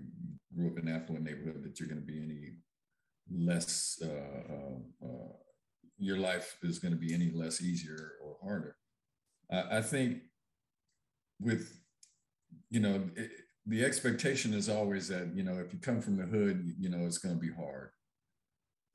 grew 0.55 0.70
up 0.70 0.79
in 0.79 0.89
an 0.89 0.95
affluent 0.95 1.25
neighborhood 1.25 1.62
that 1.62 1.79
you're 1.79 1.89
going 1.89 2.01
to 2.01 2.07
be 2.07 2.23
any 2.23 2.57
less. 3.31 4.01
Uh, 4.03 4.53
uh, 4.53 5.07
uh, 5.07 5.33
your 6.01 6.16
life 6.16 6.57
is 6.62 6.79
going 6.79 6.95
to 6.95 7.01
be 7.01 7.12
any 7.12 7.31
less 7.33 7.61
easier 7.61 8.12
or 8.23 8.37
harder. 8.43 8.77
I, 9.51 9.79
I 9.79 9.83
think 9.83 10.19
with 11.41 11.81
you 12.70 12.81
know 12.81 13.09
it, 13.16 13.31
the 13.66 13.85
expectation 13.85 14.55
is 14.55 14.69
always 14.69 15.09
that 15.09 15.35
you 15.35 15.43
know 15.43 15.59
if 15.59 15.73
you 15.73 15.79
come 15.79 16.01
from 16.01 16.16
the 16.16 16.25
hood, 16.25 16.75
you 16.79 16.89
know 16.89 17.07
it's 17.07 17.19
going 17.19 17.35
to 17.35 17.41
be 17.41 17.53
hard 17.53 17.91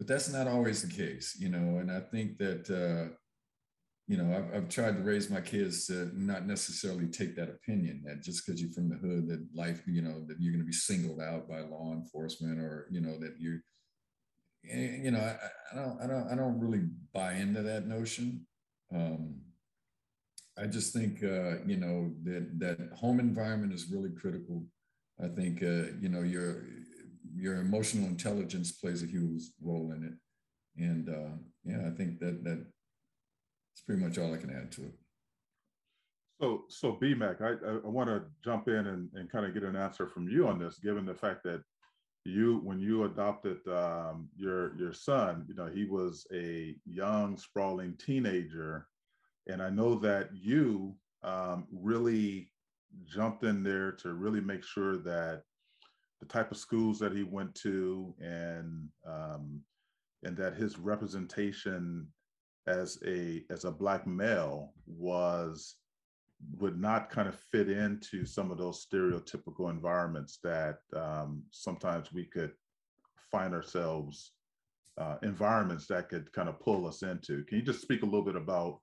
but 0.03 0.13
that's 0.13 0.31
not 0.31 0.47
always 0.47 0.81
the 0.81 0.93
case, 0.93 1.37
you 1.39 1.49
know. 1.49 1.77
And 1.77 1.91
I 1.91 1.99
think 1.99 2.37
that 2.37 2.69
uh, 2.69 3.15
you 4.07 4.17
know 4.17 4.35
I've, 4.35 4.55
I've 4.55 4.69
tried 4.69 4.97
to 4.97 5.03
raise 5.03 5.29
my 5.29 5.41
kids 5.41 5.87
to 5.87 6.11
not 6.13 6.45
necessarily 6.45 7.07
take 7.07 7.35
that 7.35 7.49
opinion 7.49 8.03
that 8.05 8.21
just 8.21 8.45
because 8.45 8.61
you're 8.61 8.71
from 8.71 8.89
the 8.89 8.95
hood 8.95 9.27
that 9.29 9.45
life, 9.55 9.81
you 9.87 10.01
know, 10.01 10.25
that 10.27 10.37
you're 10.39 10.51
going 10.51 10.63
to 10.63 10.65
be 10.65 10.73
singled 10.73 11.21
out 11.21 11.47
by 11.47 11.61
law 11.61 11.93
enforcement 11.93 12.59
or 12.59 12.87
you 12.91 12.99
know 12.99 13.17
that 13.19 13.35
you, 13.39 13.59
eh, 14.69 14.97
you 15.03 15.11
know, 15.11 15.19
I, 15.19 15.37
I 15.71 15.75
don't, 15.75 16.01
I 16.01 16.07
don't, 16.07 16.27
I 16.31 16.35
don't 16.35 16.59
really 16.59 16.83
buy 17.13 17.33
into 17.33 17.61
that 17.61 17.87
notion. 17.87 18.45
Um, 18.93 19.39
I 20.57 20.67
just 20.67 20.93
think 20.93 21.23
uh, 21.23 21.63
you 21.65 21.77
know 21.77 22.11
that 22.23 22.59
that 22.59 22.89
home 22.95 23.19
environment 23.19 23.73
is 23.73 23.89
really 23.89 24.11
critical. 24.11 24.65
I 25.23 25.27
think 25.27 25.63
uh, 25.63 25.93
you 25.99 26.09
know 26.09 26.21
your 26.21 26.63
your 27.35 27.55
emotional 27.55 28.07
intelligence 28.07 28.71
plays 28.71 29.01
a 29.01 29.07
huge 29.07 29.43
role 29.61 29.91
in 29.91 30.03
it. 30.03 30.83
And 30.83 31.09
uh, 31.09 31.35
yeah, 31.63 31.87
I 31.87 31.91
think 31.91 32.19
that 32.19 32.43
that 32.43 32.65
that's 33.73 33.83
pretty 33.85 34.01
much 34.01 34.17
all 34.17 34.33
I 34.33 34.37
can 34.37 34.55
add 34.55 34.71
to 34.73 34.83
it. 34.83 34.93
So, 36.39 36.63
so 36.67 36.97
BMAC, 37.01 37.41
I, 37.41 37.85
I, 37.85 37.89
want 37.89 38.09
to 38.09 38.23
jump 38.43 38.67
in 38.67 38.87
and, 38.87 39.09
and 39.13 39.31
kind 39.31 39.45
of 39.45 39.53
get 39.53 39.63
an 39.63 39.75
answer 39.75 40.07
from 40.07 40.27
you 40.27 40.47
on 40.47 40.59
this, 40.59 40.77
given 40.79 41.05
the 41.05 41.13
fact 41.13 41.43
that 41.43 41.63
you, 42.25 42.59
when 42.63 42.79
you 42.79 43.03
adopted 43.03 43.57
um, 43.67 44.29
your 44.35 44.77
your 44.77 44.93
son, 44.93 45.45
you 45.47 45.55
know, 45.55 45.67
he 45.67 45.85
was 45.85 46.25
a 46.33 46.75
young, 46.85 47.37
sprawling 47.37 47.95
teenager, 47.97 48.87
and 49.47 49.61
I 49.61 49.69
know 49.69 49.95
that 49.95 50.29
you 50.33 50.95
um, 51.23 51.67
really 51.71 52.49
jumped 53.05 53.43
in 53.43 53.63
there 53.63 53.91
to 53.91 54.13
really 54.13 54.41
make 54.41 54.63
sure 54.63 54.97
that 54.97 55.43
the 56.19 56.25
type 56.27 56.51
of 56.51 56.57
schools 56.57 56.99
that 56.99 57.13
he 57.13 57.23
went 57.23 57.53
to 57.55 58.13
and 58.21 58.87
um, 59.05 59.61
and 60.23 60.37
that 60.37 60.55
his 60.55 60.79
representation 60.79 62.07
as 62.67 62.97
a 63.05 63.43
as 63.49 63.65
a 63.65 63.71
black 63.71 64.07
male 64.07 64.73
was 64.87 65.75
would 66.59 66.79
not 66.79 67.09
kind 67.09 67.27
of 67.27 67.39
fit 67.51 67.69
into 67.69 68.25
some 68.25 68.51
of 68.51 68.57
those 68.57 68.85
stereotypical 68.85 69.69
environments 69.69 70.39
that 70.43 70.79
um, 70.95 71.43
sometimes 71.51 72.11
we 72.11 72.25
could 72.25 72.51
find 73.31 73.53
ourselves 73.53 74.33
uh, 74.97 75.15
environments 75.23 75.87
that 75.87 76.09
could 76.09 76.31
kind 76.33 76.49
of 76.49 76.59
pull 76.59 76.85
us 76.85 77.01
into. 77.01 77.43
Can 77.45 77.59
you 77.59 77.63
just 77.63 77.81
speak 77.81 78.03
a 78.03 78.05
little 78.05 78.23
bit 78.23 78.35
about, 78.35 78.79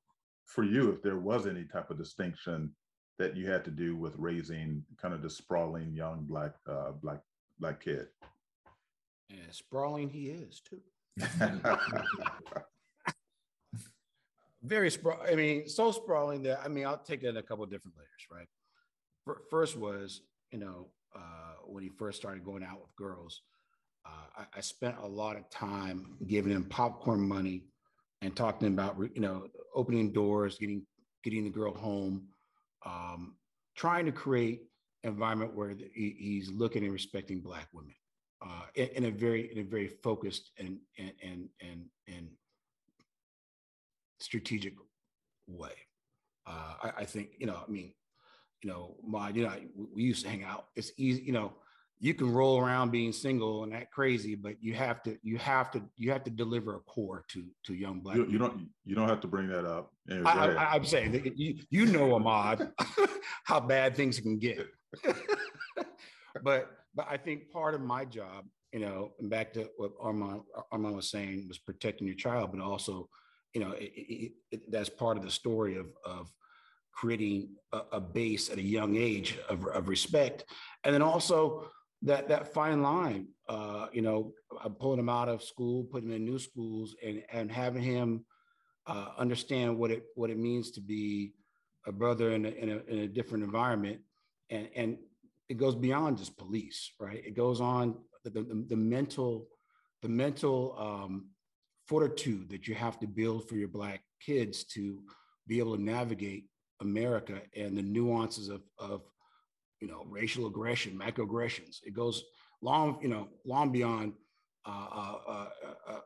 for 0.47 0.65
you, 0.65 0.90
if 0.90 1.02
there 1.02 1.19
was 1.19 1.47
any 1.47 1.65
type 1.65 1.90
of 1.90 1.98
distinction 1.98 2.74
that 3.19 3.36
you 3.36 3.48
had 3.48 3.65
to 3.66 3.70
do 3.70 3.94
with 3.94 4.15
raising 4.16 4.82
kind 5.01 5.12
of 5.12 5.23
the 5.23 5.31
sprawling 5.31 5.93
young 5.93 6.24
black 6.24 6.55
uh, 6.66 6.93
black 7.02 7.20
black 7.61 7.85
kid. 7.85 8.07
And 9.28 9.40
sprawling 9.51 10.09
he 10.09 10.31
is 10.31 10.61
too. 10.61 10.81
Very 14.62 14.90
sprawl. 14.90 15.18
I 15.26 15.34
mean, 15.34 15.68
so 15.68 15.90
sprawling 15.90 16.42
that 16.42 16.60
I 16.64 16.68
mean, 16.68 16.86
I'll 16.86 16.98
take 16.98 17.22
it 17.22 17.28
in 17.28 17.36
a 17.36 17.42
couple 17.42 17.64
of 17.64 17.70
different 17.70 17.96
layers, 17.96 18.26
right? 18.30 19.36
First 19.50 19.76
was, 19.76 20.22
you 20.50 20.58
know, 20.58 20.88
uh, 21.14 21.54
when 21.66 21.82
he 21.82 21.88
first 21.88 22.18
started 22.18 22.44
going 22.44 22.62
out 22.62 22.80
with 22.80 22.94
girls, 22.96 23.42
uh, 24.04 24.42
I, 24.42 24.58
I, 24.58 24.60
spent 24.60 24.96
a 25.02 25.06
lot 25.06 25.36
of 25.36 25.48
time 25.50 26.16
giving 26.26 26.52
him 26.52 26.64
popcorn 26.64 27.20
money 27.20 27.64
and 28.22 28.34
talking 28.34 28.68
about, 28.68 28.96
you 29.14 29.20
know, 29.20 29.46
opening 29.74 30.12
doors, 30.12 30.58
getting 30.58 30.82
getting 31.22 31.44
the 31.44 31.50
girl 31.50 31.74
home, 31.74 32.28
um, 32.84 33.34
trying 33.76 34.06
to 34.06 34.12
create 34.12 34.62
environment 35.04 35.54
where 35.54 35.74
he's 35.94 36.50
looking 36.50 36.84
and 36.84 36.92
respecting 36.92 37.40
black 37.40 37.68
women 37.72 37.94
uh, 38.42 38.62
in, 38.74 38.88
in, 38.88 39.04
a 39.06 39.10
very 39.10 39.50
in 39.52 39.58
a 39.58 39.62
very 39.62 39.88
focused 39.88 40.50
and 40.58 40.78
and 40.98 41.12
and 41.22 41.48
and, 41.60 41.84
and 42.08 42.28
strategic 44.20 44.74
way. 45.47 45.72
Uh, 46.47 46.74
I, 46.82 46.92
I, 46.98 47.05
think 47.05 47.30
you 47.38 47.47
know. 47.47 47.59
I 47.66 47.70
mean, 47.70 47.92
you 48.62 48.70
know, 48.70 48.97
my 49.06 49.30
you 49.30 49.44
know, 49.44 49.52
we 49.94 50.02
used 50.02 50.24
to 50.24 50.30
hang 50.30 50.44
out. 50.44 50.66
It's 50.76 50.92
easy, 50.97 51.22
you 51.22 51.32
know. 51.32 51.55
You 52.02 52.14
can 52.14 52.32
roll 52.32 52.59
around 52.59 52.92
being 52.92 53.12
single 53.12 53.62
and 53.62 53.72
that 53.74 53.90
crazy, 53.90 54.34
but 54.34 54.55
you 54.62 54.72
have 54.72 55.02
to 55.02 55.18
you 55.22 55.36
have 55.36 55.70
to 55.72 55.82
you 55.97 56.10
have 56.12 56.24
to 56.24 56.30
deliver 56.30 56.76
a 56.76 56.80
core 56.80 57.24
to 57.28 57.44
to 57.64 57.74
young 57.74 58.01
black. 58.01 58.16
You, 58.16 58.26
you 58.26 58.38
don't 58.38 58.68
you 58.86 58.94
don't 58.94 59.09
have 59.09 59.20
to 59.20 59.28
bring 59.28 59.48
that 59.48 59.66
up. 59.66 59.92
Anyway, 60.10 60.24
I, 60.24 60.76
am 60.76 60.84
saying 60.84 61.12
that 61.12 61.38
you 61.38 61.59
you 61.68 61.86
know 61.86 62.14
Ahmad 62.14 62.72
how 63.44 63.60
bad 63.60 63.97
things 63.97 64.18
can 64.18 64.38
get. 64.38 64.66
but 66.42 66.70
but 66.94 67.06
I 67.09 67.16
think 67.16 67.51
part 67.51 67.74
of 67.74 67.80
my 67.80 68.05
job, 68.05 68.47
you 68.72 68.80
know, 68.80 69.12
and 69.20 69.30
back 69.30 69.52
to 69.55 69.68
what 69.76 69.92
Armand 70.01 70.42
Armand 70.72 70.97
was 70.97 71.10
saying 71.10 71.47
was 71.48 71.59
protecting 71.59 72.06
your 72.06 72.16
child, 72.16 72.51
but 72.52 72.60
also, 72.60 73.09
you 73.55 73.60
know, 73.60 73.72
it, 73.72 73.93
it, 73.94 74.32
it, 74.51 74.70
that's 74.70 74.89
part 74.89 75.16
of 75.16 75.22
the 75.22 75.31
story 75.31 75.77
of 75.77 75.86
of 76.05 76.31
creating 76.93 77.56
a, 77.72 77.81
a, 77.93 78.01
base 78.01 78.51
at 78.51 78.59
a 78.59 78.62
young 78.62 78.97
age 78.97 79.39
of, 79.48 79.64
of 79.66 79.89
respect, 79.89 80.44
and 80.85 80.94
then 80.94 81.02
also 81.02 81.66
that 82.02 82.28
that 82.28 82.52
fine 82.52 82.82
line, 82.82 83.28
uh, 83.48 83.86
you 83.93 84.02
know, 84.02 84.32
pulling 84.78 84.98
him 84.98 85.09
out 85.09 85.28
of 85.28 85.43
school, 85.43 85.85
putting 85.85 86.10
him 86.10 86.16
in 86.16 86.24
new 86.24 86.39
schools, 86.39 86.94
and 87.05 87.22
and 87.32 87.51
having 87.51 87.82
him 87.82 88.24
uh, 88.86 89.09
understand 89.18 89.78
what 89.78 89.90
it 89.90 90.05
what 90.14 90.31
it 90.31 90.39
means 90.39 90.70
to 90.72 90.81
be 90.81 91.32
a 91.86 91.93
brother 91.93 92.32
in 92.32 92.44
a, 92.44 92.48
in 92.51 92.70
a, 92.70 92.93
in 92.93 92.98
a 93.01 93.09
different 93.09 93.43
environment 93.43 94.01
and 94.51 94.68
and 94.77 94.98
it 95.48 95.56
goes 95.56 95.74
beyond 95.74 96.18
just 96.18 96.39
police, 96.39 96.93
right? 97.01 97.22
It 97.27 97.35
goes 97.36 97.60
on 97.60 97.97
the, 98.24 98.31
the, 98.31 98.64
the 98.68 98.77
mental 98.77 99.48
the 100.02 100.09
mental 100.09 100.77
um, 100.78 101.27
fortitude 101.90 102.48
that 102.48 102.68
you 102.68 102.74
have 102.76 103.00
to 103.00 103.06
build 103.08 103.48
for 103.48 103.56
your 103.56 103.66
black 103.68 104.00
kids 104.24 104.62
to 104.62 105.00
be 105.48 105.58
able 105.58 105.76
to 105.76 105.82
navigate 105.82 106.44
America 106.80 107.42
and 107.56 107.76
the 107.76 107.82
nuances 107.82 108.48
of 108.48 108.62
of 108.78 109.02
you 109.80 109.88
know 109.88 110.04
racial 110.08 110.46
aggression, 110.46 110.96
microaggressions. 110.96 111.78
It 111.84 111.92
goes 111.92 112.22
long, 112.62 112.98
you 113.02 113.08
know, 113.08 113.28
long 113.44 113.72
beyond 113.72 114.12
uh, 114.64 114.86
uh, 114.92 115.18
uh, 115.28 115.48
uh 115.88 116.00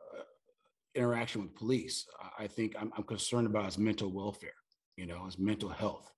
interaction 0.95 1.43
with 1.43 1.55
police. 1.55 2.07
I 2.39 2.47
think 2.47 2.73
I'm, 2.79 2.91
I'm, 2.97 3.03
concerned 3.03 3.47
about 3.47 3.65
his 3.65 3.77
mental 3.77 4.11
welfare. 4.11 4.59
You 4.97 5.05
know, 5.05 5.25
his 5.25 5.37
mental 5.37 5.69
health 5.69 6.09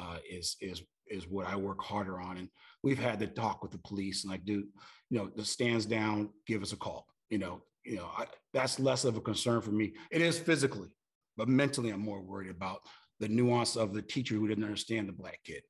uh, 0.00 0.18
is 0.28 0.56
is 0.60 0.82
is 1.08 1.28
what 1.28 1.46
I 1.46 1.56
work 1.56 1.82
harder 1.82 2.18
on. 2.18 2.38
And 2.38 2.48
we've 2.82 2.98
had 2.98 3.18
the 3.18 3.26
talk 3.26 3.62
with 3.62 3.72
the 3.72 3.78
police 3.78 4.24
and 4.24 4.30
like, 4.30 4.46
dude, 4.46 4.68
you 5.10 5.18
know, 5.18 5.30
the 5.36 5.44
stands 5.44 5.84
down, 5.84 6.30
give 6.46 6.62
us 6.62 6.72
a 6.72 6.76
call. 6.76 7.06
You 7.28 7.38
know, 7.38 7.62
you 7.84 7.96
know, 7.96 8.08
I, 8.16 8.26
that's 8.52 8.78
less 8.78 9.04
of 9.04 9.16
a 9.16 9.20
concern 9.20 9.60
for 9.60 9.70
me. 9.72 9.94
It 10.10 10.22
is 10.22 10.38
physically, 10.38 10.88
but 11.36 11.48
mentally, 11.48 11.90
I'm 11.90 12.00
more 12.00 12.20
worried 12.20 12.50
about 12.50 12.80
the 13.20 13.28
nuance 13.28 13.76
of 13.76 13.94
the 13.94 14.02
teacher 14.02 14.34
who 14.34 14.48
didn't 14.48 14.64
understand 14.64 15.08
the 15.08 15.12
black 15.12 15.40
kid, 15.44 15.62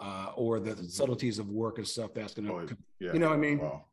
uh, 0.00 0.32
or 0.36 0.60
the 0.60 0.76
subtleties 0.88 1.38
of 1.38 1.48
work 1.48 1.78
and 1.78 1.86
stuff 1.86 2.14
that's 2.14 2.34
going 2.34 2.46
to, 2.46 2.54
oh, 2.54 2.76
yeah. 3.00 3.12
you 3.12 3.18
know 3.18 3.28
what 3.28 3.34
I 3.34 3.38
mean? 3.38 3.58
Wow. 3.58 3.84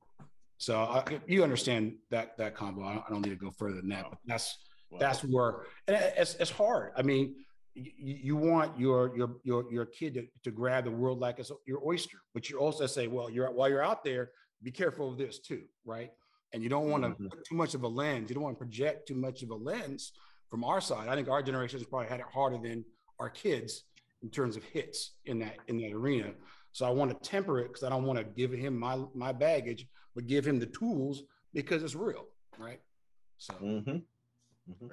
So 0.57 0.77
I, 0.77 1.19
you 1.27 1.43
understand 1.43 1.95
that 2.11 2.38
that 2.38 2.56
combo. 2.56 2.84
I 2.84 2.93
don't, 2.93 3.03
I 3.07 3.10
don't, 3.10 3.22
need 3.22 3.31
to 3.31 3.35
go 3.35 3.52
further 3.52 3.76
than 3.77 3.89
that, 3.89 4.03
wow. 4.03 4.10
but 4.11 4.19
that's 4.26 4.57
wow. 4.89 4.99
that's 4.99 5.22
where 5.22 5.64
and 5.88 5.97
it's, 6.18 6.35
it's 6.35 6.52
hard. 6.52 6.93
I 6.95 7.02
mean, 7.02 7.35
you, 7.76 8.38
want 8.38 8.80
your 8.80 9.15
your 9.18 9.35
your 9.43 9.72
your 9.72 9.85
kid 9.85 10.14
to, 10.14 10.26
to 10.43 10.52
grab 10.52 10.85
the 10.85 10.91
world 10.91 11.19
like 11.19 11.39
it's 11.39 11.52
your 11.65 11.85
oyster, 11.85 12.19
but 12.34 12.49
you 12.49 12.57
also 12.57 12.85
say, 12.85 13.07
well, 13.07 13.30
you're 13.30 13.52
while 13.52 13.68
you're 13.68 13.84
out 13.84 14.03
there, 14.03 14.31
be 14.64 14.72
careful 14.72 15.11
of 15.11 15.18
this 15.18 15.39
too, 15.39 15.64
right? 15.84 16.11
And 16.56 16.64
you 16.64 16.69
don't 16.69 16.90
want 16.90 17.03
to 17.03 17.10
mm-hmm. 17.10 17.27
put 17.27 17.44
too 17.44 17.56
much 17.56 17.73
of 17.73 17.84
a 17.84 17.88
lens. 17.88 18.30
You 18.30 18.34
don't 18.36 18.44
want 18.45 18.56
to 18.57 18.64
project 18.64 19.10
too 19.10 19.15
much 19.15 19.44
of 19.44 19.49
a 19.49 19.56
lens 19.56 20.14
from 20.49 20.64
our 20.64 20.80
side. 20.80 21.10
I 21.10 21.15
think 21.15 21.27
our 21.27 21.44
generation 21.44 21.80
has 21.80 21.86
probably 21.86 22.07
had 22.07 22.22
it 22.22 22.27
harder 22.34 22.57
than 22.57 22.86
our 23.19 23.30
kids 23.30 23.84
in 24.23 24.30
terms 24.30 24.56
of 24.56 24.64
hits 24.64 25.15
in 25.26 25.38
that 25.40 25.57
in 25.68 25.76
that 25.82 25.91
arena. 25.91 26.32
So 26.72 26.86
I 26.86 26.91
want 26.91 27.11
to 27.11 27.30
temper 27.30 27.60
it 27.60 27.68
because 27.68 27.84
I 27.84 27.90
don't 27.90 28.06
want 28.06 28.19
to 28.19 28.23
give 28.23 28.53
him 28.53 28.80
my 28.80 29.03
my 29.14 29.34
baggage, 29.34 29.86
but 30.15 30.27
give 30.27 30.48
him 30.48 30.57
the 30.57 30.68
tools 30.68 31.23
because 31.53 31.84
it's 31.84 31.94
real, 31.94 32.26
right? 32.57 32.80
So. 33.38 33.53
Mm-hmm. 33.56 33.90
Mm-hmm. 33.91 34.88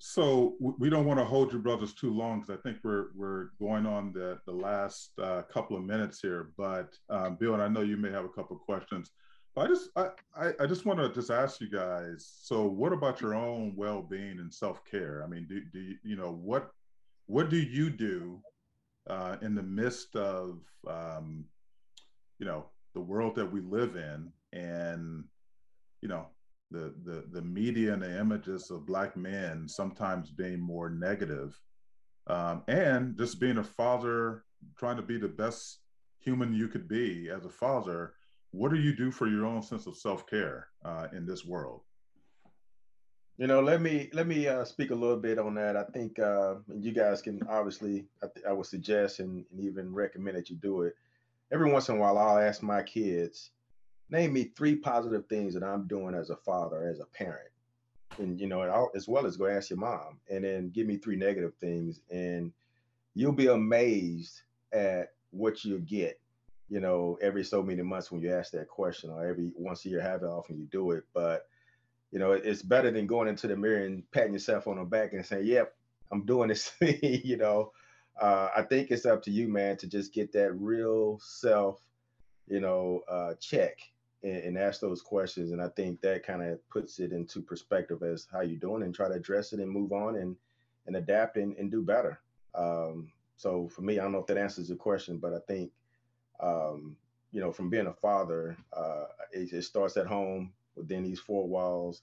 So 0.00 0.56
we 0.60 0.90
don't 0.90 1.06
want 1.06 1.20
to 1.20 1.24
hold 1.24 1.52
you 1.52 1.60
brothers 1.60 1.94
too 1.94 2.12
long 2.12 2.40
because 2.40 2.58
I 2.58 2.60
think 2.62 2.78
we're 2.82 3.10
we're 3.14 3.50
going 3.60 3.86
on 3.86 4.12
the 4.12 4.40
the 4.44 4.52
last 4.52 5.12
uh, 5.22 5.42
couple 5.42 5.76
of 5.76 5.84
minutes 5.84 6.20
here. 6.20 6.50
But 6.58 6.96
um, 7.10 7.36
Bill, 7.36 7.54
and 7.54 7.62
I 7.62 7.68
know 7.68 7.82
you 7.82 7.96
may 7.96 8.10
have 8.10 8.24
a 8.24 8.28
couple 8.28 8.56
of 8.56 8.62
questions. 8.62 9.12
I 9.60 9.66
just 9.66 9.90
I, 9.96 10.52
I 10.60 10.66
just 10.66 10.84
want 10.84 10.98
to 11.00 11.08
just 11.10 11.30
ask 11.30 11.60
you 11.60 11.70
guys. 11.70 12.30
So 12.42 12.66
what 12.66 12.92
about 12.92 13.20
your 13.20 13.34
own 13.34 13.74
well 13.76 14.02
being 14.02 14.38
and 14.38 14.52
self 14.52 14.84
care? 14.84 15.22
I 15.24 15.28
mean, 15.28 15.46
do 15.48 15.60
do 15.72 15.80
you, 15.80 15.96
you 16.02 16.16
know 16.16 16.32
what 16.32 16.70
what 17.26 17.50
do 17.50 17.56
you 17.56 17.90
do 17.90 18.40
uh, 19.08 19.36
in 19.42 19.54
the 19.54 19.62
midst 19.62 20.16
of 20.16 20.60
um, 20.88 21.44
you 22.38 22.46
know 22.46 22.66
the 22.94 23.00
world 23.00 23.34
that 23.36 23.50
we 23.50 23.60
live 23.60 23.96
in 23.96 24.32
and 24.52 25.24
you 26.02 26.08
know 26.08 26.26
the 26.70 26.94
the 27.04 27.24
the 27.32 27.42
media 27.42 27.94
and 27.94 28.02
the 28.02 28.18
images 28.20 28.70
of 28.70 28.86
black 28.86 29.16
men 29.16 29.68
sometimes 29.68 30.30
being 30.30 30.60
more 30.60 30.90
negative, 30.90 31.58
um, 32.26 32.62
and 32.68 33.16
just 33.16 33.40
being 33.40 33.58
a 33.58 33.64
father, 33.64 34.44
trying 34.78 34.96
to 34.96 35.02
be 35.02 35.18
the 35.18 35.28
best 35.28 35.78
human 36.18 36.52
you 36.52 36.68
could 36.68 36.88
be 36.88 37.30
as 37.30 37.44
a 37.44 37.50
father. 37.50 38.14
What 38.52 38.72
do 38.72 38.78
you 38.78 38.96
do 38.96 39.10
for 39.10 39.26
your 39.26 39.44
own 39.44 39.62
sense 39.62 39.86
of 39.86 39.96
self 39.96 40.26
care 40.26 40.68
uh, 40.84 41.08
in 41.12 41.26
this 41.26 41.44
world? 41.44 41.82
You 43.36 43.46
know, 43.46 43.60
let 43.60 43.80
me 43.80 44.10
let 44.12 44.26
me 44.26 44.48
uh, 44.48 44.64
speak 44.64 44.90
a 44.90 44.94
little 44.94 45.16
bit 45.18 45.38
on 45.38 45.54
that. 45.54 45.76
I 45.76 45.84
think 45.84 46.18
uh, 46.18 46.56
you 46.76 46.92
guys 46.92 47.22
can 47.22 47.40
obviously, 47.48 48.06
I, 48.22 48.26
th- 48.34 48.46
I 48.46 48.52
would 48.52 48.66
suggest 48.66 49.20
and, 49.20 49.44
and 49.52 49.60
even 49.60 49.94
recommend 49.94 50.36
that 50.36 50.50
you 50.50 50.56
do 50.56 50.82
it. 50.82 50.96
Every 51.52 51.70
once 51.70 51.88
in 51.88 51.96
a 51.96 51.98
while, 51.98 52.18
I'll 52.18 52.38
ask 52.38 52.62
my 52.62 52.82
kids, 52.82 53.50
name 54.10 54.32
me 54.32 54.50
three 54.56 54.76
positive 54.76 55.26
things 55.28 55.54
that 55.54 55.62
I'm 55.62 55.86
doing 55.86 56.14
as 56.14 56.30
a 56.30 56.36
father, 56.36 56.88
as 56.88 57.00
a 57.00 57.06
parent, 57.06 57.50
and 58.18 58.40
you 58.40 58.48
know, 58.48 58.62
I'll, 58.62 58.90
as 58.96 59.06
well 59.06 59.24
as 59.26 59.36
go 59.36 59.46
ask 59.46 59.70
your 59.70 59.78
mom, 59.78 60.18
and 60.28 60.42
then 60.42 60.70
give 60.70 60.86
me 60.86 60.96
three 60.96 61.16
negative 61.16 61.52
things, 61.60 62.00
and 62.10 62.52
you'll 63.14 63.32
be 63.32 63.46
amazed 63.46 64.40
at 64.72 65.10
what 65.30 65.64
you 65.64 65.78
get. 65.78 66.18
You 66.68 66.80
know, 66.80 67.18
every 67.22 67.44
so 67.44 67.62
many 67.62 67.82
months 67.82 68.10
when 68.10 68.20
you 68.20 68.32
ask 68.32 68.52
that 68.52 68.68
question, 68.68 69.10
or 69.10 69.26
every 69.26 69.50
once 69.54 69.84
a 69.84 69.88
year, 69.88 70.02
however 70.02 70.28
often 70.28 70.58
you 70.58 70.66
do 70.66 70.90
it, 70.92 71.04
but 71.14 71.46
you 72.10 72.18
know, 72.18 72.32
it's 72.32 72.62
better 72.62 72.90
than 72.90 73.06
going 73.06 73.28
into 73.28 73.46
the 73.46 73.56
mirror 73.56 73.84
and 73.84 74.10
patting 74.12 74.32
yourself 74.32 74.66
on 74.66 74.78
the 74.78 74.84
back 74.84 75.12
and 75.12 75.24
saying, 75.24 75.46
"Yep, 75.46 75.74
I'm 76.10 76.24
doing 76.24 76.48
this." 76.48 76.72
you 76.80 77.36
know, 77.36 77.72
uh, 78.20 78.48
I 78.56 78.62
think 78.62 78.90
it's 78.90 79.06
up 79.06 79.22
to 79.24 79.30
you, 79.30 79.48
man, 79.48 79.76
to 79.78 79.86
just 79.86 80.12
get 80.12 80.32
that 80.32 80.52
real 80.54 81.18
self, 81.20 81.80
you 82.48 82.60
know, 82.60 83.02
uh, 83.08 83.34
check 83.40 83.78
and, 84.22 84.36
and, 84.36 84.58
ask 84.58 84.80
those 84.80 85.02
questions. 85.02 85.52
And 85.52 85.62
I 85.62 85.68
think 85.68 86.00
that 86.00 86.26
kind 86.26 86.42
of 86.42 86.66
puts 86.68 86.98
it 86.98 87.12
into 87.12 87.40
perspective 87.40 88.02
as 88.02 88.26
how 88.32 88.40
you're 88.40 88.58
doing 88.58 88.82
and 88.82 88.94
try 88.94 89.08
to 89.08 89.14
address 89.14 89.52
it 89.52 89.60
and 89.60 89.70
move 89.70 89.92
on 89.92 90.16
and 90.16 90.36
and 90.86 90.96
adapt 90.96 91.36
and, 91.36 91.56
and 91.56 91.70
do 91.70 91.82
better. 91.82 92.20
Um, 92.54 93.12
so 93.36 93.68
for 93.68 93.82
me, 93.82 93.98
I 93.98 94.02
don't 94.02 94.12
know 94.12 94.18
if 94.18 94.26
that 94.26 94.38
answers 94.38 94.68
the 94.68 94.74
question, 94.74 95.18
but 95.18 95.34
I 95.34 95.38
think, 95.46 95.70
um, 96.40 96.96
you 97.32 97.40
know, 97.40 97.52
from 97.52 97.70
being 97.70 97.86
a 97.86 97.92
father, 97.92 98.56
uh, 98.72 99.04
it, 99.32 99.52
it 99.52 99.62
starts 99.62 99.96
at 99.96 100.06
home 100.06 100.52
within 100.76 101.02
these 101.02 101.20
four 101.20 101.46
walls 101.46 102.02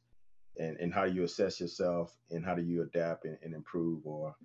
and, 0.57 0.78
and 0.78 0.94
how 0.94 1.06
do 1.06 1.14
you 1.14 1.24
assess 1.24 1.60
yourself 1.60 2.16
and 2.32 2.45
how 2.45 2.53
do 2.53 2.62
you 2.62 2.82
adapt 2.82 3.26
and, 3.26 3.38
and 3.44 3.53
improve 3.53 4.06
or, 4.06 4.36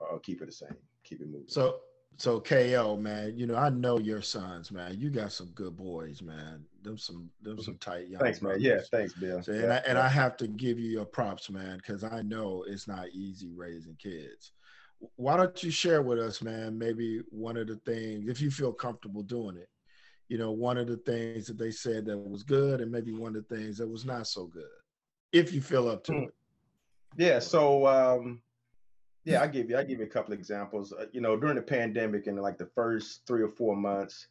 or 0.00 0.18
keep 0.20 0.42
it 0.42 0.46
the 0.46 0.52
same, 0.52 0.76
keep 1.04 1.20
it 1.20 1.26
moving. 1.26 1.48
So 1.48 1.80
so 2.18 2.40
KO, 2.40 2.96
man, 2.96 3.36
you 3.36 3.46
know, 3.46 3.54
I 3.54 3.68
know 3.68 4.00
your 4.00 4.22
sons, 4.22 4.72
man. 4.72 4.96
You 4.98 5.08
got 5.08 5.30
some 5.30 5.46
good 5.54 5.76
boys, 5.76 6.20
man. 6.20 6.64
Them 6.82 6.98
some 6.98 7.30
them 7.42 7.62
some 7.62 7.78
tight 7.78 8.08
young. 8.08 8.20
Thanks, 8.20 8.40
brothers. 8.40 8.60
man. 8.60 8.72
Yeah, 8.72 8.80
thanks, 8.90 9.12
Bill. 9.12 9.40
So, 9.40 9.52
yeah, 9.52 9.62
and, 9.62 9.72
I, 9.72 9.76
and 9.86 9.98
I 9.98 10.08
have 10.08 10.36
to 10.38 10.48
give 10.48 10.80
you 10.80 10.90
your 10.90 11.04
props, 11.04 11.48
man, 11.48 11.76
because 11.76 12.02
I 12.02 12.22
know 12.22 12.64
it's 12.66 12.88
not 12.88 13.08
easy 13.12 13.52
raising 13.52 13.94
kids. 14.02 14.50
Why 15.16 15.36
don't 15.36 15.62
you 15.62 15.70
share 15.70 16.02
with 16.02 16.18
us, 16.18 16.42
man, 16.42 16.76
maybe 16.76 17.22
one 17.30 17.56
of 17.56 17.68
the 17.68 17.76
things, 17.76 18.28
if 18.28 18.40
you 18.40 18.50
feel 18.50 18.72
comfortable 18.72 19.22
doing 19.22 19.56
it, 19.56 19.68
you 20.28 20.38
know, 20.38 20.50
one 20.50 20.76
of 20.76 20.86
the 20.86 20.96
things 20.96 21.46
that 21.46 21.58
they 21.58 21.70
said 21.70 22.04
that 22.06 22.18
was 22.18 22.42
good 22.42 22.80
and 22.80 22.90
maybe 22.90 23.12
one 23.12 23.34
of 23.34 23.46
the 23.48 23.56
things 23.56 23.78
that 23.78 23.88
was 23.88 24.04
not 24.04 24.26
so 24.26 24.46
good, 24.46 24.64
if 25.32 25.52
you 25.52 25.60
feel 25.60 25.88
up 25.88 26.04
to 26.04 26.12
mm. 26.12 26.28
it. 26.28 26.34
Yeah. 27.16 27.38
So, 27.38 27.86
um, 27.86 28.42
yeah, 29.24 29.42
I 29.42 29.46
give 29.46 29.68
you, 29.70 29.76
I 29.76 29.84
give 29.84 29.98
you 29.98 30.06
a 30.06 30.08
couple 30.08 30.34
examples. 30.34 30.92
Uh, 30.92 31.06
you 31.12 31.20
know, 31.20 31.36
during 31.36 31.56
the 31.56 31.62
pandemic 31.62 32.26
in 32.26 32.36
like 32.36 32.58
the 32.58 32.70
first 32.74 33.26
three 33.26 33.42
or 33.42 33.48
four 33.48 33.76
months, 33.76 34.28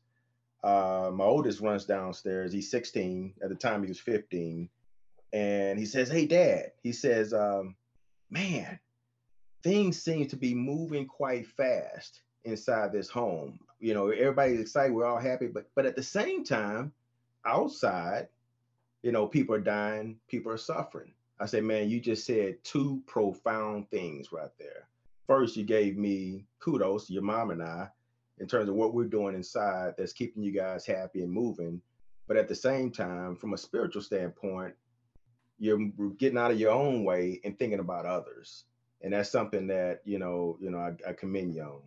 uh, 0.63 1.11
my 1.13 1.23
oldest 1.23 1.61
runs 1.61 1.85
downstairs. 1.85 2.51
He's 2.51 2.71
16. 2.71 3.33
At 3.43 3.49
the 3.49 3.55
time, 3.55 3.83
he 3.83 3.89
was 3.89 3.99
15. 3.99 4.69
And 5.33 5.77
he 5.77 5.85
says, 5.85 6.09
Hey, 6.09 6.25
dad, 6.25 6.71
he 6.81 6.91
says, 6.91 7.33
um, 7.33 7.75
man, 8.29 8.79
things 9.63 10.01
seem 10.01 10.27
to 10.27 10.35
be 10.35 10.53
moving 10.53 11.05
quite 11.05 11.47
fast 11.47 12.21
inside 12.43 12.91
this 12.91 13.09
home. 13.09 13.59
You 13.79 13.93
know, 13.93 14.09
everybody's 14.09 14.59
excited, 14.59 14.93
we're 14.93 15.05
all 15.05 15.19
happy, 15.19 15.47
but 15.47 15.69
but 15.75 15.85
at 15.85 15.95
the 15.95 16.03
same 16.03 16.43
time, 16.43 16.93
outside, 17.45 18.27
you 19.03 19.11
know, 19.11 19.27
people 19.27 19.55
are 19.55 19.59
dying, 19.59 20.17
people 20.27 20.51
are 20.51 20.57
suffering. 20.57 21.13
I 21.39 21.45
say, 21.45 21.61
man, 21.61 21.89
you 21.89 21.99
just 21.99 22.25
said 22.25 22.63
two 22.63 23.03
profound 23.05 23.89
things 23.91 24.31
right 24.31 24.49
there. 24.57 24.87
First, 25.27 25.55
you 25.55 25.63
gave 25.63 25.97
me 25.97 26.45
kudos, 26.59 27.09
your 27.09 27.21
mom 27.21 27.51
and 27.51 27.61
I, 27.61 27.89
in 28.39 28.47
terms 28.47 28.69
of 28.69 28.75
what 28.75 28.93
we're 28.93 29.05
doing 29.05 29.35
inside 29.35 29.93
that's 29.97 30.13
keeping 30.13 30.41
you 30.41 30.51
guys 30.51 30.85
happy 30.85 31.21
and 31.21 31.31
moving. 31.31 31.81
But 32.27 32.37
at 32.37 32.47
the 32.47 32.55
same 32.55 32.91
time, 32.91 33.35
from 33.35 33.53
a 33.53 33.57
spiritual 33.57 34.01
standpoint, 34.01 34.73
you're 35.59 35.89
getting 36.17 36.37
out 36.37 36.51
of 36.51 36.59
your 36.59 36.71
own 36.71 37.03
way 37.03 37.39
and 37.43 37.57
thinking 37.57 37.79
about 37.79 38.05
others. 38.05 38.65
And 39.01 39.13
that's 39.13 39.31
something 39.31 39.67
that, 39.67 40.01
you 40.05 40.19
know, 40.19 40.57
you 40.59 40.71
know, 40.71 40.79
I, 40.79 40.93
I 41.09 41.13
commend 41.13 41.53
you 41.53 41.63
on. 41.63 41.81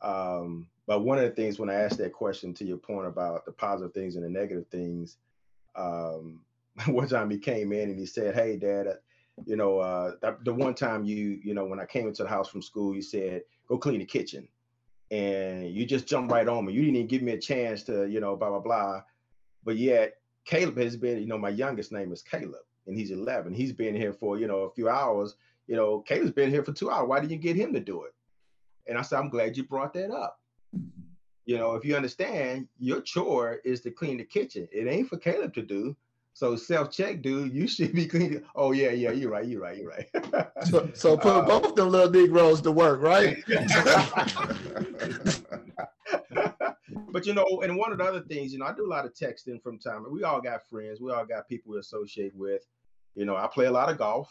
Um, 0.00 0.68
but 0.86 1.00
one 1.04 1.18
of 1.18 1.24
the 1.24 1.30
things 1.30 1.58
when 1.58 1.70
I 1.70 1.74
asked 1.74 1.98
that 1.98 2.12
question 2.12 2.54
to 2.54 2.64
your 2.64 2.76
point 2.76 3.06
about 3.06 3.44
the 3.44 3.52
positive 3.52 3.92
things 3.92 4.16
and 4.16 4.24
the 4.24 4.28
negative 4.28 4.66
things, 4.68 5.16
um, 5.74 6.40
one 6.86 7.08
time 7.08 7.30
he 7.30 7.38
came 7.38 7.72
in 7.72 7.90
and 7.90 7.98
he 7.98 8.06
said, 8.06 8.34
"Hey, 8.34 8.56
Dad, 8.56 8.86
uh, 8.86 8.94
you 9.44 9.56
know, 9.56 9.78
uh, 9.78 10.12
the, 10.20 10.36
the 10.44 10.54
one 10.54 10.74
time 10.74 11.04
you, 11.04 11.40
you 11.42 11.54
know, 11.54 11.64
when 11.64 11.80
I 11.80 11.86
came 11.86 12.06
into 12.06 12.22
the 12.22 12.28
house 12.28 12.48
from 12.48 12.62
school, 12.62 12.94
you 12.94 13.02
said 13.02 13.42
go 13.68 13.78
clean 13.78 13.98
the 13.98 14.04
kitchen, 14.04 14.48
and 15.10 15.68
you 15.70 15.84
just 15.84 16.06
jumped 16.06 16.32
right 16.32 16.46
on 16.46 16.64
me. 16.64 16.72
You 16.72 16.82
didn't 16.82 16.96
even 16.96 17.08
give 17.08 17.22
me 17.22 17.32
a 17.32 17.40
chance 17.40 17.82
to, 17.84 18.06
you 18.06 18.20
know, 18.20 18.36
blah 18.36 18.50
blah 18.50 18.60
blah. 18.60 19.02
But 19.64 19.76
yet, 19.76 20.14
Caleb 20.44 20.78
has 20.78 20.96
been, 20.96 21.18
you 21.18 21.26
know, 21.26 21.38
my 21.38 21.48
youngest 21.48 21.90
name 21.90 22.12
is 22.12 22.22
Caleb, 22.22 22.62
and 22.86 22.96
he's 22.96 23.10
11. 23.10 23.52
He's 23.52 23.72
been 23.72 23.96
here 23.96 24.12
for, 24.12 24.38
you 24.38 24.46
know, 24.46 24.60
a 24.60 24.70
few 24.70 24.88
hours. 24.88 25.34
You 25.66 25.76
know, 25.76 26.00
Caleb's 26.00 26.32
been 26.32 26.50
here 26.50 26.64
for 26.64 26.72
two 26.72 26.90
hours. 26.90 27.08
Why 27.08 27.20
didn't 27.20 27.32
you 27.32 27.38
get 27.38 27.56
him 27.56 27.72
to 27.72 27.80
do 27.80 28.04
it? 28.04 28.14
And 28.86 28.96
I 28.96 29.02
said, 29.02 29.18
I'm 29.18 29.30
glad 29.30 29.56
you 29.56 29.64
brought 29.64 29.94
that 29.94 30.10
up. 30.10 30.38
You 31.44 31.58
know, 31.58 31.74
if 31.74 31.84
you 31.84 31.96
understand, 31.96 32.68
your 32.78 33.00
chore 33.00 33.60
is 33.64 33.80
to 33.82 33.90
clean 33.90 34.18
the 34.18 34.24
kitchen. 34.24 34.68
It 34.72 34.88
ain't 34.88 35.08
for 35.08 35.16
Caleb 35.16 35.54
to 35.54 35.62
do. 35.62 35.96
So 36.34 36.54
self-check, 36.54 37.22
dude. 37.22 37.54
You 37.54 37.66
should 37.74 37.94
be 37.94 38.06
cleaning. 38.06 38.42
Oh 38.54 38.72
yeah, 38.72 38.90
yeah. 38.90 39.12
You're 39.12 39.30
right. 39.30 39.46
You're 39.46 39.62
right. 39.62 39.78
You're 39.78 39.88
right. 39.88 40.06
so, 40.66 40.90
so 40.92 41.16
put 41.16 41.32
uh, 41.32 41.42
both 41.42 41.74
them 41.74 41.88
little 41.88 42.10
Negroes 42.10 42.60
to 42.62 42.72
work, 42.72 43.00
right? 43.00 43.42
but 47.10 47.24
you 47.24 47.32
know, 47.32 47.46
and 47.62 47.76
one 47.76 47.90
of 47.90 47.98
the 47.98 48.04
other 48.04 48.20
things, 48.20 48.52
you 48.52 48.58
know, 48.58 48.66
I 48.66 48.74
do 48.74 48.84
a 48.84 48.92
lot 48.92 49.06
of 49.06 49.14
texting 49.14 49.62
from 49.62 49.78
time. 49.78 50.04
We 50.10 50.24
all 50.24 50.42
got 50.42 50.68
friends. 50.68 51.00
We 51.00 51.10
all 51.10 51.24
got 51.24 51.48
people 51.48 51.72
we 51.72 51.78
associate 51.78 52.34
with. 52.34 52.66
You 53.14 53.24
know, 53.24 53.36
I 53.36 53.46
play 53.46 53.64
a 53.64 53.72
lot 53.72 53.88
of 53.88 53.96
golf, 53.96 54.30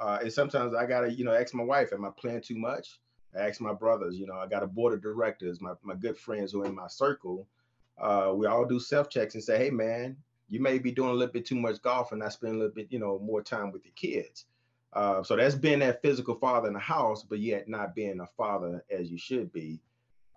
uh, 0.00 0.18
and 0.22 0.32
sometimes 0.32 0.74
I 0.74 0.86
gotta, 0.86 1.12
you 1.12 1.24
know, 1.24 1.32
ask 1.32 1.54
my 1.54 1.64
wife, 1.64 1.92
"Am 1.92 2.04
I 2.04 2.10
playing 2.10 2.42
too 2.42 2.56
much?" 2.56 2.98
I 3.34 3.48
ask 3.48 3.60
my 3.60 3.72
brothers, 3.72 4.18
you 4.18 4.26
know, 4.26 4.34
I 4.34 4.46
got 4.46 4.62
a 4.62 4.66
board 4.66 4.92
of 4.92 5.02
directors, 5.02 5.60
my, 5.60 5.72
my 5.82 5.94
good 5.94 6.18
friends 6.18 6.52
who 6.52 6.62
are 6.62 6.66
in 6.66 6.74
my 6.74 6.86
circle. 6.86 7.46
Uh, 7.98 8.32
we 8.34 8.46
all 8.46 8.64
do 8.64 8.78
self 8.78 9.08
checks 9.08 9.34
and 9.34 9.42
say, 9.42 9.58
hey, 9.58 9.70
man, 9.70 10.16
you 10.48 10.60
may 10.60 10.78
be 10.78 10.90
doing 10.90 11.10
a 11.10 11.14
little 11.14 11.32
bit 11.32 11.46
too 11.46 11.54
much 11.54 11.80
golf 11.82 12.12
and 12.12 12.20
not 12.20 12.32
spending 12.32 12.56
a 12.56 12.58
little 12.58 12.74
bit, 12.74 12.88
you 12.90 12.98
know, 12.98 13.18
more 13.20 13.42
time 13.42 13.72
with 13.72 13.84
your 13.84 13.94
kids. 13.94 14.46
Uh, 14.92 15.22
so 15.22 15.36
that's 15.36 15.54
being 15.54 15.78
that 15.78 16.02
physical 16.02 16.34
father 16.34 16.68
in 16.68 16.74
the 16.74 16.80
house, 16.80 17.22
but 17.22 17.38
yet 17.38 17.68
not 17.68 17.94
being 17.94 18.20
a 18.20 18.26
father 18.36 18.84
as 18.90 19.10
you 19.10 19.16
should 19.16 19.50
be. 19.52 19.80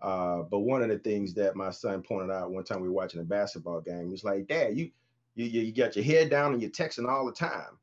Uh, 0.02 0.44
but 0.44 0.60
one 0.60 0.82
of 0.82 0.90
the 0.90 1.00
things 1.00 1.34
that 1.34 1.56
my 1.56 1.72
son 1.72 2.02
pointed 2.02 2.32
out 2.32 2.52
one 2.52 2.64
time 2.64 2.82
we 2.82 2.88
were 2.88 2.94
watching 2.94 3.20
a 3.20 3.24
basketball 3.24 3.82
game, 3.82 4.10
he's 4.10 4.24
like, 4.24 4.48
Dad, 4.48 4.78
you 4.78 4.92
you 5.36 5.46
you 5.46 5.74
got 5.74 5.98
your 5.98 6.06
head 6.06 6.30
down 6.30 6.54
and 6.54 6.62
you're 6.62 6.72
texting 6.72 7.10
all 7.10 7.26
the 7.26 7.32
time. 7.32 7.78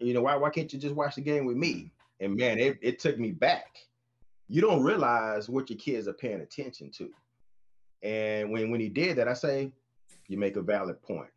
You 0.00 0.14
know 0.14 0.22
why? 0.22 0.36
Why 0.36 0.50
can't 0.50 0.72
you 0.72 0.78
just 0.78 0.94
watch 0.94 1.14
the 1.14 1.20
game 1.20 1.44
with 1.44 1.56
me? 1.56 1.92
And 2.20 2.36
man, 2.36 2.58
it, 2.58 2.78
it 2.82 2.98
took 2.98 3.18
me 3.18 3.30
back 3.30 3.76
you 4.50 4.60
don't 4.60 4.82
realize 4.82 5.48
what 5.48 5.70
your 5.70 5.78
kids 5.78 6.08
are 6.08 6.12
paying 6.12 6.40
attention 6.40 6.90
to. 6.90 7.08
And 8.02 8.50
when 8.50 8.70
when 8.72 8.80
he 8.80 8.88
did 8.88 9.16
that, 9.16 9.28
I 9.28 9.32
say, 9.32 9.70
you 10.26 10.36
make 10.36 10.56
a 10.56 10.62
valid 10.62 11.00
point. 11.02 11.30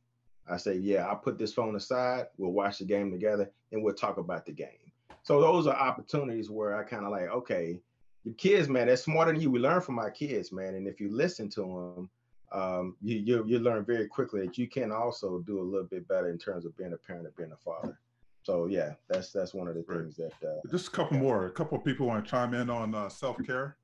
I 0.50 0.58
say, 0.58 0.78
yeah, 0.78 1.06
I'll 1.06 1.16
put 1.16 1.38
this 1.38 1.54
phone 1.54 1.76
aside. 1.76 2.26
We'll 2.38 2.52
watch 2.52 2.80
the 2.80 2.86
game 2.86 3.12
together 3.12 3.52
and 3.72 3.84
we'll 3.84 3.94
talk 3.94 4.18
about 4.18 4.48
the 4.48 4.52
game. 4.52 4.92
So 5.22 5.40
those 5.40 5.68
are 5.68 5.76
opportunities 5.76 6.50
where 6.50 6.76
I 6.76 6.84
kind 6.84 7.06
of 7.06 7.12
like, 7.12 7.30
okay, 7.30 7.80
your 8.24 8.34
kids, 8.34 8.68
man, 8.68 8.88
they're 8.88 8.98
smarter 8.98 9.32
than 9.32 9.42
you. 9.42 9.52
We 9.52 9.60
learn 9.60 9.82
from 9.82 10.00
our 10.00 10.12
kids, 10.12 10.52
man. 10.52 10.74
And 10.74 10.88
if 10.88 11.00
you 11.00 11.10
listen 11.10 11.50
to 11.50 11.62
them, 11.62 12.10
um, 12.52 12.96
you, 13.02 13.18
you 13.20 13.46
you 13.46 13.60
learn 13.60 13.86
very 13.86 14.08
quickly 14.08 14.42
that 14.42 14.58
you 14.58 14.68
can 14.68 14.92
also 14.92 15.40
do 15.40 15.60
a 15.60 15.62
little 15.62 15.88
bit 15.88 16.08
better 16.08 16.30
in 16.30 16.40
terms 16.40 16.66
of 16.66 16.76
being 16.78 16.94
a 16.94 16.98
parent 16.98 17.28
and 17.28 17.36
being 17.36 17.52
a 17.52 17.58
father. 17.58 18.00
So 18.44 18.68
yeah, 18.68 18.94
that's 19.10 19.32
that's 19.32 19.54
one 19.54 19.68
of 19.68 19.76
the 19.76 19.84
Right. 19.88 20.02
things 20.02 20.18
that 20.18 20.34
uh, 20.48 20.60
Just 20.70 20.90
a 20.90 20.92
couple 20.92 21.18
more. 21.18 21.46
A 21.48 21.52
couple 21.52 21.78
of 21.78 21.84
people 21.86 22.08
want 22.08 22.24
to 22.24 22.30
chime 22.30 22.54
in 22.54 22.70
on 22.70 22.94
uh, 22.94 23.10
self 23.10 23.38
care. 23.46 23.78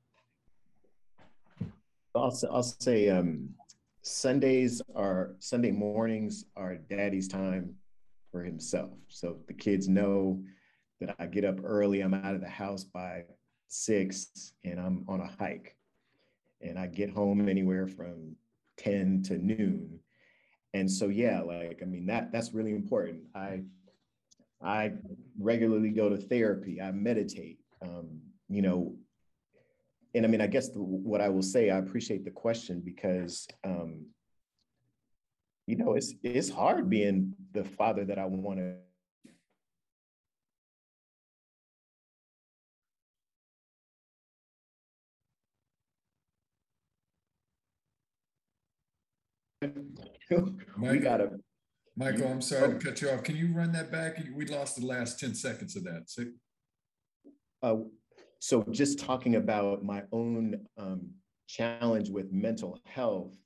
I'll, 2.14 2.26
s- 2.28 2.44
I'll 2.44 2.62
say 2.62 3.08
um, 3.08 3.50
Sundays 4.02 4.82
are 4.94 5.34
Sunday 5.38 5.70
mornings 5.70 6.44
are 6.56 6.76
daddy's 6.76 7.28
time 7.28 7.74
for 8.32 8.42
himself. 8.42 8.90
So 9.08 9.38
the 9.46 9.54
kids 9.54 9.88
know 9.88 10.42
that 11.00 11.14
I 11.18 11.26
get 11.26 11.44
up 11.44 11.60
early. 11.64 12.00
I'm 12.00 12.14
out 12.14 12.34
of 12.34 12.40
the 12.40 12.48
house 12.48 12.84
by 12.84 13.24
six 13.68 14.52
and 14.64 14.78
I'm 14.80 15.04
on 15.08 15.20
a 15.20 15.30
hike. 15.38 15.76
And 16.60 16.78
I 16.78 16.88
get 16.88 17.10
home 17.10 17.48
anywhere 17.48 17.86
from 17.86 18.36
10 18.76 19.22
to 19.28 19.38
noon. 19.38 19.98
And 20.74 20.90
so 20.90 21.08
yeah, 21.08 21.40
like 21.40 21.80
I 21.82 21.86
mean 21.86 22.06
that 22.06 22.30
that's 22.32 22.52
really 22.52 22.72
important. 22.72 23.22
I 23.34 23.62
I 24.62 24.92
regularly 25.38 25.90
go 25.90 26.08
to 26.08 26.16
therapy. 26.16 26.80
I 26.80 26.92
meditate. 26.92 27.58
Um, 27.82 28.20
you 28.48 28.62
know, 28.62 28.94
and 30.14 30.24
I 30.24 30.28
mean, 30.28 30.40
I 30.40 30.46
guess 30.46 30.68
the, 30.70 30.80
what 30.80 31.20
I 31.20 31.28
will 31.28 31.42
say, 31.42 31.70
I 31.70 31.78
appreciate 31.78 32.24
the 32.24 32.30
question 32.30 32.82
because, 32.84 33.46
um, 33.64 34.06
you 35.66 35.76
know, 35.76 35.94
it's 35.94 36.14
it's 36.22 36.50
hard 36.50 36.90
being 36.90 37.34
the 37.52 37.64
father 37.64 38.04
that 38.04 38.18
I 38.18 38.26
want 38.26 38.58
to. 38.58 38.74
we 50.78 50.98
gotta. 50.98 51.30
Michael, 52.00 52.28
I'm 52.28 52.40
sorry 52.40 52.78
to 52.78 52.82
cut 52.82 53.02
you 53.02 53.10
off. 53.10 53.22
Can 53.22 53.36
you 53.36 53.52
run 53.52 53.72
that 53.72 53.92
back? 53.92 54.16
We 54.34 54.46
lost 54.46 54.80
the 54.80 54.86
last 54.86 55.20
10 55.20 55.34
seconds 55.34 55.76
of 55.76 55.84
that. 55.84 56.04
So, 56.06 56.24
Uh, 57.62 57.76
so 58.38 58.62
just 58.70 58.98
talking 58.98 59.36
about 59.36 59.84
my 59.84 60.04
own 60.10 60.66
um, 60.78 61.10
challenge 61.46 62.08
with 62.08 62.32
mental 62.32 62.80
health 62.84 63.36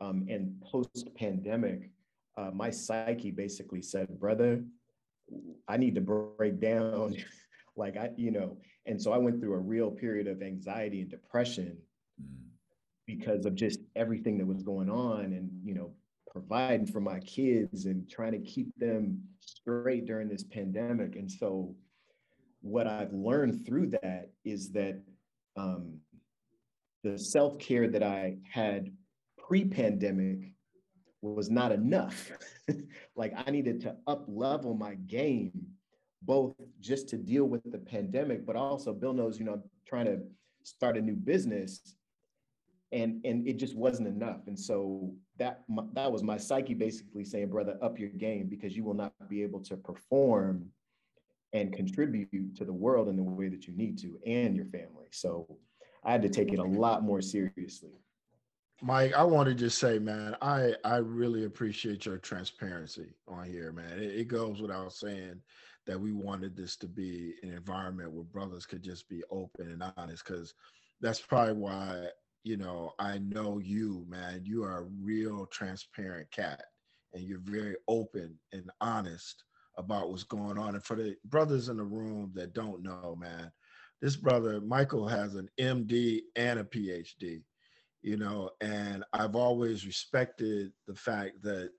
um, 0.00 0.26
and 0.30 0.58
post-pandemic, 0.62 1.90
uh, 2.38 2.50
my 2.54 2.70
psyche 2.70 3.30
basically 3.30 3.82
said, 3.82 4.18
"Brother, 4.18 4.64
I 5.68 5.76
need 5.76 5.94
to 5.96 6.00
break 6.00 6.58
down." 6.58 7.14
like 7.76 7.98
I, 7.98 8.12
you 8.16 8.30
know, 8.30 8.56
and 8.86 9.00
so 9.00 9.12
I 9.12 9.18
went 9.18 9.40
through 9.40 9.52
a 9.52 9.58
real 9.58 9.90
period 9.90 10.26
of 10.26 10.40
anxiety 10.40 11.02
and 11.02 11.10
depression 11.10 11.76
mm, 12.18 12.48
because 13.06 13.44
of 13.44 13.54
just 13.54 13.80
everything 13.94 14.38
that 14.38 14.46
was 14.46 14.62
going 14.62 14.88
on 14.88 15.34
and 15.34 15.50
you 15.62 15.74
know 15.74 15.92
providing 16.30 16.86
for 16.86 17.00
my 17.00 17.18
kids 17.20 17.86
and 17.86 18.08
trying 18.08 18.32
to 18.32 18.38
keep 18.38 18.72
them 18.78 19.20
straight 19.40 20.06
during 20.06 20.28
this 20.28 20.44
pandemic. 20.44 21.16
And 21.16 21.30
so 21.30 21.74
what 22.62 22.86
i've 22.86 23.12
learned 23.12 23.64
through 23.64 23.86
that 23.86 24.28
is 24.44 24.70
that 24.70 25.00
um, 25.56 25.98
the 27.02 27.18
self-care 27.18 27.88
that 27.88 28.02
i 28.02 28.36
had 28.50 28.90
pre-pandemic 29.38 30.52
was 31.22 31.50
not 31.50 31.72
enough. 31.72 32.30
Like 33.16 33.32
i 33.36 33.50
needed 33.50 33.80
to 33.80 33.96
up 34.06 34.24
level 34.28 34.74
my 34.74 34.94
game 34.94 35.50
both 36.22 36.54
just 36.80 37.08
to 37.08 37.16
deal 37.16 37.46
with 37.46 37.62
the 37.70 37.78
pandemic 37.78 38.46
but 38.46 38.54
also 38.54 38.92
bill 38.92 39.12
knows 39.12 39.38
you 39.38 39.44
know 39.44 39.54
i'm 39.54 39.62
trying 39.86 40.06
to 40.06 40.20
start 40.62 40.96
a 40.96 41.00
new 41.00 41.16
business 41.16 41.96
and 42.92 43.24
and 43.24 43.46
it 43.46 43.56
just 43.56 43.76
wasn't 43.76 44.08
enough. 44.08 44.46
And 44.46 44.58
so 44.58 45.12
that 45.40 45.64
that 45.94 46.12
was 46.12 46.22
my 46.22 46.36
psyche 46.36 46.74
basically 46.74 47.24
saying 47.24 47.48
brother 47.48 47.76
up 47.82 47.98
your 47.98 48.10
game 48.10 48.46
because 48.46 48.76
you 48.76 48.84
will 48.84 48.94
not 48.94 49.12
be 49.28 49.42
able 49.42 49.58
to 49.58 49.76
perform 49.76 50.66
and 51.52 51.72
contribute 51.72 52.54
to 52.54 52.64
the 52.64 52.72
world 52.72 53.08
in 53.08 53.16
the 53.16 53.22
way 53.22 53.48
that 53.48 53.66
you 53.66 53.74
need 53.74 53.98
to 53.98 54.20
and 54.24 54.54
your 54.54 54.66
family 54.66 55.08
so 55.10 55.48
i 56.04 56.12
had 56.12 56.22
to 56.22 56.28
take 56.28 56.52
it 56.52 56.60
a 56.60 56.64
lot 56.64 57.02
more 57.02 57.20
seriously 57.20 57.90
Mike, 58.82 59.12
I 59.12 59.24
want 59.24 59.46
to 59.46 59.54
just 59.54 59.76
say, 59.76 59.98
man, 59.98 60.34
I 60.40 60.72
I 60.84 60.96
really 60.96 61.44
appreciate 61.44 62.06
your 62.06 62.16
transparency 62.16 63.08
on 63.28 63.44
here, 63.44 63.72
man. 63.72 63.98
It, 63.98 64.20
it 64.20 64.28
goes 64.28 64.62
without 64.62 64.94
saying 64.94 65.42
that 65.86 66.00
we 66.00 66.12
wanted 66.12 66.56
this 66.56 66.76
to 66.76 66.86
be 66.86 67.34
an 67.42 67.52
environment 67.52 68.10
where 68.10 68.24
brothers 68.24 68.64
could 68.64 68.82
just 68.82 69.06
be 69.06 69.22
open 69.30 69.70
and 69.70 69.92
honest, 69.98 70.24
because 70.24 70.54
that's 71.02 71.20
probably 71.20 71.52
why 71.52 72.06
you 72.44 72.56
know 72.56 72.92
I 72.98 73.18
know 73.18 73.58
you, 73.58 74.04
man. 74.08 74.42
You 74.44 74.64
are 74.64 74.78
a 74.78 74.88
real 75.02 75.46
transparent 75.46 76.30
cat, 76.30 76.62
and 77.12 77.22
you're 77.22 77.40
very 77.40 77.76
open 77.88 78.38
and 78.52 78.70
honest 78.80 79.44
about 79.78 80.10
what's 80.10 80.24
going 80.24 80.58
on. 80.58 80.74
And 80.74 80.84
for 80.84 80.96
the 80.96 81.16
brothers 81.24 81.68
in 81.68 81.76
the 81.76 81.84
room 81.84 82.32
that 82.34 82.52
don't 82.54 82.82
know, 82.82 83.16
man, 83.18 83.50
this 84.02 84.16
brother 84.16 84.60
Michael 84.60 85.06
has 85.06 85.34
an 85.36 85.48
MD 85.58 86.20
and 86.36 86.60
a 86.60 86.64
PhD 86.64 87.42
you 88.02 88.16
know, 88.16 88.50
and 88.60 89.04
I've 89.12 89.36
always 89.36 89.86
respected 89.86 90.72
the 90.86 90.94
fact 90.94 91.42
that 91.42 91.70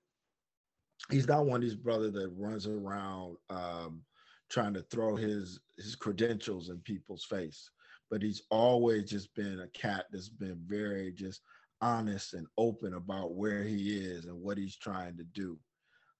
he's 1.10 1.26
not 1.26 1.46
one 1.46 1.56
of 1.56 1.62
these 1.62 1.74
brothers 1.74 2.12
that 2.12 2.32
runs 2.36 2.66
around 2.66 3.36
um, 3.50 4.02
trying 4.48 4.74
to 4.74 4.82
throw 4.82 5.16
his 5.16 5.60
his 5.76 5.96
credentials 5.96 6.68
in 6.68 6.78
people's 6.78 7.24
face, 7.24 7.70
but 8.12 8.22
he's 8.22 8.42
always 8.50 9.08
just 9.10 9.34
been 9.34 9.60
a 9.60 9.68
cat 9.68 10.04
that's 10.12 10.28
been 10.28 10.60
very 10.66 11.10
just 11.12 11.40
honest 11.80 12.34
and 12.34 12.46
open 12.58 12.92
about 12.92 13.32
where 13.32 13.64
he 13.64 13.96
is 13.96 14.26
and 14.26 14.38
what 14.38 14.58
he's 14.58 14.76
trying 14.76 15.16
to 15.16 15.24
do. 15.32 15.58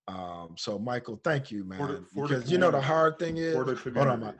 Um, 0.09 0.55
so, 0.57 0.79
Michael, 0.79 1.21
thank 1.23 1.51
you, 1.51 1.65
man, 1.65 1.79
For 1.79 1.87
the- 1.89 2.07
for 2.07 2.27
because 2.27 2.51
you 2.51 2.57
know 2.57 2.71
the 2.71 2.81
hard 2.81 3.19
thing 3.19 3.37
is. 3.37 3.53
The 3.55 3.93
Hold 3.95 4.09
on. 4.09 4.21
Mike. 4.21 4.39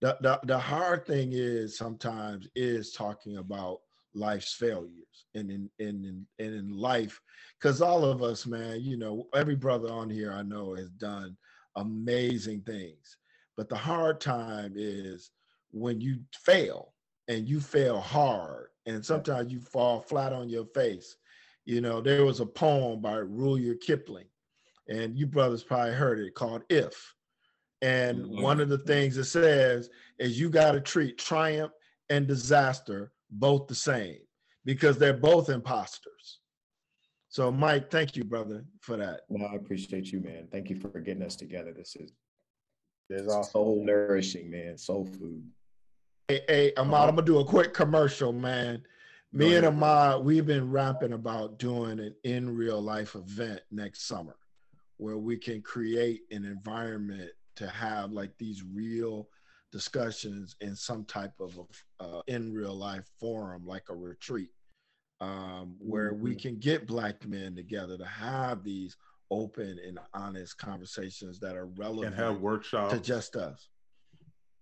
The, 0.00 0.16
the 0.22 0.40
the 0.44 0.58
hard 0.58 1.06
thing 1.06 1.32
is 1.34 1.76
sometimes 1.76 2.48
is 2.56 2.92
talking 2.92 3.36
about 3.36 3.80
life's 4.14 4.54
failures 4.54 5.26
and 5.34 5.50
in 5.50 5.70
in 5.78 6.04
in, 6.06 6.26
and 6.38 6.54
in 6.54 6.72
life 6.72 7.20
because 7.58 7.82
all 7.82 8.04
of 8.04 8.22
us 8.22 8.46
man 8.46 8.80
you 8.80 8.96
know 8.96 9.28
every 9.34 9.54
brother 9.54 9.92
on 9.92 10.10
here 10.10 10.32
i 10.32 10.42
know 10.42 10.74
has 10.74 10.90
done 10.90 11.36
amazing 11.76 12.60
things 12.62 13.18
but 13.56 13.68
the 13.68 13.76
hard 13.76 14.20
time 14.20 14.72
is 14.74 15.30
when 15.72 16.00
you 16.00 16.18
fail 16.32 16.92
and 17.28 17.48
you 17.48 17.60
fail 17.60 18.00
hard 18.00 18.68
and 18.86 19.04
sometimes 19.04 19.52
you 19.52 19.60
fall 19.60 20.00
flat 20.00 20.32
on 20.32 20.48
your 20.48 20.66
face. 20.66 21.16
You 21.64 21.80
know 21.80 22.00
there 22.00 22.24
was 22.24 22.40
a 22.40 22.46
poem 22.46 23.00
by 23.00 23.18
rudyard 23.18 23.80
kipling 23.80 24.26
and 24.88 25.16
you 25.16 25.26
brothers 25.26 25.62
probably 25.62 25.92
heard 25.94 26.18
it 26.18 26.34
called 26.34 26.64
if. 26.68 27.14
And 27.82 28.24
Mhm. 28.24 28.42
one 28.42 28.60
of 28.60 28.68
the 28.68 28.78
things 28.78 29.16
it 29.16 29.24
says 29.24 29.88
is 30.18 30.38
you 30.38 30.50
got 30.50 30.72
to 30.72 30.80
treat 30.80 31.16
triumph 31.18 31.72
and 32.08 32.26
disaster 32.26 33.12
both 33.30 33.68
the 33.68 33.74
same 33.74 34.20
because 34.64 34.98
they're 34.98 35.14
both 35.16 35.48
imposters. 35.48 36.40
So, 37.28 37.52
Mike, 37.52 37.90
thank 37.90 38.16
you, 38.16 38.24
brother, 38.24 38.66
for 38.80 38.96
that. 38.96 39.22
no 39.30 39.46
i 39.46 39.54
appreciate 39.54 40.10
you 40.12 40.20
man. 40.20 40.48
Thank 40.50 40.68
you 40.68 40.76
for 40.76 40.88
getting 41.00 41.22
us 41.22 41.36
together. 41.36 41.72
This 41.72 41.94
is 41.96 42.12
there's 43.08 43.28
also 43.28 43.50
soul 43.50 43.84
nourishing 43.84 44.50
man. 44.50 44.76
Soul 44.76 45.04
food 45.04 45.48
Hey, 46.30 46.42
hey 46.46 46.72
Ahmad, 46.76 47.08
I'm 47.08 47.16
gonna 47.16 47.26
do 47.26 47.40
a 47.40 47.44
quick 47.44 47.74
commercial, 47.74 48.32
man. 48.32 48.84
Me 49.32 49.56
and. 49.56 49.66
Ahmad, 49.66 50.24
we've 50.24 50.46
been 50.46 50.70
rapping 50.70 51.12
about 51.12 51.58
doing 51.58 51.98
an 51.98 52.14
in 52.22 52.54
real 52.54 52.80
life 52.80 53.16
event 53.16 53.62
next 53.72 54.06
summer 54.06 54.36
where 54.98 55.18
we 55.18 55.36
can 55.36 55.60
create 55.60 56.20
an 56.30 56.44
environment 56.44 57.32
to 57.56 57.66
have 57.66 58.12
like 58.12 58.30
these 58.38 58.62
real 58.62 59.28
discussions 59.72 60.54
in 60.60 60.76
some 60.76 61.04
type 61.04 61.32
of 61.40 61.58
uh, 61.98 62.22
in 62.28 62.52
real 62.52 62.76
life 62.76 63.10
forum, 63.18 63.66
like 63.66 63.88
a 63.88 63.96
retreat, 63.96 64.50
um, 65.20 65.74
where 65.80 66.14
we 66.14 66.36
can 66.36 66.60
get 66.60 66.86
black 66.86 67.26
men 67.26 67.56
together 67.56 67.98
to 67.98 68.06
have 68.06 68.62
these 68.62 68.96
open 69.32 69.80
and 69.84 69.98
honest 70.14 70.56
conversations 70.58 71.40
that 71.40 71.56
are 71.56 71.66
relevant 71.66 72.14
and 72.14 72.24
have 72.24 72.40
workshops. 72.40 72.94
to 72.94 73.00
just 73.00 73.34
us. 73.34 73.69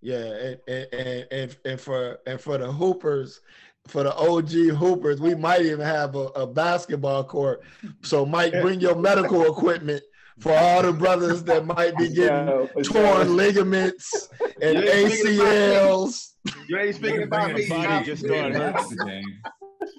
Yeah, 0.00 0.16
and 0.16 0.58
and, 0.68 0.86
and 0.92 1.26
and 1.32 1.56
and 1.64 1.80
for 1.80 2.18
and 2.26 2.40
for 2.40 2.58
the 2.58 2.70
hoopers, 2.70 3.40
for 3.86 4.04
the 4.04 4.14
OG 4.14 4.76
hoopers, 4.76 5.20
we 5.20 5.34
might 5.34 5.62
even 5.62 5.80
have 5.80 6.14
a, 6.14 6.26
a 6.36 6.46
basketball 6.46 7.24
court. 7.24 7.62
So 8.02 8.24
Mike, 8.24 8.52
bring 8.60 8.80
your 8.80 8.94
medical 9.08 9.46
equipment 9.46 10.02
for 10.38 10.52
all 10.52 10.82
the 10.82 10.92
brothers 10.92 11.42
that 11.44 11.66
might 11.66 11.96
be 11.96 12.08
getting 12.08 12.46
torn 12.84 13.36
ligaments 13.36 14.28
and 14.62 14.78
You 14.78 14.88
ain't 14.88 15.12
speaking 15.12 15.40
about 15.40 15.50
me. 15.50 15.66
ACLs. 15.66 16.28
you 16.68 16.78
ain't 16.78 16.94
speaking 16.94 17.22
about 17.22 17.52
me. 17.54 17.68
Body 17.68 18.04
just 18.04 18.24
started 18.24 18.54
That's 18.54 18.90
hurting. 18.90 19.42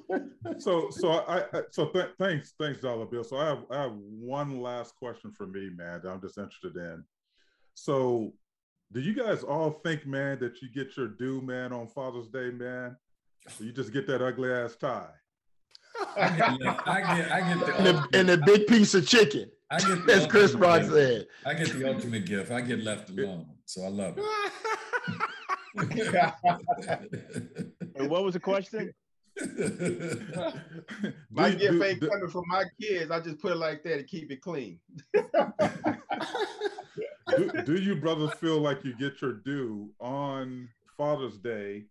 so 0.60 0.90
so 0.90 1.10
I, 1.10 1.44
I 1.54 1.62
so 1.72 1.88
th- 1.88 2.10
thanks 2.18 2.54
thanks 2.60 2.82
dollar 2.82 3.06
bill 3.06 3.24
so 3.24 3.38
I 3.38 3.48
have 3.48 3.66
I 3.72 3.82
have 3.84 3.94
one 3.94 4.60
last 4.62 4.96
question 4.96 5.32
for 5.32 5.48
me 5.48 5.70
man 5.76 6.02
that 6.04 6.10
I'm 6.10 6.22
just 6.22 6.38
interested 6.38 6.76
in 6.76 7.04
so 7.74 8.34
do 8.91 8.99
you 8.99 9.14
guys 9.14 9.44
all 9.44 9.72
think 9.84 10.06
man 10.06 10.40
that 10.40 10.61
you 10.61 10.70
get 10.74 10.95
your 10.98 11.07
due 11.07 11.41
man 11.41 11.72
on 11.74 11.88
Father's 11.88 12.28
Day 12.28 12.49
man 12.52 12.95
or 13.60 13.64
you 13.64 13.72
just 13.72 13.94
get 13.94 14.06
that 14.07 14.22
ugly 14.22 14.52
ass 14.52 14.76
tie 14.76 15.07
I 16.18 16.30
get, 16.30 16.41
I 16.88 17.18
get, 17.18 17.32
I 17.32 17.40
get 17.53 17.66
the, 17.66 17.76
and, 17.78 17.86
the, 17.86 18.07
and 18.20 18.30
the 18.30 18.38
big 18.45 18.68
piece 18.68 18.94
of 18.94 19.07
chicken. 19.07 19.49
I 19.72 19.80
get 19.80 20.06
the 20.06 20.14
As 20.14 20.28
Chris 20.28 20.53
ultimate 20.53 20.68
Rock 20.68 20.82
gift. 20.82 20.94
said. 20.94 21.28
I 21.45 21.53
get 21.56 21.70
the 21.74 21.94
ultimate 21.94 22.26
gift. 22.26 22.52
I 22.52 22.61
get 22.61 22.84
left 22.84 23.10
alone, 23.10 23.48
so 23.66 23.84
I 23.84 23.88
love 23.90 24.18
it. 24.18 24.24
And 27.95 28.10
what 28.10 28.24
was 28.24 28.34
the 28.34 28.40
question? 28.40 28.91
My 31.30 31.52
Do- 31.52 31.57
gift 31.57 31.74
do- 31.74 31.84
ain't 31.84 31.99
do- 31.99 32.10
coming 32.10 32.30
from 32.30 32.44
my 32.48 32.64
kids. 32.82 33.11
I 33.11 33.20
just 33.20 33.40
put 33.40 33.52
it 33.52 33.56
like 33.57 33.84
that 33.84 33.98
to 33.98 34.03
keep 34.03 34.32
it 34.32 34.41
clean. 34.41 34.80
do, 37.38 37.52
do 37.66 37.76
you 37.76 37.96
brothers 37.96 38.34
feel 38.34 38.60
like 38.60 38.84
you 38.84 38.96
get 38.98 39.22
your 39.22 39.34
due 39.34 39.90
on 40.00 40.70
Father's 40.98 41.38
Day, 41.38 41.86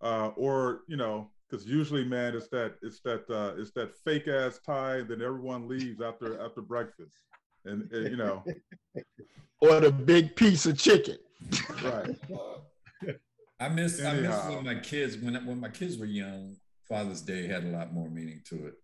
uh, 0.00 0.28
or 0.36 0.80
you 0.88 0.96
know, 0.96 1.30
because 1.48 1.66
usually, 1.66 2.04
man, 2.04 2.34
it's 2.34 2.48
that 2.48 2.74
it's 2.82 3.00
that 3.00 3.28
uh, 3.30 3.60
it's 3.60 3.70
that 3.72 3.94
fake 4.04 4.28
ass 4.28 4.60
tie, 4.64 4.96
and 4.96 5.08
then 5.08 5.22
everyone 5.22 5.68
leaves 5.68 6.00
after 6.00 6.40
after 6.44 6.60
breakfast, 6.60 7.14
and, 7.64 7.90
and, 7.92 8.10
you 8.10 8.16
know, 8.16 8.42
Or 9.60 9.80
the 9.80 9.90
big 9.90 10.36
piece 10.36 10.66
of 10.66 10.78
chicken. 10.78 11.16
right? 11.82 12.16
I 13.60 13.68
miss 13.70 14.04
I 14.04 14.14
miss 14.14 14.44
when 14.46 14.64
my 14.64 14.74
kids 14.74 15.16
when 15.16 15.34
when 15.46 15.60
my 15.60 15.70
kids 15.70 15.98
were 15.98 16.06
young. 16.06 16.56
Father's 16.88 17.22
Day 17.22 17.48
had 17.48 17.64
a 17.64 17.68
lot 17.68 17.92
more 17.92 18.08
meaning 18.08 18.42
to 18.48 18.66
it. 18.66 18.74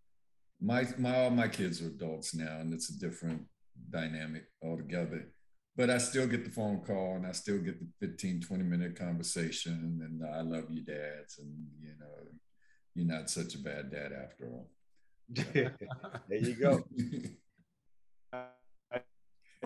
My 0.61 0.86
my 0.99 1.24
all 1.24 1.31
my 1.31 1.49
kids 1.49 1.82
are 1.82 1.86
adults 1.86 2.35
now, 2.35 2.59
and 2.61 2.73
it's 2.73 2.90
a 2.90 2.99
different 2.99 3.43
dynamic 3.90 4.44
altogether. 4.65 5.28
But 5.74 5.89
I 5.89 5.99
still 5.99 6.27
get 6.27 6.44
the 6.44 6.51
phone 6.51 6.81
call, 6.81 7.16
and 7.16 7.27
I 7.27 7.32
still 7.32 7.59
get 7.59 7.81
the 7.81 7.86
15, 8.07 8.43
20 8.43 8.62
minute 8.62 8.94
conversation, 8.99 10.01
and 10.05 10.23
I 10.35 10.43
love 10.43 10.65
you, 10.70 10.82
dads, 10.82 11.39
and 11.39 11.51
you 11.81 11.94
know, 11.99 12.07
you're 12.94 13.07
not 13.07 13.31
such 13.31 13.55
a 13.55 13.59
bad 13.59 13.90
dad 13.90 14.12
after 14.12 14.51
all. 14.51 14.69
there 15.28 15.73
you 16.31 16.55
go. 16.55 16.85
I 18.35 18.49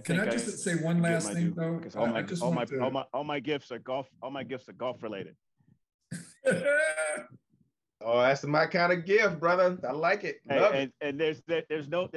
Can 0.03 0.21
I 0.21 0.27
think 0.29 0.33
just 0.33 0.63
say 0.63 0.75
one 0.77 1.03
last 1.03 1.33
thing 1.33 1.47
due, 1.47 1.55
though? 1.57 1.77
Because 1.79 1.97
all 1.97 2.07
my 2.07 2.25
all 2.41 2.53
my, 2.53 2.65
to- 2.67 2.81
all 2.81 2.91
my 2.91 3.05
all 3.13 3.25
my 3.25 3.41
gifts 3.41 3.73
are 3.73 3.79
golf. 3.79 4.07
All 4.23 4.31
my 4.31 4.45
gifts 4.45 4.69
are 4.69 4.75
golf 4.75 5.03
related. 5.03 5.35
Oh, 8.03 8.21
that's 8.21 8.45
my 8.45 8.67
kind 8.67 8.93
of 8.93 9.05
gift, 9.05 9.41
brother. 9.41 9.79
I 9.87 9.91
like 9.91 10.23
it. 10.23 10.37
Hey, 10.49 10.61
Love 10.61 10.75
it. 10.75 10.79
and, 10.79 10.93
and 11.01 11.21
there's 11.21 11.43
there, 11.49 11.65
there's 11.69 11.89
no. 11.89 12.09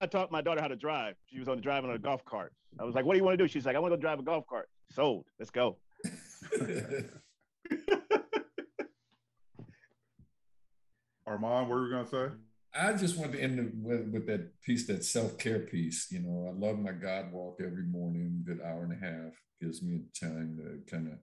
I 0.00 0.06
taught 0.06 0.30
my 0.30 0.42
daughter 0.42 0.60
how 0.60 0.68
to 0.68 0.76
drive. 0.76 1.16
She 1.26 1.38
was 1.38 1.48
on 1.48 1.56
the 1.56 1.62
driving 1.62 1.90
on 1.90 1.96
a 1.96 1.98
golf 1.98 2.24
cart. 2.24 2.52
I 2.78 2.84
was 2.84 2.94
like, 2.94 3.04
"What 3.04 3.14
do 3.14 3.18
you 3.18 3.24
want 3.24 3.38
to 3.38 3.44
do?" 3.44 3.48
She's 3.48 3.64
like, 3.64 3.76
"I 3.76 3.78
want 3.78 3.92
to 3.92 3.96
go 3.96 4.00
drive 4.00 4.18
a 4.18 4.22
golf 4.22 4.46
cart." 4.46 4.68
Sold. 4.92 5.26
Let's 5.38 5.50
go. 5.50 5.78
Armand, 11.26 11.68
what 11.68 11.76
were 11.76 11.86
you 11.86 11.92
gonna 11.92 12.06
say? 12.06 12.28
I 12.78 12.92
just 12.92 13.16
want 13.16 13.32
to 13.32 13.40
end 13.40 13.72
with, 13.82 14.08
with 14.12 14.26
that 14.26 14.60
piece, 14.62 14.86
that 14.86 15.02
self 15.04 15.38
care 15.38 15.60
piece. 15.60 16.08
You 16.10 16.20
know, 16.20 16.46
I 16.48 16.52
love 16.52 16.78
my 16.78 16.92
God 16.92 17.32
walk 17.32 17.60
every 17.60 17.84
morning, 17.84 18.44
good 18.46 18.60
hour 18.60 18.84
and 18.84 18.92
a 18.92 18.96
half, 19.04 19.32
gives 19.60 19.82
me 19.82 20.02
time 20.18 20.58
to 20.58 20.90
kind 20.90 21.08
of 21.08 21.14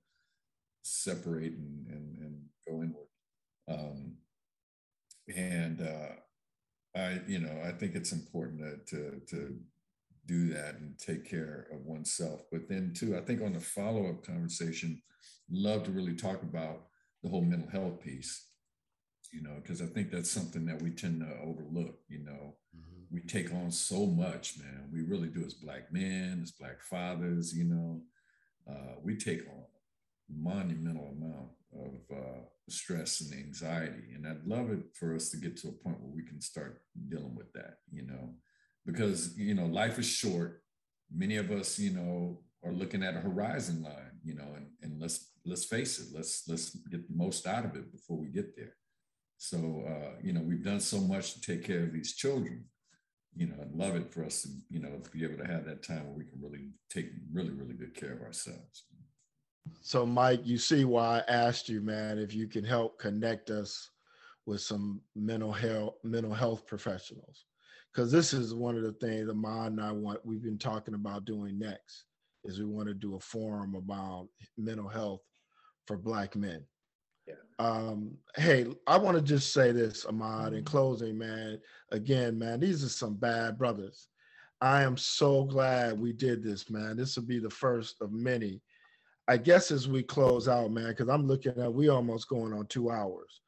separate 0.82 1.54
and, 1.54 1.88
and, 1.88 2.18
and 2.18 2.42
go 2.68 2.82
inward. 2.82 3.08
Um, 3.70 4.18
and 5.34 5.82
uh, 5.82 6.16
I, 6.96 7.22
you 7.28 7.40
know, 7.40 7.62
I 7.66 7.72
think 7.72 7.96
it's 7.96 8.12
important 8.12 8.62
to, 8.88 8.96
to, 8.96 9.20
to 9.30 9.56
do 10.26 10.50
that 10.54 10.76
and 10.76 10.98
take 10.98 11.30
care 11.30 11.68
of 11.72 11.86
oneself. 11.86 12.44
But 12.52 12.70
then, 12.70 12.94
too, 12.96 13.18
I 13.18 13.22
think 13.22 13.42
on 13.42 13.54
the 13.54 13.60
follow 13.60 14.10
up 14.10 14.26
conversation, 14.26 15.02
love 15.50 15.84
to 15.84 15.92
really 15.92 16.16
talk 16.16 16.44
about 16.44 16.84
the 17.24 17.30
whole 17.30 17.42
mental 17.42 17.70
health 17.70 18.02
piece 18.02 18.48
you 19.34 19.42
know, 19.42 19.56
because 19.62 19.82
I 19.82 19.88
think 19.88 20.12
that's 20.12 20.30
something 20.30 20.66
that 20.68 20.82
we 20.82 20.92
tend 20.92 21.22
to 21.22 21.40
overlook. 21.42 21.98
You 22.08 22.24
know, 22.24 22.56
we 23.12 23.20
take 23.22 23.52
on 23.52 23.72
so 23.72 24.06
much, 24.06 24.60
man. 24.60 24.90
We 24.94 25.02
really 25.02 25.28
do 25.28 25.44
as 25.44 25.56
Black 25.56 25.92
men, 25.92 26.40
as 26.44 26.52
Black 26.52 26.82
fathers, 26.82 27.54
you 27.54 27.66
know, 27.66 28.02
uh, 28.70 28.96
we 29.04 29.16
take 29.18 29.42
on 29.48 29.64
a 30.30 30.34
monumental 30.34 31.16
amount 31.18 31.50
of 31.76 32.18
uh, 32.18 32.42
stress 32.70 33.22
and 33.22 33.34
anxiety. 33.34 34.14
And 34.16 34.28
I'd 34.28 34.46
love 34.46 34.72
it 34.72 34.84
for 34.94 35.16
us 35.16 35.30
to 35.30 35.38
get 35.38 35.58
to 35.58 35.70
a 35.70 35.72
point 35.72 36.00
where 36.02 36.12
we 36.14 36.24
can 36.24 36.42
start 36.42 36.82
dealing 37.10 37.36
with 37.36 37.52
that, 37.54 37.78
you 37.92 38.06
know, 38.06 38.36
because, 38.86 39.38
you 39.38 39.54
know, 39.54 39.66
life 39.66 40.00
is 40.00 40.06
short. 40.06 40.62
Many 41.14 41.38
of 41.38 41.52
us, 41.52 41.80
you 41.80 41.92
know, 41.92 42.40
are 42.64 42.72
looking 42.72 43.04
at 43.04 43.16
a 43.16 43.20
horizon 43.20 43.84
line, 43.84 44.20
you 44.24 44.36
know, 44.36 44.54
and, 44.56 44.68
and 44.82 45.02
let's 45.02 45.32
let's 45.46 45.66
face 45.66 46.00
it, 46.00 46.08
let's 46.16 46.44
let's 46.48 46.76
get 46.92 47.08
the 47.08 47.16
most 47.16 47.46
out 47.46 47.66
of 47.66 47.76
it 47.76 47.92
before 47.92 48.18
we 48.18 48.28
get 48.28 48.56
there. 48.56 48.76
So, 49.38 49.84
uh, 49.86 50.20
you 50.24 50.32
know, 50.32 50.42
we've 50.42 50.64
done 50.64 50.80
so 50.80 51.00
much 51.02 51.34
to 51.34 51.42
take 51.42 51.66
care 51.66 51.84
of 51.84 51.92
these 51.92 52.16
children. 52.16 52.66
You 53.36 53.48
know, 53.48 53.56
I'd 53.62 53.74
love 53.74 53.96
it 53.96 54.14
for 54.14 54.24
us 54.24 54.44
to, 54.44 54.50
you 54.70 54.80
know, 54.80 55.02
be 55.12 55.24
able 55.24 55.38
to 55.44 55.52
have 55.52 55.66
that 55.66 55.84
time 55.84 56.06
where 56.06 56.16
we 56.16 56.26
can 56.26 56.40
really 56.40 56.70
take 56.90 57.10
really, 57.32 57.50
really 57.50 57.74
good 57.74 57.94
care 57.94 58.14
of 58.14 58.22
ourselves. 58.22 58.86
So, 59.82 60.06
Mike, 60.06 60.42
you 60.44 60.58
see 60.58 60.86
why 60.86 61.20
I 61.20 61.32
asked 61.32 61.70
you, 61.70 61.82
man, 61.82 62.18
if 62.18 62.34
you 62.34 62.48
can 62.48 62.64
help 62.64 63.00
connect 63.00 63.50
us 63.50 63.90
with 64.46 64.62
some 64.62 65.02
mental 65.16 65.52
health 65.52 65.96
mental 66.04 66.34
health 66.34 66.66
professionals, 66.68 67.46
because 67.94 68.12
this 68.12 68.34
is 68.34 68.54
one 68.54 68.76
of 68.76 68.84
the 68.84 68.94
things 68.94 69.28
that 69.28 69.34
Ahmad 69.34 69.72
and 69.74 69.82
I 69.82 69.92
want. 69.92 70.26
We've 70.26 70.44
been 70.44 70.58
talking 70.58 70.94
about 70.94 71.26
doing 71.26 71.60
next 71.60 72.06
is 72.44 72.60
we 72.60 72.66
want 72.66 72.88
to 72.88 72.94
do 72.94 73.16
a 73.16 73.20
forum 73.20 73.76
about 73.76 74.28
mental 74.58 74.88
health 74.88 75.22
for 75.88 75.98
Black 75.98 76.36
men. 76.36 76.66
Yeah. 77.28 77.36
Um, 77.60 78.12
hey, 78.36 78.68
I 78.86 78.98
want 78.98 79.16
to 79.18 79.24
just 79.24 79.54
say 79.54 79.72
this, 79.72 80.06
Ahmad, 80.06 80.54
in 80.54 80.66
closing, 80.66 81.18
man. 81.18 81.60
Again, 81.92 82.38
man, 82.38 82.60
these 82.60 82.84
are 82.84 82.90
some 82.90 83.16
bad 83.16 83.58
brothers. 83.58 84.10
I 84.60 84.84
am 84.84 84.98
so 84.98 85.44
glad 85.46 86.00
we 86.00 86.14
did 86.14 86.44
this, 86.44 86.70
man. 86.70 86.98
This 86.98 87.16
will 87.16 87.24
be 87.24 87.40
the 87.40 87.50
first 87.50 87.96
of 88.02 88.12
many. 88.12 88.62
I 89.28 89.38
guess 89.38 89.72
as 89.72 89.88
we 89.88 90.04
close 90.04 90.48
out, 90.48 90.72
man, 90.72 90.90
because 90.90 91.08
I'm 91.08 91.28
looking 91.28 91.58
at 91.58 91.74
we 91.74 91.90
almost 91.90 92.28
going 92.28 92.54
on 92.54 92.66
two 92.68 92.92
hours. 92.92 93.42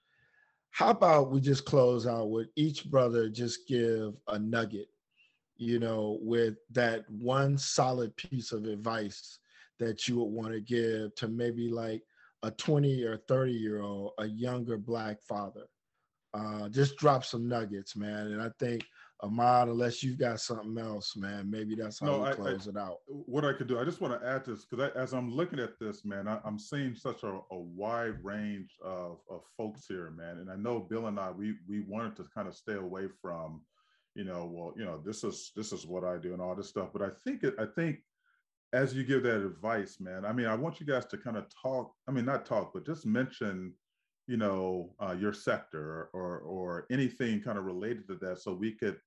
How 0.71 0.89
about 0.89 1.31
we 1.31 1.39
just 1.39 1.65
close 1.65 2.07
out 2.07 2.29
with 2.29 2.47
each 2.55 2.89
brother 2.89 3.29
just 3.29 3.67
give 3.67 4.13
a 4.27 4.39
nugget, 4.39 4.89
you 5.57 5.79
know, 5.79 6.17
with 6.21 6.55
that 6.71 7.09
one 7.09 7.57
solid 7.57 8.15
piece 8.17 8.51
of 8.51 8.65
advice 8.65 9.39
that 9.79 10.07
you 10.07 10.17
would 10.17 10.31
want 10.31 10.53
to 10.53 10.61
give 10.61 11.15
to 11.15 11.27
maybe 11.27 11.69
like 11.69 12.03
a 12.43 12.51
20 12.51 13.03
or 13.03 13.17
30 13.17 13.51
year 13.51 13.81
old, 13.81 14.11
a 14.19 14.25
younger 14.25 14.77
black 14.77 15.21
father. 15.21 15.67
Uh, 16.33 16.67
just 16.69 16.97
drop 16.97 17.23
some 17.23 17.47
nuggets, 17.47 17.95
man. 17.95 18.27
And 18.27 18.41
I 18.41 18.49
think 18.59 18.85
Ahmad, 19.21 19.69
unless 19.69 20.03
you've 20.03 20.19
got 20.19 20.39
something 20.39 20.77
else, 20.77 21.15
man, 21.15 21.49
maybe 21.49 21.75
that's 21.75 21.99
how 21.99 22.07
No, 22.07 22.19
we 22.19 22.25
I- 22.25 22.31
I- 22.31 22.35
close 22.35 22.67
it 22.67 22.75
out. 22.77 22.97
what 23.07 23.45
I 23.45 23.53
could 23.53 23.67
do, 23.67 23.79
I 23.79 23.85
just 23.85 24.01
want 24.01 24.19
to 24.19 24.27
add 24.27 24.45
this 24.45 24.65
because 24.65 24.91
as 24.95 25.13
I'm 25.13 25.31
looking 25.31 25.59
at 25.59 25.79
this, 25.79 26.03
man, 26.03 26.27
I, 26.27 26.39
am 26.45 26.59
seeing 26.59 26.95
such 26.95 27.23
a, 27.23 27.39
a 27.51 27.57
wide 27.57 28.23
range 28.23 28.75
of, 28.83 29.19
of 29.29 29.43
folks 29.57 29.85
here, 29.87 30.11
man. 30.11 30.39
And 30.39 30.51
I 30.51 30.55
know 30.57 30.79
Bill 30.79 31.07
and 31.07 31.19
I, 31.19 31.31
we 31.31 31.55
we 31.67 31.79
wanted 31.81 32.15
to 32.17 32.25
kind 32.33 32.47
of 32.47 32.55
stay 32.55 32.73
away 32.73 33.07
from, 33.21 33.63
you 34.15 34.25
know, 34.25 34.45
well, 34.45 34.73
you 34.75 34.83
know, 34.85 35.01
this 35.03 35.23
is 35.23 35.51
this 35.55 35.71
is 35.71 35.85
what 35.85 36.03
I 36.03 36.17
do 36.17 36.33
and 36.33 36.41
all 36.41 36.55
this 36.55 36.69
stuff. 36.69 36.89
But 36.91 37.01
I 37.01 37.09
think 37.23 37.43
it, 37.43 37.55
I 37.57 37.65
think 37.65 37.99
as 38.73 38.93
you 38.93 39.05
give 39.05 39.23
that 39.23 39.45
advice, 39.45 40.01
man, 40.01 40.25
I 40.25 40.33
mean, 40.33 40.47
I 40.47 40.55
want 40.55 40.81
you 40.81 40.85
guys 40.85 41.05
to 41.07 41.17
kind 41.17 41.37
of 41.37 41.45
talk. 41.61 41.93
I 42.07 42.11
mean, 42.11 42.25
not 42.25 42.45
talk, 42.45 42.73
but 42.73 42.85
just 42.85 43.05
mention, 43.05 43.73
you 44.27 44.37
know, 44.37 44.93
uh, 44.99 45.15
your 45.17 45.33
sector 45.33 46.09
or 46.13 46.39
or 46.39 46.85
anything 46.91 47.41
kind 47.41 47.57
of 47.57 47.65
related 47.65 48.07
to 48.07 48.15
that, 48.15 48.39
so 48.39 48.53
we 48.53 48.71
could 48.71 48.99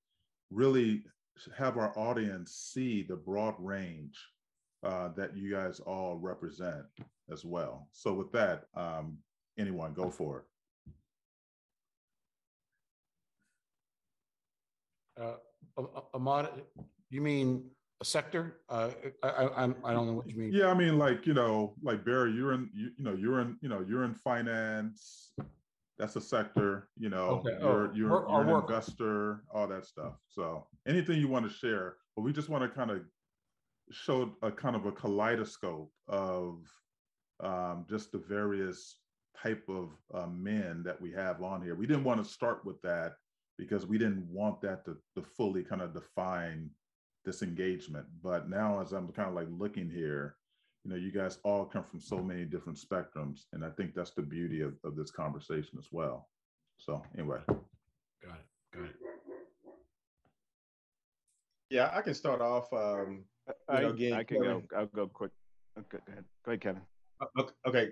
really 0.49 1.03
have 1.57 1.77
our 1.77 1.97
audience 1.97 2.51
see 2.53 3.03
the 3.03 3.15
broad 3.15 3.55
range 3.59 4.17
uh, 4.83 5.09
that 5.15 5.35
you 5.35 5.51
guys 5.51 5.79
all 5.81 6.17
represent 6.17 6.85
as 7.31 7.45
well. 7.45 7.87
So 7.91 8.13
with 8.13 8.31
that, 8.31 8.65
um, 8.75 9.17
anyone 9.57 9.93
go 9.93 10.09
for 10.09 10.39
it. 10.39 10.45
Uh, 15.21 15.35
A- 15.77 15.83
A- 15.83 16.03
Ahmad, 16.13 16.49
you 17.09 17.21
mean 17.21 17.69
sector? 18.03 18.57
Uh, 18.69 18.89
I, 19.23 19.27
I, 19.29 19.63
I'm, 19.63 19.75
don't 19.83 20.07
know 20.07 20.13
what 20.13 20.29
you 20.29 20.35
mean. 20.37 20.53
Yeah, 20.53 20.67
I 20.67 20.73
mean, 20.73 20.97
like 20.97 21.25
you 21.25 21.33
know, 21.33 21.73
like 21.83 22.05
Barry, 22.05 22.31
you're 22.31 22.53
in, 22.53 22.69
you, 22.73 22.91
you 22.97 23.03
know, 23.03 23.13
you're 23.13 23.39
in, 23.41 23.57
you 23.61 23.69
know, 23.69 23.83
you're 23.87 24.03
in 24.03 24.13
finance. 24.13 25.31
That's 25.97 26.15
a 26.15 26.21
sector. 26.21 26.89
You 26.97 27.09
know, 27.09 27.41
Okay. 27.45 27.57
you're 27.59 27.87
Oh, 27.89 27.91
you're, 27.93 28.09
work- 28.09 28.25
you're 28.29 28.41
an 28.41 28.47
work. 28.47 28.69
investor, 28.69 29.43
all 29.53 29.67
that 29.67 29.85
stuff. 29.85 30.13
So 30.29 30.67
anything 30.87 31.19
you 31.19 31.27
want 31.27 31.45
to 31.47 31.53
share, 31.53 31.95
but 32.15 32.21
we 32.21 32.31
just 32.31 32.49
want 32.49 32.63
to 32.63 32.69
kind 32.69 32.89
of 32.91 33.01
show 33.91 34.31
a 34.41 34.51
kind 34.51 34.75
of 34.75 34.85
a 34.85 34.91
kaleidoscope 34.91 35.91
of 36.07 36.59
um, 37.41 37.85
just 37.89 38.11
the 38.11 38.17
various 38.19 38.99
type 39.41 39.63
of 39.69 39.89
uh, 40.13 40.27
men 40.27 40.83
that 40.83 40.99
we 41.01 41.11
have 41.11 41.41
on 41.41 41.61
here. 41.61 41.75
We 41.75 41.87
didn't 41.87 42.03
want 42.03 42.23
to 42.23 42.29
start 42.29 42.63
with 42.65 42.81
that 42.83 43.13
because 43.57 43.85
we 43.85 43.97
didn't 43.97 44.25
want 44.29 44.61
that 44.61 44.85
to, 44.85 44.95
to 45.15 45.21
fully 45.21 45.63
kind 45.63 45.81
of 45.81 45.93
define 45.93 46.69
this 47.25 47.41
engagement. 47.41 48.05
But 48.23 48.49
now, 48.49 48.81
as 48.81 48.93
I'm 48.93 49.07
kind 49.09 49.29
of 49.29 49.35
like 49.35 49.47
looking 49.49 49.89
here, 49.89 50.35
you 50.83 50.91
know, 50.91 50.97
you 50.97 51.11
guys 51.11 51.39
all 51.43 51.65
come 51.65 51.83
from 51.83 51.99
so 51.99 52.17
many 52.17 52.45
different 52.45 52.79
spectrums. 52.79 53.45
And 53.53 53.65
I 53.65 53.69
think 53.69 53.93
that's 53.93 54.11
the 54.11 54.21
beauty 54.21 54.61
of, 54.61 54.73
of 54.83 54.95
this 54.95 55.11
conversation 55.11 55.77
as 55.77 55.87
well. 55.91 56.29
So 56.77 57.03
anyway. 57.17 57.39
Got 57.47 58.35
it. 58.35 58.73
Got 58.73 58.85
it. 58.85 58.95
Yeah, 61.69 61.91
I 61.93 62.01
can 62.01 62.13
start 62.13 62.41
off. 62.41 62.71
Um, 62.73 63.25
I, 63.67 63.81
know, 63.81 63.89
again, 63.89 64.13
I 64.13 64.23
can 64.23 64.41
Kevin, 64.41 64.63
go. 64.69 64.77
I'll 64.77 64.85
go 64.87 65.07
quick. 65.07 65.31
Okay, 65.77 65.97
go 66.05 66.11
ahead. 66.11 66.25
Go 66.43 66.51
ahead, 66.51 66.61
Kevin. 66.61 66.81
Okay. 67.67 67.91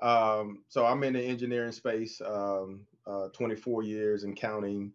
Um, 0.00 0.64
so 0.68 0.84
I'm 0.84 1.04
in 1.04 1.12
the 1.12 1.22
engineering 1.22 1.70
space, 1.70 2.20
um, 2.20 2.80
uh, 3.06 3.28
24 3.28 3.84
years 3.84 4.24
and 4.24 4.36
counting. 4.36 4.92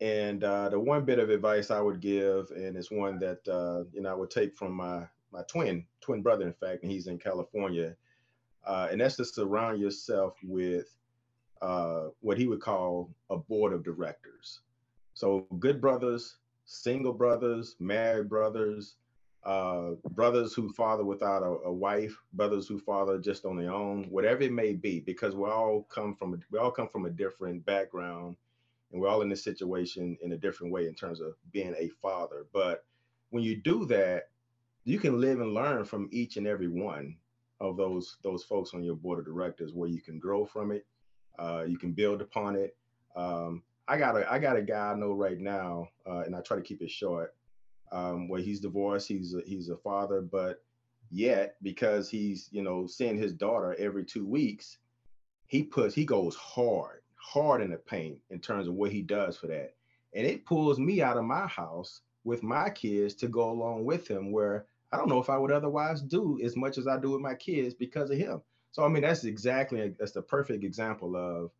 And 0.00 0.44
uh, 0.44 0.70
the 0.70 0.80
one 0.80 1.04
bit 1.04 1.18
of 1.18 1.28
advice 1.28 1.70
I 1.70 1.80
would 1.80 2.00
give, 2.00 2.50
and 2.52 2.76
it's 2.76 2.90
one 2.90 3.18
that 3.18 3.46
uh, 3.48 3.84
you 3.92 4.00
know 4.02 4.10
I 4.10 4.14
would 4.14 4.30
take 4.30 4.54
from 4.54 4.72
my 4.72 5.06
my 5.32 5.42
twin 5.48 5.84
twin 6.00 6.22
brother, 6.22 6.46
in 6.46 6.54
fact, 6.54 6.82
and 6.82 6.90
he's 6.90 7.06
in 7.06 7.18
California, 7.18 7.94
uh, 8.64 8.88
and 8.90 9.00
that's 9.00 9.16
to 9.16 9.24
surround 9.24 9.80
yourself 9.80 10.36
with 10.42 10.96
uh, 11.60 12.08
what 12.20 12.38
he 12.38 12.46
would 12.46 12.60
call 12.60 13.10
a 13.28 13.36
board 13.36 13.72
of 13.72 13.84
directors. 13.84 14.60
So 15.14 15.46
good 15.58 15.80
brothers, 15.80 16.36
single 16.64 17.12
brothers, 17.12 17.76
married 17.78 18.28
brothers, 18.30 18.94
uh, 19.44 19.90
brothers 20.10 20.54
who 20.54 20.72
father 20.72 21.04
without 21.04 21.42
a, 21.42 21.66
a, 21.66 21.72
wife, 21.72 22.16
brothers 22.34 22.66
who 22.68 22.78
father 22.78 23.18
just 23.18 23.44
on 23.44 23.56
their 23.56 23.72
own, 23.72 24.04
whatever 24.10 24.42
it 24.42 24.52
may 24.52 24.74
be, 24.74 25.00
because 25.00 25.34
we 25.34 25.48
all 25.48 25.86
come 25.90 26.14
from 26.14 26.38
we 26.50 26.58
all 26.58 26.70
come 26.70 26.88
from 26.88 27.06
a 27.06 27.10
different 27.10 27.64
background, 27.64 28.36
and 28.92 29.00
we're 29.00 29.08
all 29.08 29.22
in 29.22 29.28
this 29.28 29.44
situation 29.44 30.16
in 30.22 30.32
a 30.32 30.38
different 30.38 30.72
way 30.72 30.86
in 30.86 30.94
terms 30.94 31.20
of 31.20 31.34
being 31.52 31.74
a 31.78 31.88
father. 32.02 32.46
But 32.52 32.84
when 33.30 33.42
you 33.42 33.56
do 33.56 33.86
that, 33.86 34.28
you 34.84 34.98
can 34.98 35.20
live 35.20 35.40
and 35.40 35.54
learn 35.54 35.84
from 35.84 36.08
each 36.10 36.36
and 36.36 36.46
every 36.46 36.68
one 36.68 37.16
of 37.60 37.76
those 37.76 38.16
those 38.22 38.42
folks 38.44 38.72
on 38.74 38.82
your 38.82 38.96
board 38.96 39.18
of 39.18 39.24
directors, 39.26 39.72
where 39.74 39.88
you 39.88 40.00
can 40.00 40.18
grow 40.18 40.44
from 40.44 40.72
it, 40.72 40.86
uh, 41.38 41.64
you 41.66 41.78
can 41.78 41.92
build 41.92 42.20
upon 42.20 42.56
it. 42.56 42.76
Um, 43.16 43.62
I 43.86 43.98
got 43.98 44.16
a 44.16 44.30
I 44.30 44.38
got 44.38 44.56
a 44.56 44.62
guy 44.62 44.92
I 44.92 44.94
know 44.94 45.12
right 45.12 45.38
now, 45.38 45.88
uh, 46.06 46.20
and 46.20 46.34
I 46.34 46.40
try 46.40 46.56
to 46.56 46.62
keep 46.62 46.82
it 46.82 46.90
short. 46.90 47.34
Um, 47.92 48.28
where 48.28 48.40
he's 48.40 48.60
divorced, 48.60 49.08
he's 49.08 49.34
a, 49.34 49.40
he's 49.44 49.68
a 49.68 49.76
father, 49.76 50.20
but 50.20 50.62
yet 51.10 51.56
because 51.60 52.08
he's 52.08 52.48
you 52.52 52.62
know 52.62 52.86
seeing 52.86 53.18
his 53.18 53.32
daughter 53.32 53.74
every 53.78 54.04
two 54.04 54.26
weeks, 54.26 54.78
he 55.46 55.62
puts 55.62 55.94
he 55.94 56.04
goes 56.04 56.36
hard, 56.36 56.99
hard 57.20 57.62
in 57.62 57.70
the 57.70 57.76
paint 57.76 58.18
in 58.30 58.40
terms 58.40 58.68
of 58.68 58.74
what 58.74 58.92
he 58.92 59.02
does 59.02 59.36
for 59.36 59.46
that, 59.48 59.74
and 60.14 60.26
it 60.26 60.46
pulls 60.46 60.78
me 60.78 61.02
out 61.02 61.16
of 61.16 61.24
my 61.24 61.46
house 61.46 62.00
with 62.24 62.42
my 62.42 62.68
kids 62.70 63.14
to 63.14 63.28
go 63.28 63.50
along 63.50 63.84
with 63.84 64.08
him, 64.08 64.32
where 64.32 64.66
I 64.92 64.96
don't 64.96 65.08
know 65.08 65.20
if 65.20 65.30
I 65.30 65.38
would 65.38 65.52
otherwise 65.52 66.02
do 66.02 66.38
as 66.42 66.56
much 66.56 66.76
as 66.78 66.86
I 66.86 66.98
do 66.98 67.12
with 67.12 67.20
my 67.20 67.34
kids 67.34 67.74
because 67.74 68.10
of 68.10 68.18
him. 68.18 68.42
So 68.72 68.84
I 68.84 68.88
mean 68.88 69.02
that's 69.02 69.24
exactly 69.24 69.94
that's 69.98 70.12
the 70.12 70.22
perfect 70.22 70.64
example 70.64 71.16
of 71.16 71.50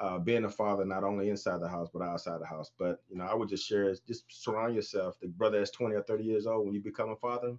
uh, 0.00 0.18
being 0.18 0.44
a 0.44 0.48
father, 0.48 0.84
not 0.84 1.04
only 1.04 1.28
inside 1.28 1.60
the 1.60 1.68
house, 1.68 1.88
but 1.92 2.02
outside 2.02 2.40
the 2.40 2.46
house. 2.46 2.70
But, 2.78 3.02
you 3.08 3.16
know, 3.16 3.24
I 3.24 3.34
would 3.34 3.48
just 3.48 3.66
share, 3.66 3.92
just 4.06 4.24
surround 4.28 4.74
yourself. 4.74 5.18
The 5.20 5.28
brother 5.28 5.58
that's 5.58 5.70
20 5.72 5.94
or 5.96 6.02
30 6.02 6.24
years 6.24 6.46
old, 6.46 6.66
when 6.66 6.74
you 6.74 6.80
become 6.80 7.10
a 7.10 7.16
father, 7.16 7.56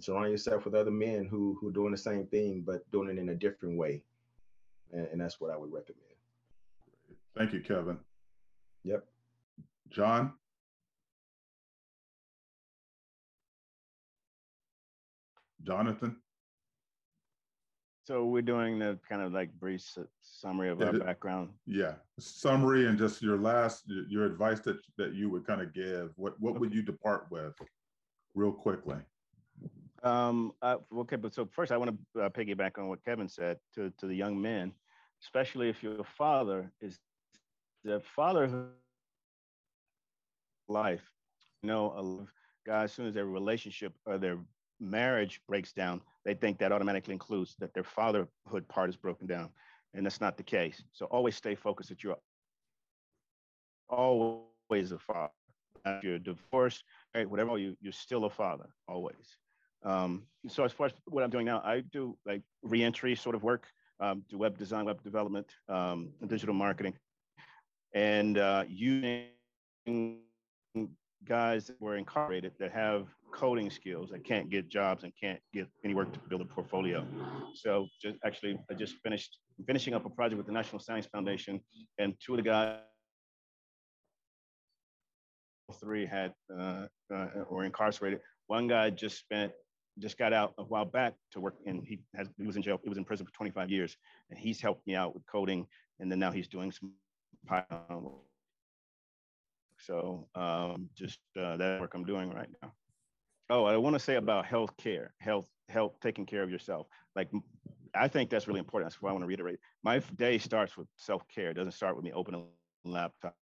surround 0.00 0.30
yourself 0.30 0.64
with 0.64 0.74
other 0.74 0.90
men 0.90 1.26
who, 1.26 1.58
who 1.60 1.68
are 1.68 1.72
doing 1.72 1.92
the 1.92 1.98
same 1.98 2.26
thing, 2.26 2.62
but 2.64 2.90
doing 2.90 3.08
it 3.08 3.18
in 3.18 3.28
a 3.30 3.34
different 3.34 3.76
way. 3.76 4.02
And, 4.92 5.06
and 5.12 5.20
that's 5.20 5.40
what 5.40 5.50
I 5.50 5.56
would 5.56 5.72
recommend. 5.72 6.07
Thank 7.38 7.52
you, 7.52 7.60
Kevin. 7.60 7.98
Yep. 8.82 9.04
John? 9.90 10.32
Jonathan? 15.62 16.16
So 18.06 18.24
we're 18.24 18.42
doing 18.42 18.80
the 18.80 18.98
kind 19.08 19.22
of 19.22 19.32
like 19.32 19.52
brief 19.52 19.84
summary 20.20 20.70
of 20.70 20.82
our 20.82 20.92
background. 20.94 21.50
Yeah, 21.66 21.92
summary 22.18 22.86
and 22.86 22.98
just 22.98 23.22
your 23.22 23.38
last 23.38 23.84
your 24.08 24.24
advice 24.24 24.60
that 24.60 24.78
that 24.96 25.14
you 25.14 25.30
would 25.30 25.46
kind 25.46 25.60
of 25.60 25.72
give. 25.74 26.12
What 26.16 26.40
what 26.40 26.58
would 26.58 26.74
you 26.74 26.82
depart 26.82 27.26
with, 27.30 27.54
real 28.34 28.50
quickly? 28.50 28.96
Um. 30.02 30.52
Uh, 30.62 30.76
okay, 31.00 31.16
but 31.16 31.34
so 31.34 31.46
first 31.52 31.70
I 31.70 31.76
want 31.76 31.98
to 32.14 32.22
uh, 32.22 32.28
piggyback 32.30 32.78
on 32.78 32.88
what 32.88 33.04
Kevin 33.04 33.28
said 33.28 33.58
to 33.74 33.92
to 33.98 34.06
the 34.06 34.14
young 34.14 34.40
men, 34.40 34.72
especially 35.22 35.68
if 35.68 35.82
you're 35.82 36.02
father, 36.16 36.72
is 36.80 36.98
the 37.88 38.00
fatherhood 38.00 38.68
life. 40.68 41.10
You 41.62 41.68
know, 41.68 42.26
guys, 42.66 42.84
as 42.84 42.92
soon 42.92 43.06
as 43.06 43.14
their 43.14 43.26
relationship 43.26 43.94
or 44.04 44.18
their 44.18 44.38
marriage 44.78 45.40
breaks 45.48 45.72
down, 45.72 46.02
they 46.24 46.34
think 46.34 46.58
that 46.58 46.70
automatically 46.70 47.14
includes 47.14 47.56
that 47.58 47.72
their 47.72 47.84
fatherhood 47.84 48.68
part 48.68 48.90
is 48.90 48.96
broken 48.96 49.26
down. 49.26 49.48
And 49.94 50.04
that's 50.04 50.20
not 50.20 50.36
the 50.36 50.42
case. 50.42 50.82
So 50.92 51.06
always 51.06 51.34
stay 51.34 51.54
focused 51.54 51.88
that 51.88 52.04
you're 52.04 52.18
always 53.88 54.92
a 54.92 54.98
father. 54.98 55.32
If 55.86 56.04
you're 56.04 56.18
divorced, 56.18 56.84
right, 57.14 57.28
whatever, 57.28 57.56
you, 57.56 57.74
you're 57.80 57.92
still 57.92 58.26
a 58.26 58.30
father, 58.30 58.66
always. 58.86 59.38
Um, 59.82 60.24
so 60.46 60.64
as 60.64 60.72
far 60.72 60.86
as 60.86 60.92
what 61.06 61.24
I'm 61.24 61.30
doing 61.30 61.46
now, 61.46 61.62
I 61.64 61.80
do 61.80 62.18
like 62.26 62.42
reentry 62.62 63.14
sort 63.14 63.34
of 63.34 63.42
work, 63.42 63.66
um, 64.00 64.22
do 64.28 64.36
web 64.36 64.58
design, 64.58 64.84
web 64.84 65.02
development, 65.02 65.46
um, 65.68 66.10
digital 66.26 66.54
marketing, 66.54 66.94
and 67.94 68.38
uh, 68.38 68.64
using 68.68 69.28
guys 71.24 71.66
that 71.66 71.80
were 71.80 71.96
incarcerated 71.96 72.52
that 72.58 72.72
have 72.72 73.08
coding 73.32 73.70
skills 73.70 74.10
that 74.10 74.24
can't 74.24 74.48
get 74.50 74.68
jobs 74.68 75.04
and 75.04 75.12
can't 75.20 75.40
get 75.52 75.66
any 75.84 75.94
work 75.94 76.12
to 76.12 76.18
build 76.28 76.40
a 76.40 76.44
portfolio. 76.44 77.06
So 77.54 77.86
just 78.00 78.16
actually, 78.24 78.58
I 78.70 78.74
just 78.74 78.96
finished 79.02 79.38
finishing 79.66 79.94
up 79.94 80.06
a 80.06 80.10
project 80.10 80.38
with 80.38 80.46
the 80.46 80.52
National 80.52 80.78
Science 80.78 81.06
Foundation, 81.06 81.60
and 81.98 82.14
two 82.24 82.34
of 82.34 82.38
the 82.38 82.42
guys, 82.42 82.78
three 85.80 86.06
had 86.06 86.32
uh, 86.54 86.86
uh, 87.14 87.26
were 87.50 87.64
incarcerated. 87.64 88.20
One 88.46 88.68
guy 88.68 88.90
just 88.90 89.18
spent 89.18 89.52
just 89.98 90.16
got 90.16 90.32
out 90.32 90.54
a 90.58 90.62
while 90.62 90.84
back 90.84 91.14
to 91.32 91.40
work, 91.40 91.56
and 91.66 91.82
he 91.84 92.00
has 92.14 92.28
he 92.38 92.46
was 92.46 92.56
in 92.56 92.62
jail. 92.62 92.78
He 92.82 92.88
was 92.88 92.98
in 92.98 93.04
prison 93.04 93.26
for 93.26 93.32
25 93.32 93.70
years, 93.70 93.96
and 94.30 94.38
he's 94.38 94.60
helped 94.60 94.86
me 94.86 94.94
out 94.94 95.14
with 95.14 95.26
coding, 95.26 95.66
and 96.00 96.10
then 96.10 96.18
now 96.18 96.30
he's 96.30 96.48
doing 96.48 96.72
some 96.72 96.92
Python 97.46 98.10
so 99.78 100.28
um, 100.34 100.88
just 100.94 101.20
uh, 101.38 101.56
that 101.56 101.80
work 101.80 101.94
I'm 101.94 102.04
doing 102.04 102.30
right 102.32 102.48
now. 102.62 102.72
Oh, 103.50 103.64
I 103.64 103.76
want 103.76 103.94
to 103.94 104.00
say 104.00 104.16
about 104.16 104.44
health 104.44 104.76
care, 104.76 105.14
health, 105.18 105.48
health, 105.68 105.94
taking 106.00 106.26
care 106.26 106.42
of 106.42 106.50
yourself. 106.50 106.86
Like, 107.16 107.30
I 107.94 108.08
think 108.08 108.28
that's 108.28 108.46
really 108.46 108.60
important. 108.60 108.90
That's 108.90 109.00
why 109.00 109.10
I 109.10 109.12
want 109.12 109.22
to 109.22 109.26
reiterate. 109.26 109.58
My 109.82 109.98
day 110.16 110.38
starts 110.38 110.76
with 110.76 110.88
self 110.96 111.22
care. 111.28 111.50
It 111.50 111.54
doesn't 111.54 111.72
start 111.72 111.96
with 111.96 112.04
me 112.04 112.12
opening 112.12 112.44
a 112.84 112.88
laptop. 112.88 113.34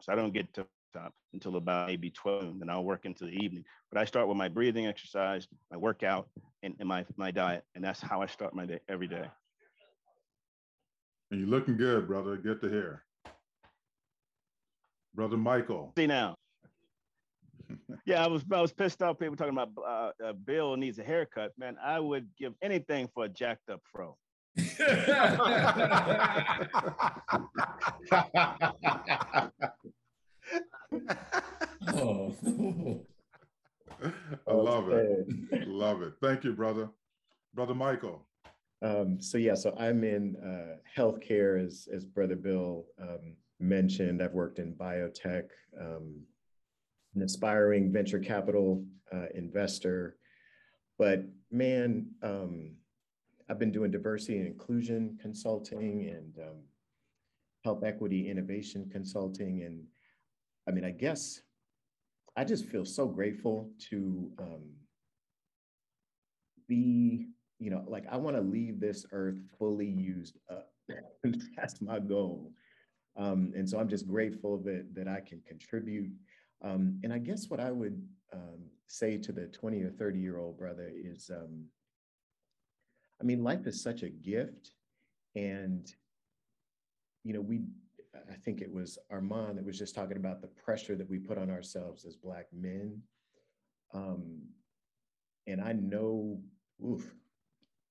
So 0.00 0.12
I 0.12 0.16
don't 0.16 0.32
get 0.32 0.54
to 0.54 0.66
top 0.94 1.12
until 1.34 1.56
about 1.56 1.88
maybe 1.88 2.10
12, 2.10 2.58
then 2.58 2.70
I'll 2.70 2.84
work 2.84 3.04
into 3.04 3.24
the 3.24 3.32
evening. 3.32 3.64
But 3.90 4.00
I 4.00 4.04
start 4.06 4.28
with 4.28 4.36
my 4.38 4.48
breathing 4.48 4.86
exercise, 4.86 5.46
my 5.70 5.76
workout, 5.76 6.28
and, 6.62 6.74
and 6.78 6.88
my, 6.88 7.04
my 7.16 7.30
diet. 7.30 7.64
And 7.74 7.84
that's 7.84 8.00
how 8.00 8.22
I 8.22 8.26
start 8.26 8.54
my 8.54 8.64
day 8.64 8.80
every 8.88 9.08
day. 9.08 9.28
And 11.32 11.40
you're 11.40 11.48
looking 11.48 11.78
good, 11.78 12.06
brother. 12.06 12.36
Good 12.36 12.60
to 12.60 12.68
hear. 12.68 13.04
Brother 15.14 15.38
Michael. 15.38 15.94
See 15.96 16.06
now. 16.06 16.36
yeah, 18.06 18.22
I 18.22 18.26
was 18.28 18.44
I 18.52 18.60
was 18.60 18.70
pissed 18.70 19.02
off. 19.02 19.18
People 19.18 19.36
talking 19.36 19.56
about 19.56 19.70
uh, 19.78 20.10
uh, 20.22 20.34
Bill 20.34 20.76
needs 20.76 20.98
a 20.98 21.02
haircut. 21.02 21.52
Man, 21.56 21.78
I 21.82 22.00
would 22.00 22.28
give 22.38 22.52
anything 22.60 23.08
for 23.14 23.24
a 23.24 23.30
jacked 23.30 23.70
up 23.70 23.80
fro. 23.90 24.18
oh. 31.88 32.34
I 34.46 34.52
love 34.52 34.90
it. 34.90 35.66
love 35.66 36.02
it. 36.02 36.12
Thank 36.20 36.44
you, 36.44 36.52
brother. 36.52 36.90
Brother 37.54 37.74
Michael. 37.74 38.26
Um, 38.82 39.20
so 39.20 39.38
yeah, 39.38 39.54
so 39.54 39.74
I'm 39.78 40.02
in 40.02 40.36
uh, 40.36 40.76
healthcare 41.00 41.64
as 41.64 41.88
as 41.94 42.04
Brother 42.04 42.36
Bill 42.36 42.86
um, 43.00 43.36
mentioned, 43.60 44.20
I've 44.22 44.32
worked 44.32 44.58
in 44.58 44.74
biotech, 44.74 45.48
um, 45.80 46.20
an 47.14 47.22
aspiring 47.22 47.92
venture 47.92 48.18
capital 48.18 48.84
uh, 49.12 49.26
investor. 49.34 50.16
But 50.98 51.24
man, 51.50 52.06
um, 52.22 52.72
I've 53.48 53.58
been 53.58 53.72
doing 53.72 53.90
diversity 53.90 54.38
and 54.38 54.46
inclusion 54.46 55.18
consulting 55.20 56.08
and 56.08 56.48
um, 56.48 56.56
health 57.64 57.84
equity 57.84 58.28
innovation 58.28 58.88
consulting. 58.90 59.62
And 59.62 59.84
I 60.68 60.72
mean, 60.72 60.84
I 60.84 60.90
guess 60.90 61.40
I 62.36 62.44
just 62.44 62.66
feel 62.66 62.84
so 62.84 63.06
grateful 63.06 63.70
to 63.90 64.30
um, 64.38 64.62
be, 66.68 67.26
you 67.62 67.70
know, 67.70 67.84
like 67.86 68.04
I 68.10 68.16
want 68.16 68.34
to 68.34 68.42
leave 68.42 68.80
this 68.80 69.06
earth 69.12 69.38
fully 69.56 69.86
used 69.86 70.36
up. 70.50 70.72
That's 71.56 71.80
my 71.80 72.00
goal. 72.00 72.52
Um, 73.16 73.52
and 73.54 73.68
so 73.68 73.78
I'm 73.78 73.88
just 73.88 74.08
grateful 74.08 74.58
that, 74.64 74.86
that 74.94 75.06
I 75.06 75.20
can 75.20 75.40
contribute. 75.46 76.10
Um, 76.64 76.98
and 77.04 77.12
I 77.12 77.18
guess 77.18 77.48
what 77.48 77.60
I 77.60 77.70
would 77.70 78.02
um, 78.32 78.64
say 78.88 79.16
to 79.18 79.30
the 79.32 79.46
20 79.46 79.82
or 79.82 79.90
30 79.90 80.18
year 80.18 80.38
old 80.38 80.58
brother 80.58 80.90
is, 80.92 81.30
um, 81.32 81.66
I 83.20 83.24
mean, 83.24 83.44
life 83.44 83.66
is 83.68 83.80
such 83.80 84.02
a 84.02 84.08
gift. 84.08 84.72
And, 85.36 85.86
you 87.22 87.32
know, 87.32 87.40
we, 87.40 87.60
I 88.28 88.34
think 88.44 88.60
it 88.60 88.72
was 88.72 88.98
Armand 89.08 89.56
that 89.56 89.64
was 89.64 89.78
just 89.78 89.94
talking 89.94 90.16
about 90.16 90.40
the 90.40 90.48
pressure 90.48 90.96
that 90.96 91.08
we 91.08 91.18
put 91.18 91.38
on 91.38 91.48
ourselves 91.48 92.04
as 92.06 92.16
Black 92.16 92.46
men. 92.52 93.02
Um, 93.94 94.40
and 95.46 95.60
I 95.60 95.72
know, 95.74 96.40
oof, 96.84 97.14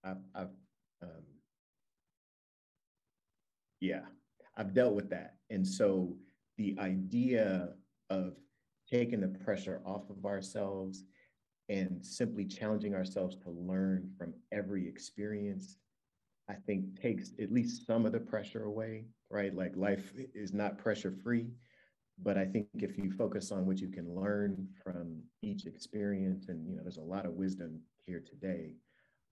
I've, 0.03 0.49
um, 1.01 1.23
yeah, 3.79 4.01
I've 4.57 4.73
dealt 4.73 4.93
with 4.93 5.09
that. 5.09 5.35
And 5.49 5.67
so 5.67 6.15
the 6.57 6.75
idea 6.79 7.69
of 8.09 8.35
taking 8.89 9.21
the 9.21 9.27
pressure 9.27 9.81
off 9.85 10.09
of 10.09 10.25
ourselves 10.25 11.03
and 11.69 12.05
simply 12.05 12.45
challenging 12.45 12.93
ourselves 12.93 13.37
to 13.37 13.49
learn 13.49 14.11
from 14.17 14.33
every 14.51 14.87
experience, 14.87 15.77
I 16.49 16.55
think 16.55 16.99
takes 17.01 17.31
at 17.41 17.51
least 17.51 17.87
some 17.87 18.05
of 18.05 18.11
the 18.11 18.19
pressure 18.19 18.63
away, 18.65 19.05
right? 19.29 19.55
Like 19.55 19.75
life 19.75 20.11
is 20.35 20.53
not 20.53 20.77
pressure 20.77 21.13
free. 21.23 21.47
But 22.23 22.37
I 22.37 22.45
think 22.45 22.67
if 22.75 22.97
you 22.97 23.09
focus 23.11 23.51
on 23.51 23.65
what 23.65 23.79
you 23.79 23.87
can 23.87 24.13
learn 24.13 24.67
from 24.83 25.21
each 25.41 25.65
experience, 25.65 26.49
and 26.49 26.67
you 26.67 26.75
know, 26.75 26.83
there's 26.83 26.97
a 26.97 27.01
lot 27.01 27.25
of 27.25 27.33
wisdom 27.33 27.79
here 28.05 28.21
today, 28.27 28.75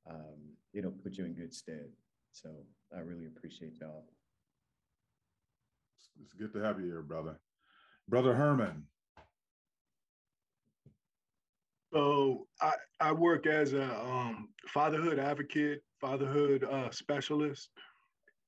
um, 0.10 0.56
it'll 0.74 0.92
put 0.92 1.18
you 1.18 1.26
in 1.26 1.34
good 1.34 1.54
stead. 1.54 1.90
So 2.32 2.50
I 2.96 3.00
really 3.00 3.26
appreciate 3.26 3.80
y'all. 3.80 4.06
It's 6.22 6.34
good 6.34 6.54
to 6.54 6.60
have 6.60 6.80
you 6.80 6.86
here, 6.86 7.02
brother. 7.02 7.40
Brother 8.08 8.36
Herman. 8.36 8.84
So 11.94 12.48
I, 12.62 12.74
I 13.00 13.12
work 13.12 13.48
as 13.48 13.74
a 13.74 13.84
um, 13.84 14.50
fatherhood 14.68 15.18
advocate, 15.18 15.82
fatherhood 16.00 16.64
uh, 16.64 16.92
specialist. 16.92 17.70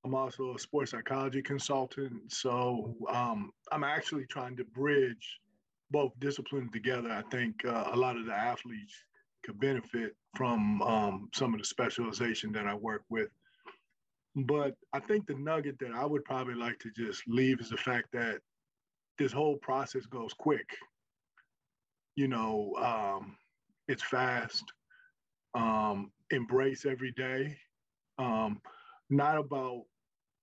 I'm 0.03 0.15
also 0.15 0.55
a 0.55 0.59
sports 0.59 0.91
psychology 0.91 1.41
consultant. 1.41 2.31
So 2.31 2.95
um, 3.09 3.51
I'm 3.71 3.83
actually 3.83 4.25
trying 4.25 4.57
to 4.57 4.63
bridge 4.63 5.39
both 5.91 6.11
disciplines 6.19 6.71
together. 6.71 7.11
I 7.11 7.23
think 7.29 7.63
uh, 7.65 7.89
a 7.91 7.95
lot 7.95 8.17
of 8.17 8.25
the 8.25 8.33
athletes 8.33 8.95
could 9.43 9.59
benefit 9.59 10.15
from 10.35 10.81
um, 10.81 11.29
some 11.33 11.53
of 11.53 11.59
the 11.59 11.65
specialization 11.65 12.51
that 12.53 12.67
I 12.67 12.75
work 12.75 13.03
with. 13.09 13.29
But 14.35 14.75
I 14.93 14.99
think 14.99 15.27
the 15.27 15.35
nugget 15.35 15.77
that 15.79 15.91
I 15.93 16.05
would 16.05 16.23
probably 16.23 16.55
like 16.55 16.79
to 16.79 16.91
just 16.91 17.23
leave 17.27 17.59
is 17.59 17.69
the 17.69 17.77
fact 17.77 18.07
that 18.13 18.39
this 19.17 19.31
whole 19.31 19.57
process 19.57 20.05
goes 20.05 20.33
quick. 20.33 20.77
You 22.15 22.27
know, 22.27 22.73
um, 22.77 23.35
it's 23.87 24.03
fast. 24.03 24.63
Um, 25.53 26.11
embrace 26.31 26.85
every 26.85 27.11
day. 27.11 27.57
Um, 28.17 28.61
not 29.09 29.37
about 29.37 29.83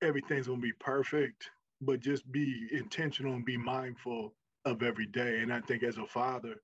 everything's 0.02 0.48
gonna 0.48 0.60
be 0.60 0.72
perfect, 0.80 1.48
but 1.80 2.00
just 2.00 2.30
be 2.30 2.68
intentional 2.72 3.34
and 3.34 3.44
be 3.44 3.56
mindful 3.56 4.34
of 4.64 4.82
every 4.82 5.06
day. 5.06 5.40
And 5.40 5.52
I 5.52 5.60
think 5.60 5.82
as 5.82 5.96
a 5.96 6.06
father, 6.06 6.56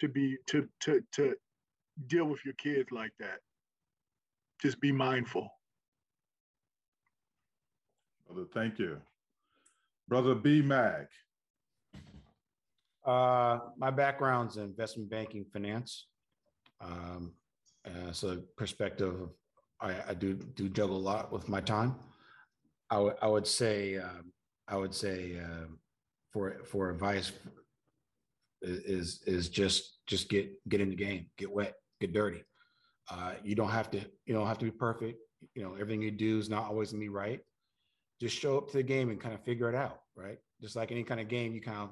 to 0.00 0.08
be 0.08 0.36
to 0.46 0.68
to 0.80 1.02
to 1.12 1.34
deal 2.06 2.26
with 2.26 2.44
your 2.44 2.54
kids 2.54 2.90
like 2.90 3.12
that, 3.18 3.40
just 4.60 4.80
be 4.80 4.92
mindful. 4.92 5.48
Brother, 8.26 8.46
thank 8.52 8.78
you. 8.78 8.98
Brother 10.08 10.34
B 10.34 10.62
Mag. 10.62 11.06
Uh, 13.04 13.58
my 13.76 13.90
background's 13.90 14.56
in 14.56 14.64
investment 14.64 15.08
banking, 15.08 15.44
finance. 15.52 16.06
Um, 16.80 17.32
uh, 17.86 18.12
so 18.12 18.42
perspective, 18.56 19.14
I, 19.80 19.94
I, 20.08 20.14
do 20.14 20.34
do 20.34 20.68
juggle 20.68 20.96
a 20.96 20.98
lot 20.98 21.32
with 21.32 21.48
my 21.48 21.60
time. 21.60 21.96
I, 22.90 22.96
w- 22.96 23.16
I 23.22 23.26
would 23.26 23.46
say 23.46 23.96
um, 23.96 24.32
I 24.68 24.76
would 24.76 24.94
say 24.94 25.38
uh, 25.38 25.66
for 26.32 26.58
for 26.64 26.90
advice 26.90 27.32
is 28.62 29.22
is 29.26 29.48
just 29.48 29.98
just 30.06 30.28
get 30.28 30.50
get 30.68 30.80
in 30.80 30.90
the 30.90 30.96
game, 30.96 31.26
get 31.38 31.50
wet, 31.50 31.74
get 32.00 32.12
dirty. 32.12 32.42
Uh, 33.10 33.34
you 33.42 33.54
don't 33.54 33.70
have 33.70 33.90
to 33.90 34.00
you 34.24 34.34
don't 34.34 34.46
have 34.46 34.58
to 34.58 34.64
be 34.64 34.70
perfect. 34.70 35.18
You 35.54 35.62
know 35.62 35.74
everything 35.74 36.02
you 36.02 36.10
do 36.10 36.38
is 36.38 36.48
not 36.48 36.64
always 36.64 36.92
gonna 36.92 37.00
be 37.00 37.08
right. 37.08 37.40
Just 38.20 38.36
show 38.36 38.58
up 38.58 38.68
to 38.70 38.76
the 38.76 38.82
game 38.82 39.10
and 39.10 39.20
kind 39.20 39.34
of 39.34 39.42
figure 39.42 39.68
it 39.68 39.74
out, 39.74 40.00
right? 40.14 40.38
Just 40.60 40.76
like 40.76 40.92
any 40.92 41.02
kind 41.02 41.20
of 41.20 41.28
game, 41.28 41.54
you 41.54 41.60
kind 41.60 41.78
of 41.78 41.90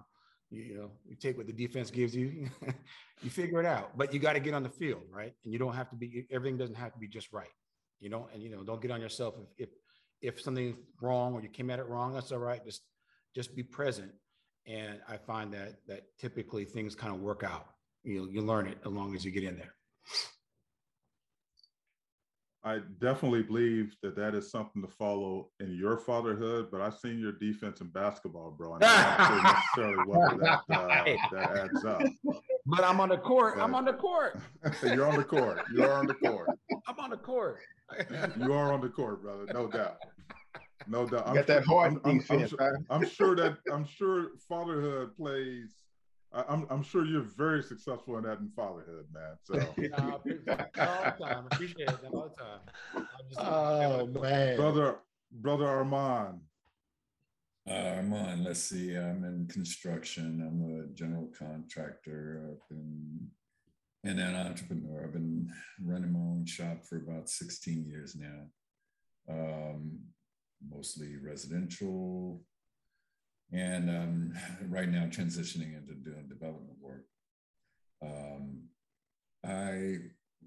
you, 0.51 0.79
know 0.79 0.91
you 1.07 1.17
take 1.17 1.37
what 1.37 1.47
the 1.47 1.53
defense 1.53 1.91
gives 1.91 2.15
you, 2.15 2.49
you 3.23 3.31
figure 3.31 3.61
it 3.61 3.67
out. 3.67 3.97
But 3.97 4.13
you 4.13 4.21
got 4.21 4.35
to 4.35 4.41
get 4.41 4.55
on 4.55 4.63
the 4.63 4.69
field, 4.69 5.03
right? 5.11 5.33
And 5.45 5.53
you 5.53 5.59
don't 5.59 5.75
have 5.75 5.91
to 5.91 5.97
be 5.97 6.27
everything 6.31 6.57
doesn't 6.57 6.77
have 6.77 6.93
to 6.93 6.99
be 6.99 7.09
just 7.09 7.33
right, 7.33 7.51
you 8.01 8.11
know. 8.11 8.29
And 8.33 8.43
you 8.43 8.51
know 8.51 8.63
don't 8.63 8.81
get 8.81 8.91
on 8.91 9.01
yourself 9.01 9.35
if 9.59 9.69
if 9.69 9.69
if 10.21 10.41
something's 10.41 10.77
wrong 11.01 11.35
or 11.35 11.43
you 11.43 11.49
came 11.49 11.71
at 11.71 11.79
it 11.79 11.89
wrong, 11.89 12.13
that's 12.13 12.33
all 12.33 12.39
right. 12.39 12.65
Just 12.65 12.83
just 13.35 13.55
be 13.57 13.63
present. 13.63 14.13
And 14.67 15.01
I 15.09 15.17
find 15.17 15.53
that 15.55 15.77
that 15.87 16.03
typically 16.19 16.65
things 16.65 16.95
kind 16.95 17.15
of 17.15 17.21
work 17.21 17.43
out. 17.43 17.67
You 18.05 18.21
know, 18.21 18.29
you 18.31 18.43
learn 18.43 18.67
it 18.67 18.79
as 18.85 18.93
long 18.93 19.15
as 19.15 19.25
you 19.25 19.31
get 19.31 19.45
in 19.45 19.57
there. 19.57 19.75
I 22.65 22.81
definitely 23.01 23.43
believe 23.43 23.97
that 24.03 24.17
that 24.17 24.35
is 24.35 24.51
something 24.51 24.83
to 24.83 24.89
follow 24.89 25.49
in 25.61 25.75
your 25.75 25.97
fatherhood, 25.97 26.69
but 26.71 26.81
I've 26.81 26.99
seen 26.99 27.19
your 27.19 27.33
defense 27.33 27.81
in 27.81 27.87
basketball, 27.89 28.51
bro. 28.51 28.75
And 28.75 28.85
I'm 28.85 29.43
not 29.43 29.65
necessarily 29.77 30.05
whether 30.07 30.37
that, 30.43 30.61
uh, 30.69 31.05
that 31.33 31.57
adds 31.57 31.85
up. 31.85 32.03
But 32.67 32.85
I'm 32.85 33.01
on 33.01 33.11
the 33.11 33.17
court. 33.17 33.55
But 33.57 33.63
I'm 33.63 33.75
on 33.75 33.85
the 33.85 33.93
court. 33.93 34.39
you're 34.83 35.07
on 35.07 35.17
the 35.17 35.25
court. 35.25 35.61
You're 35.73 35.93
on 35.93 36.07
the 36.07 36.15
court. 36.15 36.51
I'm 36.87 36.99
on 36.99 37.11
the 37.11 37.17
court. 37.17 37.61
you 38.39 38.53
are 38.53 38.73
on 38.73 38.81
the 38.81 38.89
court, 38.91 39.23
brother. 39.23 39.47
No 39.55 39.69
doubt. 39.69 39.99
No 40.89 41.07
doubt. 41.07 41.29
I'm 41.29 41.37
got 41.37 41.47
sure, 41.47 41.55
that 41.55 41.65
hard 41.65 42.01
I'm, 42.05 42.19
defense. 42.19 42.53
I'm, 42.53 42.59
sure, 42.59 42.79
I'm 42.91 43.09
sure 43.09 43.37
that 43.37 43.57
I'm 43.73 43.87
sure 43.87 44.31
fatherhood 44.49 45.17
plays 45.17 45.75
I'm 46.33 46.67
I'm 46.71 46.83
sure 46.83 47.05
you're 47.07 47.23
very 47.23 47.63
successful 47.63 48.19
in 48.19 48.25
that 48.25 48.39
in 48.39 48.51
fatherhood, 48.55 49.07
man. 49.13 49.37
So 49.45 49.55
nah, 49.99 50.13
all 50.13 50.23
the 50.25 51.25
time. 51.25 51.47
Appreciate 51.51 51.89
it 51.89 51.99
all 52.13 52.35
the 52.95 53.01
time. 53.01 53.09
oh 53.39 54.07
man, 54.07 54.57
brother, 54.57 54.99
brother 55.33 55.67
Armand. 55.67 56.41
Uh, 57.69 57.97
Armand, 57.97 58.45
let's 58.45 58.61
see. 58.61 58.95
I'm 58.95 59.25
in 59.25 59.47
construction. 59.51 60.43
I'm 60.47 60.81
a 60.81 60.95
general 60.95 61.31
contractor. 61.39 62.43
I've 62.51 62.69
been 62.69 63.31
and 64.05 64.21
an 64.21 64.35
entrepreneur. 64.35 65.05
I've 65.05 65.13
been 65.13 65.51
running 65.83 66.13
my 66.13 66.21
own 66.21 66.47
shop 66.47 66.85
for 66.85 66.97
about 66.97 67.29
16 67.29 67.85
years 67.87 68.17
now. 68.17 68.47
Um, 69.29 69.99
mostly 70.67 71.17
residential, 71.17 72.41
and 73.53 73.91
um, 73.91 74.33
right 74.69 74.89
now 74.89 75.05
transitioning 75.05 75.77
into 75.77 75.95
doing 75.95 76.29
development 76.29 76.79
work. 76.81 77.05
Um, 78.03 78.65
I 79.45 79.99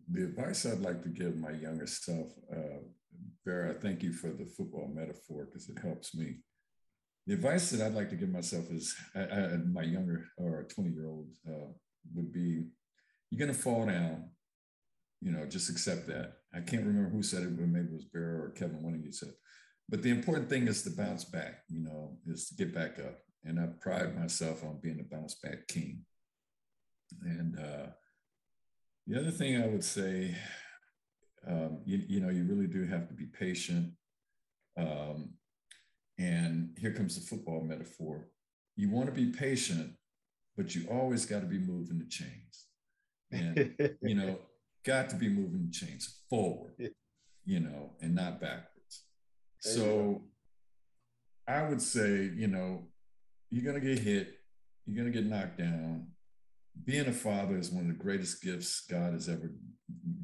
the 0.09 0.23
advice 0.23 0.65
I'd 0.65 0.79
like 0.79 1.01
to 1.03 1.09
give 1.09 1.37
my 1.37 1.51
younger 1.51 1.87
self, 1.87 2.31
uh, 2.51 2.79
Vera, 3.45 3.73
thank 3.73 4.03
you 4.03 4.13
for 4.13 4.27
the 4.27 4.45
football 4.45 4.89
metaphor 4.93 5.45
because 5.45 5.69
it 5.69 5.79
helps 5.81 6.15
me. 6.15 6.37
The 7.27 7.33
advice 7.33 7.69
that 7.69 7.85
I'd 7.85 7.93
like 7.93 8.09
to 8.09 8.15
give 8.15 8.29
myself 8.29 8.65
is, 8.71 8.95
uh, 9.15 9.57
my 9.71 9.83
younger 9.83 10.25
or 10.37 10.67
20 10.73 10.89
year 10.91 11.07
old 11.07 11.29
uh, 11.47 11.71
would 12.15 12.33
be, 12.33 12.65
you're 13.29 13.39
going 13.45 13.55
to 13.55 13.61
fall 13.61 13.85
down. 13.85 14.29
You 15.21 15.31
know, 15.31 15.45
just 15.45 15.69
accept 15.69 16.07
that. 16.07 16.33
I 16.53 16.61
can't 16.61 16.85
remember 16.85 17.09
who 17.09 17.21
said 17.21 17.43
it, 17.43 17.55
but 17.55 17.67
maybe 17.67 17.87
it 17.87 17.93
was 17.93 18.07
Vera 18.11 18.43
or 18.43 18.49
Kevin. 18.49 18.77
Of 18.77 19.05
you 19.05 19.11
said, 19.11 19.29
but 19.91 20.01
the 20.01 20.09
important 20.09 20.49
thing 20.49 20.69
is 20.69 20.83
to 20.83 20.89
bounce 20.89 21.25
back, 21.25 21.63
you 21.67 21.81
know, 21.81 22.17
is 22.25 22.47
to 22.47 22.55
get 22.55 22.73
back 22.73 22.97
up. 22.97 23.19
And 23.43 23.59
I 23.59 23.65
pride 23.81 24.17
myself 24.17 24.63
on 24.63 24.79
being 24.81 25.01
a 25.01 25.15
bounce 25.15 25.35
back 25.35 25.67
king. 25.67 26.05
And 27.23 27.59
uh, 27.59 27.87
the 29.05 29.19
other 29.19 29.31
thing 29.31 29.61
I 29.61 29.67
would 29.67 29.83
say, 29.83 30.33
um, 31.45 31.81
you, 31.85 32.01
you, 32.07 32.19
know, 32.21 32.29
you 32.29 32.45
really 32.45 32.67
do 32.67 32.85
have 32.85 33.09
to 33.09 33.13
be 33.13 33.25
patient. 33.25 33.91
Um, 34.77 35.33
and 36.17 36.69
here 36.79 36.93
comes 36.93 37.15
the 37.15 37.27
football 37.27 37.61
metaphor. 37.61 38.29
You 38.77 38.89
want 38.89 39.07
to 39.07 39.11
be 39.11 39.31
patient, 39.31 39.91
but 40.55 40.73
you 40.73 40.87
always 40.89 41.25
got 41.25 41.41
to 41.41 41.47
be 41.47 41.59
moving 41.59 41.99
the 41.99 42.05
chains. 42.05 42.67
And, 43.29 43.75
you 44.01 44.15
know, 44.15 44.39
got 44.85 45.09
to 45.09 45.17
be 45.17 45.27
moving 45.27 45.65
the 45.65 45.71
chains 45.73 46.21
forward, 46.29 46.75
you 47.43 47.59
know, 47.59 47.91
and 48.01 48.15
not 48.15 48.39
back 48.39 48.70
so 49.61 50.23
I 51.47 51.63
would 51.63 51.81
say, 51.81 52.29
you 52.35 52.47
know, 52.47 52.87
you're 53.49 53.63
going 53.63 53.79
to 53.81 53.87
get 53.87 53.99
hit, 53.99 54.39
you're 54.85 55.01
going 55.01 55.11
to 55.11 55.21
get 55.21 55.29
knocked 55.29 55.57
down. 55.57 56.07
Being 56.85 57.07
a 57.07 57.13
father 57.13 57.57
is 57.57 57.69
one 57.69 57.89
of 57.89 57.97
the 57.97 58.03
greatest 58.03 58.41
gifts 58.41 58.85
God 58.89 59.13
has 59.13 59.29
ever 59.29 59.51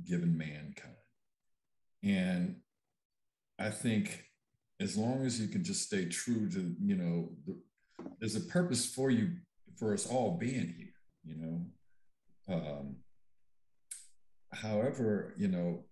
given 0.07 0.37
mankind. 0.37 0.95
And 2.03 2.57
I 3.59 3.69
think 3.69 4.23
as 4.79 4.97
long 4.97 5.25
as 5.25 5.39
you 5.39 5.47
can 5.47 5.63
just 5.63 5.83
stay 5.83 6.05
true 6.05 6.49
to, 6.49 6.75
you 6.81 6.95
know, 6.95 7.29
the, 7.45 7.57
there's 8.19 8.35
a 8.35 8.41
purpose 8.41 8.85
for 8.85 9.11
you 9.11 9.31
for 9.77 9.93
us 9.93 10.07
all 10.07 10.37
being 10.37 10.73
here, 10.77 10.93
you 11.25 11.35
know. 11.35 11.65
Um, 12.49 12.95
however, 14.53 15.33
you 15.37 15.47
know, 15.47 15.83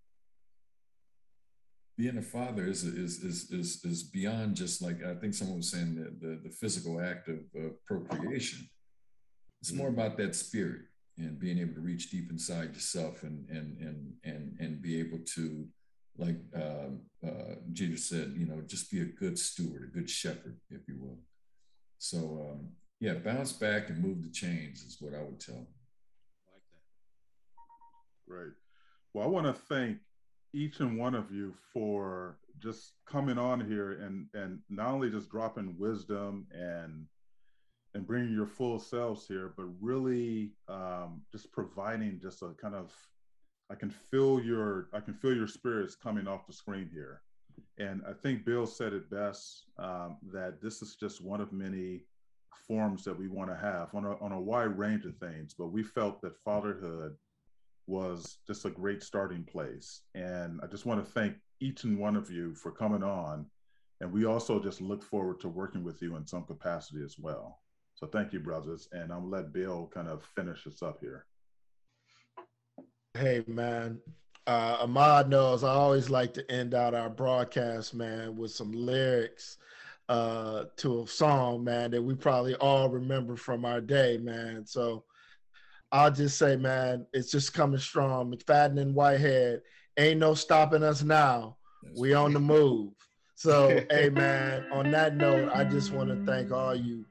being 1.97 2.17
a 2.17 2.21
father 2.21 2.65
is 2.65 2.83
is 2.83 3.23
is 3.23 3.51
is 3.51 3.83
is 3.85 4.03
beyond 4.03 4.55
just 4.55 4.81
like 4.81 5.03
I 5.03 5.15
think 5.15 5.33
someone 5.33 5.57
was 5.57 5.71
saying 5.71 5.95
the 5.95 6.27
the, 6.27 6.41
the 6.43 6.49
physical 6.49 6.99
act 6.99 7.29
of 7.29 7.39
uh, 7.57 7.69
procreation. 7.85 8.67
It's 9.61 9.71
more 9.71 9.87
about 9.89 10.17
that 10.17 10.35
spirit 10.35 10.81
and 11.17 11.39
being 11.39 11.57
able 11.59 11.73
to 11.75 11.79
reach 11.79 12.09
deep 12.09 12.29
inside 12.29 12.73
yourself 12.73 13.23
and 13.23 13.49
and 13.49 13.77
and 13.79 14.13
and 14.23 14.57
and 14.59 14.81
be 14.81 14.99
able 14.99 15.19
to 15.35 15.67
like 16.17 16.37
um, 16.55 17.01
uh, 17.25 17.55
Jesus 17.73 18.09
said, 18.09 18.33
you 18.37 18.45
know, 18.45 18.61
just 18.65 18.89
be 18.89 19.01
a 19.01 19.05
good 19.05 19.37
steward, 19.37 19.83
a 19.83 19.93
good 19.93 20.09
shepherd, 20.09 20.57
if 20.69 20.87
you 20.87 20.97
will. 20.99 21.19
So 21.97 22.49
um, 22.49 22.69
yeah, 22.99 23.15
bounce 23.15 23.53
back 23.53 23.89
and 23.89 24.01
move 24.01 24.21
the 24.21 24.31
chains 24.31 24.83
is 24.83 24.97
what 24.99 25.13
I 25.13 25.21
would 25.23 25.39
tell. 25.39 25.55
Like 25.55 26.63
that. 26.71 28.29
Great. 28.29 28.53
Well, 29.13 29.25
I 29.25 29.27
want 29.27 29.47
to 29.47 29.53
thank 29.53 29.97
each 30.55 30.79
and 30.79 30.97
one 30.97 31.13
of 31.13 31.31
you 31.31 31.53
for 31.73 32.37
just 32.59 32.93
coming 33.05 33.37
on 33.37 33.59
here 33.59 33.91
and 34.01 34.27
and 34.33 34.59
not 34.69 34.87
only 34.87 35.09
just 35.09 35.29
dropping 35.29 35.77
wisdom 35.77 36.47
and 36.51 37.05
and 37.93 38.07
bringing 38.07 38.33
your 38.33 38.45
full 38.45 38.77
selves 38.77 39.25
here, 39.25 39.53
but 39.55 39.67
really 39.79 40.51
um, 40.67 41.21
just 41.31 41.51
providing 41.51 42.19
just 42.21 42.41
a 42.41 42.49
kind 42.61 42.75
of 42.75 42.93
I 43.69 43.75
can 43.75 43.89
feel 43.89 44.39
your 44.39 44.87
I 44.93 45.01
can 45.01 45.13
feel 45.13 45.35
your 45.35 45.47
spirits 45.47 45.95
coming 45.95 46.27
off 46.27 46.47
the 46.47 46.53
screen 46.53 46.89
here, 46.93 47.21
and 47.77 48.01
I 48.07 48.13
think 48.13 48.45
Bill 48.45 48.65
said 48.65 48.93
it 48.93 49.09
best 49.09 49.65
um, 49.77 50.17
that 50.33 50.61
this 50.61 50.81
is 50.81 50.95
just 50.95 51.21
one 51.21 51.41
of 51.41 51.51
many 51.51 52.03
forms 52.67 53.03
that 53.03 53.17
we 53.17 53.27
want 53.27 53.49
to 53.49 53.57
have 53.57 53.93
on 53.93 54.05
a 54.05 54.15
on 54.23 54.31
a 54.31 54.39
wide 54.39 54.77
range 54.77 55.05
of 55.05 55.17
things. 55.17 55.53
But 55.57 55.67
we 55.67 55.83
felt 55.83 56.21
that 56.21 56.37
fatherhood 56.43 57.15
was 57.87 58.37
just 58.47 58.65
a 58.65 58.69
great 58.69 59.03
starting 59.03 59.43
place, 59.43 60.01
and 60.13 60.59
I 60.63 60.67
just 60.67 60.85
want 60.85 61.05
to 61.05 61.11
thank 61.11 61.35
each 61.59 61.83
and 61.83 61.97
one 61.97 62.15
of 62.15 62.29
you 62.29 62.55
for 62.55 62.71
coming 62.71 63.03
on, 63.03 63.45
and 64.01 64.11
we 64.11 64.25
also 64.25 64.59
just 64.59 64.81
look 64.81 65.03
forward 65.03 65.39
to 65.41 65.49
working 65.49 65.83
with 65.83 66.01
you 66.01 66.15
in 66.15 66.25
some 66.25 66.43
capacity 66.43 67.03
as 67.03 67.17
well. 67.19 67.59
So 67.95 68.07
thank 68.07 68.33
you, 68.33 68.39
brothers, 68.39 68.89
and 68.91 69.11
I'll 69.11 69.27
let 69.27 69.53
Bill 69.53 69.89
kind 69.93 70.07
of 70.07 70.23
finish 70.35 70.67
us 70.67 70.81
up 70.81 70.99
here. 70.99 71.25
Hey 73.13 73.43
man, 73.47 73.99
uh, 74.47 74.79
Ahmad 74.81 75.29
knows 75.29 75.63
I 75.63 75.71
always 75.71 76.09
like 76.09 76.33
to 76.33 76.51
end 76.51 76.73
out 76.73 76.93
our 76.93 77.09
broadcast, 77.09 77.93
man, 77.93 78.35
with 78.35 78.51
some 78.51 78.73
lyrics 78.73 79.57
uh, 80.09 80.65
to 80.77 81.03
a 81.03 81.07
song, 81.07 81.63
man, 81.63 81.91
that 81.91 82.01
we 82.01 82.13
probably 82.13 82.55
all 82.55 82.89
remember 82.89 83.35
from 83.35 83.63
our 83.63 83.79
day, 83.79 84.17
man. 84.17 84.65
So 84.65 85.05
I'll 85.95 86.11
just 86.11 86.37
say, 86.37 86.57
man, 86.57 87.05
it's 87.13 87.31
just 87.31 87.53
coming 87.53 87.79
strong. 87.79 88.29
McFadden 88.29 88.81
and 88.81 88.93
Whitehead, 88.93 89.61
ain't 89.95 90.19
no 90.19 90.33
stopping 90.33 90.83
us 90.83 91.01
now. 91.01 91.55
we 91.97 92.13
on 92.13 92.33
the 92.33 92.39
move. 92.39 92.91
So, 93.35 93.81
hey, 93.89 94.09
man, 94.09 94.65
on 94.73 94.91
that 94.91 95.15
note, 95.15 95.49
I 95.55 95.63
just 95.63 95.93
want 95.93 96.09
to 96.09 96.29
thank 96.29 96.51
all 96.51 96.75
you 96.75 97.05